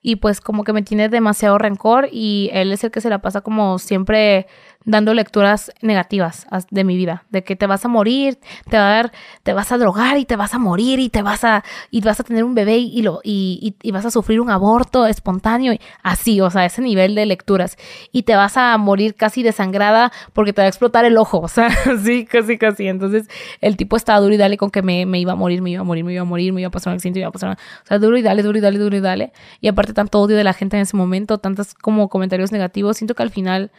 y 0.00 0.14
pues 0.14 0.40
como 0.40 0.62
que 0.62 0.72
me 0.72 0.82
tiene 0.82 1.08
demasiado 1.08 1.58
rencor 1.58 2.08
y 2.12 2.50
él 2.52 2.70
es 2.70 2.84
el 2.84 2.92
que 2.92 3.00
se 3.00 3.10
la 3.10 3.18
pasa 3.18 3.40
como 3.40 3.80
siempre 3.80 4.46
dando 4.86 5.12
lecturas 5.14 5.72
negativas 5.82 6.46
de 6.70 6.84
mi 6.84 6.96
vida, 6.96 7.24
de 7.30 7.42
que 7.44 7.56
te 7.56 7.66
vas 7.66 7.84
a 7.84 7.88
morir, 7.88 8.38
te 8.70 8.78
va 8.78 8.88
a 8.88 8.94
dar, 8.94 9.12
te 9.42 9.52
vas 9.52 9.72
a 9.72 9.78
drogar 9.78 10.16
y 10.16 10.24
te 10.24 10.36
vas 10.36 10.54
a 10.54 10.58
morir 10.58 11.00
y 11.00 11.10
te 11.10 11.22
vas 11.22 11.44
a 11.44 11.64
y 11.90 12.00
vas 12.00 12.20
a 12.20 12.24
tener 12.24 12.44
un 12.44 12.54
bebé 12.54 12.78
y 12.78 13.02
lo 13.02 13.20
y, 13.22 13.74
y, 13.82 13.90
vas 13.90 14.06
a 14.06 14.10
sufrir 14.10 14.40
un 14.40 14.48
aborto 14.48 15.06
espontáneo 15.06 15.72
y 15.72 15.80
así, 16.02 16.40
o 16.40 16.48
sea, 16.50 16.64
ese 16.64 16.82
nivel 16.82 17.16
de 17.16 17.26
lecturas 17.26 17.76
y 18.12 18.22
te 18.22 18.36
vas 18.36 18.56
a 18.56 18.78
morir 18.78 19.16
casi 19.16 19.42
desangrada 19.42 20.12
porque 20.32 20.52
te 20.52 20.62
va 20.62 20.66
a 20.66 20.68
explotar 20.68 21.04
el 21.04 21.18
ojo, 21.18 21.40
o 21.40 21.48
sea, 21.48 21.68
sí, 22.04 22.24
casi 22.24 22.56
casi. 22.56 22.86
Entonces, 22.86 23.28
el 23.60 23.76
tipo 23.76 23.96
estaba 23.96 24.20
duro 24.20 24.34
y 24.34 24.38
dale 24.38 24.56
con 24.56 24.70
que 24.70 24.82
me, 24.82 25.04
me 25.04 25.18
iba 25.18 25.32
a 25.32 25.36
morir, 25.36 25.62
me 25.62 25.70
iba 25.70 25.80
a 25.80 25.84
morir, 25.84 26.04
me 26.04 26.12
iba 26.12 26.22
a 26.22 26.24
morir, 26.24 26.52
me 26.52 26.60
iba 26.60 26.68
a 26.68 26.70
pasar 26.70 26.92
un 26.92 26.96
accidente, 26.96 27.18
me 27.18 27.22
iba 27.22 27.30
a 27.30 27.32
pasar, 27.32 27.50
o 27.50 27.86
sea, 27.86 27.98
duro 27.98 28.16
y 28.16 28.22
dale, 28.22 28.42
duro 28.42 28.56
y 28.56 28.60
dale, 28.60 28.78
duro 28.78 28.96
y 28.96 29.00
dale. 29.00 29.32
Y 29.60 29.66
aparte 29.66 29.92
tanto 29.92 30.20
odio 30.20 30.36
de 30.36 30.44
la 30.44 30.52
gente 30.52 30.76
en 30.76 30.82
ese 30.82 30.96
momento, 30.96 31.38
tantos 31.38 31.74
como 31.74 32.08
comentarios 32.08 32.52
negativos, 32.52 32.96
siento 32.96 33.14
que 33.14 33.24
al 33.24 33.30
final 33.30 33.72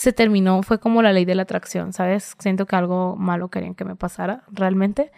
se 0.00 0.14
terminó, 0.14 0.62
fue 0.62 0.80
como 0.80 1.02
la 1.02 1.12
ley 1.12 1.26
de 1.26 1.34
la 1.34 1.42
atracción, 1.42 1.92
¿sabes? 1.92 2.34
Siento 2.38 2.64
que 2.64 2.74
algo 2.74 3.16
malo 3.16 3.50
querían 3.50 3.74
que 3.74 3.84
me 3.84 3.96
pasara 3.96 4.44
realmente, 4.50 5.12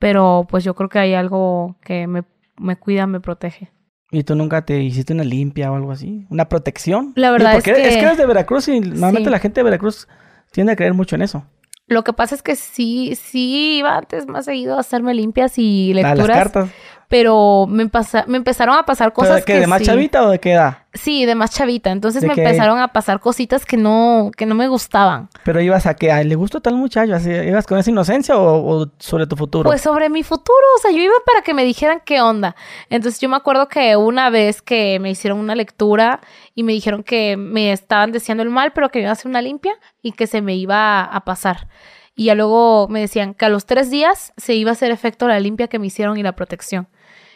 pero 0.00 0.44
pues 0.50 0.64
yo 0.64 0.74
creo 0.74 0.88
que 0.88 0.98
hay 0.98 1.14
algo 1.14 1.76
que 1.84 2.08
me, 2.08 2.24
me 2.58 2.74
cuida, 2.74 3.06
me 3.06 3.20
protege. 3.20 3.70
¿Y 4.10 4.24
tú 4.24 4.34
nunca 4.34 4.64
te 4.64 4.82
hiciste 4.82 5.12
una 5.12 5.22
limpia 5.22 5.70
o 5.70 5.76
algo 5.76 5.92
así? 5.92 6.26
¿Una 6.30 6.48
protección? 6.48 7.12
La 7.14 7.30
verdad 7.30 7.58
es 7.58 7.62
que... 7.62 7.70
Es 7.70 7.94
que 7.94 8.00
eres 8.02 8.18
de 8.18 8.26
Veracruz 8.26 8.66
y 8.66 8.80
normalmente 8.80 9.30
la 9.30 9.38
gente 9.38 9.60
de 9.60 9.64
Veracruz 9.66 10.08
tiende 10.50 10.72
a 10.72 10.76
creer 10.76 10.94
mucho 10.94 11.14
en 11.14 11.22
eso. 11.22 11.44
Lo 11.86 12.02
que 12.02 12.12
pasa 12.12 12.34
es 12.34 12.42
que 12.42 12.56
sí, 12.56 13.14
sí 13.14 13.76
iba 13.78 13.96
antes 13.96 14.26
más 14.26 14.46
seguido 14.46 14.76
a 14.76 14.80
hacerme 14.80 15.14
limpias 15.14 15.58
y 15.58 15.94
lecturas. 15.94 16.26
las 16.26 16.36
cartas. 16.36 16.70
Pero 17.08 17.66
me, 17.68 17.88
pasa, 17.88 18.24
me 18.26 18.36
empezaron 18.36 18.76
a 18.76 18.84
pasar 18.84 19.08
¿Pero 19.08 19.14
cosas 19.14 19.36
de 19.36 19.42
qué? 19.42 19.54
que 19.54 19.60
¿De 19.60 19.66
más 19.66 19.80
sí. 19.80 19.86
chavita 19.86 20.26
o 20.26 20.30
de 20.30 20.38
qué 20.38 20.52
edad? 20.52 20.78
Sí, 20.92 21.26
de 21.26 21.34
más 21.34 21.50
chavita. 21.50 21.90
Entonces 21.90 22.22
¿De 22.22 22.28
me 22.28 22.34
empezaron 22.34 22.78
a 22.78 22.88
pasar 22.88 23.20
cositas 23.20 23.64
que 23.64 23.76
no, 23.76 24.30
que 24.36 24.46
no 24.46 24.54
me 24.54 24.68
gustaban. 24.68 25.28
Pero 25.44 25.60
ibas 25.60 25.86
a 25.86 25.94
que, 25.94 26.12
ay, 26.12 26.24
le 26.24 26.34
gustó 26.36 26.60
tal 26.60 26.74
muchacho, 26.76 27.14
así, 27.14 27.30
ibas 27.30 27.66
con 27.66 27.78
esa 27.78 27.90
inocencia 27.90 28.36
o, 28.36 28.82
o 28.82 28.90
sobre 28.98 29.26
tu 29.26 29.36
futuro. 29.36 29.68
Pues 29.68 29.80
sobre 29.80 30.08
mi 30.08 30.22
futuro, 30.22 30.64
o 30.76 30.80
sea, 30.80 30.90
yo 30.90 30.98
iba 30.98 31.14
para 31.26 31.42
que 31.42 31.54
me 31.54 31.64
dijeran 31.64 32.00
qué 32.04 32.20
onda. 32.20 32.54
Entonces 32.90 33.20
yo 33.20 33.28
me 33.28 33.36
acuerdo 33.36 33.68
que 33.68 33.96
una 33.96 34.30
vez 34.30 34.62
que 34.62 34.98
me 35.00 35.10
hicieron 35.10 35.38
una 35.38 35.54
lectura 35.54 36.20
y 36.54 36.62
me 36.62 36.72
dijeron 36.72 37.02
que 37.02 37.36
me 37.36 37.72
estaban 37.72 38.12
deseando 38.12 38.42
el 38.42 38.50
mal, 38.50 38.72
pero 38.72 38.90
que 38.90 38.98
me 38.98 39.02
iba 39.02 39.10
a 39.10 39.14
hacer 39.14 39.28
una 39.28 39.42
limpia 39.42 39.74
y 40.00 40.12
que 40.12 40.26
se 40.26 40.42
me 40.42 40.54
iba 40.54 41.02
a 41.02 41.24
pasar. 41.24 41.68
Y 42.16 42.26
ya 42.26 42.34
luego 42.34 42.86
me 42.88 43.00
decían 43.00 43.34
que 43.34 43.44
a 43.44 43.48
los 43.48 43.66
tres 43.66 43.90
días 43.90 44.32
se 44.36 44.54
iba 44.54 44.70
a 44.70 44.72
hacer 44.72 44.92
efecto 44.92 45.26
la 45.26 45.40
limpia 45.40 45.68
que 45.68 45.78
me 45.78 45.88
hicieron 45.88 46.16
y 46.16 46.22
la 46.22 46.36
protección. 46.36 46.88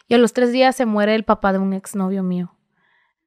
Y 0.08 0.14
a 0.14 0.18
los 0.18 0.32
tres 0.32 0.52
días 0.52 0.74
se 0.74 0.86
muere 0.86 1.14
el 1.14 1.24
papá 1.24 1.52
de 1.52 1.58
un 1.58 1.72
exnovio 1.74 2.22
mío. 2.22 2.54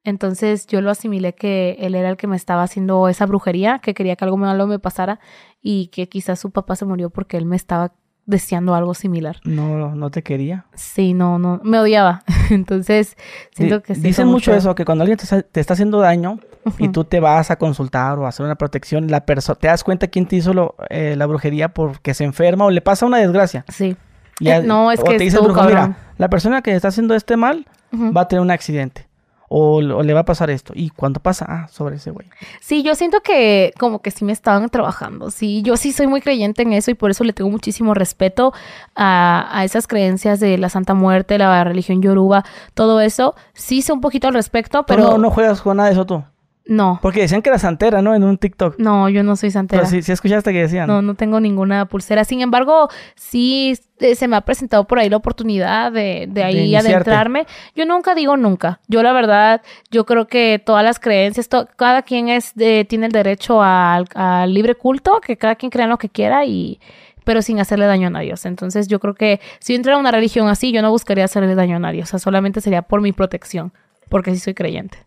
Entonces 0.04 0.66
yo 0.66 0.80
lo 0.80 0.90
asimilé 0.90 1.34
que 1.34 1.76
él 1.78 1.94
era 1.94 2.08
el 2.08 2.16
que 2.16 2.26
me 2.26 2.34
estaba 2.36 2.64
haciendo 2.64 3.08
esa 3.08 3.24
brujería, 3.26 3.78
que 3.78 3.94
quería 3.94 4.16
que 4.16 4.24
algo 4.24 4.36
malo 4.36 4.66
me 4.66 4.80
pasara 4.80 5.20
y 5.60 5.88
que 5.88 6.08
quizás 6.08 6.40
su 6.40 6.50
papá 6.50 6.74
se 6.74 6.84
murió 6.84 7.10
porque 7.10 7.36
él 7.36 7.46
me 7.46 7.54
estaba 7.54 7.92
deseando 8.26 8.74
algo 8.74 8.94
similar. 8.94 9.36
No, 9.44 9.94
no 9.94 10.10
te 10.10 10.22
quería. 10.22 10.66
Sí, 10.74 11.14
no, 11.14 11.38
no, 11.38 11.60
me 11.62 11.78
odiaba. 11.78 12.24
Entonces 12.50 13.16
siento 13.54 13.82
que 13.82 13.94
sí. 13.94 14.00
Dicen 14.00 14.26
mucho 14.26 14.52
eso, 14.52 14.74
que 14.74 14.84
cuando 14.84 15.02
alguien 15.02 15.18
te, 15.18 15.24
está- 15.24 15.42
te 15.42 15.60
está 15.60 15.74
haciendo 15.74 16.00
daño 16.00 16.40
y 16.78 16.88
tú 16.88 17.04
te 17.04 17.20
vas 17.20 17.52
a 17.52 17.56
consultar 17.56 18.18
o 18.18 18.26
a 18.26 18.30
hacer 18.30 18.44
una 18.44 18.56
protección, 18.56 19.06
la 19.08 19.24
persona 19.24 19.56
te 19.58 19.68
das 19.68 19.84
cuenta 19.84 20.08
quién 20.08 20.26
te 20.26 20.34
hizo 20.36 20.52
lo- 20.52 20.74
eh, 20.90 21.14
la 21.16 21.26
brujería 21.26 21.68
porque 21.68 22.12
se 22.14 22.24
enferma 22.24 22.64
o 22.64 22.70
le 22.70 22.80
pasa 22.80 23.06
una 23.06 23.18
desgracia. 23.18 23.64
Sí. 23.68 23.96
Y 24.40 24.46
ya- 24.46 24.56
Eh, 24.58 24.62
no, 24.64 24.90
es 24.90 24.98
o 24.98 25.04
que 25.04 25.18
te 25.18 25.24
dice 25.24 25.36
el 25.36 25.42
estuvo 25.42 25.52
brujo, 25.54 25.68
mira, 25.68 25.80
cabrón. 25.80 25.96
La 26.22 26.28
persona 26.28 26.62
que 26.62 26.72
está 26.72 26.86
haciendo 26.86 27.16
este 27.16 27.36
mal 27.36 27.66
va 27.92 28.20
a 28.20 28.28
tener 28.28 28.42
un 28.42 28.52
accidente. 28.52 29.08
O, 29.48 29.78
o 29.78 30.02
le 30.04 30.14
va 30.14 30.20
a 30.20 30.24
pasar 30.24 30.50
esto. 30.50 30.72
Y 30.74 30.90
cuando 30.90 31.18
pasa, 31.20 31.44
ah, 31.48 31.68
sobre 31.68 31.96
ese 31.96 32.12
güey. 32.12 32.26
Sí, 32.60 32.84
yo 32.84 32.94
siento 32.94 33.20
que 33.22 33.74
como 33.76 34.00
que 34.00 34.12
sí 34.12 34.24
me 34.24 34.32
estaban 34.32 34.70
trabajando. 34.70 35.32
Sí, 35.32 35.62
yo 35.62 35.76
sí 35.76 35.92
soy 35.92 36.06
muy 36.06 36.20
creyente 36.20 36.62
en 36.62 36.72
eso 36.74 36.92
y 36.92 36.94
por 36.94 37.10
eso 37.10 37.24
le 37.24 37.32
tengo 37.32 37.50
muchísimo 37.50 37.92
respeto 37.92 38.54
a, 38.94 39.48
a 39.50 39.64
esas 39.64 39.88
creencias 39.88 40.38
de 40.38 40.56
la 40.58 40.68
Santa 40.68 40.94
Muerte, 40.94 41.38
la 41.38 41.64
religión 41.64 42.00
yoruba, 42.00 42.44
todo 42.72 43.00
eso. 43.00 43.34
Sí 43.52 43.82
sé 43.82 43.92
un 43.92 44.00
poquito 44.00 44.28
al 44.28 44.34
respecto, 44.34 44.86
Pero 44.86 45.02
pero 45.02 45.12
no, 45.12 45.18
no 45.18 45.30
juegas 45.30 45.60
con 45.60 45.76
nada 45.76 45.88
de 45.88 45.94
eso 45.94 46.06
tú. 46.06 46.22
No, 46.64 47.00
Porque 47.02 47.20
decían 47.22 47.42
que 47.42 47.50
era 47.50 47.58
santera, 47.58 48.02
¿no? 48.02 48.14
En 48.14 48.22
un 48.22 48.38
TikTok. 48.38 48.78
no, 48.78 49.08
yo 49.08 49.22
no 49.24 49.34
soy 49.36 49.50
santera. 49.50 49.82
Pero 49.82 49.90
sí, 49.90 50.00
sí 50.02 50.12
escuchaste 50.12 50.52
que 50.52 50.60
decían. 50.60 50.86
No, 50.86 51.02
no 51.02 51.14
tengo 51.14 51.40
ninguna 51.40 51.86
pulsera. 51.86 52.24
Sin 52.24 52.40
embargo, 52.40 52.88
sí 53.16 53.74
eh, 53.98 54.14
se 54.14 54.28
me 54.28 54.36
ha 54.36 54.42
presentado 54.42 54.84
por 54.86 54.98
ahí 54.98 55.08
la 55.10 55.16
oportunidad 55.16 55.90
de, 55.90 56.26
de 56.30 56.44
ahí 56.44 56.74
adentrarme. 56.76 57.46
Yo 57.74 57.84
nunca 57.84 58.14
digo 58.14 58.36
nunca. 58.36 58.80
Yo 58.86 59.02
la 59.02 59.12
verdad, 59.12 59.62
yo 59.90 60.06
creo 60.06 60.26
que 60.28 60.62
todas 60.64 60.84
las 60.84 60.98
creencias, 61.00 61.48
to- 61.48 61.68
cada 61.76 62.02
quien 62.02 62.28
es 62.28 62.54
de- 62.54 62.84
tiene 62.88 63.06
el 63.06 63.12
derecho 63.12 63.60
al, 63.62 64.06
al 64.14 64.54
libre 64.54 64.74
culto, 64.76 65.20
que 65.20 65.36
cada 65.36 65.56
quien 65.56 65.70
crea 65.70 65.84
en 65.84 65.90
lo 65.90 65.98
que 65.98 66.08
quiera 66.08 66.44
y 66.44 66.80
pero 67.24 67.40
sin 67.40 67.60
hacerle 67.60 67.86
daño 67.86 68.08
a 68.08 68.10
nadie. 68.10 68.34
Entonces 68.44 68.88
yo 68.88 68.98
creo 68.98 69.14
que 69.14 69.40
si 69.60 69.72
yo 69.72 69.76
entrara 69.76 69.96
a 69.96 70.00
una 70.00 70.10
religión 70.10 70.48
así, 70.48 70.72
yo 70.72 70.82
no 70.82 70.90
buscaría 70.90 71.24
hacerle 71.24 71.54
daño 71.54 71.76
a 71.76 71.78
nadie. 71.78 72.02
O 72.02 72.06
sea, 72.06 72.18
solamente 72.18 72.60
sería 72.60 72.82
por 72.82 73.00
mi 73.00 73.12
protección, 73.12 73.72
porque 74.08 74.32
sí 74.32 74.38
soy 74.38 74.54
creyente. 74.54 74.98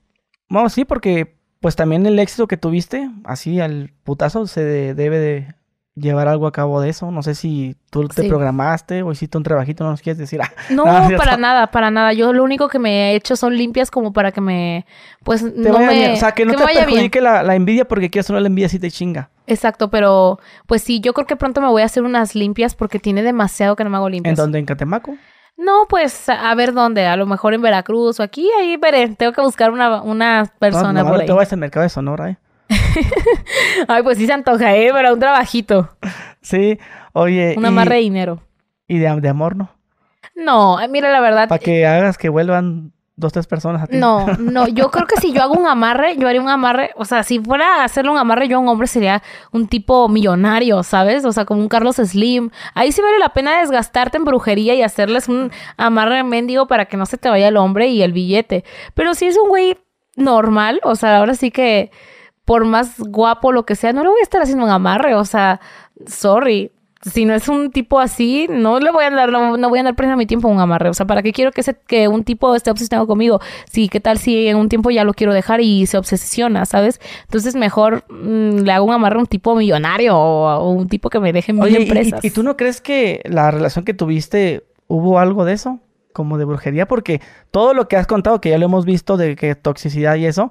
Vamos, 0.49 0.71
sí, 0.73 0.85
porque 0.85 1.35
pues 1.61 1.75
también 1.75 2.05
el 2.05 2.19
éxito 2.19 2.47
que 2.47 2.57
tuviste, 2.57 3.09
así 3.23 3.59
al 3.59 3.91
putazo, 4.03 4.45
se 4.47 4.63
de- 4.63 4.93
debe 4.93 5.19
de 5.19 5.55
llevar 5.97 6.27
algo 6.27 6.45
a 6.45 6.51
cabo 6.51 6.81
de 6.81 6.89
eso. 6.89 7.09
No 7.09 7.23
sé 7.23 7.35
si 7.35 7.77
tú 7.89 8.05
te 8.09 8.23
Sí. 8.23 8.27
programaste 8.27 9.01
o 9.01 9.13
hiciste 9.13 9.37
un 9.37 9.43
trabajito, 9.45 9.85
no 9.85 9.91
nos 9.91 10.01
quieres 10.01 10.17
decir. 10.17 10.41
Ah, 10.41 10.51
No, 10.69 10.83
cierto. 11.07 11.23
para 11.23 11.37
nada, 11.37 11.67
para 11.71 11.89
nada. 11.89 12.11
Yo 12.13 12.33
lo 12.33 12.43
único 12.43 12.67
que 12.67 12.79
me 12.79 13.11
he 13.11 13.15
hecho 13.15 13.35
son 13.37 13.55
limpias 13.57 13.89
como 13.91 14.11
para 14.11 14.31
que 14.33 14.41
me, 14.41 14.85
pues, 15.23 15.41
te 15.41 15.69
no 15.69 15.79
me. 15.79 16.11
O 16.11 16.15
sea, 16.17 16.33
que 16.33 16.43
no 16.45 16.53
te 16.53 16.65
perjudique 16.65 17.21
la, 17.21 17.43
la 17.43 17.55
envidia 17.55 17.87
porque 17.87 18.09
quieres 18.09 18.25
solo 18.27 18.41
la 18.41 18.47
envidia 18.47 18.67
si 18.69 18.77
te 18.77 18.91
chinga. 18.91 19.29
Exacto, 19.47 19.89
pero 19.89 20.39
pues 20.67 20.81
sí, 20.81 20.99
yo 20.99 21.13
creo 21.13 21.27
que 21.27 21.35
pronto 21.37 21.61
me 21.61 21.67
voy 21.67 21.81
a 21.81 21.85
hacer 21.85 22.03
unas 22.03 22.35
limpias 22.35 22.75
porque 22.75 22.99
tiene 22.99 23.23
demasiado 23.23 23.75
que 23.77 23.83
no 23.85 23.89
me 23.89 23.95
hago 23.97 24.07
¿En 24.07 24.13
limpias. 24.13 24.35
dónde? 24.37 24.59
¿En 24.59 24.65
Catemaco? 24.65 25.15
No, 25.57 25.85
pues 25.87 26.27
a 26.29 26.53
ver 26.55 26.73
dónde, 26.73 27.05
a 27.05 27.15
lo 27.15 27.25
mejor 27.25 27.53
en 27.53 27.61
Veracruz 27.61 28.19
o 28.19 28.23
aquí, 28.23 28.49
ahí 28.59 28.75
veré. 28.77 29.07
Tengo 29.15 29.31
que 29.31 29.41
buscar 29.41 29.71
una, 29.71 30.01
una 30.01 30.51
persona 30.59 31.01
no, 31.03 31.09
por 31.09 31.21
ahí. 31.21 31.25
te 31.25 31.31
vayas 31.33 31.53
al 31.53 31.59
mercado 31.59 31.83
de 31.83 31.89
Sonora, 31.89 32.29
¿eh? 32.31 32.37
Ay, 33.87 34.03
pues 34.03 34.17
sí 34.17 34.25
se 34.27 34.33
antoja, 34.33 34.75
¿eh? 34.75 34.91
Para 34.91 35.13
un 35.13 35.19
trabajito, 35.19 35.89
Sí, 36.41 36.77
oye. 37.13 37.55
un 37.57 37.63
y, 37.63 37.67
amarre 37.67 37.95
de 37.95 38.01
dinero. 38.01 38.41
y 38.87 38.99
de, 38.99 39.21
de 39.21 39.29
amor, 39.29 39.55
¿no? 39.55 39.69
No, 40.35 40.79
eh, 40.81 40.87
mira, 40.89 41.09
la 41.11 41.21
verdad, 41.21 41.47
Para 41.47 41.59
que 41.59 41.85
hagas 41.87 42.17
que 42.17 42.29
vuelvan 42.29 42.91
dos, 43.17 43.31
tres 43.31 43.47
personas 43.47 43.83
a 43.83 43.87
ti. 43.87 43.97
No, 43.97 44.25
no, 44.39 44.67
yo 44.67 44.91
creo 44.91 45.07
que 45.07 45.17
si 45.17 45.31
yo 45.31 45.41
hago 45.41 45.53
un 45.53 45.67
amarre, 45.67 46.17
yo 46.17 46.27
haría 46.27 46.41
un 46.41 46.49
amarre, 46.49 46.91
o 46.95 47.05
sea, 47.05 47.23
si 47.23 47.39
fuera 47.39 47.81
a 47.81 47.83
hacerle 47.85 48.11
un 48.11 48.17
amarre 48.17 48.47
yo 48.47 48.57
a 48.57 48.59
un 48.59 48.67
hombre 48.67 48.87
sería 48.87 49.23
un 49.51 49.67
tipo 49.67 50.07
millonario, 50.09 50.83
¿sabes? 50.83 51.25
O 51.25 51.31
sea, 51.31 51.45
como 51.45 51.61
un 51.61 51.69
Carlos 51.69 51.95
Slim. 51.95 52.49
Ahí 52.73 52.91
sí 52.91 53.01
vale 53.01 53.19
la 53.19 53.29
pena 53.29 53.59
desgastarte 53.59 54.17
en 54.17 54.25
brujería 54.25 54.75
y 54.75 54.81
hacerles 54.81 55.27
un 55.27 55.51
amarre 55.77 56.23
mendigo 56.23 56.67
para 56.67 56.85
que 56.85 56.97
no 56.97 57.05
se 57.05 57.17
te 57.17 57.29
vaya 57.29 57.47
el 57.47 57.57
hombre 57.57 57.87
y 57.87 58.01
el 58.01 58.13
billete. 58.13 58.63
Pero 58.93 59.13
si 59.13 59.25
es 59.25 59.37
un 59.37 59.49
güey 59.49 59.77
normal, 60.15 60.81
o 60.83 60.95
sea, 60.95 61.17
ahora 61.17 61.35
sí 61.35 61.51
que 61.51 61.91
por 62.45 62.63
más 62.63 62.99
guapo 62.99 63.51
lo 63.51 63.65
que 63.65 63.75
sea, 63.75 63.91
no 63.91 64.03
le 64.03 64.09
voy 64.09 64.19
a 64.19 64.23
estar 64.23 64.41
haciendo 64.41 64.65
un 64.65 64.71
amarre, 64.71 65.15
o 65.15 65.25
sea, 65.25 65.59
sorry. 66.05 66.71
Si 67.05 67.23
no 67.25 67.35
es 67.35 67.47
un 67.49 67.69
tipo 67.71 67.99
así, 67.99 68.47
no 68.49 68.79
le 68.79 68.89
voy 68.91 69.03
a 69.05 69.11
dar, 69.11 69.31
no, 69.31 69.57
no 69.57 69.69
voy 69.69 69.77
a 69.77 69.81
andar 69.81 69.95
perdiendo 69.95 70.17
mi 70.17 70.25
tiempo 70.25 70.47
en 70.49 70.55
un 70.55 70.59
amarre. 70.59 70.89
O 70.89 70.93
sea, 70.95 71.05
¿para 71.05 71.21
qué 71.21 71.31
quiero 71.33 71.51
que, 71.51 71.61
ese, 71.61 71.75
que 71.87 72.07
un 72.07 72.23
tipo 72.23 72.55
esté 72.55 72.71
obsesionado 72.71 73.05
conmigo? 73.05 73.39
Sí, 73.69 73.89
¿qué 73.89 73.99
tal 73.99 74.17
si 74.17 74.47
en 74.47 74.57
un 74.57 74.69
tiempo 74.69 74.89
ya 74.89 75.03
lo 75.03 75.13
quiero 75.13 75.31
dejar 75.33 75.61
y 75.61 75.85
se 75.85 75.97
obsesiona, 75.99 76.65
¿sabes? 76.65 76.99
Entonces 77.25 77.55
mejor 77.55 78.05
mm, 78.09 78.61
le 78.63 78.71
hago 78.71 78.85
un 78.85 78.93
amarre 78.93 79.17
a 79.17 79.19
un 79.19 79.27
tipo 79.27 79.55
millonario 79.55 80.17
o 80.17 80.47
a 80.47 80.67
un 80.67 80.87
tipo 80.87 81.09
que 81.11 81.19
me 81.19 81.31
deje 81.31 81.51
en 81.51 81.57
mil 81.57 81.65
Oye, 81.65 81.79
¿y- 81.79 81.83
empresas. 81.83 82.23
¿y, 82.23 82.27
y 82.27 82.29
tú 82.31 82.41
no 82.41 82.57
crees 82.57 82.81
que 82.81 83.21
la 83.25 83.51
relación 83.51 83.85
que 83.85 83.93
tuviste 83.93 84.65
hubo 84.87 85.19
algo 85.19 85.45
de 85.45 85.53
eso? 85.53 85.79
Como 86.11 86.37
de 86.39 86.45
brujería, 86.45 86.87
porque 86.87 87.21
todo 87.51 87.73
lo 87.75 87.87
que 87.87 87.97
has 87.97 88.07
contado, 88.07 88.41
que 88.41 88.49
ya 88.49 88.57
lo 88.57 88.65
hemos 88.65 88.85
visto 88.85 89.15
de 89.17 89.35
que 89.35 89.53
toxicidad 89.53 90.15
y 90.15 90.25
eso, 90.25 90.49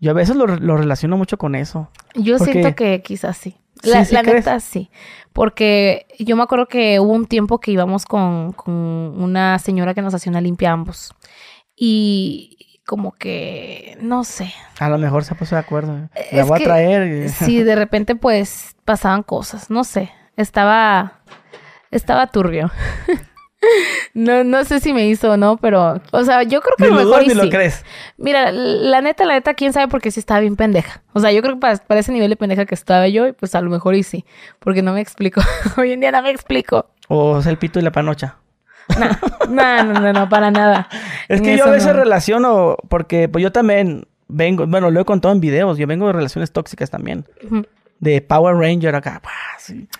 yo 0.00 0.12
a 0.12 0.14
veces 0.14 0.34
lo, 0.36 0.46
lo 0.46 0.76
relaciono 0.78 1.18
mucho 1.18 1.36
con 1.36 1.54
eso. 1.56 1.88
Yo 2.14 2.38
Porque- 2.38 2.52
siento 2.52 2.74
que 2.74 3.02
quizás 3.02 3.36
sí. 3.36 3.56
Sí, 3.82 3.90
La, 3.90 4.04
sí 4.04 4.14
la 4.14 4.22
crees. 4.22 4.36
neta 4.46 4.60
sí. 4.60 4.90
Porque 5.32 6.06
yo 6.18 6.36
me 6.36 6.42
acuerdo 6.42 6.66
que 6.66 6.98
hubo 7.00 7.12
un 7.12 7.26
tiempo 7.26 7.60
que 7.60 7.70
íbamos 7.72 8.04
con, 8.04 8.52
con 8.52 8.74
una 8.74 9.58
señora 9.58 9.94
que 9.94 10.02
nos 10.02 10.12
hacía 10.14 10.30
una 10.30 10.40
limpia 10.40 10.70
a 10.70 10.72
ambos. 10.72 11.14
Y 11.76 12.80
como 12.86 13.12
que, 13.12 13.96
no 14.00 14.24
sé. 14.24 14.52
A 14.80 14.88
lo 14.88 14.98
mejor 14.98 15.24
se 15.24 15.34
puso 15.34 15.54
de 15.54 15.60
acuerdo. 15.60 15.96
¿eh? 15.96 16.08
Es 16.32 16.36
La 16.38 16.44
voy 16.44 16.58
que- 16.58 16.64
a 16.64 16.66
traer. 16.66 17.24
y- 17.24 17.28
Sí, 17.46 17.62
de 17.62 17.74
repente 17.76 18.16
pues 18.16 18.74
pasaban 18.84 19.22
cosas. 19.22 19.70
No 19.70 19.84
sé. 19.84 20.10
Estaba. 20.36 21.20
Estaba 21.90 22.26
turbio. 22.28 22.70
No, 24.14 24.42
no 24.44 24.64
sé 24.64 24.80
si 24.80 24.92
me 24.94 25.06
hizo 25.08 25.32
o 25.32 25.36
no, 25.36 25.56
pero, 25.58 26.00
o 26.12 26.24
sea, 26.24 26.42
yo 26.44 26.60
creo 26.62 26.76
que 26.76 26.84
Ni 26.84 26.88
a 26.88 26.92
lo 26.92 26.96
lo 26.96 27.04
mejor 27.04 27.20
dudas 27.20 27.24
y 27.24 27.28
ni 27.28 27.34
lo 27.34 27.42
sí. 27.44 27.50
crees. 27.50 27.84
Mira, 28.16 28.50
la 28.52 29.00
neta, 29.02 29.24
la 29.26 29.34
neta, 29.34 29.54
quién 29.54 29.72
sabe 29.72 29.88
porque 29.88 30.10
sí 30.10 30.18
estaba 30.20 30.40
bien 30.40 30.56
pendeja. 30.56 31.02
O 31.12 31.20
sea, 31.20 31.30
yo 31.32 31.42
creo 31.42 31.54
que 31.54 31.60
para, 31.60 31.76
para 31.76 32.00
ese 32.00 32.10
nivel 32.12 32.30
de 32.30 32.36
pendeja 32.36 32.64
que 32.66 32.74
estaba 32.74 33.06
yo, 33.08 33.26
y 33.26 33.32
pues 33.32 33.54
a 33.54 33.60
lo 33.60 33.70
mejor 33.70 33.94
y 33.94 34.02
sí. 34.02 34.24
Porque 34.60 34.82
no 34.82 34.92
me 34.94 35.00
explico. 35.00 35.40
Hoy 35.76 35.92
en 35.92 36.00
día 36.00 36.10
no 36.10 36.22
me 36.22 36.30
explico. 36.30 36.90
O 37.08 37.38
es 37.38 37.46
el 37.46 37.58
pito 37.58 37.78
y 37.78 37.82
la 37.82 37.92
panocha. 37.92 38.36
No, 39.48 39.84
no, 39.84 40.00
no, 40.00 40.12
no, 40.12 40.28
para 40.28 40.50
nada. 40.50 40.88
Es 41.28 41.38
En 41.38 41.44
que 41.44 41.56
yo 41.56 41.64
a 41.66 41.70
veces 41.70 41.92
no. 41.94 42.00
relaciono, 42.00 42.76
porque 42.88 43.28
pues 43.28 43.42
yo 43.42 43.52
también 43.52 44.06
vengo, 44.28 44.66
bueno, 44.66 44.90
lo 44.90 45.00
he 45.00 45.04
contado 45.04 45.32
en 45.34 45.40
videos, 45.40 45.76
yo 45.78 45.86
vengo 45.86 46.06
de 46.06 46.12
relaciones 46.14 46.50
tóxicas 46.52 46.90
también. 46.90 47.24
De 48.00 48.20
Power 48.22 48.56
Ranger 48.56 48.94
acá. 48.94 49.22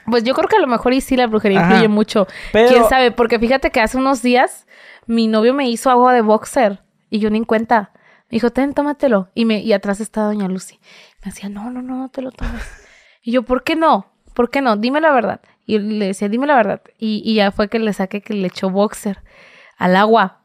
Pues 0.07 0.25
yo 0.25 0.35
creo 0.35 0.49
que 0.49 0.57
a 0.57 0.61
lo 0.61 0.67
mejor 0.67 0.93
y 0.93 1.01
sí 1.01 1.17
la 1.17 1.27
brujería 1.27 1.61
Ajá. 1.61 1.69
influye 1.75 1.89
mucho. 1.89 2.27
Pero- 2.53 2.69
¿Quién 2.71 2.85
sabe? 2.89 3.13
Porque 3.13 3.39
fíjate 3.39 3.71
que 3.71 3.81
hace 3.81 3.99
unos 3.99 4.23
días 4.23 4.67
mi 5.07 5.29
novio 5.29 5.55
me 5.55 5.69
hizo 5.69 5.91
agua 5.91 6.13
de 6.15 6.23
boxer 6.23 6.83
y 7.11 7.19
yo 7.19 7.31
ni 7.31 7.39
en 7.39 7.45
cuenta. 7.45 7.93
Me 8.31 8.37
dijo, 8.37 8.51
ten, 8.51 8.75
tómatelo. 8.75 9.29
Y, 9.35 9.45
me, 9.45 9.59
y 9.61 9.73
atrás 9.73 10.01
está 10.01 10.23
doña 10.23 10.49
Lucy. 10.49 10.79
Me 11.25 11.31
decía, 11.33 11.49
no, 11.49 11.71
no, 11.71 11.83
no, 11.83 11.97
no 11.97 12.09
te 12.09 12.23
lo 12.23 12.33
tomes. 12.33 12.63
Y 13.23 13.33
yo, 13.33 13.43
¿por 13.43 13.65
qué 13.65 13.77
no? 13.77 14.11
¿Por 14.35 14.49
qué 14.49 14.63
no? 14.63 14.77
Dime 14.79 14.99
la 15.03 15.13
verdad. 15.13 15.43
Y 15.67 15.79
le 15.79 16.07
decía, 16.07 16.31
dime 16.31 16.47
la 16.47 16.55
verdad. 16.57 16.81
Y, 16.97 17.21
y 17.23 17.35
ya 17.35 17.53
fue 17.53 17.69
que 17.69 17.79
le 17.79 17.93
saqué 17.93 18.23
que 18.23 18.33
le 18.33 18.47
echó 18.47 18.71
boxer 18.71 19.19
al 19.77 19.95
agua 19.95 20.41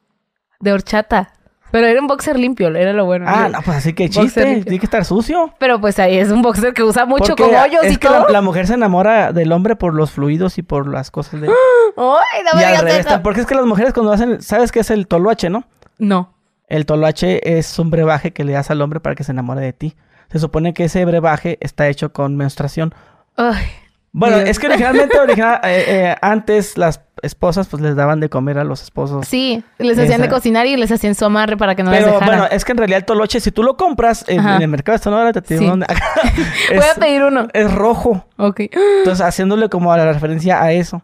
de 0.59 0.73
horchata. 0.73 1.31
Pero 1.71 1.87
era 1.87 1.99
un 1.99 2.07
boxer 2.07 2.39
limpio, 2.39 2.67
era 2.69 2.93
lo 2.93 3.05
bueno. 3.05 3.25
Ah, 3.27 3.49
no, 3.49 3.61
pues 3.61 3.77
así 3.77 3.93
que 3.93 4.09
chiste, 4.09 4.61
tiene 4.61 4.79
que 4.79 4.85
estar 4.85 5.03
sucio. 5.03 5.53
Pero 5.59 5.81
pues 5.81 5.99
ahí 5.99 6.17
es 6.17 6.29
un 6.31 6.41
boxer 6.41 6.73
que 6.73 6.83
usa 6.83 7.05
mucho 7.05 7.35
Porque 7.35 7.43
con 7.43 7.55
hoyos 7.55 7.83
es 7.83 7.93
y 7.93 7.97
que 7.97 8.07
todo. 8.07 8.27
La, 8.27 8.33
la 8.33 8.41
mujer 8.41 8.67
se 8.67 8.75
enamora 8.75 9.33
del 9.33 9.51
hombre 9.51 9.75
por 9.75 9.93
los 9.93 10.11
fluidos 10.11 10.57
y 10.57 10.61
por 10.63 10.87
las 10.87 11.11
cosas 11.11 11.41
de... 11.41 11.47
¡Ay, 11.97 12.43
no 12.43 12.51
y 12.53 12.55
me 12.55 12.65
al 12.65 12.85
revés, 12.85 13.05
porque 13.23 13.41
es 13.41 13.45
que 13.45 13.55
las 13.55 13.65
mujeres 13.65 13.93
cuando 13.93 14.13
hacen, 14.13 14.41
¿sabes 14.41 14.71
qué 14.71 14.79
es 14.81 14.89
el 14.89 15.07
toloache, 15.07 15.49
no? 15.49 15.65
No. 15.97 16.33
El 16.67 16.85
toloache 16.85 17.57
es 17.57 17.77
un 17.77 17.89
brebaje 17.89 18.31
que 18.31 18.43
le 18.43 18.53
das 18.53 18.71
al 18.71 18.81
hombre 18.81 18.99
para 18.99 19.15
que 19.15 19.23
se 19.23 19.31
enamore 19.31 19.61
de 19.61 19.73
ti. 19.73 19.95
Se 20.31 20.39
supone 20.39 20.73
que 20.73 20.85
ese 20.85 21.03
brebaje 21.05 21.57
está 21.61 21.87
hecho 21.87 22.11
con 22.13 22.35
menstruación. 22.37 22.93
Ay, 23.37 23.65
Bueno, 24.11 24.37
Dios. 24.37 24.49
es 24.49 24.59
que 24.59 24.67
originalmente, 24.67 25.19
original, 25.19 25.59
eh, 25.63 25.83
eh, 25.87 26.15
antes 26.21 26.77
las 26.77 27.01
esposas 27.25 27.67
pues 27.67 27.81
les 27.81 27.95
daban 27.95 28.19
de 28.19 28.29
comer 28.29 28.57
a 28.57 28.63
los 28.63 28.81
esposos. 28.81 29.27
Sí, 29.27 29.63
les 29.77 29.97
hacían 29.97 30.21
de 30.21 30.29
cocinar 30.29 30.65
y 30.65 30.77
les 30.77 30.91
hacían 30.91 31.15
su 31.15 31.25
amarre 31.25 31.57
para 31.57 31.75
que 31.75 31.83
no 31.83 31.91
Pero, 31.91 32.05
les 32.05 32.13
dejaran. 32.13 32.39
bueno, 32.39 32.55
es 32.55 32.65
que 32.65 32.71
en 32.71 32.77
realidad 32.77 32.99
el 32.99 33.05
toloche, 33.05 33.39
si 33.39 33.51
tú 33.51 33.63
lo 33.63 33.77
compras 33.77 34.25
en, 34.27 34.45
el 34.45 34.67
mercado 34.67 34.97
de 34.97 35.03
Sonora, 35.03 35.33
te 35.33 35.57
sí. 35.57 35.65
Voy 35.65 35.83
a 35.83 36.99
pedir 36.99 37.23
uno. 37.23 37.47
Es 37.53 37.73
rojo. 37.73 38.25
Ok. 38.37 38.61
Entonces, 38.99 39.25
haciéndole 39.25 39.69
como 39.69 39.91
a 39.91 39.97
la 39.97 40.11
referencia 40.11 40.61
a 40.61 40.71
eso, 40.71 41.01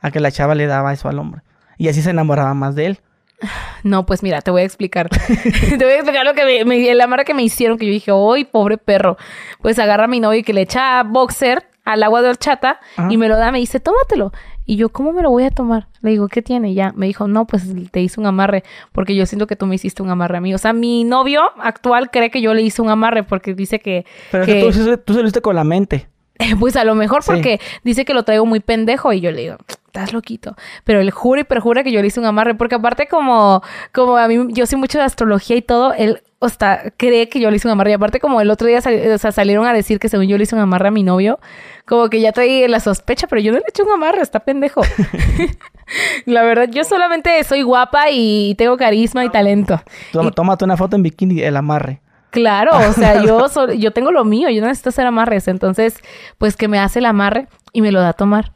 a 0.00 0.10
que 0.10 0.20
la 0.20 0.30
chava 0.30 0.54
le 0.54 0.66
daba 0.66 0.92
eso 0.92 1.08
al 1.08 1.18
hombre. 1.18 1.42
Y 1.78 1.88
así 1.88 2.02
se 2.02 2.10
enamoraba 2.10 2.54
más 2.54 2.74
de 2.74 2.86
él. 2.86 3.00
No, 3.82 4.06
pues 4.06 4.22
mira, 4.22 4.40
te 4.40 4.50
voy 4.50 4.62
a 4.62 4.64
explicar. 4.64 5.08
te 5.78 5.84
voy 5.84 5.92
a 5.92 5.96
explicar 5.96 6.24
lo 6.24 6.34
que 6.34 6.64
me, 6.64 6.94
la 6.94 7.04
amarre 7.04 7.24
que 7.24 7.34
me 7.34 7.42
hicieron, 7.42 7.78
que 7.78 7.86
yo 7.86 7.92
dije, 7.92 8.12
¡ay, 8.12 8.44
pobre 8.44 8.78
perro! 8.78 9.16
Pues 9.60 9.78
agarra 9.78 10.04
a 10.04 10.08
mi 10.08 10.20
novio 10.20 10.40
y 10.40 10.42
que 10.42 10.52
le 10.52 10.62
echa 10.62 11.02
boxer 11.02 11.64
al 11.84 12.02
agua 12.02 12.22
de 12.22 12.28
horchata 12.28 12.78
y 13.10 13.16
me 13.16 13.28
lo 13.28 13.36
da, 13.36 13.50
me 13.50 13.58
dice, 13.58 13.80
tómatelo. 13.80 14.32
Y 14.64 14.76
yo, 14.76 14.90
¿cómo 14.90 15.12
me 15.12 15.22
lo 15.22 15.30
voy 15.30 15.44
a 15.44 15.50
tomar? 15.50 15.88
Le 16.02 16.10
digo, 16.10 16.28
¿qué 16.28 16.42
tiene? 16.42 16.74
Ya, 16.74 16.92
me 16.94 17.06
dijo, 17.06 17.26
no, 17.26 17.46
pues 17.46 17.64
te 17.90 18.00
hice 18.00 18.20
un 18.20 18.26
amarre, 18.26 18.62
porque 18.92 19.14
yo 19.14 19.26
siento 19.26 19.46
que 19.46 19.56
tú 19.56 19.66
me 19.66 19.74
hiciste 19.74 20.02
un 20.02 20.10
amarre 20.10 20.38
a 20.38 20.40
mí. 20.40 20.54
O 20.54 20.58
sea, 20.58 20.72
mi 20.72 21.04
novio 21.04 21.40
actual 21.58 22.10
cree 22.10 22.30
que 22.30 22.40
yo 22.40 22.54
le 22.54 22.62
hice 22.62 22.82
un 22.82 22.88
amarre 22.88 23.24
porque 23.24 23.54
dice 23.54 23.80
que... 23.80 24.04
Pero 24.30 24.46
que... 24.46 24.60
Tú, 24.60 24.96
tú 24.98 25.14
saliste 25.14 25.40
con 25.40 25.56
la 25.56 25.64
mente. 25.64 26.08
pues 26.60 26.76
a 26.76 26.84
lo 26.84 26.94
mejor 26.94 27.22
porque 27.24 27.60
dice 27.84 28.04
que 28.04 28.14
lo 28.14 28.24
traigo 28.24 28.46
muy 28.46 28.60
pendejo 28.60 29.12
y 29.12 29.20
yo 29.20 29.30
le 29.30 29.42
digo, 29.42 29.56
estás 29.92 30.14
loquito. 30.14 30.56
Pero 30.84 31.00
él 31.00 31.10
jura 31.10 31.42
y 31.42 31.44
perjura 31.44 31.84
que 31.84 31.92
yo 31.92 32.00
le 32.00 32.06
hice 32.06 32.18
un 32.18 32.24
amarre, 32.24 32.54
porque 32.54 32.76
aparte 32.76 33.06
como, 33.08 33.62
como 33.92 34.16
a 34.16 34.26
mí, 34.26 34.38
yo 34.48 34.64
sé 34.64 34.76
mucho 34.76 34.98
de 34.98 35.04
astrología 35.04 35.56
y 35.56 35.62
todo, 35.62 35.92
él 35.92 36.22
hasta 36.40 36.90
cree 36.96 37.28
que 37.28 37.38
yo 37.38 37.50
le 37.50 37.56
hice 37.56 37.68
un 37.68 37.72
amarre. 37.72 37.90
Y 37.90 37.94
aparte 37.94 38.18
como 38.18 38.40
el 38.40 38.50
otro 38.50 38.66
día 38.66 38.78
o 38.78 39.18
sea, 39.18 39.32
salieron 39.32 39.66
a 39.66 39.74
decir 39.74 39.98
que 39.98 40.08
según 40.08 40.26
yo 40.26 40.38
le 40.38 40.44
hice 40.44 40.54
un 40.54 40.62
amarre 40.62 40.88
a 40.88 40.90
mi 40.90 41.02
novio, 41.02 41.38
como 41.86 42.08
que 42.08 42.20
ya 42.20 42.32
traí 42.32 42.66
la 42.68 42.80
sospecha, 42.80 43.26
pero 43.26 43.42
yo 43.42 43.52
no 43.52 43.58
le 43.58 43.64
eché 43.68 43.82
un 43.82 43.90
amarre, 43.90 44.22
está 44.22 44.40
pendejo. 44.40 44.80
la 46.26 46.42
verdad, 46.42 46.68
yo 46.70 46.84
solamente 46.84 47.44
soy 47.44 47.60
guapa 47.62 48.10
y 48.10 48.54
tengo 48.56 48.78
carisma 48.78 49.26
y 49.26 49.28
talento. 49.28 49.80
Tómate 50.34 50.64
una 50.64 50.78
foto 50.78 50.96
en 50.96 51.02
bikini, 51.02 51.42
el 51.42 51.56
amarre. 51.56 52.00
Claro, 52.30 52.70
o 52.88 52.92
sea, 52.94 53.22
yo, 53.22 53.46
yo 53.78 53.90
tengo 53.92 54.10
lo 54.10 54.24
mío, 54.24 54.48
yo 54.48 54.62
no 54.62 54.68
necesito 54.68 54.88
hacer 54.88 55.06
amarres. 55.06 55.48
Entonces, 55.48 55.98
pues 56.38 56.56
que 56.56 56.66
me 56.66 56.78
hace 56.78 57.00
el 57.00 57.04
amarre 57.04 57.46
y 57.74 57.82
me 57.82 57.92
lo 57.92 58.00
da 58.00 58.08
a 58.08 58.12
tomar. 58.14 58.52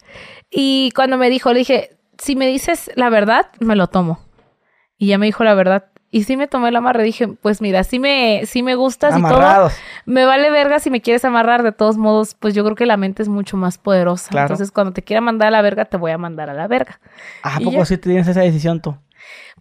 Y 0.51 0.93
cuando 0.95 1.17
me 1.17 1.31
dijo, 1.31 1.53
le 1.53 1.61
dije, 1.61 1.97
si 2.19 2.37
me 2.37 2.47
dices 2.47 2.91
la 2.95 3.11
verdad, 3.11 3.47
me 3.61 3.77
lo 3.77 3.87
tomo. 3.89 4.21
Y 4.99 5.09
ya 5.09 5.19
me 5.19 5.27
dijo 5.27 5.45
la 5.45 5.55
verdad. 5.55 5.87
Y 6.11 6.23
sí 6.23 6.37
me 6.37 6.47
tomé 6.47 6.69
el 6.69 6.77
amarre. 6.77 7.03
Dije, 7.03 7.29
pues 7.29 7.61
mira, 7.61 7.85
sí 7.85 7.99
me, 7.99 8.43
sí 8.47 8.63
me 8.63 8.75
gustas 8.75 9.13
y 9.19 9.23
todo. 9.23 9.71
Me 10.07 10.25
vale 10.25 10.51
verga 10.51 10.79
si 10.79 10.89
me 10.89 11.03
quieres 11.03 11.25
amarrar. 11.25 11.63
De 11.63 11.73
todos 11.73 11.99
modos, 11.99 12.35
pues 12.35 12.55
yo 12.55 12.65
creo 12.65 12.77
que 12.77 12.87
la 12.87 12.97
mente 12.97 13.23
es 13.23 13.29
mucho 13.29 13.57
más 13.57 13.77
poderosa. 13.77 14.31
Entonces, 14.43 14.71
cuando 14.71 14.93
te 14.93 15.03
quiera 15.03 15.21
mandar 15.21 15.49
a 15.49 15.51
la 15.51 15.63
verga, 15.63 15.85
te 15.85 15.97
voy 15.97 16.13
a 16.13 16.19
mandar 16.19 16.49
a 16.49 16.55
la 16.55 16.69
verga. 16.69 17.01
¿A 17.43 17.59
poco 17.61 17.85
sí 17.85 17.99
tienes 17.99 18.27
esa 18.29 18.41
decisión 18.41 18.81
tú? 18.81 18.97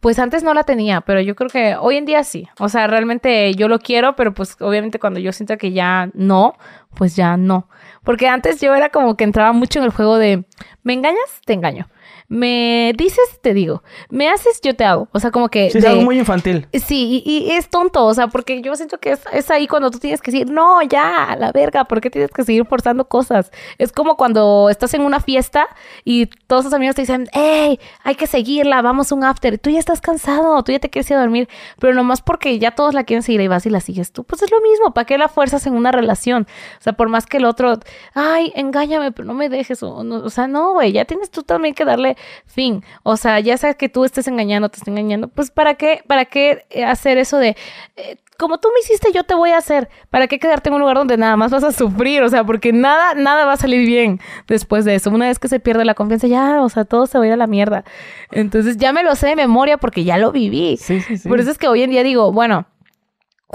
Pues 0.01 0.19
antes 0.19 0.43
no 0.43 0.53
la 0.53 0.63
tenía, 0.63 1.01
pero 1.01 1.21
yo 1.21 1.35
creo 1.35 1.49
que 1.49 1.75
hoy 1.79 1.97
en 1.97 2.05
día 2.05 2.23
sí. 2.23 2.47
O 2.59 2.69
sea, 2.69 2.87
realmente 2.87 3.53
yo 3.55 3.67
lo 3.67 3.79
quiero, 3.79 4.15
pero 4.15 4.33
pues 4.33 4.55
obviamente 4.59 4.99
cuando 4.99 5.19
yo 5.19 5.31
siento 5.31 5.57
que 5.57 5.71
ya 5.71 6.09
no, 6.13 6.53
pues 6.95 7.15
ya 7.15 7.37
no. 7.37 7.69
Porque 8.03 8.27
antes 8.27 8.61
yo 8.61 8.75
era 8.75 8.89
como 8.89 9.17
que 9.17 9.23
entraba 9.23 9.51
mucho 9.53 9.79
en 9.79 9.85
el 9.85 9.91
juego 9.91 10.17
de, 10.17 10.45
¿me 10.83 10.93
engañas? 10.93 11.41
Te 11.45 11.53
engaño 11.53 11.87
me 12.27 12.93
dices, 12.97 13.39
te 13.41 13.53
digo, 13.53 13.83
me 14.09 14.29
haces, 14.29 14.59
yo 14.61 14.75
te 14.75 14.83
hago. 14.83 15.07
O 15.11 15.19
sea, 15.19 15.31
como 15.31 15.49
que... 15.49 15.69
Sí, 15.69 15.77
es 15.77 15.85
algo 15.85 16.01
muy 16.01 16.17
infantil. 16.17 16.67
Sí, 16.73 17.21
y, 17.25 17.51
es 17.51 17.69
tonto, 17.69 18.05
o 18.05 18.13
sea, 18.13 18.27
porque 18.27 18.61
yo 18.61 18.75
siento 18.75 18.97
que 18.99 19.15
es, 19.31 19.51
ahí 19.51 19.67
cuando 19.67 19.91
tú 19.91 19.99
tienes 19.99 20.21
que 20.21 20.31
decir, 20.31 20.49
no, 20.49 20.81
ya, 20.81 21.35
la 21.39 21.51
verga, 21.51 21.85
¿por 21.85 22.01
qué 22.01 22.09
tienes 22.09 22.31
que 22.31 22.43
seguir 22.43 22.65
forzando 22.65 23.07
cosas? 23.07 23.51
Es 23.77 23.91
como 23.91 24.17
cuando 24.17 24.69
estás 24.69 24.93
en 24.93 25.01
una 25.01 25.19
fiesta 25.19 25.67
y 26.03 26.27
todos 26.47 26.65
tus 26.65 26.73
amigos 26.73 26.95
te 26.95 27.03
dicen, 27.03 27.27
hey, 27.31 27.79
hay 28.03 28.15
que 28.15 28.27
seguirla, 28.27 28.81
vamos 28.81 29.11
a 29.11 29.15
un 29.15 29.23
after. 29.23 29.59
Tú 29.59 29.69
ya 29.69 29.79
estás 29.79 30.01
cansado, 30.01 30.63
tú 30.63 30.71
ya 30.71 30.79
te 30.79 30.89
quieres 30.89 31.09
ir 31.11 31.17
a 31.17 31.21
dormir, 31.21 31.47
pero 31.79 31.93
nomás 31.93 32.21
porque 32.21 32.57
ya 32.57 32.71
todos 32.71 32.93
la 32.93 33.03
quieren 33.03 33.21
seguir 33.21 33.41
y 33.41 33.47
vas 33.47 33.65
y 33.65 33.69
la 33.69 33.79
sigues 33.79 34.11
tú. 34.11 34.23
Pues 34.23 34.41
es 34.41 34.51
lo 34.51 34.61
mismo, 34.61 34.93
¿para 34.93 35.05
qué 35.05 35.17
la 35.17 35.27
fuerzas 35.27 35.67
en 35.67 35.73
una 35.73 35.91
relación? 35.91 36.47
O 36.79 36.81
sea, 36.81 36.93
por 36.93 37.09
más 37.09 37.27
que 37.27 37.37
el 37.37 37.45
otro, 37.45 37.79
ay, 38.13 38.51
engáñame, 38.55 39.11
pero 39.11 39.27
no 39.27 39.33
me 39.33 39.49
dejes. 39.49 39.83
O, 39.83 39.95
o 39.95 40.29
sea, 40.29 40.47
no, 40.47 40.73
güey, 40.73 40.91
ya 40.91 41.05
tienes 41.05 41.29
tú 41.29 41.43
también 41.43 41.75
que 41.75 41.85
darle 41.85 42.14
fin. 42.45 42.83
O 43.03 43.17
sea, 43.17 43.39
ya 43.39 43.57
sea 43.57 43.73
que 43.73 43.89
tú 43.89 44.05
estés 44.05 44.27
engañando, 44.27 44.69
te 44.69 44.77
estés 44.77 44.87
engañando, 44.87 45.27
pues 45.27 45.51
¿para 45.51 45.75
qué, 45.75 46.01
para 46.07 46.25
qué 46.25 46.65
hacer 46.85 47.17
eso 47.17 47.37
de... 47.37 47.55
Eh, 47.95 48.17
como 48.37 48.57
tú 48.57 48.67
me 48.73 48.81
hiciste, 48.81 49.11
yo 49.13 49.23
te 49.23 49.33
voy 49.33 49.51
a 49.51 49.57
hacer. 49.57 49.89
¿Para 50.09 50.27
qué 50.27 50.39
quedarte 50.39 50.69
en 50.69 50.75
un 50.75 50.81
lugar 50.81 50.97
donde 50.97 51.15
nada 51.17 51.37
más 51.37 51.51
vas 51.51 51.63
a 51.63 51.71
sufrir? 51.71 52.21
O 52.21 52.29
sea, 52.29 52.43
porque 52.43 52.73
nada, 52.73 53.13
nada 53.13 53.45
va 53.45 53.53
a 53.53 53.57
salir 53.57 53.85
bien 53.87 54.19
después 54.47 54.83
de 54.83 54.95
eso. 54.95 55.09
Una 55.09 55.27
vez 55.27 55.39
que 55.39 55.47
se 55.47 55.59
pierde 55.59 55.85
la 55.85 55.93
confianza, 55.93 56.27
ya, 56.27 56.61
o 56.61 56.69
sea, 56.69 56.85
todo 56.85 57.07
se 57.07 57.17
va 57.17 57.23
a 57.23 57.27
ir 57.27 57.33
a 57.33 57.37
la 57.37 57.47
mierda. 57.47 57.85
Entonces, 58.31 58.77
ya 58.77 58.91
me 58.91 59.03
lo 59.03 59.15
sé 59.15 59.27
de 59.27 59.35
memoria 59.35 59.77
porque 59.77 60.03
ya 60.03 60.17
lo 60.17 60.31
viví. 60.31 60.77
Sí, 60.77 60.99
sí, 61.01 61.17
sí. 61.17 61.29
Por 61.29 61.39
eso 61.39 61.51
es 61.51 61.57
que 61.57 61.67
hoy 61.67 61.83
en 61.83 61.91
día 61.91 62.03
digo, 62.03 62.31
bueno, 62.31 62.67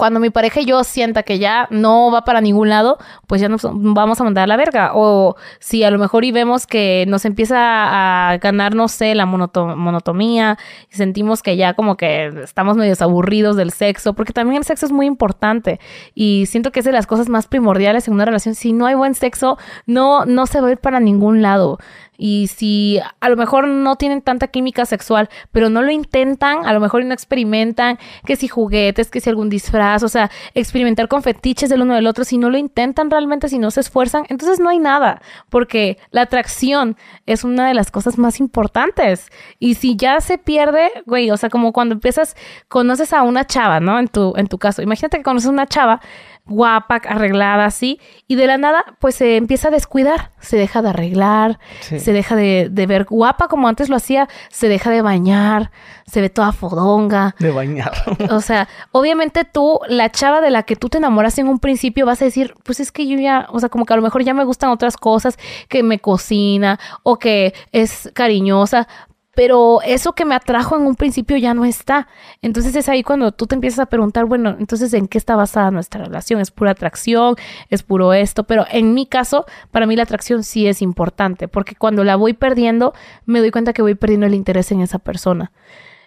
cuando 0.01 0.19
mi 0.19 0.31
pareja 0.31 0.61
y 0.61 0.65
yo 0.65 0.83
sienta 0.83 1.21
que 1.21 1.37
ya 1.37 1.67
no 1.69 2.09
va 2.09 2.23
para 2.23 2.41
ningún 2.41 2.69
lado, 2.69 2.97
pues 3.27 3.39
ya 3.39 3.49
nos 3.49 3.61
vamos 3.71 4.19
a 4.19 4.23
mandar 4.23 4.45
a 4.45 4.47
la 4.47 4.57
verga. 4.57 4.93
O 4.95 5.35
si 5.59 5.83
a 5.83 5.91
lo 5.91 5.99
mejor 5.99 6.25
y 6.25 6.31
vemos 6.31 6.65
que 6.65 7.05
nos 7.07 7.23
empieza 7.23 8.31
a 8.31 8.39
ganar, 8.39 8.73
no 8.73 8.87
sé, 8.87 9.13
la 9.13 9.27
monotomía 9.27 10.57
y 10.91 10.95
sentimos 10.95 11.43
que 11.43 11.55
ya 11.55 11.75
como 11.75 11.97
que 11.97 12.33
estamos 12.43 12.77
medio 12.77 12.95
aburridos 12.99 13.55
del 13.57 13.69
sexo, 13.69 14.15
porque 14.15 14.33
también 14.33 14.57
el 14.57 14.63
sexo 14.63 14.87
es 14.87 14.91
muy 14.91 15.05
importante 15.05 15.79
y 16.15 16.47
siento 16.47 16.71
que 16.71 16.79
es 16.79 16.85
de 16.87 16.93
las 16.93 17.05
cosas 17.05 17.29
más 17.29 17.45
primordiales 17.45 18.07
en 18.07 18.15
una 18.15 18.25
relación. 18.25 18.55
Si 18.55 18.73
no 18.73 18.87
hay 18.87 18.95
buen 18.95 19.13
sexo, 19.13 19.59
no, 19.85 20.25
no 20.25 20.47
se 20.47 20.61
va 20.61 20.69
a 20.69 20.71
ir 20.71 20.77
para 20.79 20.99
ningún 20.99 21.43
lado. 21.43 21.77
Y 22.23 22.49
si 22.49 22.99
a 23.19 23.29
lo 23.29 23.35
mejor 23.35 23.67
no 23.67 23.95
tienen 23.95 24.21
tanta 24.21 24.45
química 24.45 24.85
sexual, 24.85 25.27
pero 25.51 25.71
no 25.71 25.81
lo 25.81 25.89
intentan, 25.89 26.67
a 26.67 26.71
lo 26.71 26.79
mejor 26.79 27.03
no 27.03 27.15
experimentan, 27.15 27.97
que 28.27 28.35
si 28.35 28.47
juguetes, 28.47 29.09
que 29.09 29.19
si 29.19 29.27
algún 29.27 29.49
disfraz, 29.49 30.03
o 30.03 30.07
sea, 30.07 30.29
experimentar 30.53 31.07
con 31.07 31.23
fetiches 31.23 31.71
del 31.71 31.81
uno 31.81 31.95
del 31.95 32.05
otro, 32.05 32.23
si 32.23 32.37
no 32.37 32.51
lo 32.51 32.59
intentan 32.59 33.09
realmente, 33.09 33.49
si 33.49 33.57
no 33.57 33.71
se 33.71 33.79
esfuerzan, 33.79 34.25
entonces 34.29 34.59
no 34.59 34.69
hay 34.69 34.77
nada, 34.77 35.19
porque 35.49 35.97
la 36.11 36.21
atracción 36.21 36.95
es 37.25 37.43
una 37.43 37.67
de 37.67 37.73
las 37.73 37.89
cosas 37.89 38.19
más 38.19 38.39
importantes. 38.39 39.31
Y 39.57 39.73
si 39.73 39.95
ya 39.95 40.21
se 40.21 40.37
pierde, 40.37 40.91
güey, 41.07 41.31
o 41.31 41.37
sea, 41.37 41.49
como 41.49 41.73
cuando 41.73 41.95
empiezas, 41.95 42.35
conoces 42.67 43.13
a 43.13 43.23
una 43.23 43.47
chava, 43.47 43.79
¿no? 43.79 43.97
En 43.97 44.07
tu, 44.07 44.35
en 44.37 44.45
tu 44.45 44.59
caso, 44.59 44.83
imagínate 44.83 45.17
que 45.17 45.23
conoces 45.23 45.47
a 45.47 45.53
una 45.53 45.65
chava 45.65 46.01
guapa, 46.45 46.95
arreglada 46.95 47.65
así, 47.65 47.99
y 48.27 48.35
de 48.35 48.47
la 48.47 48.57
nada 48.57 48.83
pues 48.99 49.15
se 49.15 49.37
empieza 49.37 49.69
a 49.69 49.71
descuidar, 49.71 50.31
se 50.39 50.57
deja 50.57 50.81
de 50.81 50.89
arreglar, 50.89 51.59
se 51.81 52.13
deja 52.13 52.35
de, 52.35 52.69
ver 52.71 53.05
guapa 53.05 53.47
como 53.47 53.67
antes 53.67 53.89
lo 53.89 53.95
hacía, 53.95 54.27
se 54.49 54.67
deja 54.67 54.89
de 54.89 55.01
bañar, 55.01 55.71
se 56.05 56.19
ve 56.19 56.29
toda 56.29 56.51
fodonga. 56.51 57.35
De 57.39 57.51
bañar. 57.51 57.91
o 58.31 58.41
sea, 58.41 58.67
obviamente 58.91 59.45
tú, 59.45 59.79
la 59.87 60.11
chava 60.11 60.41
de 60.41 60.51
la 60.51 60.63
que 60.63 60.75
tú 60.75 60.89
te 60.89 60.97
enamoras 60.97 61.37
en 61.37 61.47
un 61.47 61.59
principio, 61.59 62.05
vas 62.05 62.21
a 62.21 62.25
decir, 62.25 62.55
pues 62.63 62.79
es 62.79 62.91
que 62.91 63.07
yo 63.07 63.17
ya, 63.17 63.47
o 63.49 63.59
sea, 63.59 63.69
como 63.69 63.85
que 63.85 63.93
a 63.93 63.97
lo 63.97 64.01
mejor 64.01 64.23
ya 64.23 64.33
me 64.33 64.43
gustan 64.43 64.71
otras 64.71 64.97
cosas, 64.97 65.37
que 65.69 65.83
me 65.83 65.99
cocina 65.99 66.79
o 67.03 67.17
que 67.17 67.53
es 67.71 68.09
cariñosa, 68.13 68.87
pero 69.33 69.81
eso 69.83 70.13
que 70.13 70.25
me 70.25 70.35
atrajo 70.35 70.75
en 70.75 70.85
un 70.85 70.95
principio 70.95 71.37
ya 71.37 71.53
no 71.53 71.65
está. 71.65 72.07
Entonces 72.41 72.75
es 72.75 72.89
ahí 72.89 73.03
cuando 73.03 73.31
tú 73.31 73.47
te 73.47 73.55
empiezas 73.55 73.79
a 73.79 73.85
preguntar, 73.85 74.25
bueno, 74.25 74.55
entonces 74.59 74.93
¿en 74.93 75.07
qué 75.07 75.17
está 75.17 75.35
basada 75.35 75.71
nuestra 75.71 76.03
relación? 76.03 76.41
¿Es 76.41 76.51
pura 76.51 76.71
atracción? 76.71 77.35
¿Es 77.69 77.83
puro 77.83 78.13
esto? 78.13 78.43
Pero 78.43 78.65
en 78.69 78.93
mi 78.93 79.05
caso, 79.05 79.45
para 79.71 79.85
mí 79.85 79.95
la 79.95 80.03
atracción 80.03 80.43
sí 80.43 80.67
es 80.67 80.81
importante, 80.81 81.47
porque 81.47 81.75
cuando 81.75 82.03
la 82.03 82.15
voy 82.15 82.33
perdiendo, 82.33 82.93
me 83.25 83.39
doy 83.39 83.51
cuenta 83.51 83.73
que 83.73 83.81
voy 83.81 83.95
perdiendo 83.95 84.25
el 84.25 84.33
interés 84.33 84.71
en 84.71 84.81
esa 84.81 84.99
persona. 84.99 85.51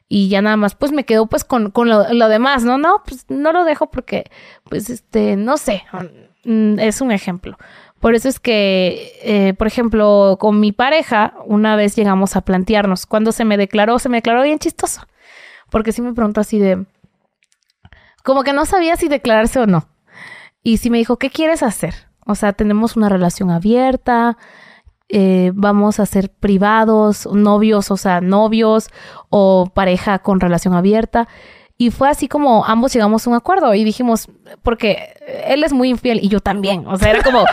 Y 0.09 0.29
ya 0.29 0.43
nada 0.43 0.57
más, 0.57 0.75
pues 0.75 0.93
me 0.93 1.05
quedo 1.05 1.27
pues 1.27 1.45
con, 1.45 1.70
con 1.70 1.89
lo, 1.89 2.12
lo 2.12 2.29
demás, 2.29 2.62
¿no? 2.62 2.77
No, 2.77 3.03
pues 3.07 3.25
no 3.29 3.53
lo 3.53 3.64
dejo 3.64 3.91
porque, 3.91 4.31
pues, 4.68 4.91
este, 4.91 5.37
no 5.37 5.57
sé, 5.57 5.83
mm, 6.45 6.79
es 6.79 7.01
un 7.01 7.11
ejemplo. 7.11 7.57
Por 8.05 8.14
eso 8.14 8.28
es 8.28 8.38
que, 8.38 9.18
eh, 9.22 9.55
por 9.55 9.66
ejemplo, 9.66 10.36
con 10.38 10.61
mi 10.61 10.72
pareja, 10.72 11.32
una 11.46 11.74
vez 11.74 11.96
llegamos 11.96 12.36
a 12.36 12.42
plantearnos, 12.42 13.07
cuando 13.07 13.32
se 13.32 13.46
me 13.46 13.57
declaró, 13.57 13.98
se 13.98 14.11
me 14.11 14.18
declaró 14.18 14.42
bien 14.42 14.59
chistoso, 14.59 15.07
porque 15.70 15.90
sí 15.90 16.02
me 16.02 16.12
preguntó 16.12 16.42
así 16.42 16.59
de, 16.59 16.84
como 18.22 18.42
que 18.42 18.52
no 18.52 18.66
sabía 18.66 18.96
si 18.96 19.09
declararse 19.09 19.59
o 19.59 19.66
no. 19.66 19.88
Y 20.62 20.76
sí 20.76 20.90
me 20.90 20.98
dijo, 20.98 21.16
¿qué 21.16 21.30
quieres 21.30 21.62
hacer? 21.62 21.94
O 22.26 22.34
sea, 22.34 22.52
tenemos 22.52 22.94
una 22.94 23.09
relación 23.09 23.50
abierta, 23.50 24.36
eh, 25.09 25.52
vamos 25.55 25.98
a 25.98 26.05
ser 26.05 26.28
privados, 26.28 27.26
novios, 27.32 27.90
o 27.90 27.96
sea, 27.96 28.20
novios 28.20 28.90
o 29.30 29.72
pareja 29.72 30.18
con 30.18 30.40
relación 30.40 30.74
abierta. 30.74 31.26
Y 31.77 31.91
fue 31.91 32.09
así 32.09 32.29
como 32.29 32.64
ambos 32.64 32.93
llegamos 32.93 33.27
a 33.27 33.31
un 33.31 33.37
acuerdo 33.37 33.75
y 33.75 33.83
dijimos, 33.83 34.29
porque 34.62 35.14
él 35.49 35.64
es 35.64 35.72
muy 35.72 35.89
infiel 35.89 36.20
y 36.22 36.29
yo 36.29 36.39
también. 36.39 36.87
O 36.87 36.97
sea, 36.97 37.11
era 37.11 37.22
como, 37.22 37.45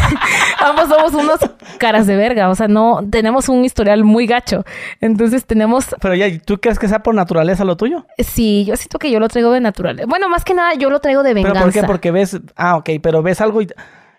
ambos 0.60 0.88
somos 0.88 1.12
unos 1.12 1.40
caras 1.78 2.06
de 2.06 2.14
verga. 2.14 2.50
O 2.50 2.54
sea, 2.54 2.68
no, 2.68 3.00
tenemos 3.10 3.48
un 3.48 3.64
historial 3.64 4.04
muy 4.04 4.28
gacho. 4.28 4.64
Entonces 5.00 5.44
tenemos... 5.44 5.86
Pero 6.00 6.14
ya, 6.14 6.26
¿tú 6.38 6.60
crees 6.60 6.78
que 6.78 6.86
sea 6.86 7.02
por 7.02 7.16
naturaleza 7.16 7.64
lo 7.64 7.76
tuyo? 7.76 8.06
Sí, 8.18 8.64
yo 8.64 8.76
siento 8.76 9.00
que 9.00 9.10
yo 9.10 9.18
lo 9.18 9.28
traigo 9.28 9.50
de 9.50 9.60
naturaleza. 9.60 10.06
Bueno, 10.06 10.28
más 10.28 10.44
que 10.44 10.54
nada 10.54 10.74
yo 10.74 10.88
lo 10.88 11.00
traigo 11.00 11.24
de 11.24 11.34
venganza. 11.34 11.54
¿Pero 11.54 11.64
por 11.64 11.72
qué? 11.72 11.82
Porque 11.84 12.10
ves, 12.12 12.40
ah, 12.54 12.76
ok, 12.76 12.90
pero 13.02 13.24
ves 13.24 13.40
algo 13.40 13.60
y, 13.60 13.68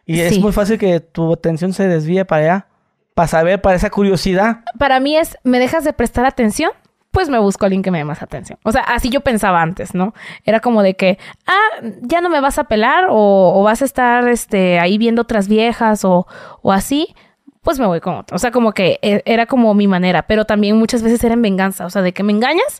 y 0.06 0.20
es 0.20 0.38
muy 0.38 0.52
fácil 0.52 0.78
que 0.78 1.00
tu 1.00 1.32
atención 1.32 1.72
se 1.72 1.88
desvíe 1.88 2.26
para 2.26 2.44
allá. 2.44 2.68
para 3.14 3.30
saber, 3.30 3.62
para 3.62 3.78
esa 3.78 3.90
curiosidad. 3.90 4.66
Para 4.78 5.00
mí 5.00 5.16
es, 5.16 5.38
¿me 5.44 5.60
dejas 5.60 5.86
de 5.86 5.94
prestar 5.94 6.26
atención? 6.26 6.72
Pues 7.16 7.30
me 7.30 7.40
busco 7.40 7.64
a 7.64 7.68
alguien 7.68 7.82
que 7.82 7.92
me 7.92 8.00
dé 8.00 8.04
más 8.04 8.22
atención. 8.22 8.60
O 8.64 8.74
sea, 8.74 8.82
así 8.82 9.10
yo 9.10 9.22
pensaba 9.22 9.62
antes, 9.62 9.96
¿no? 9.96 10.14
Era 10.44 10.60
como 10.60 10.84
de 10.84 10.96
que, 10.96 11.18
ah, 11.48 11.88
ya 12.02 12.20
no 12.20 12.28
me 12.28 12.42
vas 12.42 12.60
a 12.60 12.66
pelar 12.66 13.08
o, 13.10 13.54
o 13.56 13.64
vas 13.64 13.82
a 13.82 13.86
estar 13.86 14.28
este, 14.28 14.80
ahí 14.80 14.98
viendo 14.98 15.22
otras 15.22 15.48
viejas 15.48 16.04
o, 16.04 16.28
o 16.62 16.74
así 16.74 17.16
pues 17.66 17.80
me 17.80 17.88
voy 17.88 18.00
con 18.00 18.14
otro. 18.16 18.36
O 18.36 18.38
sea, 18.38 18.52
como 18.52 18.74
que 18.74 19.00
e, 19.02 19.24
era 19.26 19.48
como 19.48 19.74
mi 19.74 19.88
manera, 19.88 20.28
pero 20.28 20.46
también 20.46 20.78
muchas 20.78 21.02
veces 21.02 21.24
era 21.24 21.34
en 21.34 21.42
venganza. 21.42 21.86
O 21.88 21.90
sea, 21.90 22.04
de 22.04 22.14
que 22.14 22.22
me 22.22 22.32
engañas, 22.32 22.80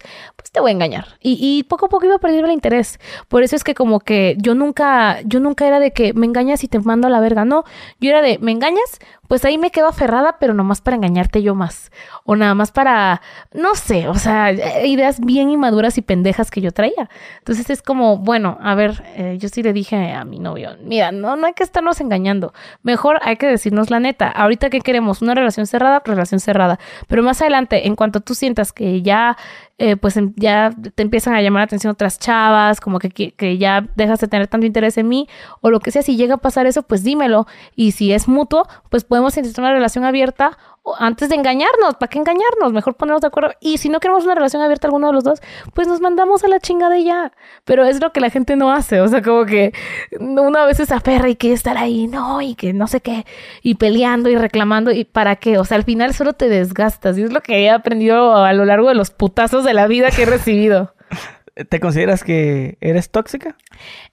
te 0.56 0.62
voy 0.62 0.72
a 0.72 0.74
engañar. 0.74 1.08
Y, 1.22 1.64
poco 1.64 1.88
a 1.88 1.90
poco 1.90 2.06
iba 2.06 2.18
perdiendo 2.18 2.48
el 2.48 2.54
interés. 2.54 2.98
Por 3.28 3.44
eso 3.44 3.58
es 3.58 3.66
que 3.66 3.76
como 3.76 4.00
que 4.00 4.38
yo 4.40 4.56
nunca, 4.56 5.20
yo 5.26 5.42
nunca 5.42 5.68
era 5.68 5.82
de 5.82 5.92
que 5.92 6.14
me 6.14 6.26
engañas 6.26 6.64
y 6.64 6.70
te 6.70 6.80
mando 6.80 7.08
a 7.08 7.10
la 7.10 7.20
verga. 7.20 7.44
No, 7.44 7.66
yo 8.00 8.10
era 8.10 8.22
de, 8.22 8.40
me 8.40 8.54
engañas, 8.54 9.00
pues 9.28 9.44
ahí 9.44 9.58
me 9.58 9.70
quedo 9.70 9.88
aferrada, 9.88 10.38
pero 10.40 10.54
nomás 10.54 10.80
para 10.80 10.96
engañarte 10.96 11.44
yo 11.44 11.56
más. 11.56 11.92
O 12.24 12.38
nada 12.38 12.54
más 12.54 12.72
para, 12.72 13.22
no 13.54 13.76
sé, 13.76 14.08
o 14.08 14.16
sea, 14.16 14.54
ideas 14.86 15.20
bien 15.20 15.50
inmaduras 15.50 15.98
y 15.98 16.02
pendejas 16.02 16.52
que 16.52 16.62
yo 16.62 16.72
traía. 16.72 17.10
Entonces 17.40 17.70
es 17.70 17.82
como, 17.82 18.18
bueno, 18.18 18.58
a 18.62 18.76
ver, 18.76 19.04
eh, 19.16 19.38
yo 19.38 19.50
sí 19.50 19.62
le 19.62 19.74
dije 19.74 20.14
a 20.14 20.24
mi 20.24 20.40
novio, 20.40 20.78
mira, 20.82 21.12
no, 21.12 21.36
no 21.36 21.48
hay 21.48 21.54
que 21.54 21.64
estarnos 21.64 22.00
engañando. 22.00 22.54
Mejor 22.82 23.20
hay 23.24 23.36
que 23.36 23.48
decirnos 23.48 23.90
la 23.90 24.00
neta. 24.00 24.30
Ahorita 24.30 24.70
que 24.70 24.80
queremos 24.80 25.22
una 25.22 25.36
relación 25.36 25.68
cerrada, 25.68 26.02
relación 26.06 26.40
cerrada. 26.40 26.80
Pero 27.10 27.24
más 27.24 27.42
adelante, 27.42 27.88
en 27.88 27.98
cuanto 27.98 28.22
tú 28.22 28.36
sientas 28.36 28.72
que 28.72 29.02
ya 29.02 29.36
eh, 29.78 29.98
pues 29.98 30.16
em, 30.18 30.34
ya 30.38 30.72
te 30.96 31.04
empiezan 31.04 31.34
a 31.34 31.42
llamar 31.42 31.62
la 31.62 31.66
atención 31.66 31.92
otras 31.92 32.18
chavas, 32.18 32.80
como 32.80 33.00
que, 33.00 33.10
que, 33.10 33.58
ya 33.58 33.88
dejas 33.96 34.20
de 34.22 34.28
tener 34.28 34.48
tanto 34.48 34.66
interés 34.66 34.98
en 34.98 35.10
mí, 35.10 35.28
o 35.62 35.70
lo 35.70 35.80
que 35.80 35.92
sea, 35.92 36.02
si 36.02 36.16
llega 36.16 36.36
a 36.36 36.38
pasar 36.38 36.66
eso, 36.66 36.84
pues 36.84 37.04
dímelo. 37.04 37.46
Y 37.76 37.92
si 37.92 38.14
es 38.14 38.28
mutuo, 38.28 38.68
pues 38.90 39.04
podemos 39.04 39.36
intentar 39.38 39.64
una 39.64 39.74
relación 39.74 40.06
abierta 40.06 40.58
antes 41.00 41.30
de 41.30 41.36
engañarnos, 41.36 41.96
¿para 41.96 42.10
qué 42.10 42.20
engañarnos? 42.20 42.72
Mejor 42.72 42.96
ponernos 42.96 43.22
de 43.22 43.28
acuerdo. 43.28 43.52
Y 43.60 43.78
si 43.78 43.90
no 43.90 44.00
queremos 44.00 44.24
una 44.26 44.36
relación 44.36 44.62
abierta 44.62 44.88
alguno 44.88 45.08
de 45.08 45.14
los 45.14 45.24
dos, 45.24 45.42
pues 45.74 45.88
nos 45.88 46.02
mandamos 46.02 46.44
a 46.44 46.48
la 46.48 46.60
chingada 46.60 46.98
y 46.98 47.06
ya. 47.06 47.32
Pero 47.64 47.86
es 47.86 48.02
lo 48.02 48.12
que 48.12 48.20
la 48.20 48.30
gente 48.30 48.56
no 48.56 48.72
hace. 48.72 49.02
O 49.02 49.08
sea, 49.08 49.22
como 49.22 49.46
que 49.46 49.74
una 50.20 50.66
vez 50.66 50.78
se 50.78 50.94
aferra 50.94 51.30
y 51.30 51.36
quiere 51.36 51.56
estar 51.56 51.78
ahí, 51.78 52.08
no, 52.08 52.42
y 52.42 52.56
que 52.56 52.74
no 52.74 52.88
sé 52.88 53.02
qué, 53.02 53.26
y 53.62 53.76
peleando 53.76 54.30
y 54.30 54.36
reclamando, 54.36 54.92
¿y 54.92 55.06
para 55.06 55.36
qué? 55.38 55.58
O 55.58 55.66
sea, 55.66 55.78
al 55.78 55.84
final 55.84 56.14
solo 56.14 56.34
te 56.34 56.50
desgastas. 56.50 57.18
Y 57.18 57.24
es 57.24 57.32
lo 57.32 57.42
que 57.42 57.64
he 57.64 57.70
aprendido 57.70 58.36
a 58.36 58.54
lo 58.54 58.66
largo 58.66 58.90
de 58.90 58.96
los 58.96 59.12
putazos 59.12 59.64
de 59.64 59.74
la 59.74 59.88
vida 59.88 60.12
que 60.12 60.24
he 60.24 60.26
recibido. 60.26 60.94
¿Te 61.70 61.80
consideras 61.80 62.24
que 62.24 62.78
eres 62.82 63.10
tóxica? 63.10 63.56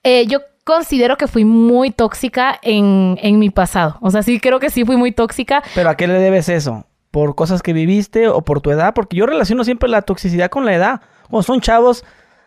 Eh, 0.03 0.25
yo 0.27 0.39
considero 0.63 1.17
que 1.17 1.27
fui 1.27 1.45
muy 1.45 1.91
tóxica 1.91 2.59
en, 2.61 3.17
en 3.21 3.39
mi 3.39 3.49
pasado. 3.49 3.97
O 4.01 4.11
sea, 4.11 4.23
sí 4.23 4.39
creo 4.39 4.59
que 4.59 4.69
sí 4.69 4.85
fui 4.85 4.97
muy 4.97 5.11
tóxica. 5.11 5.63
¿Pero 5.75 5.89
a 5.89 5.97
qué 5.97 6.07
le 6.07 6.13
debes 6.13 6.49
eso? 6.49 6.85
¿Por 7.11 7.35
cosas 7.35 7.61
que 7.61 7.73
viviste 7.73 8.27
o 8.27 8.41
por 8.41 8.61
tu 8.61 8.71
edad? 8.71 8.93
Porque 8.93 9.17
yo 9.17 9.25
relaciono 9.25 9.63
siempre 9.63 9.89
la 9.89 10.01
toxicidad 10.01 10.49
con 10.49 10.65
la 10.65 10.73
edad. 10.73 11.01
Cuando 11.29 11.43
son 11.43 11.61
chavos, 11.61 12.03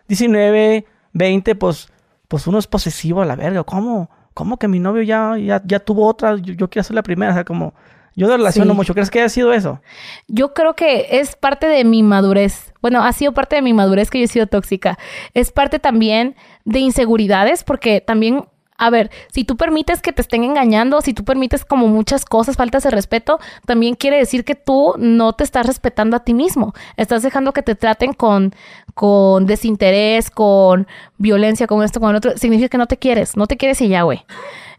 19, 0.07 0.85
20, 1.13 1.55
pues, 1.55 1.89
pues 2.27 2.47
uno 2.47 2.59
es 2.59 2.67
posesivo 2.67 3.21
a 3.21 3.25
la 3.25 3.35
verga. 3.35 3.63
¿Cómo? 3.63 4.09
¿Cómo 4.33 4.57
que 4.57 4.67
mi 4.67 4.79
novio 4.79 5.03
ya, 5.03 5.37
ya, 5.37 5.61
ya 5.65 5.79
tuvo 5.79 6.05
otra? 6.05 6.35
Yo, 6.37 6.53
yo 6.53 6.69
quiero 6.69 6.83
ser 6.83 6.95
la 6.95 7.03
primera. 7.03 7.31
O 7.31 7.35
sea, 7.35 7.45
como 7.45 7.73
yo 8.17 8.27
de 8.27 8.35
relaciono 8.35 8.73
mucho. 8.73 8.95
¿Crees 8.95 9.11
que 9.11 9.19
haya 9.19 9.29
sido 9.29 9.53
eso? 9.53 9.79
Yo 10.27 10.55
creo 10.55 10.75
que 10.75 11.19
es 11.19 11.35
parte 11.35 11.67
de 11.67 11.83
mi 11.83 12.01
madurez. 12.01 12.73
Bueno, 12.81 13.03
ha 13.03 13.13
sido 13.13 13.31
parte 13.31 13.55
de 13.55 13.61
mi 13.61 13.73
madurez 13.73 14.09
que 14.09 14.17
yo 14.17 14.25
he 14.25 14.27
sido 14.27 14.47
tóxica. 14.47 14.97
Es 15.35 15.51
parte 15.51 15.77
también 15.77 16.35
de 16.65 16.79
inseguridades, 16.79 17.63
porque 17.63 18.01
también 18.01 18.45
a 18.79 18.89
ver, 18.89 19.09
si 19.31 19.43
tú 19.43 19.57
permites 19.57 20.01
que 20.01 20.13
te 20.13 20.21
estén 20.21 20.43
engañando, 20.43 21.01
si 21.01 21.13
tú 21.13 21.23
permites 21.23 21.65
como 21.65 21.87
muchas 21.87 22.25
cosas, 22.25 22.55
faltas 22.55 22.83
de 22.83 22.91
respeto, 22.91 23.39
también 23.65 23.95
quiere 23.95 24.17
decir 24.17 24.45
que 24.45 24.55
tú 24.55 24.93
no 24.97 25.33
te 25.33 25.43
estás 25.43 25.65
respetando 25.65 26.15
a 26.15 26.23
ti 26.23 26.33
mismo. 26.33 26.73
Estás 26.95 27.23
dejando 27.23 27.53
que 27.53 27.63
te 27.63 27.75
traten 27.75 28.13
con, 28.13 28.53
con 28.93 29.47
desinterés, 29.47 30.29
con 30.29 30.87
violencia, 31.17 31.65
con 31.65 31.83
esto, 31.83 31.99
con 31.99 32.15
otro. 32.15 32.37
Significa 32.37 32.69
que 32.69 32.77
no 32.77 32.87
te 32.87 32.97
quieres, 32.97 33.35
no 33.35 33.47
te 33.47 33.57
quieres 33.57 33.81
y 33.81 33.89
ya, 33.89 34.03
güey. 34.03 34.25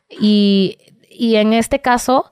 Y, 0.08 0.78
y 1.10 1.36
en 1.36 1.52
este 1.52 1.80
caso, 1.80 2.30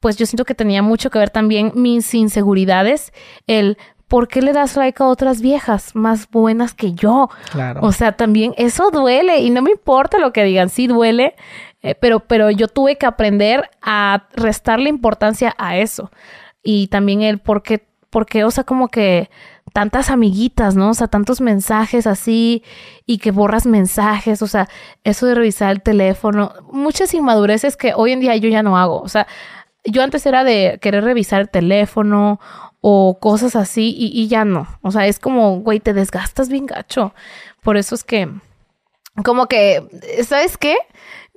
pues 0.00 0.16
yo 0.16 0.26
siento 0.26 0.44
que 0.44 0.54
tenía 0.54 0.82
mucho 0.82 1.10
que 1.10 1.18
ver 1.18 1.30
también 1.30 1.72
mis 1.74 2.12
inseguridades, 2.14 3.12
el 3.46 3.78
¿por 4.08 4.26
qué 4.26 4.42
le 4.42 4.52
das 4.52 4.76
like 4.76 5.00
a 5.00 5.06
otras 5.06 5.40
viejas 5.40 5.94
más 5.94 6.28
buenas 6.28 6.74
que 6.74 6.94
yo? 6.94 7.30
Claro. 7.52 7.80
O 7.82 7.92
sea, 7.92 8.12
también 8.12 8.54
eso 8.56 8.90
duele 8.90 9.38
y 9.38 9.50
no 9.50 9.62
me 9.62 9.70
importa 9.70 10.18
lo 10.18 10.32
que 10.32 10.42
digan, 10.42 10.68
sí 10.68 10.88
duele, 10.88 11.36
eh, 11.82 11.94
pero, 11.94 12.18
pero 12.20 12.50
yo 12.50 12.66
tuve 12.66 12.96
que 12.96 13.06
aprender 13.06 13.70
a 13.80 14.26
restarle 14.34 14.88
importancia 14.88 15.54
a 15.58 15.76
eso. 15.76 16.10
Y 16.62 16.88
también 16.88 17.22
el 17.22 17.38
por 17.38 17.62
qué, 17.62 17.86
por 18.10 18.26
qué, 18.26 18.42
o 18.42 18.50
sea, 18.50 18.64
como 18.64 18.88
que 18.88 19.30
tantas 19.72 20.10
amiguitas, 20.10 20.74
¿no? 20.74 20.90
O 20.90 20.94
sea, 20.94 21.06
tantos 21.06 21.40
mensajes 21.40 22.08
así 22.08 22.64
y 23.06 23.18
que 23.18 23.30
borras 23.30 23.64
mensajes, 23.64 24.42
o 24.42 24.48
sea, 24.48 24.68
eso 25.04 25.26
de 25.26 25.36
revisar 25.36 25.70
el 25.70 25.82
teléfono, 25.82 26.52
muchas 26.72 27.14
inmadureces 27.14 27.76
que 27.76 27.94
hoy 27.94 28.10
en 28.10 28.18
día 28.18 28.34
yo 28.36 28.48
ya 28.48 28.64
no 28.64 28.76
hago, 28.76 29.00
o 29.00 29.08
sea, 29.08 29.28
yo 29.84 30.02
antes 30.02 30.24
era 30.26 30.44
de 30.44 30.78
querer 30.80 31.04
revisar 31.04 31.40
el 31.40 31.50
teléfono 31.50 32.40
o 32.80 33.18
cosas 33.20 33.56
así 33.56 33.94
y, 33.96 34.28
ya 34.28 34.44
no. 34.44 34.66
O 34.82 34.90
sea, 34.90 35.06
es 35.06 35.18
como, 35.18 35.60
güey, 35.60 35.80
te 35.80 35.92
desgastas 35.92 36.48
bien 36.48 36.66
gacho. 36.66 37.14
Por 37.62 37.76
eso 37.76 37.94
es 37.94 38.04
que, 38.04 38.28
como 39.24 39.46
que, 39.46 39.86
¿sabes 40.26 40.56
qué? 40.56 40.76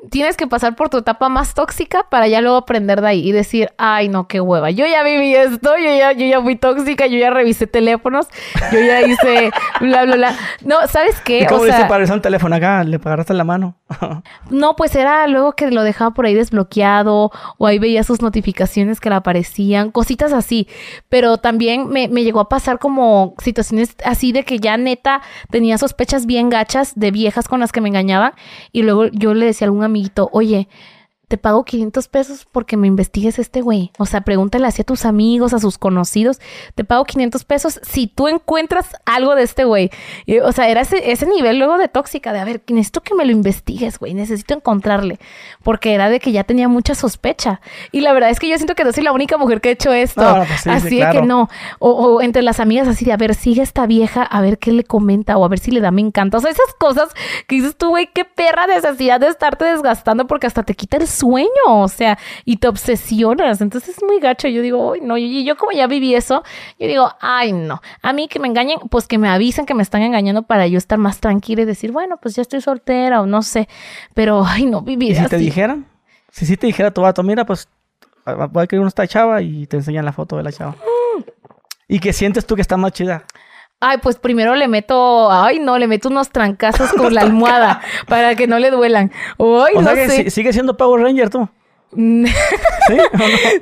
Tienes 0.09 0.37
que 0.37 0.47
pasar 0.47 0.75
por 0.75 0.89
tu 0.89 0.97
etapa 0.97 1.29
más 1.29 1.53
tóxica 1.53 2.07
para 2.09 2.27
ya 2.27 2.41
luego 2.41 2.57
aprender 2.57 3.01
de 3.01 3.07
ahí 3.07 3.27
y 3.27 3.31
decir, 3.31 3.71
ay, 3.77 4.09
no, 4.09 4.27
qué 4.27 4.41
hueva. 4.41 4.69
Yo 4.71 4.85
ya 4.85 5.03
viví 5.03 5.35
esto, 5.35 5.75
yo 5.77 5.97
ya, 5.97 6.11
yo 6.11 6.25
ya 6.25 6.41
fui 6.41 6.55
tóxica, 6.55 7.07
yo 7.07 7.17
ya 7.17 7.29
revisé 7.29 7.67
teléfonos, 7.67 8.27
yo 8.71 8.79
ya 8.79 9.01
hice 9.01 9.51
bla, 9.81 10.05
bla, 10.05 10.15
bla. 10.15 10.37
No, 10.65 10.75
¿sabes 10.87 11.19
qué? 11.21 11.45
cómo 11.47 11.61
o 11.61 11.65
sea, 11.65 11.87
para 11.87 11.99
revisar 11.99 12.17
un 12.17 12.21
teléfono 12.21 12.55
acá? 12.55 12.83
¿Le 12.83 12.99
pagaste 12.99 13.33
la 13.33 13.43
mano? 13.43 13.77
no, 14.49 14.75
pues 14.75 14.95
era 14.95 15.27
luego 15.27 15.53
que 15.53 15.71
lo 15.71 15.83
dejaba 15.83 16.11
por 16.11 16.25
ahí 16.25 16.33
desbloqueado 16.33 17.31
o 17.57 17.67
ahí 17.67 17.79
veía 17.79 18.03
sus 18.03 18.21
notificaciones 18.21 18.99
que 18.99 19.09
le 19.09 19.15
aparecían, 19.15 19.91
cositas 19.91 20.33
así. 20.33 20.67
Pero 21.09 21.37
también 21.37 21.89
me, 21.89 22.07
me 22.07 22.23
llegó 22.23 22.39
a 22.39 22.49
pasar 22.49 22.79
como 22.79 23.35
situaciones 23.39 23.95
así 24.03 24.31
de 24.31 24.43
que 24.43 24.59
ya 24.59 24.77
neta 24.77 25.21
tenía 25.49 25.77
sospechas 25.77 26.25
bien 26.25 26.49
gachas 26.49 26.93
de 26.95 27.11
viejas 27.11 27.47
con 27.47 27.59
las 27.59 27.71
que 27.71 27.81
me 27.81 27.89
engañaban 27.89 28.33
y 28.71 28.83
luego 28.83 29.05
yo 29.07 29.33
le 29.33 29.45
decía 29.45 29.65
a 29.65 29.69
algún 29.69 29.83
amiguito, 29.93 30.29
oye, 30.33 30.67
te 31.33 31.39
pago 31.39 31.65
500 31.65 32.09
pesos 32.09 32.45
porque 32.51 32.77
me 32.77 32.85
investigues 32.85 33.39
este 33.39 33.61
güey. 33.61 33.91
O 33.97 34.05
sea, 34.05 34.21
pregúntale 34.21 34.67
así 34.67 34.83
a 34.83 34.85
tus 34.85 35.03
amigos, 35.03 35.51
a 35.55 35.57
sus 35.57 35.79
conocidos. 35.79 36.39
Te 36.75 36.83
pago 36.83 37.05
500 37.05 37.43
pesos 37.43 37.79
si 37.81 38.05
tú 38.05 38.27
encuentras 38.27 38.91
algo 39.07 39.33
de 39.33 39.41
este 39.41 39.63
güey. 39.63 39.89
o 40.43 40.51
sea, 40.51 40.69
era 40.69 40.81
ese, 40.81 41.11
ese, 41.11 41.25
nivel 41.25 41.57
luego 41.57 41.79
de 41.79 41.87
tóxica, 41.87 42.33
de 42.33 42.39
a 42.39 42.45
ver, 42.45 42.61
necesito 42.67 43.01
que 43.01 43.15
me 43.15 43.25
lo 43.25 43.31
investigues, 43.31 43.97
güey. 43.97 44.13
Necesito 44.13 44.53
encontrarle. 44.53 45.17
Porque 45.63 45.95
era 45.95 46.07
de 46.07 46.19
que 46.19 46.31
ya 46.31 46.43
tenía 46.43 46.67
mucha 46.67 46.93
sospecha. 46.93 47.61
Y 47.91 48.01
la 48.01 48.13
verdad 48.13 48.29
es 48.29 48.39
que 48.39 48.47
yo 48.47 48.55
siento 48.57 48.75
que 48.75 48.83
no 48.83 48.93
soy 48.93 49.03
la 49.03 49.11
única 49.11 49.39
mujer 49.39 49.59
que 49.59 49.69
ha 49.69 49.71
hecho 49.71 49.91
esto. 49.91 50.21
Pues 50.47 50.67
así 50.67 50.99
de 50.99 51.09
que 51.09 51.23
no. 51.23 51.49
O, 51.79 51.89
o, 51.89 52.21
entre 52.21 52.43
las 52.43 52.59
amigas 52.59 52.87
así 52.87 53.05
de, 53.05 53.13
a 53.13 53.17
ver, 53.17 53.33
sigue 53.33 53.63
esta 53.63 53.87
vieja, 53.87 54.21
a 54.21 54.39
ver 54.41 54.59
qué 54.59 54.71
le 54.71 54.83
comenta 54.83 55.35
o 55.35 55.45
a 55.45 55.47
ver 55.47 55.57
si 55.57 55.71
le 55.71 55.81
da 55.81 55.89
me 55.89 56.01
encanta. 56.01 56.37
O 56.37 56.41
sea, 56.41 56.51
esas 56.51 56.75
cosas 56.77 57.09
que 57.47 57.55
dices 57.55 57.75
tú, 57.75 57.89
güey, 57.89 58.07
qué 58.13 58.23
perra 58.23 58.67
necesidad 58.67 59.19
de 59.19 59.29
estarte 59.29 59.65
desgastando 59.65 60.27
porque 60.27 60.45
hasta 60.45 60.61
te 60.61 60.75
quita 60.75 60.97
el 60.97 61.07
sueño, 61.07 61.22
o 61.67 61.87
sea, 61.87 62.17
y 62.45 62.57
te 62.57 62.67
obsesionas. 62.67 63.61
Entonces 63.61 63.97
es 63.97 64.03
muy 64.03 64.19
gacho. 64.19 64.47
Yo 64.47 64.61
digo, 64.61 64.93
no, 65.01 65.17
y 65.17 65.43
yo 65.43 65.57
como 65.57 65.71
ya 65.71 65.87
viví 65.87 66.15
eso, 66.15 66.43
yo 66.79 66.87
digo, 66.87 67.11
ay, 67.19 67.51
no. 67.53 67.81
A 68.01 68.13
mí 68.13 68.27
que 68.27 68.39
me 68.39 68.47
engañen, 68.47 68.79
pues 68.89 69.07
que 69.07 69.17
me 69.17 69.29
avisen 69.29 69.65
que 69.65 69.73
me 69.73 69.83
están 69.83 70.01
engañando 70.01 70.43
para 70.43 70.67
yo 70.67 70.77
estar 70.77 70.97
más 70.97 71.19
tranquila 71.19 71.63
y 71.63 71.65
decir, 71.65 71.91
bueno, 71.91 72.17
pues 72.21 72.35
ya 72.35 72.41
estoy 72.41 72.61
soltera 72.61 73.21
o 73.21 73.25
no 73.25 73.41
sé. 73.41 73.67
Pero, 74.13 74.43
ay, 74.45 74.65
no, 74.65 74.81
vivir 74.81 75.11
¿Y 75.11 75.15
si 75.15 75.27
te 75.27 75.37
dijeran? 75.37 75.85
Si 76.31 76.45
sí 76.45 76.57
te 76.57 76.67
dijera 76.67 76.91
tu 76.91 77.01
vato, 77.01 77.21
mira, 77.23 77.45
pues 77.45 77.67
voy 78.25 78.63
a 78.63 78.67
querer 78.67 78.81
una 78.81 79.07
chava 79.07 79.41
y 79.41 79.67
te 79.67 79.77
enseñan 79.77 80.05
la 80.05 80.13
foto 80.13 80.37
de 80.37 80.43
la 80.43 80.51
chava. 80.51 80.71
Mm. 80.71 81.23
¿Y 81.87 81.99
qué 81.99 82.13
sientes 82.13 82.45
tú 82.45 82.55
que 82.55 82.61
está 82.61 82.77
más 82.77 82.93
chida? 82.93 83.25
Ay, 83.85 83.97
pues 84.01 84.17
primero 84.17 84.55
le 84.55 84.67
meto, 84.67 85.31
ay 85.31 85.59
no, 85.59 85.77
le 85.77 85.87
meto 85.87 86.09
unos 86.09 86.29
trancazos 86.29 86.93
con 86.93 87.13
la 87.13 87.21
almohada 87.23 87.81
para 88.07 88.35
que 88.35 88.47
no 88.47 88.59
le 88.59 88.71
duelan. 88.71 89.11
Ay, 89.37 89.73
o 89.75 89.83
sea 89.83 89.93
que 89.93 90.29
sigue 90.29 90.53
siendo 90.53 90.77
Power 90.77 91.01
Ranger 91.01 91.29
tú. 91.29 91.49
¿Sí? 92.87 92.97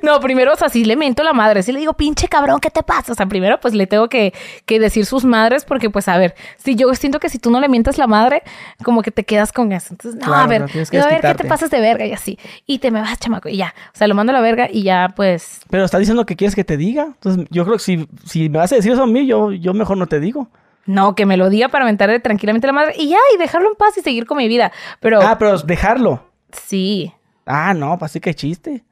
no? 0.02 0.20
primero, 0.20 0.54
o 0.54 0.56
sea, 0.56 0.70
sí 0.70 0.86
le 0.86 0.96
mento 0.96 1.24
la 1.24 1.34
madre. 1.34 1.64
Sí 1.64 1.72
le 1.72 1.80
digo, 1.80 1.94
pinche 1.94 2.28
cabrón, 2.28 2.60
¿qué 2.60 2.70
te 2.70 2.84
pasa? 2.84 3.12
O 3.12 3.16
sea, 3.16 3.26
primero, 3.26 3.60
pues 3.60 3.74
le 3.74 3.88
tengo 3.88 4.08
que, 4.10 4.34
decir 4.68 5.06
sus 5.06 5.26
madres, 5.26 5.66
porque, 5.66 5.90
pues, 5.90 6.08
a 6.08 6.18
ver, 6.18 6.36
si 6.58 6.76
yo 6.76 6.94
siento 6.96 7.20
que 7.20 7.30
si 7.30 7.40
tú 7.40 7.52
no 7.52 7.60
le 7.60 7.70
mientes 7.70 7.98
la 7.98 8.08
madre, 8.08 8.44
como 8.84 9.02
que 9.02 9.12
te 9.12 9.24
quedas 9.24 9.52
con 9.52 9.72
eso. 9.72 9.90
Entonces, 9.92 10.20
no, 10.26 10.34
a 10.34 10.48
ver, 10.48 10.64
a 10.64 10.66
ver 10.66 11.22
qué 11.22 11.36
te 11.36 11.46
pasas 11.46 11.70
de 11.70 11.80
verga 11.80 12.06
y 12.06 12.14
así. 12.14 12.40
Y 12.66 12.80
te 12.80 12.92
me 12.92 13.02
vas, 13.02 13.20
chamaco, 13.20 13.50
y 13.50 13.58
ya. 13.58 13.74
O 13.94 13.98
sea, 13.98 14.08
lo 14.08 14.16
mando 14.16 14.32
a 14.32 14.34
la 14.34 14.42
verga 14.42 14.68
y 14.72 14.84
ya, 14.84 15.14
pues. 15.16 15.62
Pero 15.70 15.86
está 15.86 16.00
diciendo 16.00 16.26
que 16.26 16.36
quieres 16.36 16.56
que 16.56 16.64
te 16.64 16.78
diga. 16.78 17.04
Entonces, 17.04 17.46
yo 17.50 17.64
creo 17.66 17.78
que 17.78 17.84
si, 17.84 18.08
si 18.26 18.50
me 18.50 18.60
vas 18.60 18.72
a 18.72 18.76
decir 18.76 18.92
eso 18.92 19.04
a 19.04 19.08
mí, 19.08 19.28
yo, 19.28 19.52
yo 19.52 19.74
mejor 19.74 19.98
no 19.98 20.08
te 20.08 20.20
digo. 20.20 20.50
No, 20.86 21.16
que 21.16 21.26
me 21.26 21.38
lo 21.38 21.50
diga 21.50 21.70
para 21.70 21.86
mentarle 21.86 22.20
tranquilamente 22.20 22.68
la 22.68 22.74
madre 22.74 22.94
y 22.98 23.10
ya, 23.10 23.18
y 23.36 23.38
dejarlo 23.38 23.70
en 23.70 23.76
paz 23.76 23.98
y 23.98 24.02
seguir 24.02 24.26
con 24.26 24.38
mi 24.38 24.48
vida. 24.48 24.72
Pero. 25.00 25.22
Ah, 25.22 25.38
pero 25.38 25.58
dejarlo. 25.60 26.24
Sí. 26.52 27.14
Ah, 27.46 27.74
no, 27.74 27.98
pues 27.98 28.12
sí 28.12 28.20
que 28.20 28.34
chiste. 28.34 28.84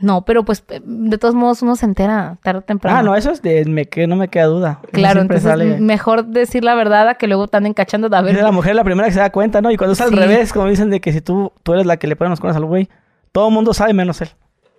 No, 0.00 0.24
pero 0.24 0.44
pues 0.44 0.62
de 0.84 1.18
todos 1.18 1.34
modos 1.34 1.60
uno 1.62 1.74
se 1.74 1.84
entera 1.84 2.38
tarde 2.44 2.60
o 2.60 2.62
temprano. 2.62 2.96
Ah, 2.98 3.02
no, 3.02 3.16
eso 3.16 3.32
es 3.32 3.42
de 3.42 3.64
me, 3.64 3.86
que 3.86 4.06
no 4.06 4.14
me 4.14 4.28
queda 4.28 4.44
duda. 4.44 4.80
Claro, 4.92 5.20
entonces 5.22 5.42
sale. 5.42 5.80
mejor 5.80 6.24
decir 6.26 6.62
la 6.62 6.76
verdad 6.76 7.08
a 7.08 7.14
que 7.14 7.26
luego 7.26 7.46
están 7.46 7.66
encachando 7.66 8.08
de 8.08 8.16
a 8.16 8.22
ver. 8.22 8.36
Es 8.36 8.42
la 8.42 8.52
mujer 8.52 8.76
la 8.76 8.84
primera 8.84 9.08
que 9.08 9.14
se 9.14 9.18
da 9.18 9.30
cuenta, 9.30 9.60
¿no? 9.60 9.72
Y 9.72 9.76
cuando 9.76 9.94
es 9.94 10.00
al 10.00 10.10
Sí. 10.10 10.14
revés, 10.14 10.52
como 10.52 10.68
dicen 10.68 10.90
de 10.90 11.00
que 11.00 11.12
si 11.12 11.20
tú, 11.20 11.52
tú 11.64 11.72
eres 11.72 11.84
la 11.84 11.96
que 11.96 12.06
le 12.06 12.14
ponen 12.14 12.30
los 12.30 12.38
cuernos 12.38 12.56
al 12.56 12.64
güey, 12.66 12.88
todo 13.32 13.48
el 13.48 13.54
mundo 13.54 13.74
sabe 13.74 13.92
menos 13.92 14.20
él. 14.20 14.28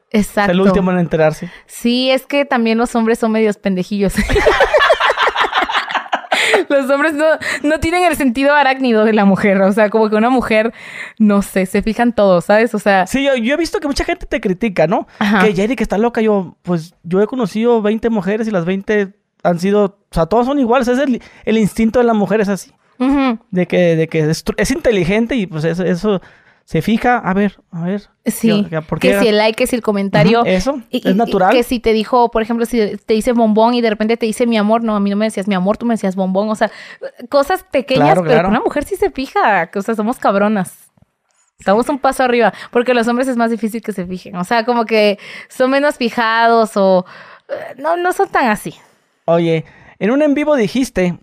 Es 0.09 0.27
Exacto. 0.29 0.53
el 0.53 0.61
último 0.61 0.89
en 0.91 0.99
enterarse. 0.99 1.51
Sí, 1.67 2.09
es 2.11 2.25
que 2.25 2.45
también 2.45 2.77
los 2.77 2.95
hombres 2.95 3.19
son 3.19 3.33
medios 3.33 3.57
pendejillos. 3.57 4.13
Los 6.69 6.89
hombres 6.89 7.13
no, 7.13 7.25
no 7.63 7.79
tienen 7.79 8.03
el 8.03 8.15
sentido 8.15 8.53
arácnido 8.53 9.05
de 9.05 9.13
la 9.13 9.25
mujer. 9.25 9.61
O 9.61 9.71
sea, 9.71 9.89
como 9.89 10.09
que 10.09 10.15
una 10.15 10.29
mujer, 10.29 10.73
no 11.17 11.41
sé, 11.41 11.65
se 11.65 11.81
fijan 11.81 12.13
todos, 12.13 12.45
¿sabes? 12.45 12.73
O 12.75 12.79
sea, 12.79 13.07
Sí, 13.07 13.23
yo, 13.23 13.35
yo 13.35 13.53
he 13.53 13.57
visto 13.57 13.79
que 13.79 13.87
mucha 13.87 14.03
gente 14.03 14.25
te 14.25 14.41
critica, 14.41 14.87
¿no? 14.87 15.07
Ajá. 15.19 15.45
Que 15.45 15.53
Jerry 15.53 15.75
que 15.75 15.83
está 15.83 15.97
loca. 15.97 16.21
Yo, 16.21 16.57
pues, 16.63 16.95
yo 17.03 17.21
he 17.21 17.27
conocido 17.27 17.81
20 17.81 18.09
mujeres 18.09 18.47
y 18.47 18.51
las 18.51 18.65
20 18.65 19.13
han 19.43 19.59
sido, 19.59 19.85
o 19.85 20.13
sea, 20.13 20.25
todas 20.25 20.45
son 20.45 20.59
iguales. 20.59 20.87
Es 20.87 20.99
el, 20.99 21.21
el 21.45 21.57
instinto 21.57 21.99
de 21.99 22.05
la 22.05 22.13
mujer 22.13 22.41
es 22.41 22.49
así. 22.49 22.71
De 23.51 23.65
que, 23.65 23.95
de 23.95 24.09
que 24.09 24.29
es, 24.29 24.43
es 24.57 24.71
inteligente 24.71 25.33
y 25.35 25.47
pues 25.47 25.63
eso, 25.63 25.85
eso 25.85 26.21
se 26.69 26.83
fija. 26.83 27.17
A 27.17 27.33
ver, 27.33 27.59
a 27.71 27.81
ver. 27.81 28.09
sí. 28.27 28.67
¿qué- 28.69 28.81
¿Por 28.83 28.99
qué? 28.99 29.13
Que 29.13 29.19
si 29.21 29.27
el 29.29 29.37
like, 29.37 29.55
que 29.57 29.65
si 29.65 29.75
el 29.75 29.81
comentario. 29.81 30.45
Eso, 30.45 30.83
Y- 30.91 30.99
es 31.07 31.15
y- 31.15 31.17
natural. 31.17 31.51
Que 31.51 31.63
si 31.63 31.79
te 31.79 31.93
dijo, 31.93 32.29
por 32.29 32.43
ejemplo, 32.43 32.67
si 32.67 32.95
te 32.97 33.15
dice 33.15 33.31
bombón 33.33 33.73
y 33.73 33.81
de 33.81 33.89
repente 33.89 34.17
te 34.17 34.27
dice 34.27 34.45
mi 34.45 34.55
amor, 34.55 34.83
no, 34.83 34.95
a 34.95 34.99
mí 34.99 35.09
no 35.09 35.15
me 35.15 35.25
decías 35.25 35.47
mi 35.47 35.55
amor, 35.55 35.77
tú 35.77 35.87
me 35.87 35.95
decías 35.95 36.15
bombón. 36.15 36.47
O 36.49 36.53
sea, 36.53 36.69
cosas 37.27 37.63
pequeñas, 37.63 38.05
Claro, 38.09 38.21
pero 38.21 38.33
claro. 38.35 38.49
una 38.49 38.59
mujer 38.59 38.83
sí 38.83 38.95
se 38.97 39.09
fija. 39.09 39.67
O 39.75 39.81
sea, 39.81 39.95
somos 39.95 40.19
cabronas. 40.19 40.91
Estamos 41.57 41.89
un 41.89 41.97
paso 41.97 42.21
arriba, 42.23 42.53
porque 42.69 42.93
los 42.93 43.07
hombres 43.07 43.27
es 43.27 43.35
más 43.35 43.49
difícil 43.49 43.81
que 43.81 43.91
se 43.91 44.05
fijen. 44.05 44.35
O 44.35 44.43
sea, 44.43 44.63
como 44.63 44.85
que 44.85 45.17
son 45.49 45.71
menos 45.71 45.95
fijados 45.97 46.77
o 46.77 47.03
eh, 47.49 47.53
no, 47.79 47.97
no 47.97 48.13
son 48.13 48.29
tan 48.29 48.47
así. 48.47 48.75
Oye, 49.25 49.65
en 49.97 50.11
un 50.11 50.21
en 50.21 50.35
vivo 50.35 50.55
dijiste, 50.55 51.17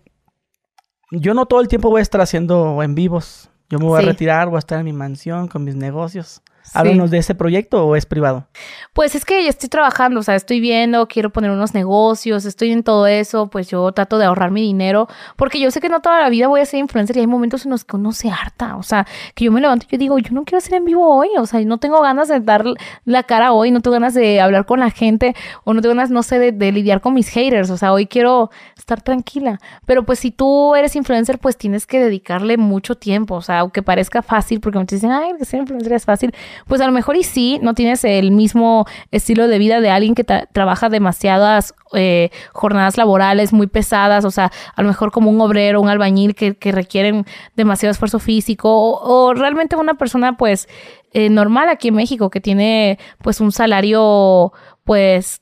yo 1.13 1.35
no 1.35 1.47
todo 1.47 1.61
el 1.61 1.69
tiempo 1.69 1.89
voy 1.89 2.01
a 2.01 2.03
estar 2.03 2.21
haciendo 2.21 2.83
en 2.83 2.97
vivos. 2.97 3.49
Yo 3.69 3.79
me 3.79 3.87
voy 3.87 4.01
Sí. 4.03 4.07
a 4.09 4.11
retirar, 4.13 4.49
voy 4.49 4.57
a 4.57 4.59
estar 4.61 4.79
en 4.79 4.85
mi 4.85 4.93
mansión 4.93 5.49
con 5.49 5.65
mis 5.65 5.75
negocios. 5.77 6.43
Háblanos 6.79 7.11
de 7.11 7.19
ese 7.19 7.35
proyecto 7.35 7.85
o 7.85 7.97
es 7.97 8.07
privado. 8.07 8.47
Pues 8.93 9.15
es 9.15 9.25
que 9.25 9.43
ya 9.43 9.51
estoy 9.51 9.69
trabajando, 9.69 10.21
o 10.21 10.23
sea, 10.23 10.35
estoy 10.35 10.61
viendo, 10.61 11.07
quiero 11.09 11.31
poner 11.31 11.51
unos 11.51 11.75
negocios, 11.75 12.45
estoy 12.45 12.73
en 12.73 12.83
todo 12.83 13.07
eso, 13.07 13.49
pues 13.49 13.69
yo 13.69 13.91
trato 13.93 14.19
de 14.19 14.25
ahorrar 14.25 14.51
mi 14.51 14.63
dinero, 14.63 15.09
porque 15.37 15.61
yo 15.61 15.71
sé 15.71 15.81
que 15.81 15.89
no 15.89 16.01
toda 16.01 16.21
la 16.21 16.29
vida 16.29 16.49
voy 16.49 16.61
a 16.61 16.67
ser 16.67 16.81
influencer 16.81 17.17
y 17.17 17.21
hay 17.21 17.27
momentos 17.27 17.65
en 17.65 17.73
los 17.73 17.85
que 17.85 17.97
uno 17.97 18.13
se 18.13 18.31
harta, 18.31 18.77
o 18.77 18.83
sea, 18.83 19.07
que 19.35 19.45
yo 19.45 19.53
me 19.53 19.61
levanto 19.61 19.87
y 19.89 19.93
yo 19.93 19.99
digo, 19.99 20.19
yo 20.19 20.33
no 20.33 20.45
quiero 20.45 20.61
ser 20.61 20.75
en 20.75 20.85
vivo 20.85 21.07
hoy, 21.15 21.29
o 21.39 21.47
sea, 21.47 21.61
no 21.65 21.79
tengo 21.79 22.01
ganas 22.01 22.29
de 22.29 22.41
dar 22.41 22.65
la 23.05 23.23
cara 23.25 23.53
hoy, 23.53 23.71
no 23.71 23.81
tengo 23.81 23.95
ganas 23.95 24.15
de 24.15 24.41
hablar 24.41 24.67
con 24.67 24.81
la 24.81 24.91
gente, 24.91 25.35
o 25.65 25.75
no 25.75 25.83
tengo 25.83 25.95
ganas, 25.95 26.11
no 26.11 26.23
sé, 26.23 26.39
de, 26.39 26.53
de 26.53 26.73
lidiar 26.73 27.01
con 27.01 27.15
mis 27.15 27.29
haters, 27.29 27.71
o 27.71 27.77
sea, 27.77 27.93
hoy 27.93 28.07
quiero 28.07 28.51
estar 28.77 29.03
tranquila, 29.03 29.59
pero 29.85 30.05
pues 30.05 30.19
si 30.19 30.31
tú 30.31 30.75
eres 30.75 30.97
influencer, 30.97 31.39
pues 31.39 31.57
tienes 31.57 31.87
que 31.87 32.01
dedicarle 32.01 32.57
mucho 32.57 32.95
tiempo, 32.95 33.37
o 33.37 33.43
sea, 33.43 33.61
aunque 33.61 33.83
parezca 33.83 34.23
fácil, 34.23 34.61
porque 34.61 34.79
muchos 34.79 35.01
dicen, 35.01 35.13
ay, 35.13 35.33
ser 35.43 35.61
influencer 35.61 35.93
es 35.93 36.05
fácil, 36.05 36.35
pues 36.67 36.81
a 36.81 36.87
lo 36.87 36.93
mejor 36.93 37.17
y 37.17 37.23
sí, 37.23 37.59
no 37.63 37.75
tienes 37.75 38.05
el 38.05 38.31
mismo 38.33 38.87
estilo 39.11 39.47
de 39.49 39.59
vida 39.59 39.81
de 39.81 39.91
alguien 39.91 40.15
que 40.15 40.27
tra- 40.27 40.49
trabaja 40.53 40.89
demasiadas 40.89 41.75
eh, 41.95 42.31
jornadas 42.53 42.97
laborales 42.97 43.53
muy 43.53 43.67
pesadas, 43.69 44.25
o 44.25 44.31
sea, 44.31 44.51
a 44.75 44.83
lo 44.83 44.89
mejor 44.89 45.13
como 45.13 45.31
un 45.31 45.41
obrero, 45.41 45.81
un 45.81 45.89
albañil 45.89 46.35
que, 46.35 46.57
que 46.57 46.73
requieren 46.73 47.25
demasiado 47.55 47.93
esfuerzo 47.93 48.19
físico, 48.19 48.69
o, 48.71 49.29
o 49.29 49.35
realmente 49.35 49.77
una 49.77 49.95
persona 49.95 50.37
pues 50.37 50.69
eh, 51.13 51.31
normal 51.31 51.69
aquí 51.69 51.89
en 51.89 51.95
México 51.95 52.31
que 52.31 52.41
tiene 52.41 52.99
pues 53.23 53.41
un 53.41 53.53
salario 53.53 54.53
pues 54.85 55.41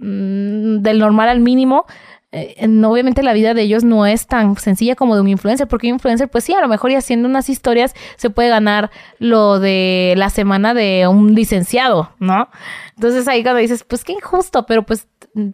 mm, 0.00 0.78
del 0.82 0.98
normal 0.98 1.28
al 1.28 1.40
mínimo, 1.40 1.86
eh, 2.30 2.54
en- 2.58 2.84
obviamente 2.84 3.22
la 3.22 3.32
vida 3.32 3.54
de 3.54 3.62
ellos 3.62 3.84
no 3.84 4.04
es 4.06 4.26
tan 4.26 4.56
sencilla 4.56 4.94
como 4.96 5.14
de 5.14 5.22
un 5.22 5.28
influencer, 5.28 5.66
porque 5.66 5.86
un 5.88 5.94
influencer, 5.94 6.28
pues 6.28 6.44
sí, 6.44 6.52
a 6.54 6.60
lo 6.60 6.68
mejor 6.68 6.90
y 6.90 6.94
haciendo 6.94 7.28
unas 7.28 7.48
historias 7.48 7.94
se 8.16 8.28
puede 8.30 8.48
ganar 8.50 8.90
lo 9.18 9.58
de 9.60 10.14
la 10.16 10.28
semana 10.30 10.74
de 10.74 11.06
un 11.08 11.34
licenciado, 11.34 12.12
¿no? 12.18 12.48
Entonces 12.96 13.26
ahí 13.28 13.42
cuando 13.42 13.60
dices, 13.60 13.82
pues 13.84 14.04
qué 14.04 14.12
injusto, 14.12 14.66
pero 14.66 14.82
pues, 14.82 15.08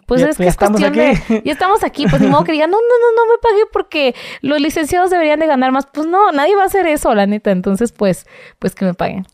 pues 0.07 0.21
Ya- 0.23 0.29
es 0.31 0.37
que 0.37 0.43
ya 0.45 0.49
es 0.49 0.55
estamos 0.55 0.81
cuestión 0.81 1.07
aquí. 1.09 1.23
de, 1.35 1.43
ya 1.45 1.53
estamos 1.53 1.85
aquí, 1.85 2.07
pues 2.09 2.21
ni 2.23 2.29
modo 2.29 2.43
que 2.45 2.53
digan, 2.53 2.71
no, 2.71 2.79
no, 2.79 2.83
no, 2.83 3.25
no 3.25 3.33
me 3.33 3.39
pagué 3.39 3.63
porque 3.73 4.15
los 4.41 4.61
licenciados 4.61 5.11
deberían 5.11 5.39
de 5.41 5.47
ganar 5.47 5.71
más, 5.73 5.87
pues 5.93 6.07
no, 6.07 6.33
nadie 6.33 6.57
va 6.57 6.63
a 6.63 6.67
hacer 6.67 6.87
eso, 6.87 7.15
la 7.15 7.27
neta, 7.27 7.51
entonces 7.53 7.93
pues, 7.93 8.27
pues 8.59 8.75
que 8.75 8.85
me 8.85 8.95
paguen. 8.95 9.27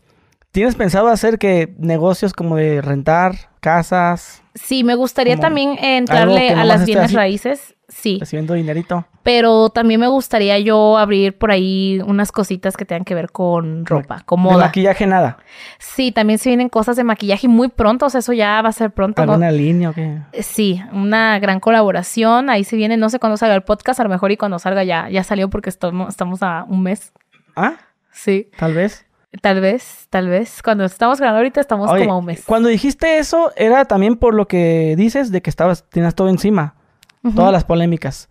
¿Tienes 0.51 0.75
pensado 0.75 1.07
hacer 1.07 1.37
que 1.39 1.73
negocios 1.77 2.33
como 2.33 2.55
de 2.57 2.81
rentar 2.81 3.35
casas, 3.61 4.41
Sí, 4.53 4.83
me 4.83 4.95
gustaría 4.95 5.37
también 5.37 5.77
eh, 5.81 5.95
entrarle 5.95 6.49
a 6.49 6.65
las 6.65 6.85
bienes 6.85 7.13
raíces, 7.13 7.75
sí. 7.87 8.17
recibiendo 8.19 8.53
dinerito? 8.53 9.05
Pero 9.23 9.69
también 9.69 10.01
me 10.01 10.09
gustaría 10.09 10.59
yo 10.59 10.97
abrir 10.97 11.37
por 11.37 11.51
ahí 11.51 12.01
unas 12.05 12.33
cositas 12.33 12.75
que 12.75 12.83
tengan 12.83 13.05
que 13.05 13.15
ver 13.15 13.31
con 13.31 13.85
ropa, 13.85 14.23
con 14.25 14.43
De 14.43 14.49
moda. 14.49 14.65
maquillaje 14.65 15.07
nada. 15.07 15.37
Sí, 15.79 16.11
también 16.11 16.37
se 16.37 16.49
vienen 16.49 16.67
cosas 16.67 16.97
de 16.97 17.05
maquillaje 17.05 17.47
muy 17.47 17.69
pronto, 17.69 18.07
o 18.07 18.09
sea, 18.09 18.19
eso 18.19 18.33
ya 18.33 18.61
va 18.61 18.67
a 18.69 18.73
ser 18.73 18.91
pronto. 18.91 19.25
¿no? 19.25 19.31
¿Alguna 19.33 19.51
línea 19.51 19.91
o 19.91 19.93
qué? 19.93 20.17
Sí, 20.41 20.81
una 20.91 21.39
gran 21.39 21.61
colaboración. 21.61 22.49
Ahí 22.49 22.65
se 22.65 22.75
viene, 22.75 22.97
no 22.97 23.09
sé 23.09 23.19
cuándo 23.19 23.37
salga 23.37 23.55
el 23.55 23.63
podcast, 23.63 24.01
a 24.01 24.03
lo 24.03 24.09
mejor 24.09 24.31
y 24.31 24.37
cuando 24.37 24.59
salga 24.59 24.83
ya, 24.83 25.07
ya 25.07 25.23
salió 25.23 25.49
porque 25.49 25.69
estamos, 25.69 26.09
estamos 26.09 26.43
a 26.43 26.65
un 26.67 26.83
mes. 26.83 27.13
Ah, 27.55 27.75
Sí, 28.11 28.49
tal 28.57 28.73
vez. 28.73 29.05
Tal 29.39 29.61
vez, 29.61 30.07
tal 30.09 30.27
vez. 30.27 30.61
Cuando 30.61 30.83
estamos 30.83 31.19
grabando 31.19 31.37
ahorita 31.37 31.61
estamos 31.61 31.89
Oye, 31.89 32.03
como 32.03 32.13
a 32.13 32.17
un 32.17 32.25
mes. 32.25 32.43
Cuando 32.45 32.69
dijiste 32.69 33.17
eso, 33.17 33.51
era 33.55 33.85
también 33.85 34.17
por 34.17 34.33
lo 34.33 34.47
que 34.47 34.95
dices 34.97 35.31
de 35.31 35.41
que 35.41 35.49
estabas, 35.49 35.85
tenías 35.89 36.15
todo 36.15 36.29
encima. 36.29 36.75
Todas 37.35 37.51
las 37.51 37.63
polémicas. 37.63 38.29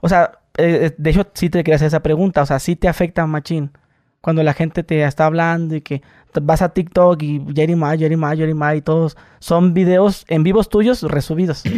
O 0.00 0.08
sea, 0.08 0.40
eh, 0.56 0.92
de 0.98 1.10
hecho, 1.10 1.26
sí 1.34 1.50
te 1.50 1.62
quería 1.62 1.76
hacer 1.76 1.86
esa 1.86 2.02
pregunta. 2.02 2.42
O 2.42 2.46
sea, 2.46 2.58
sí 2.58 2.74
te 2.74 2.88
afecta, 2.88 3.24
machín. 3.26 3.70
Cuando 4.20 4.42
la 4.42 4.54
gente 4.54 4.82
te 4.82 5.04
está 5.04 5.26
hablando 5.26 5.76
y 5.76 5.82
que 5.82 6.02
vas 6.42 6.62
a 6.62 6.70
TikTok 6.70 7.22
y 7.22 7.42
Jerry 7.54 7.76
Ma, 7.76 7.96
Jerry 7.96 8.16
Ma, 8.16 8.34
Jerry 8.34 8.54
Ma 8.54 8.74
y 8.74 8.82
todos 8.82 9.16
son 9.38 9.74
videos 9.74 10.24
en 10.28 10.42
vivos 10.42 10.68
tuyos 10.68 11.02
resubidos. 11.02 11.62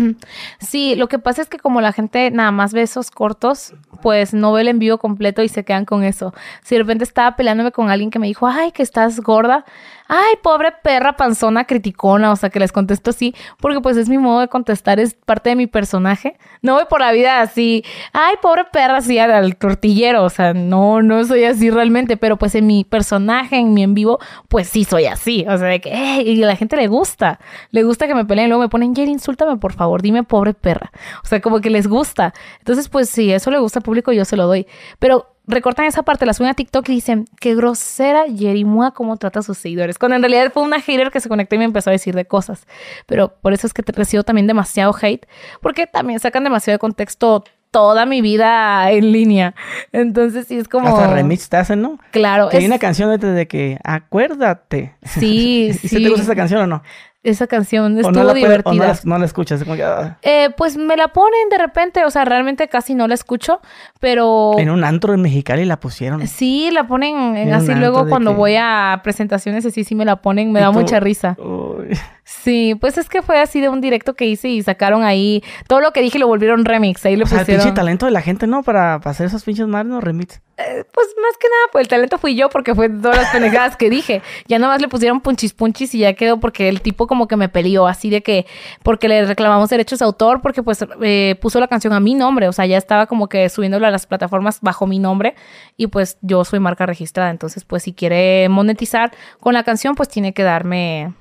Sí, 0.60 0.94
lo 0.94 1.08
que 1.08 1.18
pasa 1.18 1.42
es 1.42 1.48
que 1.48 1.58
como 1.58 1.80
la 1.80 1.92
gente 1.92 2.30
nada 2.30 2.50
más 2.50 2.72
ve 2.72 2.82
esos 2.82 3.10
cortos, 3.10 3.74
pues 4.02 4.34
no 4.34 4.52
ve 4.52 4.62
el 4.62 4.68
envío 4.68 4.98
completo 4.98 5.42
y 5.42 5.48
se 5.48 5.64
quedan 5.64 5.84
con 5.84 6.02
eso. 6.04 6.34
Si 6.62 6.74
de 6.74 6.82
repente 6.82 7.04
estaba 7.04 7.36
peleándome 7.36 7.72
con 7.72 7.90
alguien 7.90 8.10
que 8.10 8.18
me 8.18 8.26
dijo, 8.26 8.46
ay, 8.46 8.72
que 8.72 8.82
estás 8.82 9.20
gorda, 9.20 9.64
ay, 10.08 10.34
pobre 10.42 10.72
perra 10.82 11.16
panzona 11.16 11.64
criticona, 11.64 12.32
o 12.32 12.36
sea, 12.36 12.50
que 12.50 12.58
les 12.58 12.72
contesto 12.72 13.10
así, 13.10 13.34
porque 13.60 13.80
pues 13.80 13.96
es 13.96 14.08
mi 14.08 14.18
modo 14.18 14.40
de 14.40 14.48
contestar, 14.48 15.00
es 15.00 15.14
parte 15.14 15.50
de 15.50 15.56
mi 15.56 15.66
personaje. 15.66 16.38
No 16.62 16.74
voy 16.74 16.84
por 16.88 17.00
la 17.00 17.12
vida 17.12 17.40
así, 17.40 17.84
ay, 18.12 18.36
pobre 18.42 18.64
perra, 18.72 18.98
así 18.98 19.18
al, 19.18 19.56
tortillero, 19.56 20.24
o 20.24 20.30
sea, 20.30 20.54
no, 20.54 21.02
no 21.02 21.24
soy 21.24 21.44
así 21.44 21.70
realmente, 21.70 22.16
pero 22.16 22.36
pues 22.36 22.54
en 22.54 22.66
mi 22.66 22.84
personaje, 22.84 23.56
en 23.56 23.74
mi 23.74 23.82
en 23.82 23.94
vivo, 23.94 24.18
pues 24.48 24.68
sí 24.68 24.84
soy 24.84 25.06
así, 25.06 25.44
o 25.48 25.56
sea, 25.56 25.68
de 25.68 25.80
que, 25.80 25.90
"Ey", 25.92 26.30
y 26.30 26.42
a 26.42 26.46
la 26.46 26.56
gente 26.56 26.76
le 26.76 26.88
gusta, 26.88 27.38
le 27.70 27.82
gusta 27.82 28.06
que 28.06 28.14
me 28.14 28.24
peleen, 28.24 28.48
luego 28.48 28.62
me 28.62 28.68
ponen, 28.68 28.94
Jerry, 28.94 29.10
insúltame 29.10 29.56
por 29.56 29.72
favor, 29.72 30.02
dime 30.02 30.22
pobre 30.22 30.54
perra, 30.54 30.90
o 31.22 31.26
sea, 31.26 31.40
como 31.40 31.60
que 31.60 31.70
les 31.70 31.86
gusta. 31.86 32.32
Entonces, 32.58 32.88
pues 32.88 33.08
si 33.08 33.32
eso 33.32 33.50
le 33.50 33.58
gusta 33.58 33.80
al 33.80 33.82
público, 33.84 34.12
yo 34.12 34.24
se 34.24 34.36
lo 34.36 34.46
doy, 34.46 34.66
pero 34.98 35.35
recortan 35.46 35.86
esa 35.86 36.02
parte, 36.02 36.26
la 36.26 36.32
suben 36.34 36.50
a 36.50 36.54
TikTok 36.54 36.88
y 36.88 36.92
dicen, 36.92 37.26
qué 37.40 37.54
grosera 37.54 38.26
Yerimua 38.26 38.92
cómo 38.92 39.16
trata 39.16 39.40
a 39.40 39.42
sus 39.42 39.58
seguidores. 39.58 39.98
Cuando 39.98 40.16
en 40.16 40.22
realidad 40.22 40.52
fue 40.52 40.62
una 40.62 40.80
hater 40.80 41.10
que 41.10 41.20
se 41.20 41.28
conectó 41.28 41.54
y 41.54 41.58
me 41.58 41.64
empezó 41.64 41.90
a 41.90 41.92
decir 41.92 42.14
de 42.14 42.24
cosas. 42.24 42.66
Pero 43.06 43.34
por 43.40 43.52
eso 43.52 43.66
es 43.66 43.72
que 43.74 43.82
recibo 43.86 44.22
también 44.22 44.46
demasiado 44.46 44.94
hate, 45.00 45.26
porque 45.60 45.86
también 45.86 46.18
sacan 46.20 46.44
demasiado 46.44 46.74
de 46.76 46.78
contexto 46.80 47.44
toda 47.70 48.06
mi 48.06 48.22
vida 48.22 48.90
en 48.90 49.12
línea. 49.12 49.54
Entonces 49.92 50.46
sí 50.46 50.56
es 50.56 50.66
como... 50.68 50.88
Hasta 50.88 51.12
remix 51.12 51.48
te 51.48 51.58
hacen, 51.58 51.82
¿no? 51.82 51.98
Claro, 52.10 52.48
Que 52.48 52.56
hay 52.58 52.66
una 52.66 52.78
canción 52.78 53.10
de- 53.18 53.32
de 53.32 53.46
que 53.48 53.78
acuérdate. 53.84 54.94
sí, 55.04 55.66
¿Y 55.70 55.74
sí. 55.74 55.88
si 55.88 56.02
te 56.02 56.08
gusta 56.08 56.22
esa 56.22 56.34
canción 56.34 56.62
o 56.62 56.66
no? 56.66 56.82
Esa 57.30 57.46
canción 57.46 57.96
¿O 57.96 58.00
estuvo 58.00 58.12
no 58.12 58.24
la, 58.24 58.30
puede- 58.32 58.44
o 58.44 58.46
divertida. 58.48 58.72
no 58.86 58.92
la, 58.92 58.98
no 59.04 59.18
la 59.18 59.24
escuchas? 59.26 59.62
Como 59.64 59.76
que, 59.76 59.82
ah, 59.84 60.16
Eh, 60.22 60.50
pues 60.56 60.76
me 60.76 60.96
la 60.96 61.08
ponen 61.08 61.48
de 61.50 61.58
repente, 61.58 62.04
o 62.04 62.10
sea, 62.10 62.24
realmente 62.24 62.68
casi 62.68 62.94
no 62.94 63.08
la 63.08 63.14
escucho, 63.14 63.60
pero... 64.00 64.52
En 64.58 64.70
un 64.70 64.84
antro 64.84 65.14
en 65.14 65.22
Mexicali 65.22 65.64
la 65.64 65.78
pusieron. 65.80 66.26
Sí, 66.26 66.70
la 66.72 66.86
ponen 66.86 67.16
en- 67.16 67.48
En 67.48 67.54
así 67.54 67.74
luego 67.74 68.08
cuando 68.08 68.30
que- 68.32 68.36
voy 68.36 68.56
a 68.58 69.00
presentaciones 69.02 69.66
así 69.66 69.84
sí 69.84 69.94
me 69.94 70.04
la 70.04 70.16
ponen, 70.16 70.52
me 70.52 70.60
da 70.60 70.68
tú- 70.72 70.78
mucha 70.78 71.00
risa. 71.00 71.36
Uy. 71.38 71.98
Sí, 72.24 72.74
pues 72.80 72.98
es 72.98 73.08
que 73.08 73.22
fue 73.22 73.40
así 73.40 73.60
de 73.60 73.68
un 73.68 73.80
directo 73.80 74.14
que 74.14 74.26
hice 74.26 74.48
y 74.48 74.62
sacaron 74.62 75.04
ahí 75.04 75.42
todo 75.68 75.80
lo 75.80 75.92
que 75.92 76.00
dije 76.02 76.18
lo 76.18 76.26
volvieron 76.26 76.64
remix, 76.64 77.04
ahí 77.06 77.16
le 77.16 77.22
O 77.24 77.26
sea, 77.26 77.38
el 77.38 77.44
pusieron 77.44 77.64
pinche 77.64 77.74
talento 77.76 78.06
de 78.06 78.12
la 78.12 78.20
gente, 78.20 78.46
¿no? 78.46 78.62
Para, 78.62 78.98
para 79.00 79.10
hacer 79.12 79.26
esos 79.26 79.44
pinches 79.44 79.66
¿no? 79.86 80.00
Remix. 80.00 80.40
Eh, 80.58 80.84
pues 80.90 81.08
más 81.20 81.36
que 81.38 81.48
nada, 81.48 81.66
pues 81.70 81.82
el 81.82 81.88
talento 81.88 82.16
fui 82.16 82.34
yo 82.34 82.48
porque 82.48 82.74
fue 82.74 82.88
todas 82.88 83.18
las 83.18 83.30
pendejadas 83.30 83.76
que 83.76 83.90
dije. 83.90 84.22
Ya 84.46 84.58
nomás 84.58 84.80
le 84.80 84.88
pusieron 84.88 85.20
punchis 85.20 85.52
punchis 85.52 85.94
y 85.94 85.98
ya 85.98 86.14
quedó 86.14 86.40
porque 86.40 86.70
el 86.70 86.80
tipo 86.80 87.06
como 87.06 87.28
que 87.28 87.36
me 87.36 87.50
peleó 87.50 87.86
así 87.86 88.08
de 88.08 88.22
que 88.22 88.46
porque 88.82 89.06
le 89.08 89.26
reclamamos 89.26 89.68
derechos 89.68 89.98
de 89.98 90.06
autor 90.06 90.40
porque 90.40 90.62
pues 90.62 90.82
eh, 91.02 91.36
puso 91.42 91.60
la 91.60 91.68
canción 91.68 91.92
a 91.92 92.00
mi 92.00 92.14
nombre, 92.14 92.48
o 92.48 92.52
sea, 92.52 92.64
ya 92.64 92.78
estaba 92.78 93.06
como 93.06 93.28
que 93.28 93.48
subiéndola 93.50 93.88
a 93.88 93.90
las 93.90 94.06
plataformas 94.06 94.60
bajo 94.62 94.86
mi 94.86 94.98
nombre. 94.98 95.34
Y 95.76 95.88
pues 95.88 96.16
yo 96.22 96.42
soy 96.44 96.58
marca 96.58 96.86
registrada, 96.86 97.30
entonces 97.30 97.64
pues 97.64 97.82
si 97.82 97.92
quiere 97.92 98.48
monetizar 98.48 99.12
con 99.40 99.52
la 99.52 99.62
canción 99.62 99.94
pues 99.94 100.08
tiene 100.08 100.32
que 100.32 100.42
darme 100.42 101.12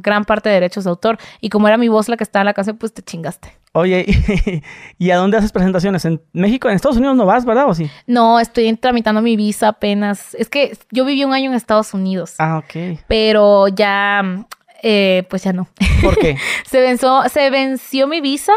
gran 0.00 0.24
parte 0.24 0.48
de 0.48 0.56
derechos 0.56 0.84
de 0.84 0.90
autor. 0.90 1.18
Y 1.40 1.48
como 1.48 1.68
era 1.68 1.76
mi 1.76 1.88
voz 1.88 2.08
la 2.08 2.16
que 2.16 2.24
estaba 2.24 2.42
en 2.42 2.46
la 2.46 2.54
canción, 2.54 2.76
pues 2.76 2.92
te 2.92 3.02
chingaste. 3.02 3.52
Oye, 3.72 4.04
¿y, 4.98 5.10
a 5.10 5.16
dónde 5.16 5.36
haces 5.36 5.52
presentaciones? 5.52 6.04
¿En 6.04 6.20
México? 6.32 6.68
¿En 6.68 6.74
Estados 6.74 6.96
Unidos 6.96 7.16
no 7.16 7.26
vas, 7.26 7.44
verdad? 7.44 7.68
¿O 7.68 7.74
sí? 7.74 7.88
No, 8.06 8.40
estoy 8.40 8.74
tramitando 8.76 9.22
mi 9.22 9.36
visa 9.36 9.68
apenas. 9.68 10.34
Es 10.34 10.48
que 10.48 10.76
yo 10.90 11.04
viví 11.04 11.24
un 11.24 11.32
año 11.32 11.50
en 11.50 11.56
Estados 11.56 11.94
Unidos. 11.94 12.34
Ah, 12.38 12.58
ok. 12.58 12.98
Pero 13.06 13.68
ya, 13.68 14.44
eh, 14.82 15.24
pues 15.30 15.44
ya 15.44 15.52
no. 15.52 15.68
¿Por 16.02 16.18
qué? 16.18 16.36
se, 16.66 16.80
venció, 16.80 17.22
se 17.28 17.50
venció 17.50 18.08
mi 18.08 18.20
visa 18.20 18.52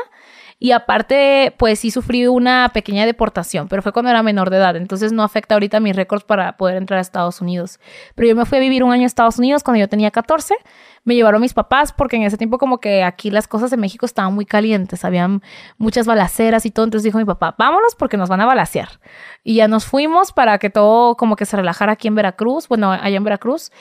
y 0.60 0.72
aparte, 0.72 1.54
pues 1.58 1.80
sí 1.80 1.92
sufrí 1.92 2.28
una 2.28 2.70
pequeña 2.74 3.06
deportación, 3.06 3.68
pero 3.68 3.82
fue 3.82 3.92
cuando 3.92 4.12
era 4.12 4.24
menor 4.24 4.50
de 4.50 4.58
edad, 4.58 4.76
entonces 4.76 5.12
no 5.12 5.24
afecta 5.24 5.56
ahorita 5.56 5.80
mis 5.80 5.96
récords 5.96 6.24
para 6.24 6.58
poder 6.58 6.78
entrar 6.78 7.00
a 7.00 7.02
Estados 7.02 7.42
Unidos. 7.42 7.80
Pero 8.16 8.30
yo 8.30 8.36
me 8.36 8.46
fui 8.46 8.58
a 8.58 8.62
vivir 8.62 8.84
un 8.84 8.92
año 8.92 9.04
a 9.04 9.06
Estados 9.06 9.40
Unidos 9.40 9.64
cuando 9.64 9.80
yo 9.80 9.90
tenía 9.90 10.12
14, 10.12 10.56
me 11.04 11.16
llevaron 11.16 11.42
mis 11.42 11.54
papás 11.54 11.92
porque 11.92 12.16
en 12.16 12.24
ese 12.24 12.38
tiempo 12.38 12.58
como 12.58 12.80
que 12.80 13.04
aquí 13.04 13.30
las 13.30 13.48
cosas 13.48 13.74
en 13.74 13.80
México 13.80 14.06
estaban 14.06 14.34
muy 14.34 14.46
calientes, 14.46 15.04
habían 15.04 15.42
muchas 15.78 16.06
balaceras 16.06 16.66
y 16.66 16.72
todo, 16.72 16.86
entonces 16.86 17.04
dijo 17.04 17.18
mi 17.18 17.26
papá, 17.26 17.56
vámonos 17.58 17.96
porque 17.96 18.18
nos 18.18 18.30
van 18.30 18.42
a 18.42 18.46
balacear. 18.46 19.00
Y 19.44 19.56
ya 19.56 19.68
nos 19.68 19.86
fuimos 19.86 20.32
para 20.32 20.58
que 20.60 20.70
todo 20.70 21.18
como 21.18 21.36
que 21.36 21.46
se 21.46 21.58
relajara 21.58 21.94
aquí 21.94 22.08
en 22.08 22.16
Veracruz, 22.16 22.68
bueno, 22.68 22.92
allá 22.92 23.18
en 23.18 23.24
Veracruz. 23.24 23.72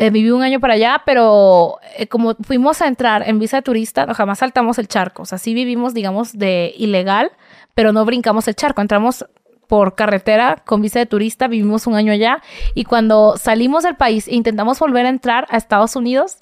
Eh, 0.00 0.10
viví 0.10 0.30
un 0.30 0.42
año 0.42 0.60
para 0.60 0.74
allá, 0.74 1.02
pero 1.04 1.78
eh, 1.96 2.06
como 2.06 2.36
fuimos 2.36 2.80
a 2.82 2.86
entrar 2.86 3.28
en 3.28 3.40
visa 3.40 3.56
de 3.56 3.62
turista, 3.62 4.06
no, 4.06 4.14
jamás 4.14 4.38
saltamos 4.38 4.78
el 4.78 4.86
charco. 4.86 5.22
O 5.22 5.26
sea, 5.26 5.38
sí 5.38 5.54
vivimos, 5.54 5.92
digamos, 5.92 6.38
de 6.38 6.72
ilegal, 6.78 7.32
pero 7.74 7.92
no 7.92 8.04
brincamos 8.04 8.46
el 8.46 8.54
charco. 8.54 8.80
Entramos 8.80 9.26
por 9.66 9.96
carretera 9.96 10.62
con 10.64 10.80
visa 10.82 11.00
de 11.00 11.06
turista, 11.06 11.48
vivimos 11.48 11.88
un 11.88 11.96
año 11.96 12.12
allá 12.12 12.42
y 12.74 12.84
cuando 12.84 13.36
salimos 13.36 13.82
del 13.82 13.96
país 13.96 14.28
e 14.28 14.36
intentamos 14.36 14.78
volver 14.78 15.04
a 15.04 15.08
entrar 15.10 15.46
a 15.50 15.56
Estados 15.56 15.94
Unidos, 15.96 16.38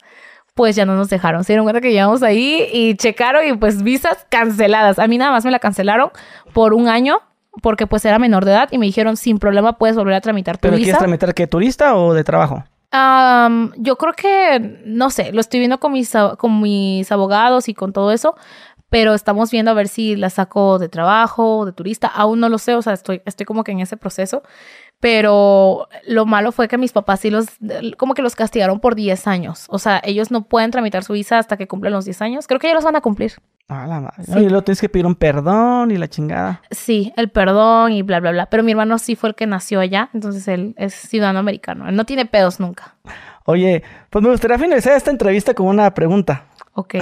pues 0.55 0.77
ya 0.77 0.85
no 0.85 0.95
nos 0.95 1.09
dejaron. 1.09 1.43
Se 1.43 1.53
dieron 1.53 1.65
cuenta 1.65 1.81
que 1.81 1.91
llegamos 1.91 2.23
ahí 2.23 2.69
y 2.73 2.95
checaron 2.97 3.47
y 3.47 3.55
pues 3.55 3.83
visas 3.83 4.27
canceladas. 4.29 4.99
A 4.99 5.07
mí 5.09 5.17
nada 5.19 5.33
más 5.33 5.47
me 5.47 5.51
la 5.51 5.59
cancelaron 5.59 6.11
por 6.53 6.75
un 6.75 6.89
año 6.89 7.21
porque 7.63 7.87
pues 7.87 8.05
era 8.05 8.19
menor 8.19 8.45
de 8.45 8.53
edad 8.53 8.69
y 8.71 8.79
me 8.79 8.87
dijeron 8.87 9.17
sin 9.17 9.39
problema 9.39 9.79
puedes 9.79 9.97
volver 9.97 10.15
a 10.15 10.21
tramitar 10.21 10.59
tu 10.59 10.63
¿Pero 10.63 10.77
visa. 10.77 10.85
quieres 10.85 10.99
tramitar 10.99 11.35
qué, 11.35 11.47
turista 11.47 11.97
o 11.97 12.13
de 12.13 12.23
trabajo? 12.23 12.65
Yo 13.77 13.97
creo 13.97 14.13
que, 14.15 14.81
no 14.85 15.11
sé, 15.11 15.33
lo 15.33 15.41
estoy 15.41 15.61
viendo 15.61 15.79
con 15.79 15.93
mis, 15.93 16.13
con 16.39 16.61
mis 16.61 17.11
abogados 17.13 17.69
y 17.69 17.75
con 17.75 17.93
todo 17.93 18.13
eso, 18.13 18.37
pero 18.89 19.15
estamos 19.15 19.51
viendo 19.51 19.71
a 19.71 19.75
ver 19.75 19.89
si 19.89 20.17
la 20.17 20.31
saco 20.31 20.79
de 20.79 20.89
trabajo, 20.89 21.67
de 21.67 21.73
turista, 21.73 22.07
aún 22.07 22.41
no 22.41 22.49
lo 22.49 22.59
sé, 22.59 22.75
o 22.75 22.83
sea, 22.83 22.93
estoy, 22.93 23.23
estoy 23.25 23.47
como 23.47 23.65
que 23.65 23.73
en 23.73 23.81
ese 23.81 23.97
proceso, 23.97 24.43
pero 25.01 25.89
lo 26.07 26.27
malo 26.27 26.53
fue 26.53 26.69
que 26.69 26.79
mis 26.79 26.93
papás 26.93 27.21
sí 27.21 27.31
los, 27.31 27.47
como 27.97 28.15
que 28.15 28.23
los 28.23 28.37
castigaron 28.37 28.81
por 28.81 28.95
10 28.95 29.27
años, 29.27 29.67
o 29.69 29.79
sea, 29.79 30.01
ellos 30.05 30.31
no 30.31 30.45
pueden 30.45 30.71
tramitar 30.71 31.05
su 31.05 31.15
visa 31.15 31.39
hasta 31.39 31.57
que 31.57 31.67
cumplan 31.67 31.93
los 31.93 32.05
10 32.05 32.23
años, 32.23 32.47
creo 32.47 32.61
que 32.61 32.69
ya 32.69 32.75
los 32.75 32.85
van 32.85 32.97
a 32.97 33.01
cumplir. 33.01 33.35
Ah, 33.69 33.85
la 33.89 34.01
madre. 34.01 34.23
Y 34.43 34.49
luego 34.49 34.63
tienes 34.63 34.81
que 34.81 34.89
pedir 34.89 35.07
un 35.07 35.17
perdón 35.17 35.91
y 35.91 35.97
la 35.97 36.07
chingada. 36.07 36.63
Sí, 36.71 37.13
el 37.17 37.31
perdón 37.31 37.91
y 37.93 38.03
bla, 38.03 38.21
bla, 38.21 38.31
bla. 38.31 38.47
Pero 38.47 38.63
mi 38.63 38.71
hermano 38.71 38.97
sí 38.99 39.17
fue 39.17 39.31
el 39.31 39.35
que 39.35 39.45
nació 39.47 39.81
allá, 39.81 40.09
entonces 40.15 40.47
él 40.47 40.75
es 40.79 40.95
ciudadano 40.95 41.41
americano. 41.41 41.89
Él 41.89 41.97
no 41.97 42.05
tiene 42.05 42.27
pedos 42.27 42.61
nunca. 42.61 42.95
Oye, 43.45 43.83
pues 44.11 44.23
me 44.23 44.31
gustaría 44.31 44.59
finalizar 44.59 44.97
esta 44.97 45.11
entrevista 45.11 45.53
con 45.55 45.67
una 45.67 45.93
pregunta. 45.95 46.45
Ok. 46.77 46.97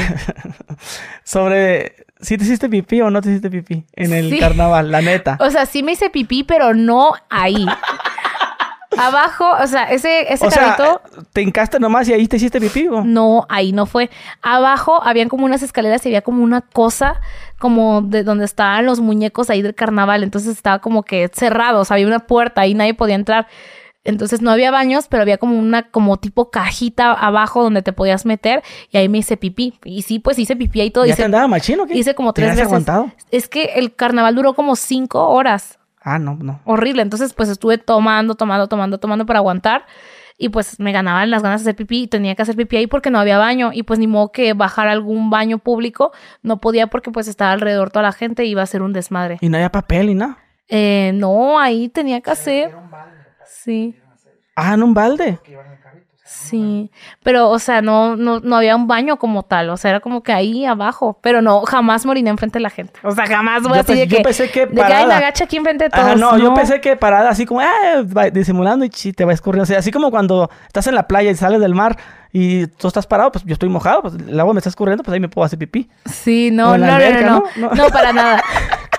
Sobre 1.25 1.97
si 2.21 2.39
te 2.39 2.45
hiciste 2.45 2.69
pipí 2.69 3.01
o 3.01 3.11
no 3.11 3.21
te 3.21 3.29
hiciste 3.31 3.51
pipí 3.51 3.85
en 3.93 4.13
el 4.13 4.39
carnaval, 4.39 4.91
la 4.91 5.03
neta. 5.03 5.37
O 5.41 5.51
sea, 5.51 5.67
sí 5.67 5.83
me 5.83 5.93
hice 5.93 6.11
pipí, 6.11 6.45
pero 6.45 6.75
no 6.75 7.13
ahí. 7.29 7.67
Abajo, 8.97 9.51
o 9.61 9.67
sea, 9.67 9.91
ese, 9.91 10.33
ese 10.33 10.47
carrito. 10.49 11.03
¿Te 11.33 11.43
hincaste 11.43 11.81
nomás 11.81 12.09
y 12.09 12.13
ahí 12.13 12.29
te 12.29 12.37
hiciste 12.37 12.61
pipí? 12.61 12.89
No, 13.05 13.47
ahí 13.49 13.73
no 13.73 13.85
fue. 13.87 14.11
Abajo 14.43 15.03
habían 15.03 15.29
como 15.29 15.45
unas 15.45 15.65
escaleras 15.65 16.07
y 16.07 16.11
había 16.11 16.23
como 16.23 16.45
una 16.45 16.61
cosa 16.61 17.21
como 17.59 18.01
de 18.03 18.23
donde 18.23 18.45
estaban 18.45 18.87
los 18.87 19.01
muñecos 19.01 19.51
ahí 19.51 19.61
del 19.61 19.75
carnaval. 19.75 20.23
Entonces 20.23 20.57
estaba 20.57 20.79
como 20.79 21.03
que 21.03 21.29
cerrado, 21.35 21.81
o 21.81 21.85
sea, 21.85 21.97
había 21.97 22.07
una 22.07 22.21
puerta 22.21 22.65
y 22.65 22.75
nadie 22.75 22.95
podía 22.95 23.17
entrar. 23.17 23.49
Entonces 24.05 24.43
no 24.43 24.51
había 24.51 24.71
baños, 24.71 25.07
pero 25.09 25.23
había 25.23 25.39
como 25.39 25.59
una, 25.59 25.91
como 25.91 26.19
tipo 26.19 26.51
cajita 26.51 27.13
abajo 27.13 27.63
donde 27.63 27.83
te 27.83 27.93
podías 27.93 28.27
meter 28.27 28.63
y 28.91 28.99
ahí 28.99 29.09
me 29.09 29.19
hice 29.19 29.37
pipí. 29.39 29.79
Y 29.85 30.03
sí, 30.03 30.19
pues 30.19 30.39
hice 30.39 30.57
pipí 30.57 30.83
ahí 30.83 30.91
todo. 30.91 31.07
¿Ya 31.07 31.13
hice, 31.13 31.23
te 31.23 31.25
andaba 31.25 31.49
machino 31.49 31.87
qué? 31.87 31.97
Hice 31.97 32.15
como 32.15 32.35
tres 32.35 32.51
veces. 32.51 32.67
aguantado? 32.67 33.11
Es 33.31 33.49
que 33.49 33.73
el 33.77 33.95
carnaval 33.95 34.35
duró 34.35 34.55
como 34.55 34.77
cinco 34.77 35.29
horas. 35.29 35.79
Ah, 36.03 36.19
no, 36.19 36.37
no. 36.39 36.61
Horrible. 36.67 37.01
Entonces, 37.01 37.33
pues 37.33 37.49
estuve 37.49 37.79
tomando, 37.79 38.35
tomando, 38.35 38.69
tomando, 38.69 38.99
tomando 38.99 39.25
para 39.25 39.39
aguantar. 39.39 39.87
Y 40.37 40.51
pues 40.51 40.79
me 40.81 40.93
ganaban 40.93 41.31
las 41.31 41.43
ganas 41.43 41.63
de 41.63 41.71
hacer 41.71 41.77
pipí 41.77 42.03
y 42.03 42.07
tenía 42.09 42.35
que 42.35 42.43
hacer 42.43 42.57
pipí 42.57 42.77
ahí 42.77 42.87
porque 42.87 43.11
no 43.11 43.19
había 43.19 43.39
baño. 43.39 43.71
Y 43.73 43.85
pues 43.85 43.99
ni 43.99 44.07
modo 44.07 44.31
que 44.33 44.53
bajar 44.53 44.89
a 44.89 44.93
algún 44.93 45.31
baño 45.31 45.59
público. 45.59 46.13
No 46.43 46.61
podía 46.61 46.89
porque 46.89 47.11
pues 47.11 47.27
estaba 47.27 47.53
alrededor 47.53 47.91
toda 47.91 48.03
la 48.03 48.13
gente 48.13 48.45
y 48.45 48.51
iba 48.51 48.61
a 48.61 48.67
ser 48.67 48.83
un 48.83 48.93
desmadre. 48.93 49.39
¿Y 49.41 49.49
no 49.49 49.57
había 49.57 49.73
papel 49.73 50.11
y 50.11 50.15
nada? 50.15 50.39
Eh, 50.69 51.13
no, 51.15 51.59
ahí 51.59 51.89
tenía 51.89 52.21
que 52.21 52.31
hacer. 52.31 52.75
Sí. 53.65 53.97
Ah, 54.57 54.75
en 54.75 54.83
un 54.83 54.95
balde. 54.95 55.39
Sí, 56.27 56.91
pero, 57.23 57.51
o 57.51 57.59
sea, 57.59 57.83
no, 57.83 58.17
no, 58.17 58.41
no 58.41 58.57
había 58.57 58.77
un 58.77 58.87
baño 58.87 59.19
como 59.19 59.43
tal, 59.43 59.69
o 59.69 59.77
sea, 59.77 59.91
era 59.91 60.01
como 60.01 60.23
que 60.23 60.33
ahí 60.33 60.65
abajo, 60.65 61.19
pero 61.21 61.43
no, 61.43 61.61
jamás 61.63 62.07
moriné 62.07 62.31
enfrente 62.31 62.59
de 62.59 62.63
la 62.63 62.71
gente, 62.71 62.99
o 63.03 63.11
sea, 63.11 63.27
jamás 63.27 63.63
voy 63.63 63.79
así 63.79 63.95
de 63.95 64.07
yo 64.07 64.17
que, 64.17 64.23
pensé 64.23 64.51
que 64.51 64.65
de 64.65 64.75
que 64.75 64.83
ay, 64.83 65.07
me 65.07 65.13
agacha 65.13 65.45
aquí 65.45 65.59
enfrente 65.59 65.85
de 65.85 65.91
todos. 65.91 66.07
Ah, 66.07 66.15
no, 66.17 66.39
yo 66.39 66.55
pensé 66.55 66.81
que 66.81 66.97
parada 66.97 67.29
así 67.29 67.45
como, 67.45 67.61
ah, 67.61 68.31
disimulando 68.33 68.87
y 68.87 68.89
te 68.89 69.25
va 69.27 69.35
escurriendo, 69.35 69.65
o 69.65 69.67
sea, 69.67 69.79
así 69.79 69.91
como 69.91 70.11
cuando 70.11 70.51
estás 70.67 70.87
en 70.87 70.95
la 70.95 71.07
playa 71.07 71.31
y 71.31 71.35
sales 71.35 71.61
del 71.61 71.75
mar 71.75 71.99
y 72.33 72.69
tú 72.69 72.89
estás 72.89 73.07
parado, 73.07 73.31
pues 73.31 73.45
yo 73.45 73.53
estoy 73.53 73.69
mojado, 73.69 74.01
pues 74.01 74.15
el 74.15 74.41
agua 74.41 74.55
me 74.55 74.61
está 74.61 74.71
escurriendo, 74.71 75.05
pues 75.05 75.13
ahí 75.13 75.21
me 75.21 75.29
puedo 75.29 75.45
hacer 75.45 75.59
pipí. 75.59 75.91
Sí, 76.07 76.51
no, 76.51 76.79
no, 76.79 76.87
no, 76.87 77.21
no, 77.21 77.45
no, 77.57 77.71
no, 77.71 77.89
para 77.91 78.15
nada. 78.15 78.43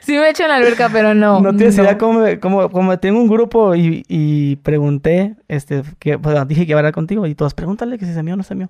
Sí 0.00 0.12
me 0.12 0.26
he 0.26 0.30
hecho 0.30 0.44
en 0.44 0.48
la 0.50 0.56
alberca, 0.56 0.88
pero 0.92 1.14
no. 1.14 1.40
No 1.40 1.54
tienes 1.56 1.76
idea 1.78 1.98
cómo, 1.98 2.24
cómo, 2.40 2.70
cómo, 2.70 2.98
tengo 2.98 3.20
un 3.20 3.28
grupo 3.28 3.74
y, 3.74 4.04
y 4.08 4.56
pregunté, 4.56 5.34
este, 5.48 5.82
que 5.98 6.18
pues, 6.18 6.48
dije 6.48 6.64
que 6.66 6.70
iba 6.72 6.78
a 6.78 6.80
hablar 6.80 6.92
contigo 6.94 7.26
y 7.26 7.34
todos, 7.34 7.54
pregúntale 7.54 7.98
que 7.98 8.06
si 8.06 8.14
se 8.14 8.22
mío 8.22 8.34
o 8.34 8.36
no 8.36 8.42
se 8.42 8.54
mío. 8.54 8.68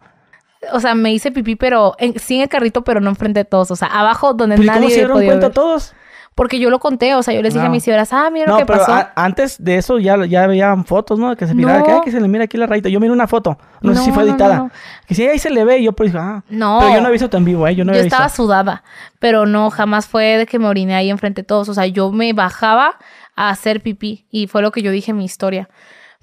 O 0.73 0.81
sea, 0.81 0.95
me 0.95 1.13
hice 1.13 1.31
pipí, 1.31 1.55
pero 1.55 1.95
en, 1.99 2.19
sí 2.19 2.37
en 2.37 2.43
el 2.43 2.49
carrito, 2.49 2.83
pero 2.83 3.01
no 3.01 3.11
enfrente 3.11 3.41
de 3.41 3.45
todos. 3.45 3.71
O 3.71 3.77
sea, 3.77 3.89
abajo 3.89 4.35
donde 4.35 4.57
¿Pero 4.57 4.67
nadie 4.67 4.79
¿Cómo 4.81 4.89
se 4.91 4.95
dieron 4.97 5.13
podía 5.13 5.29
cuenta 5.31 5.47
ver. 5.49 5.55
todos? 5.55 5.95
Porque 6.35 6.59
yo 6.59 6.69
lo 6.69 6.81
conté, 6.81 7.15
o 7.15 7.23
sea, 7.23 7.33
yo 7.33 7.41
les 7.41 7.55
dije 7.55 7.65
No. 7.65 7.71
a 7.71 7.73
mis 7.73 7.83
señoras, 7.83 8.13
ah, 8.13 8.29
mira 8.31 8.45
No, 8.47 8.53
lo 8.55 8.59
que 8.59 8.67
pero 8.67 8.81
pasó. 8.81 8.93
a- 8.93 9.13
antes 9.17 9.57
de 9.63 9.77
eso 9.77 9.99
ya, 9.99 10.23
ya 10.27 10.47
veían 10.47 10.85
fotos, 10.85 11.19
¿no? 11.19 11.35
Que 11.35 11.47
se 11.47 11.55
miraba, 11.55 11.79
No. 11.79 11.85
que, 11.87 11.91
ay, 11.93 12.01
que 12.05 12.11
se 12.11 12.21
le 12.21 12.29
mira 12.29 12.45
aquí 12.45 12.59
la 12.59 12.67
rayita. 12.67 12.91
Yo 12.91 13.01
miré 13.01 13.11
una 13.13 13.27
foto, 13.27 13.57
no, 13.81 13.95
sé 13.95 14.01
si 14.03 14.09
No, 14.09 14.15
fue 14.15 14.25
no, 14.25 14.31
editada. 14.31 14.71
Que 15.07 15.15
sí, 15.15 15.27
ahí 15.27 15.39
se 15.39 15.51
le 15.51 15.65
ve 15.65 15.79
y 15.79 15.85
yo 15.85 15.93
pues 15.93 16.13
dije, 16.13 16.23
ah. 16.23 16.43
No. 16.49 16.79
Pero 16.81 16.95
yo 16.95 17.01
no 17.01 17.09
he 17.09 17.13
visto 17.13 17.31
tan 17.31 17.45
vivo, 17.45 17.67
¿eh? 17.67 17.75
Yo 17.75 17.85
no 17.85 17.93
yo 17.93 18.01
estaba 18.01 18.27
visto. 18.27 18.43
sudada, 18.43 18.83
pero 19.19 19.47
no, 19.47 19.71
jamás 19.71 20.07
fue 20.07 20.39
de 20.39 20.47
que 20.47 20.59
me 20.59 20.67
oriné 20.67 20.95
ahí 20.95 21.11
enfrente 21.11 21.43
de 21.43 21.47
todos. 21.47 21.69
O 21.69 21.75
sea, 21.75 21.87
yo 21.87 22.11
me 22.13 22.33
bajaba 22.33 22.99
a 23.37 23.51
hacer 23.51 23.83
pipí 23.83 24.27
y 24.31 24.47
fue 24.47 24.63
lo 24.63 24.73
que 24.73 24.83
yo 24.83 24.91
dije 24.91 25.13
en 25.13 25.19
mi 25.19 25.25
historia. 25.25 25.69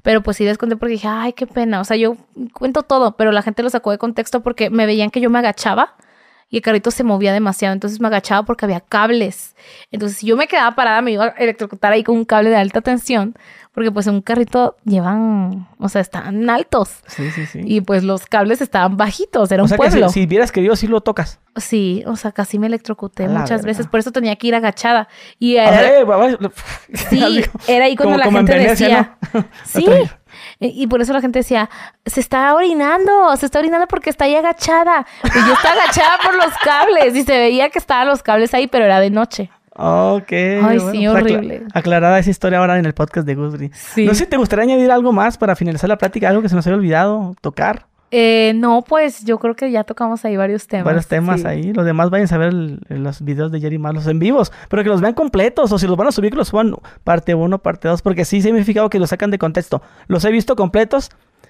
Pero 0.01 0.21
pues 0.21 0.37
sí 0.37 0.43
les 0.43 0.57
conté 0.57 0.75
porque 0.75 0.93
dije, 0.93 1.07
ay, 1.07 1.31
qué 1.33 1.47
pena. 1.47 1.79
O 1.79 1.85
sea, 1.85 1.95
yo 1.95 2.17
cuento 2.53 2.83
todo, 2.83 3.15
pero 3.15 3.31
la 3.31 3.41
gente 3.41 3.63
lo 3.63 3.69
sacó 3.69 3.91
de 3.91 3.97
contexto 3.97 4.43
porque 4.43 4.69
me 4.69 4.85
veían 4.85 5.09
que 5.09 5.21
yo 5.21 5.29
me 5.29 5.39
agachaba 5.39 5.95
y 6.49 6.57
el 6.57 6.61
carrito 6.61 6.91
se 6.91 7.05
movía 7.05 7.31
demasiado. 7.31 7.73
Entonces 7.73 8.01
me 8.01 8.07
agachaba 8.07 8.45
porque 8.45 8.65
había 8.65 8.81
cables. 8.81 9.55
Entonces, 9.91 10.17
si 10.17 10.27
yo 10.27 10.35
me 10.37 10.47
quedaba 10.47 10.75
parada, 10.75 11.01
me 11.01 11.11
iba 11.11 11.25
a 11.25 11.29
electrocutar 11.29 11.93
ahí 11.93 12.03
con 12.03 12.17
un 12.17 12.25
cable 12.25 12.49
de 12.49 12.57
alta 12.57 12.81
tensión. 12.81 13.33
Porque 13.73 13.91
pues 13.91 14.05
en 14.05 14.13
un 14.15 14.21
carrito 14.21 14.75
llevan, 14.85 15.67
o 15.79 15.89
sea, 15.89 15.99
están 16.01 16.47
altos. 16.49 16.89
Sí, 17.07 17.31
sí, 17.31 17.47
sí. 17.47 17.61
Y 17.65 17.81
pues 17.81 18.03
los 18.03 18.27
cables 18.27 18.61
estaban 18.61 18.97
bajitos, 18.97 19.51
era 19.51 19.63
o 19.63 19.65
un 19.65 19.69
sea 19.69 19.77
que 19.77 19.89
pueblo. 19.89 20.09
si, 20.09 20.19
si 20.21 20.25
hubieras 20.27 20.51
querido, 20.51 20.75
sí 20.75 20.85
lo 20.87 21.01
tocas. 21.01 21.39
Sí, 21.55 22.03
o 22.05 22.15
sea, 22.15 22.31
casi 22.31 22.59
me 22.59 22.67
electrocuté 22.67 23.27
muchas 23.27 23.63
veces, 23.65 23.87
por 23.87 23.99
eso 23.99 24.11
tenía 24.11 24.35
que 24.35 24.47
ir 24.47 24.53
agachada. 24.55 25.07
Y 25.39 25.57
O 25.57 25.61
era, 25.61 25.79
sea, 25.79 25.99
eh, 26.01 26.05
sí, 27.09 27.43
era 27.67 27.85
ahí 27.85 27.95
cuando 27.95 28.11
como- 28.13 28.17
la 28.19 28.25
como 28.25 28.37
gente 28.37 28.53
Venecia, 28.53 28.87
decía, 28.87 29.17
¿no? 29.33 29.45
sí, 29.65 29.85
y 30.59 30.87
por 30.87 31.01
eso 31.01 31.13
la 31.13 31.21
gente 31.21 31.39
decía, 31.39 31.69
se 32.05 32.19
está 32.19 32.53
orinando, 32.53 33.35
se 33.37 33.45
está 33.47 33.57
orinando 33.59 33.87
porque 33.87 34.09
está 34.11 34.25
ahí 34.25 34.35
agachada. 34.35 35.05
Y 35.23 35.47
yo 35.47 35.53
estaba 35.53 35.81
agachada 35.81 36.17
por 36.23 36.35
los 36.35 36.53
cables 36.63 37.15
y 37.15 37.23
se 37.23 37.37
veía 37.37 37.69
que 37.69 37.79
estaban 37.79 38.07
los 38.07 38.21
cables 38.23 38.53
ahí, 38.53 38.67
pero 38.67 38.85
era 38.85 38.99
de 38.99 39.09
noche. 39.09 39.49
Ok. 39.75 40.31
Ay, 40.31 40.79
sí, 40.79 40.85
pues, 40.85 40.95
acla- 40.95 41.11
horrible. 41.13 41.63
aclarada 41.73 42.19
esa 42.19 42.29
historia 42.29 42.59
ahora 42.59 42.77
en 42.77 42.85
el 42.85 42.93
podcast 42.93 43.25
de 43.25 43.35
Gusby. 43.35 43.71
Sí. 43.73 44.05
No 44.05 44.13
sé 44.13 44.25
si 44.25 44.29
te 44.29 44.37
gustaría 44.37 44.63
añadir 44.63 44.91
algo 44.91 45.11
más 45.11 45.37
para 45.37 45.55
finalizar 45.55 45.87
la 45.89 45.97
plática, 45.97 46.29
algo 46.29 46.41
que 46.41 46.49
se 46.49 46.55
nos 46.55 46.65
haya 46.67 46.75
olvidado 46.75 47.35
tocar. 47.41 47.87
Eh, 48.15 48.53
no, 48.55 48.83
pues 48.87 49.25
yo 49.25 49.39
creo 49.39 49.55
que 49.55 49.71
ya 49.71 49.83
tocamos 49.83 50.23
ahí 50.23 50.37
varios 50.37 50.67
temas. 50.67 50.85
Varios 50.85 51.07
temas 51.07 51.41
sí. 51.41 51.47
ahí. 51.47 51.73
Los 51.73 51.83
demás 51.83 52.11
vayan 52.11 52.31
a 52.31 52.37
ver 52.37 52.49
el- 52.49 52.79
los 52.89 53.23
videos 53.25 53.51
de 53.51 53.59
Jerry 53.59 53.79
Mar, 53.79 53.95
los 53.95 54.05
en 54.05 54.19
vivos. 54.19 54.51
Pero 54.69 54.83
que 54.83 54.89
los 54.89 55.01
vean 55.01 55.15
completos. 55.15 55.71
O 55.71 55.79
si 55.79 55.87
los 55.87 55.97
van 55.97 56.07
a 56.09 56.11
subir, 56.11 56.29
que 56.29 56.37
los 56.37 56.49
suban 56.49 56.75
parte 57.03 57.33
1, 57.33 57.57
parte 57.57 57.87
2. 57.87 58.03
Porque 58.03 58.23
sí, 58.23 58.39
fijado 58.63 58.91
que 58.91 58.99
los 58.99 59.09
sacan 59.09 59.31
de 59.31 59.39
contexto. 59.39 59.81
Los 60.05 60.23
he 60.25 60.31
visto 60.31 60.55
completos 60.55 61.09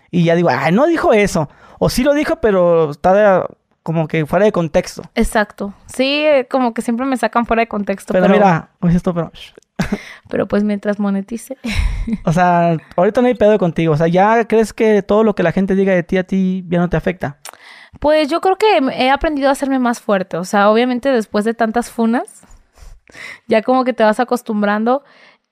y 0.09 0.23
ya 0.23 0.35
digo, 0.35 0.47
ah, 0.49 0.71
no 0.71 0.87
dijo 0.87 1.11
eso. 1.11 1.49
O 1.79 1.89
sí 1.89 2.01
lo 2.05 2.13
dijo, 2.13 2.37
pero 2.37 2.91
está 2.91 3.13
de- 3.13 3.45
como 3.83 4.07
que 4.07 4.25
fuera 4.25 4.45
de 4.45 4.51
contexto. 4.51 5.03
Exacto. 5.13 5.73
Sí, 5.85 6.25
como 6.49 6.73
que 6.73 6.81
siempre 6.81 7.05
me 7.05 7.17
sacan 7.17 7.45
fuera 7.45 7.61
de 7.61 7.67
contexto. 7.67 8.13
Pero, 8.13 8.25
Pero, 8.25 8.35
mira, 8.35 8.69
pues 8.79 8.95
esto, 8.95 9.13
pero... 9.13 9.31
Pero 10.29 10.47
pues 10.47 10.63
mientras 10.63 10.99
monetice. 10.99 11.57
o 12.25 12.31
sea, 12.31 12.77
ahorita 12.95 13.21
no 13.21 13.27
hay 13.27 13.35
pedo 13.35 13.57
contigo. 13.57 13.93
O 13.93 13.97
sea, 13.97 14.07
¿ya 14.07 14.47
crees 14.47 14.71
que 14.71 15.01
todo 15.01 15.23
lo 15.23 15.35
que 15.35 15.43
la 15.43 15.51
gente 15.51 15.75
diga 15.75 15.93
de 15.93 16.03
ti 16.03 16.17
a 16.17 16.23
ti 16.23 16.63
ya 16.69 16.79
no 16.79 16.89
te 16.89 16.95
afecta? 16.95 17.39
Pues 17.99 18.29
yo 18.29 18.39
creo 18.39 18.55
que 18.55 18.77
he 18.93 19.09
aprendido 19.09 19.49
a 19.49 19.51
hacerme 19.51 19.79
más 19.79 19.99
fuerte. 19.99 20.37
O 20.37 20.43
sea, 20.43 20.69
obviamente 20.69 21.11
después 21.11 21.43
de 21.43 21.53
tantas 21.53 21.89
funas, 21.89 22.45
ya 23.47 23.61
como 23.61 23.83
que 23.83 23.93
te 23.93 24.03
vas 24.03 24.19
acostumbrando. 24.19 25.03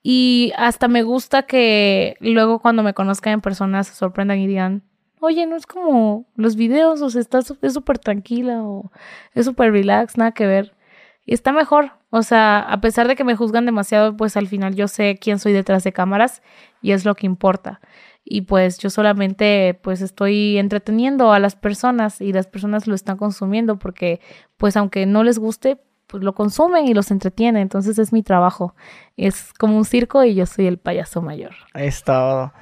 Y 0.02 0.52
hasta 0.56 0.88
me 0.88 1.02
gusta 1.02 1.42
que 1.42 2.16
luego 2.20 2.60
cuando 2.60 2.82
me 2.82 2.94
conozcan 2.94 3.34
en 3.34 3.40
persona 3.40 3.84
se 3.84 3.94
sorprendan 3.94 4.38
y 4.38 4.46
digan, 4.46 4.82
oye, 5.22 5.46
no 5.46 5.56
es 5.56 5.66
como 5.66 6.26
los 6.34 6.56
videos, 6.56 7.00
o 7.00 7.08
sea, 7.08 7.20
está, 7.20 7.38
es 7.38 7.72
súper 7.72 7.98
tranquila 7.98 8.62
o 8.62 8.90
es 9.34 9.46
súper 9.46 9.72
relax, 9.72 10.18
nada 10.18 10.32
que 10.32 10.46
ver. 10.46 10.74
Y 11.24 11.32
está 11.32 11.52
mejor, 11.52 11.92
o 12.10 12.22
sea, 12.22 12.58
a 12.58 12.80
pesar 12.80 13.06
de 13.06 13.14
que 13.14 13.22
me 13.22 13.36
juzgan 13.36 13.64
demasiado, 13.64 14.16
pues 14.16 14.36
al 14.36 14.48
final 14.48 14.74
yo 14.74 14.88
sé 14.88 15.18
quién 15.20 15.38
soy 15.38 15.52
detrás 15.52 15.84
de 15.84 15.92
cámaras 15.92 16.42
y 16.82 16.90
es 16.90 17.04
lo 17.04 17.14
que 17.14 17.26
importa. 17.26 17.80
Y 18.24 18.42
pues 18.42 18.78
yo 18.78 18.90
solamente 18.90 19.78
pues 19.82 20.00
estoy 20.00 20.58
entreteniendo 20.58 21.32
a 21.32 21.38
las 21.38 21.54
personas 21.54 22.20
y 22.20 22.32
las 22.32 22.48
personas 22.48 22.88
lo 22.88 22.94
están 22.94 23.16
consumiendo 23.16 23.78
porque 23.78 24.20
pues 24.56 24.76
aunque 24.76 25.06
no 25.06 25.22
les 25.22 25.38
guste, 25.38 25.78
pues 26.08 26.24
lo 26.24 26.34
consumen 26.34 26.86
y 26.88 26.94
los 26.94 27.12
entretienen. 27.12 27.62
Entonces 27.62 27.98
es 27.98 28.12
mi 28.12 28.24
trabajo. 28.24 28.74
Es 29.16 29.52
como 29.54 29.76
un 29.76 29.84
circo 29.84 30.24
y 30.24 30.34
yo 30.34 30.46
soy 30.46 30.66
el 30.66 30.78
payaso 30.78 31.22
mayor. 31.22 31.52
Es 31.74 32.02
todo. 32.02 32.52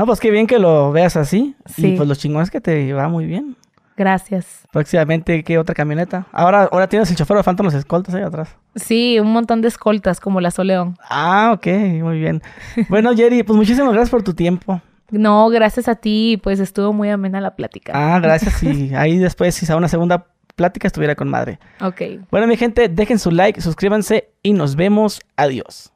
No, 0.00 0.06
pues 0.06 0.18
qué 0.18 0.30
bien 0.30 0.46
que 0.46 0.58
lo 0.58 0.92
veas 0.92 1.14
así. 1.16 1.54
Sí. 1.66 1.88
Y 1.88 1.96
pues 1.98 2.08
los 2.08 2.18
chingones 2.18 2.50
que 2.50 2.58
te 2.58 2.90
va 2.94 3.08
muy 3.08 3.26
bien. 3.26 3.54
Gracias. 3.98 4.66
Próximamente, 4.72 5.44
¿qué 5.44 5.58
otra 5.58 5.74
camioneta? 5.74 6.26
Ahora, 6.32 6.70
ahora 6.72 6.88
tienes 6.88 7.10
el 7.10 7.16
chofer 7.16 7.36
de 7.36 7.42
Phantom 7.42 7.66
los 7.66 7.74
escoltas 7.74 8.14
ahí 8.14 8.22
atrás. 8.22 8.56
Sí, 8.76 9.20
un 9.20 9.30
montón 9.30 9.60
de 9.60 9.68
escoltas 9.68 10.18
como 10.18 10.40
la 10.40 10.50
Soleón. 10.52 10.96
Ah, 11.10 11.52
ok, 11.54 11.66
muy 12.02 12.18
bien. 12.18 12.40
bueno, 12.88 13.14
Jerry, 13.14 13.42
pues 13.42 13.58
muchísimas 13.58 13.92
gracias 13.92 14.08
por 14.08 14.22
tu 14.22 14.32
tiempo. 14.32 14.80
No, 15.10 15.50
gracias 15.50 15.86
a 15.86 15.96
ti, 15.96 16.40
pues 16.42 16.60
estuvo 16.60 16.94
muy 16.94 17.10
amena 17.10 17.42
la 17.42 17.54
plática. 17.54 17.92
Ah, 17.94 18.20
gracias. 18.20 18.62
Y 18.62 18.94
ahí 18.94 19.18
después, 19.18 19.54
si 19.54 19.66
sea 19.66 19.76
una 19.76 19.88
segunda 19.88 20.28
plática, 20.56 20.86
estuviera 20.86 21.14
con 21.14 21.28
madre. 21.28 21.58
Ok. 21.82 22.00
Bueno, 22.30 22.46
mi 22.46 22.56
gente, 22.56 22.88
dejen 22.88 23.18
su 23.18 23.30
like, 23.30 23.60
suscríbanse 23.60 24.30
y 24.42 24.54
nos 24.54 24.76
vemos. 24.76 25.20
Adiós. 25.36 25.92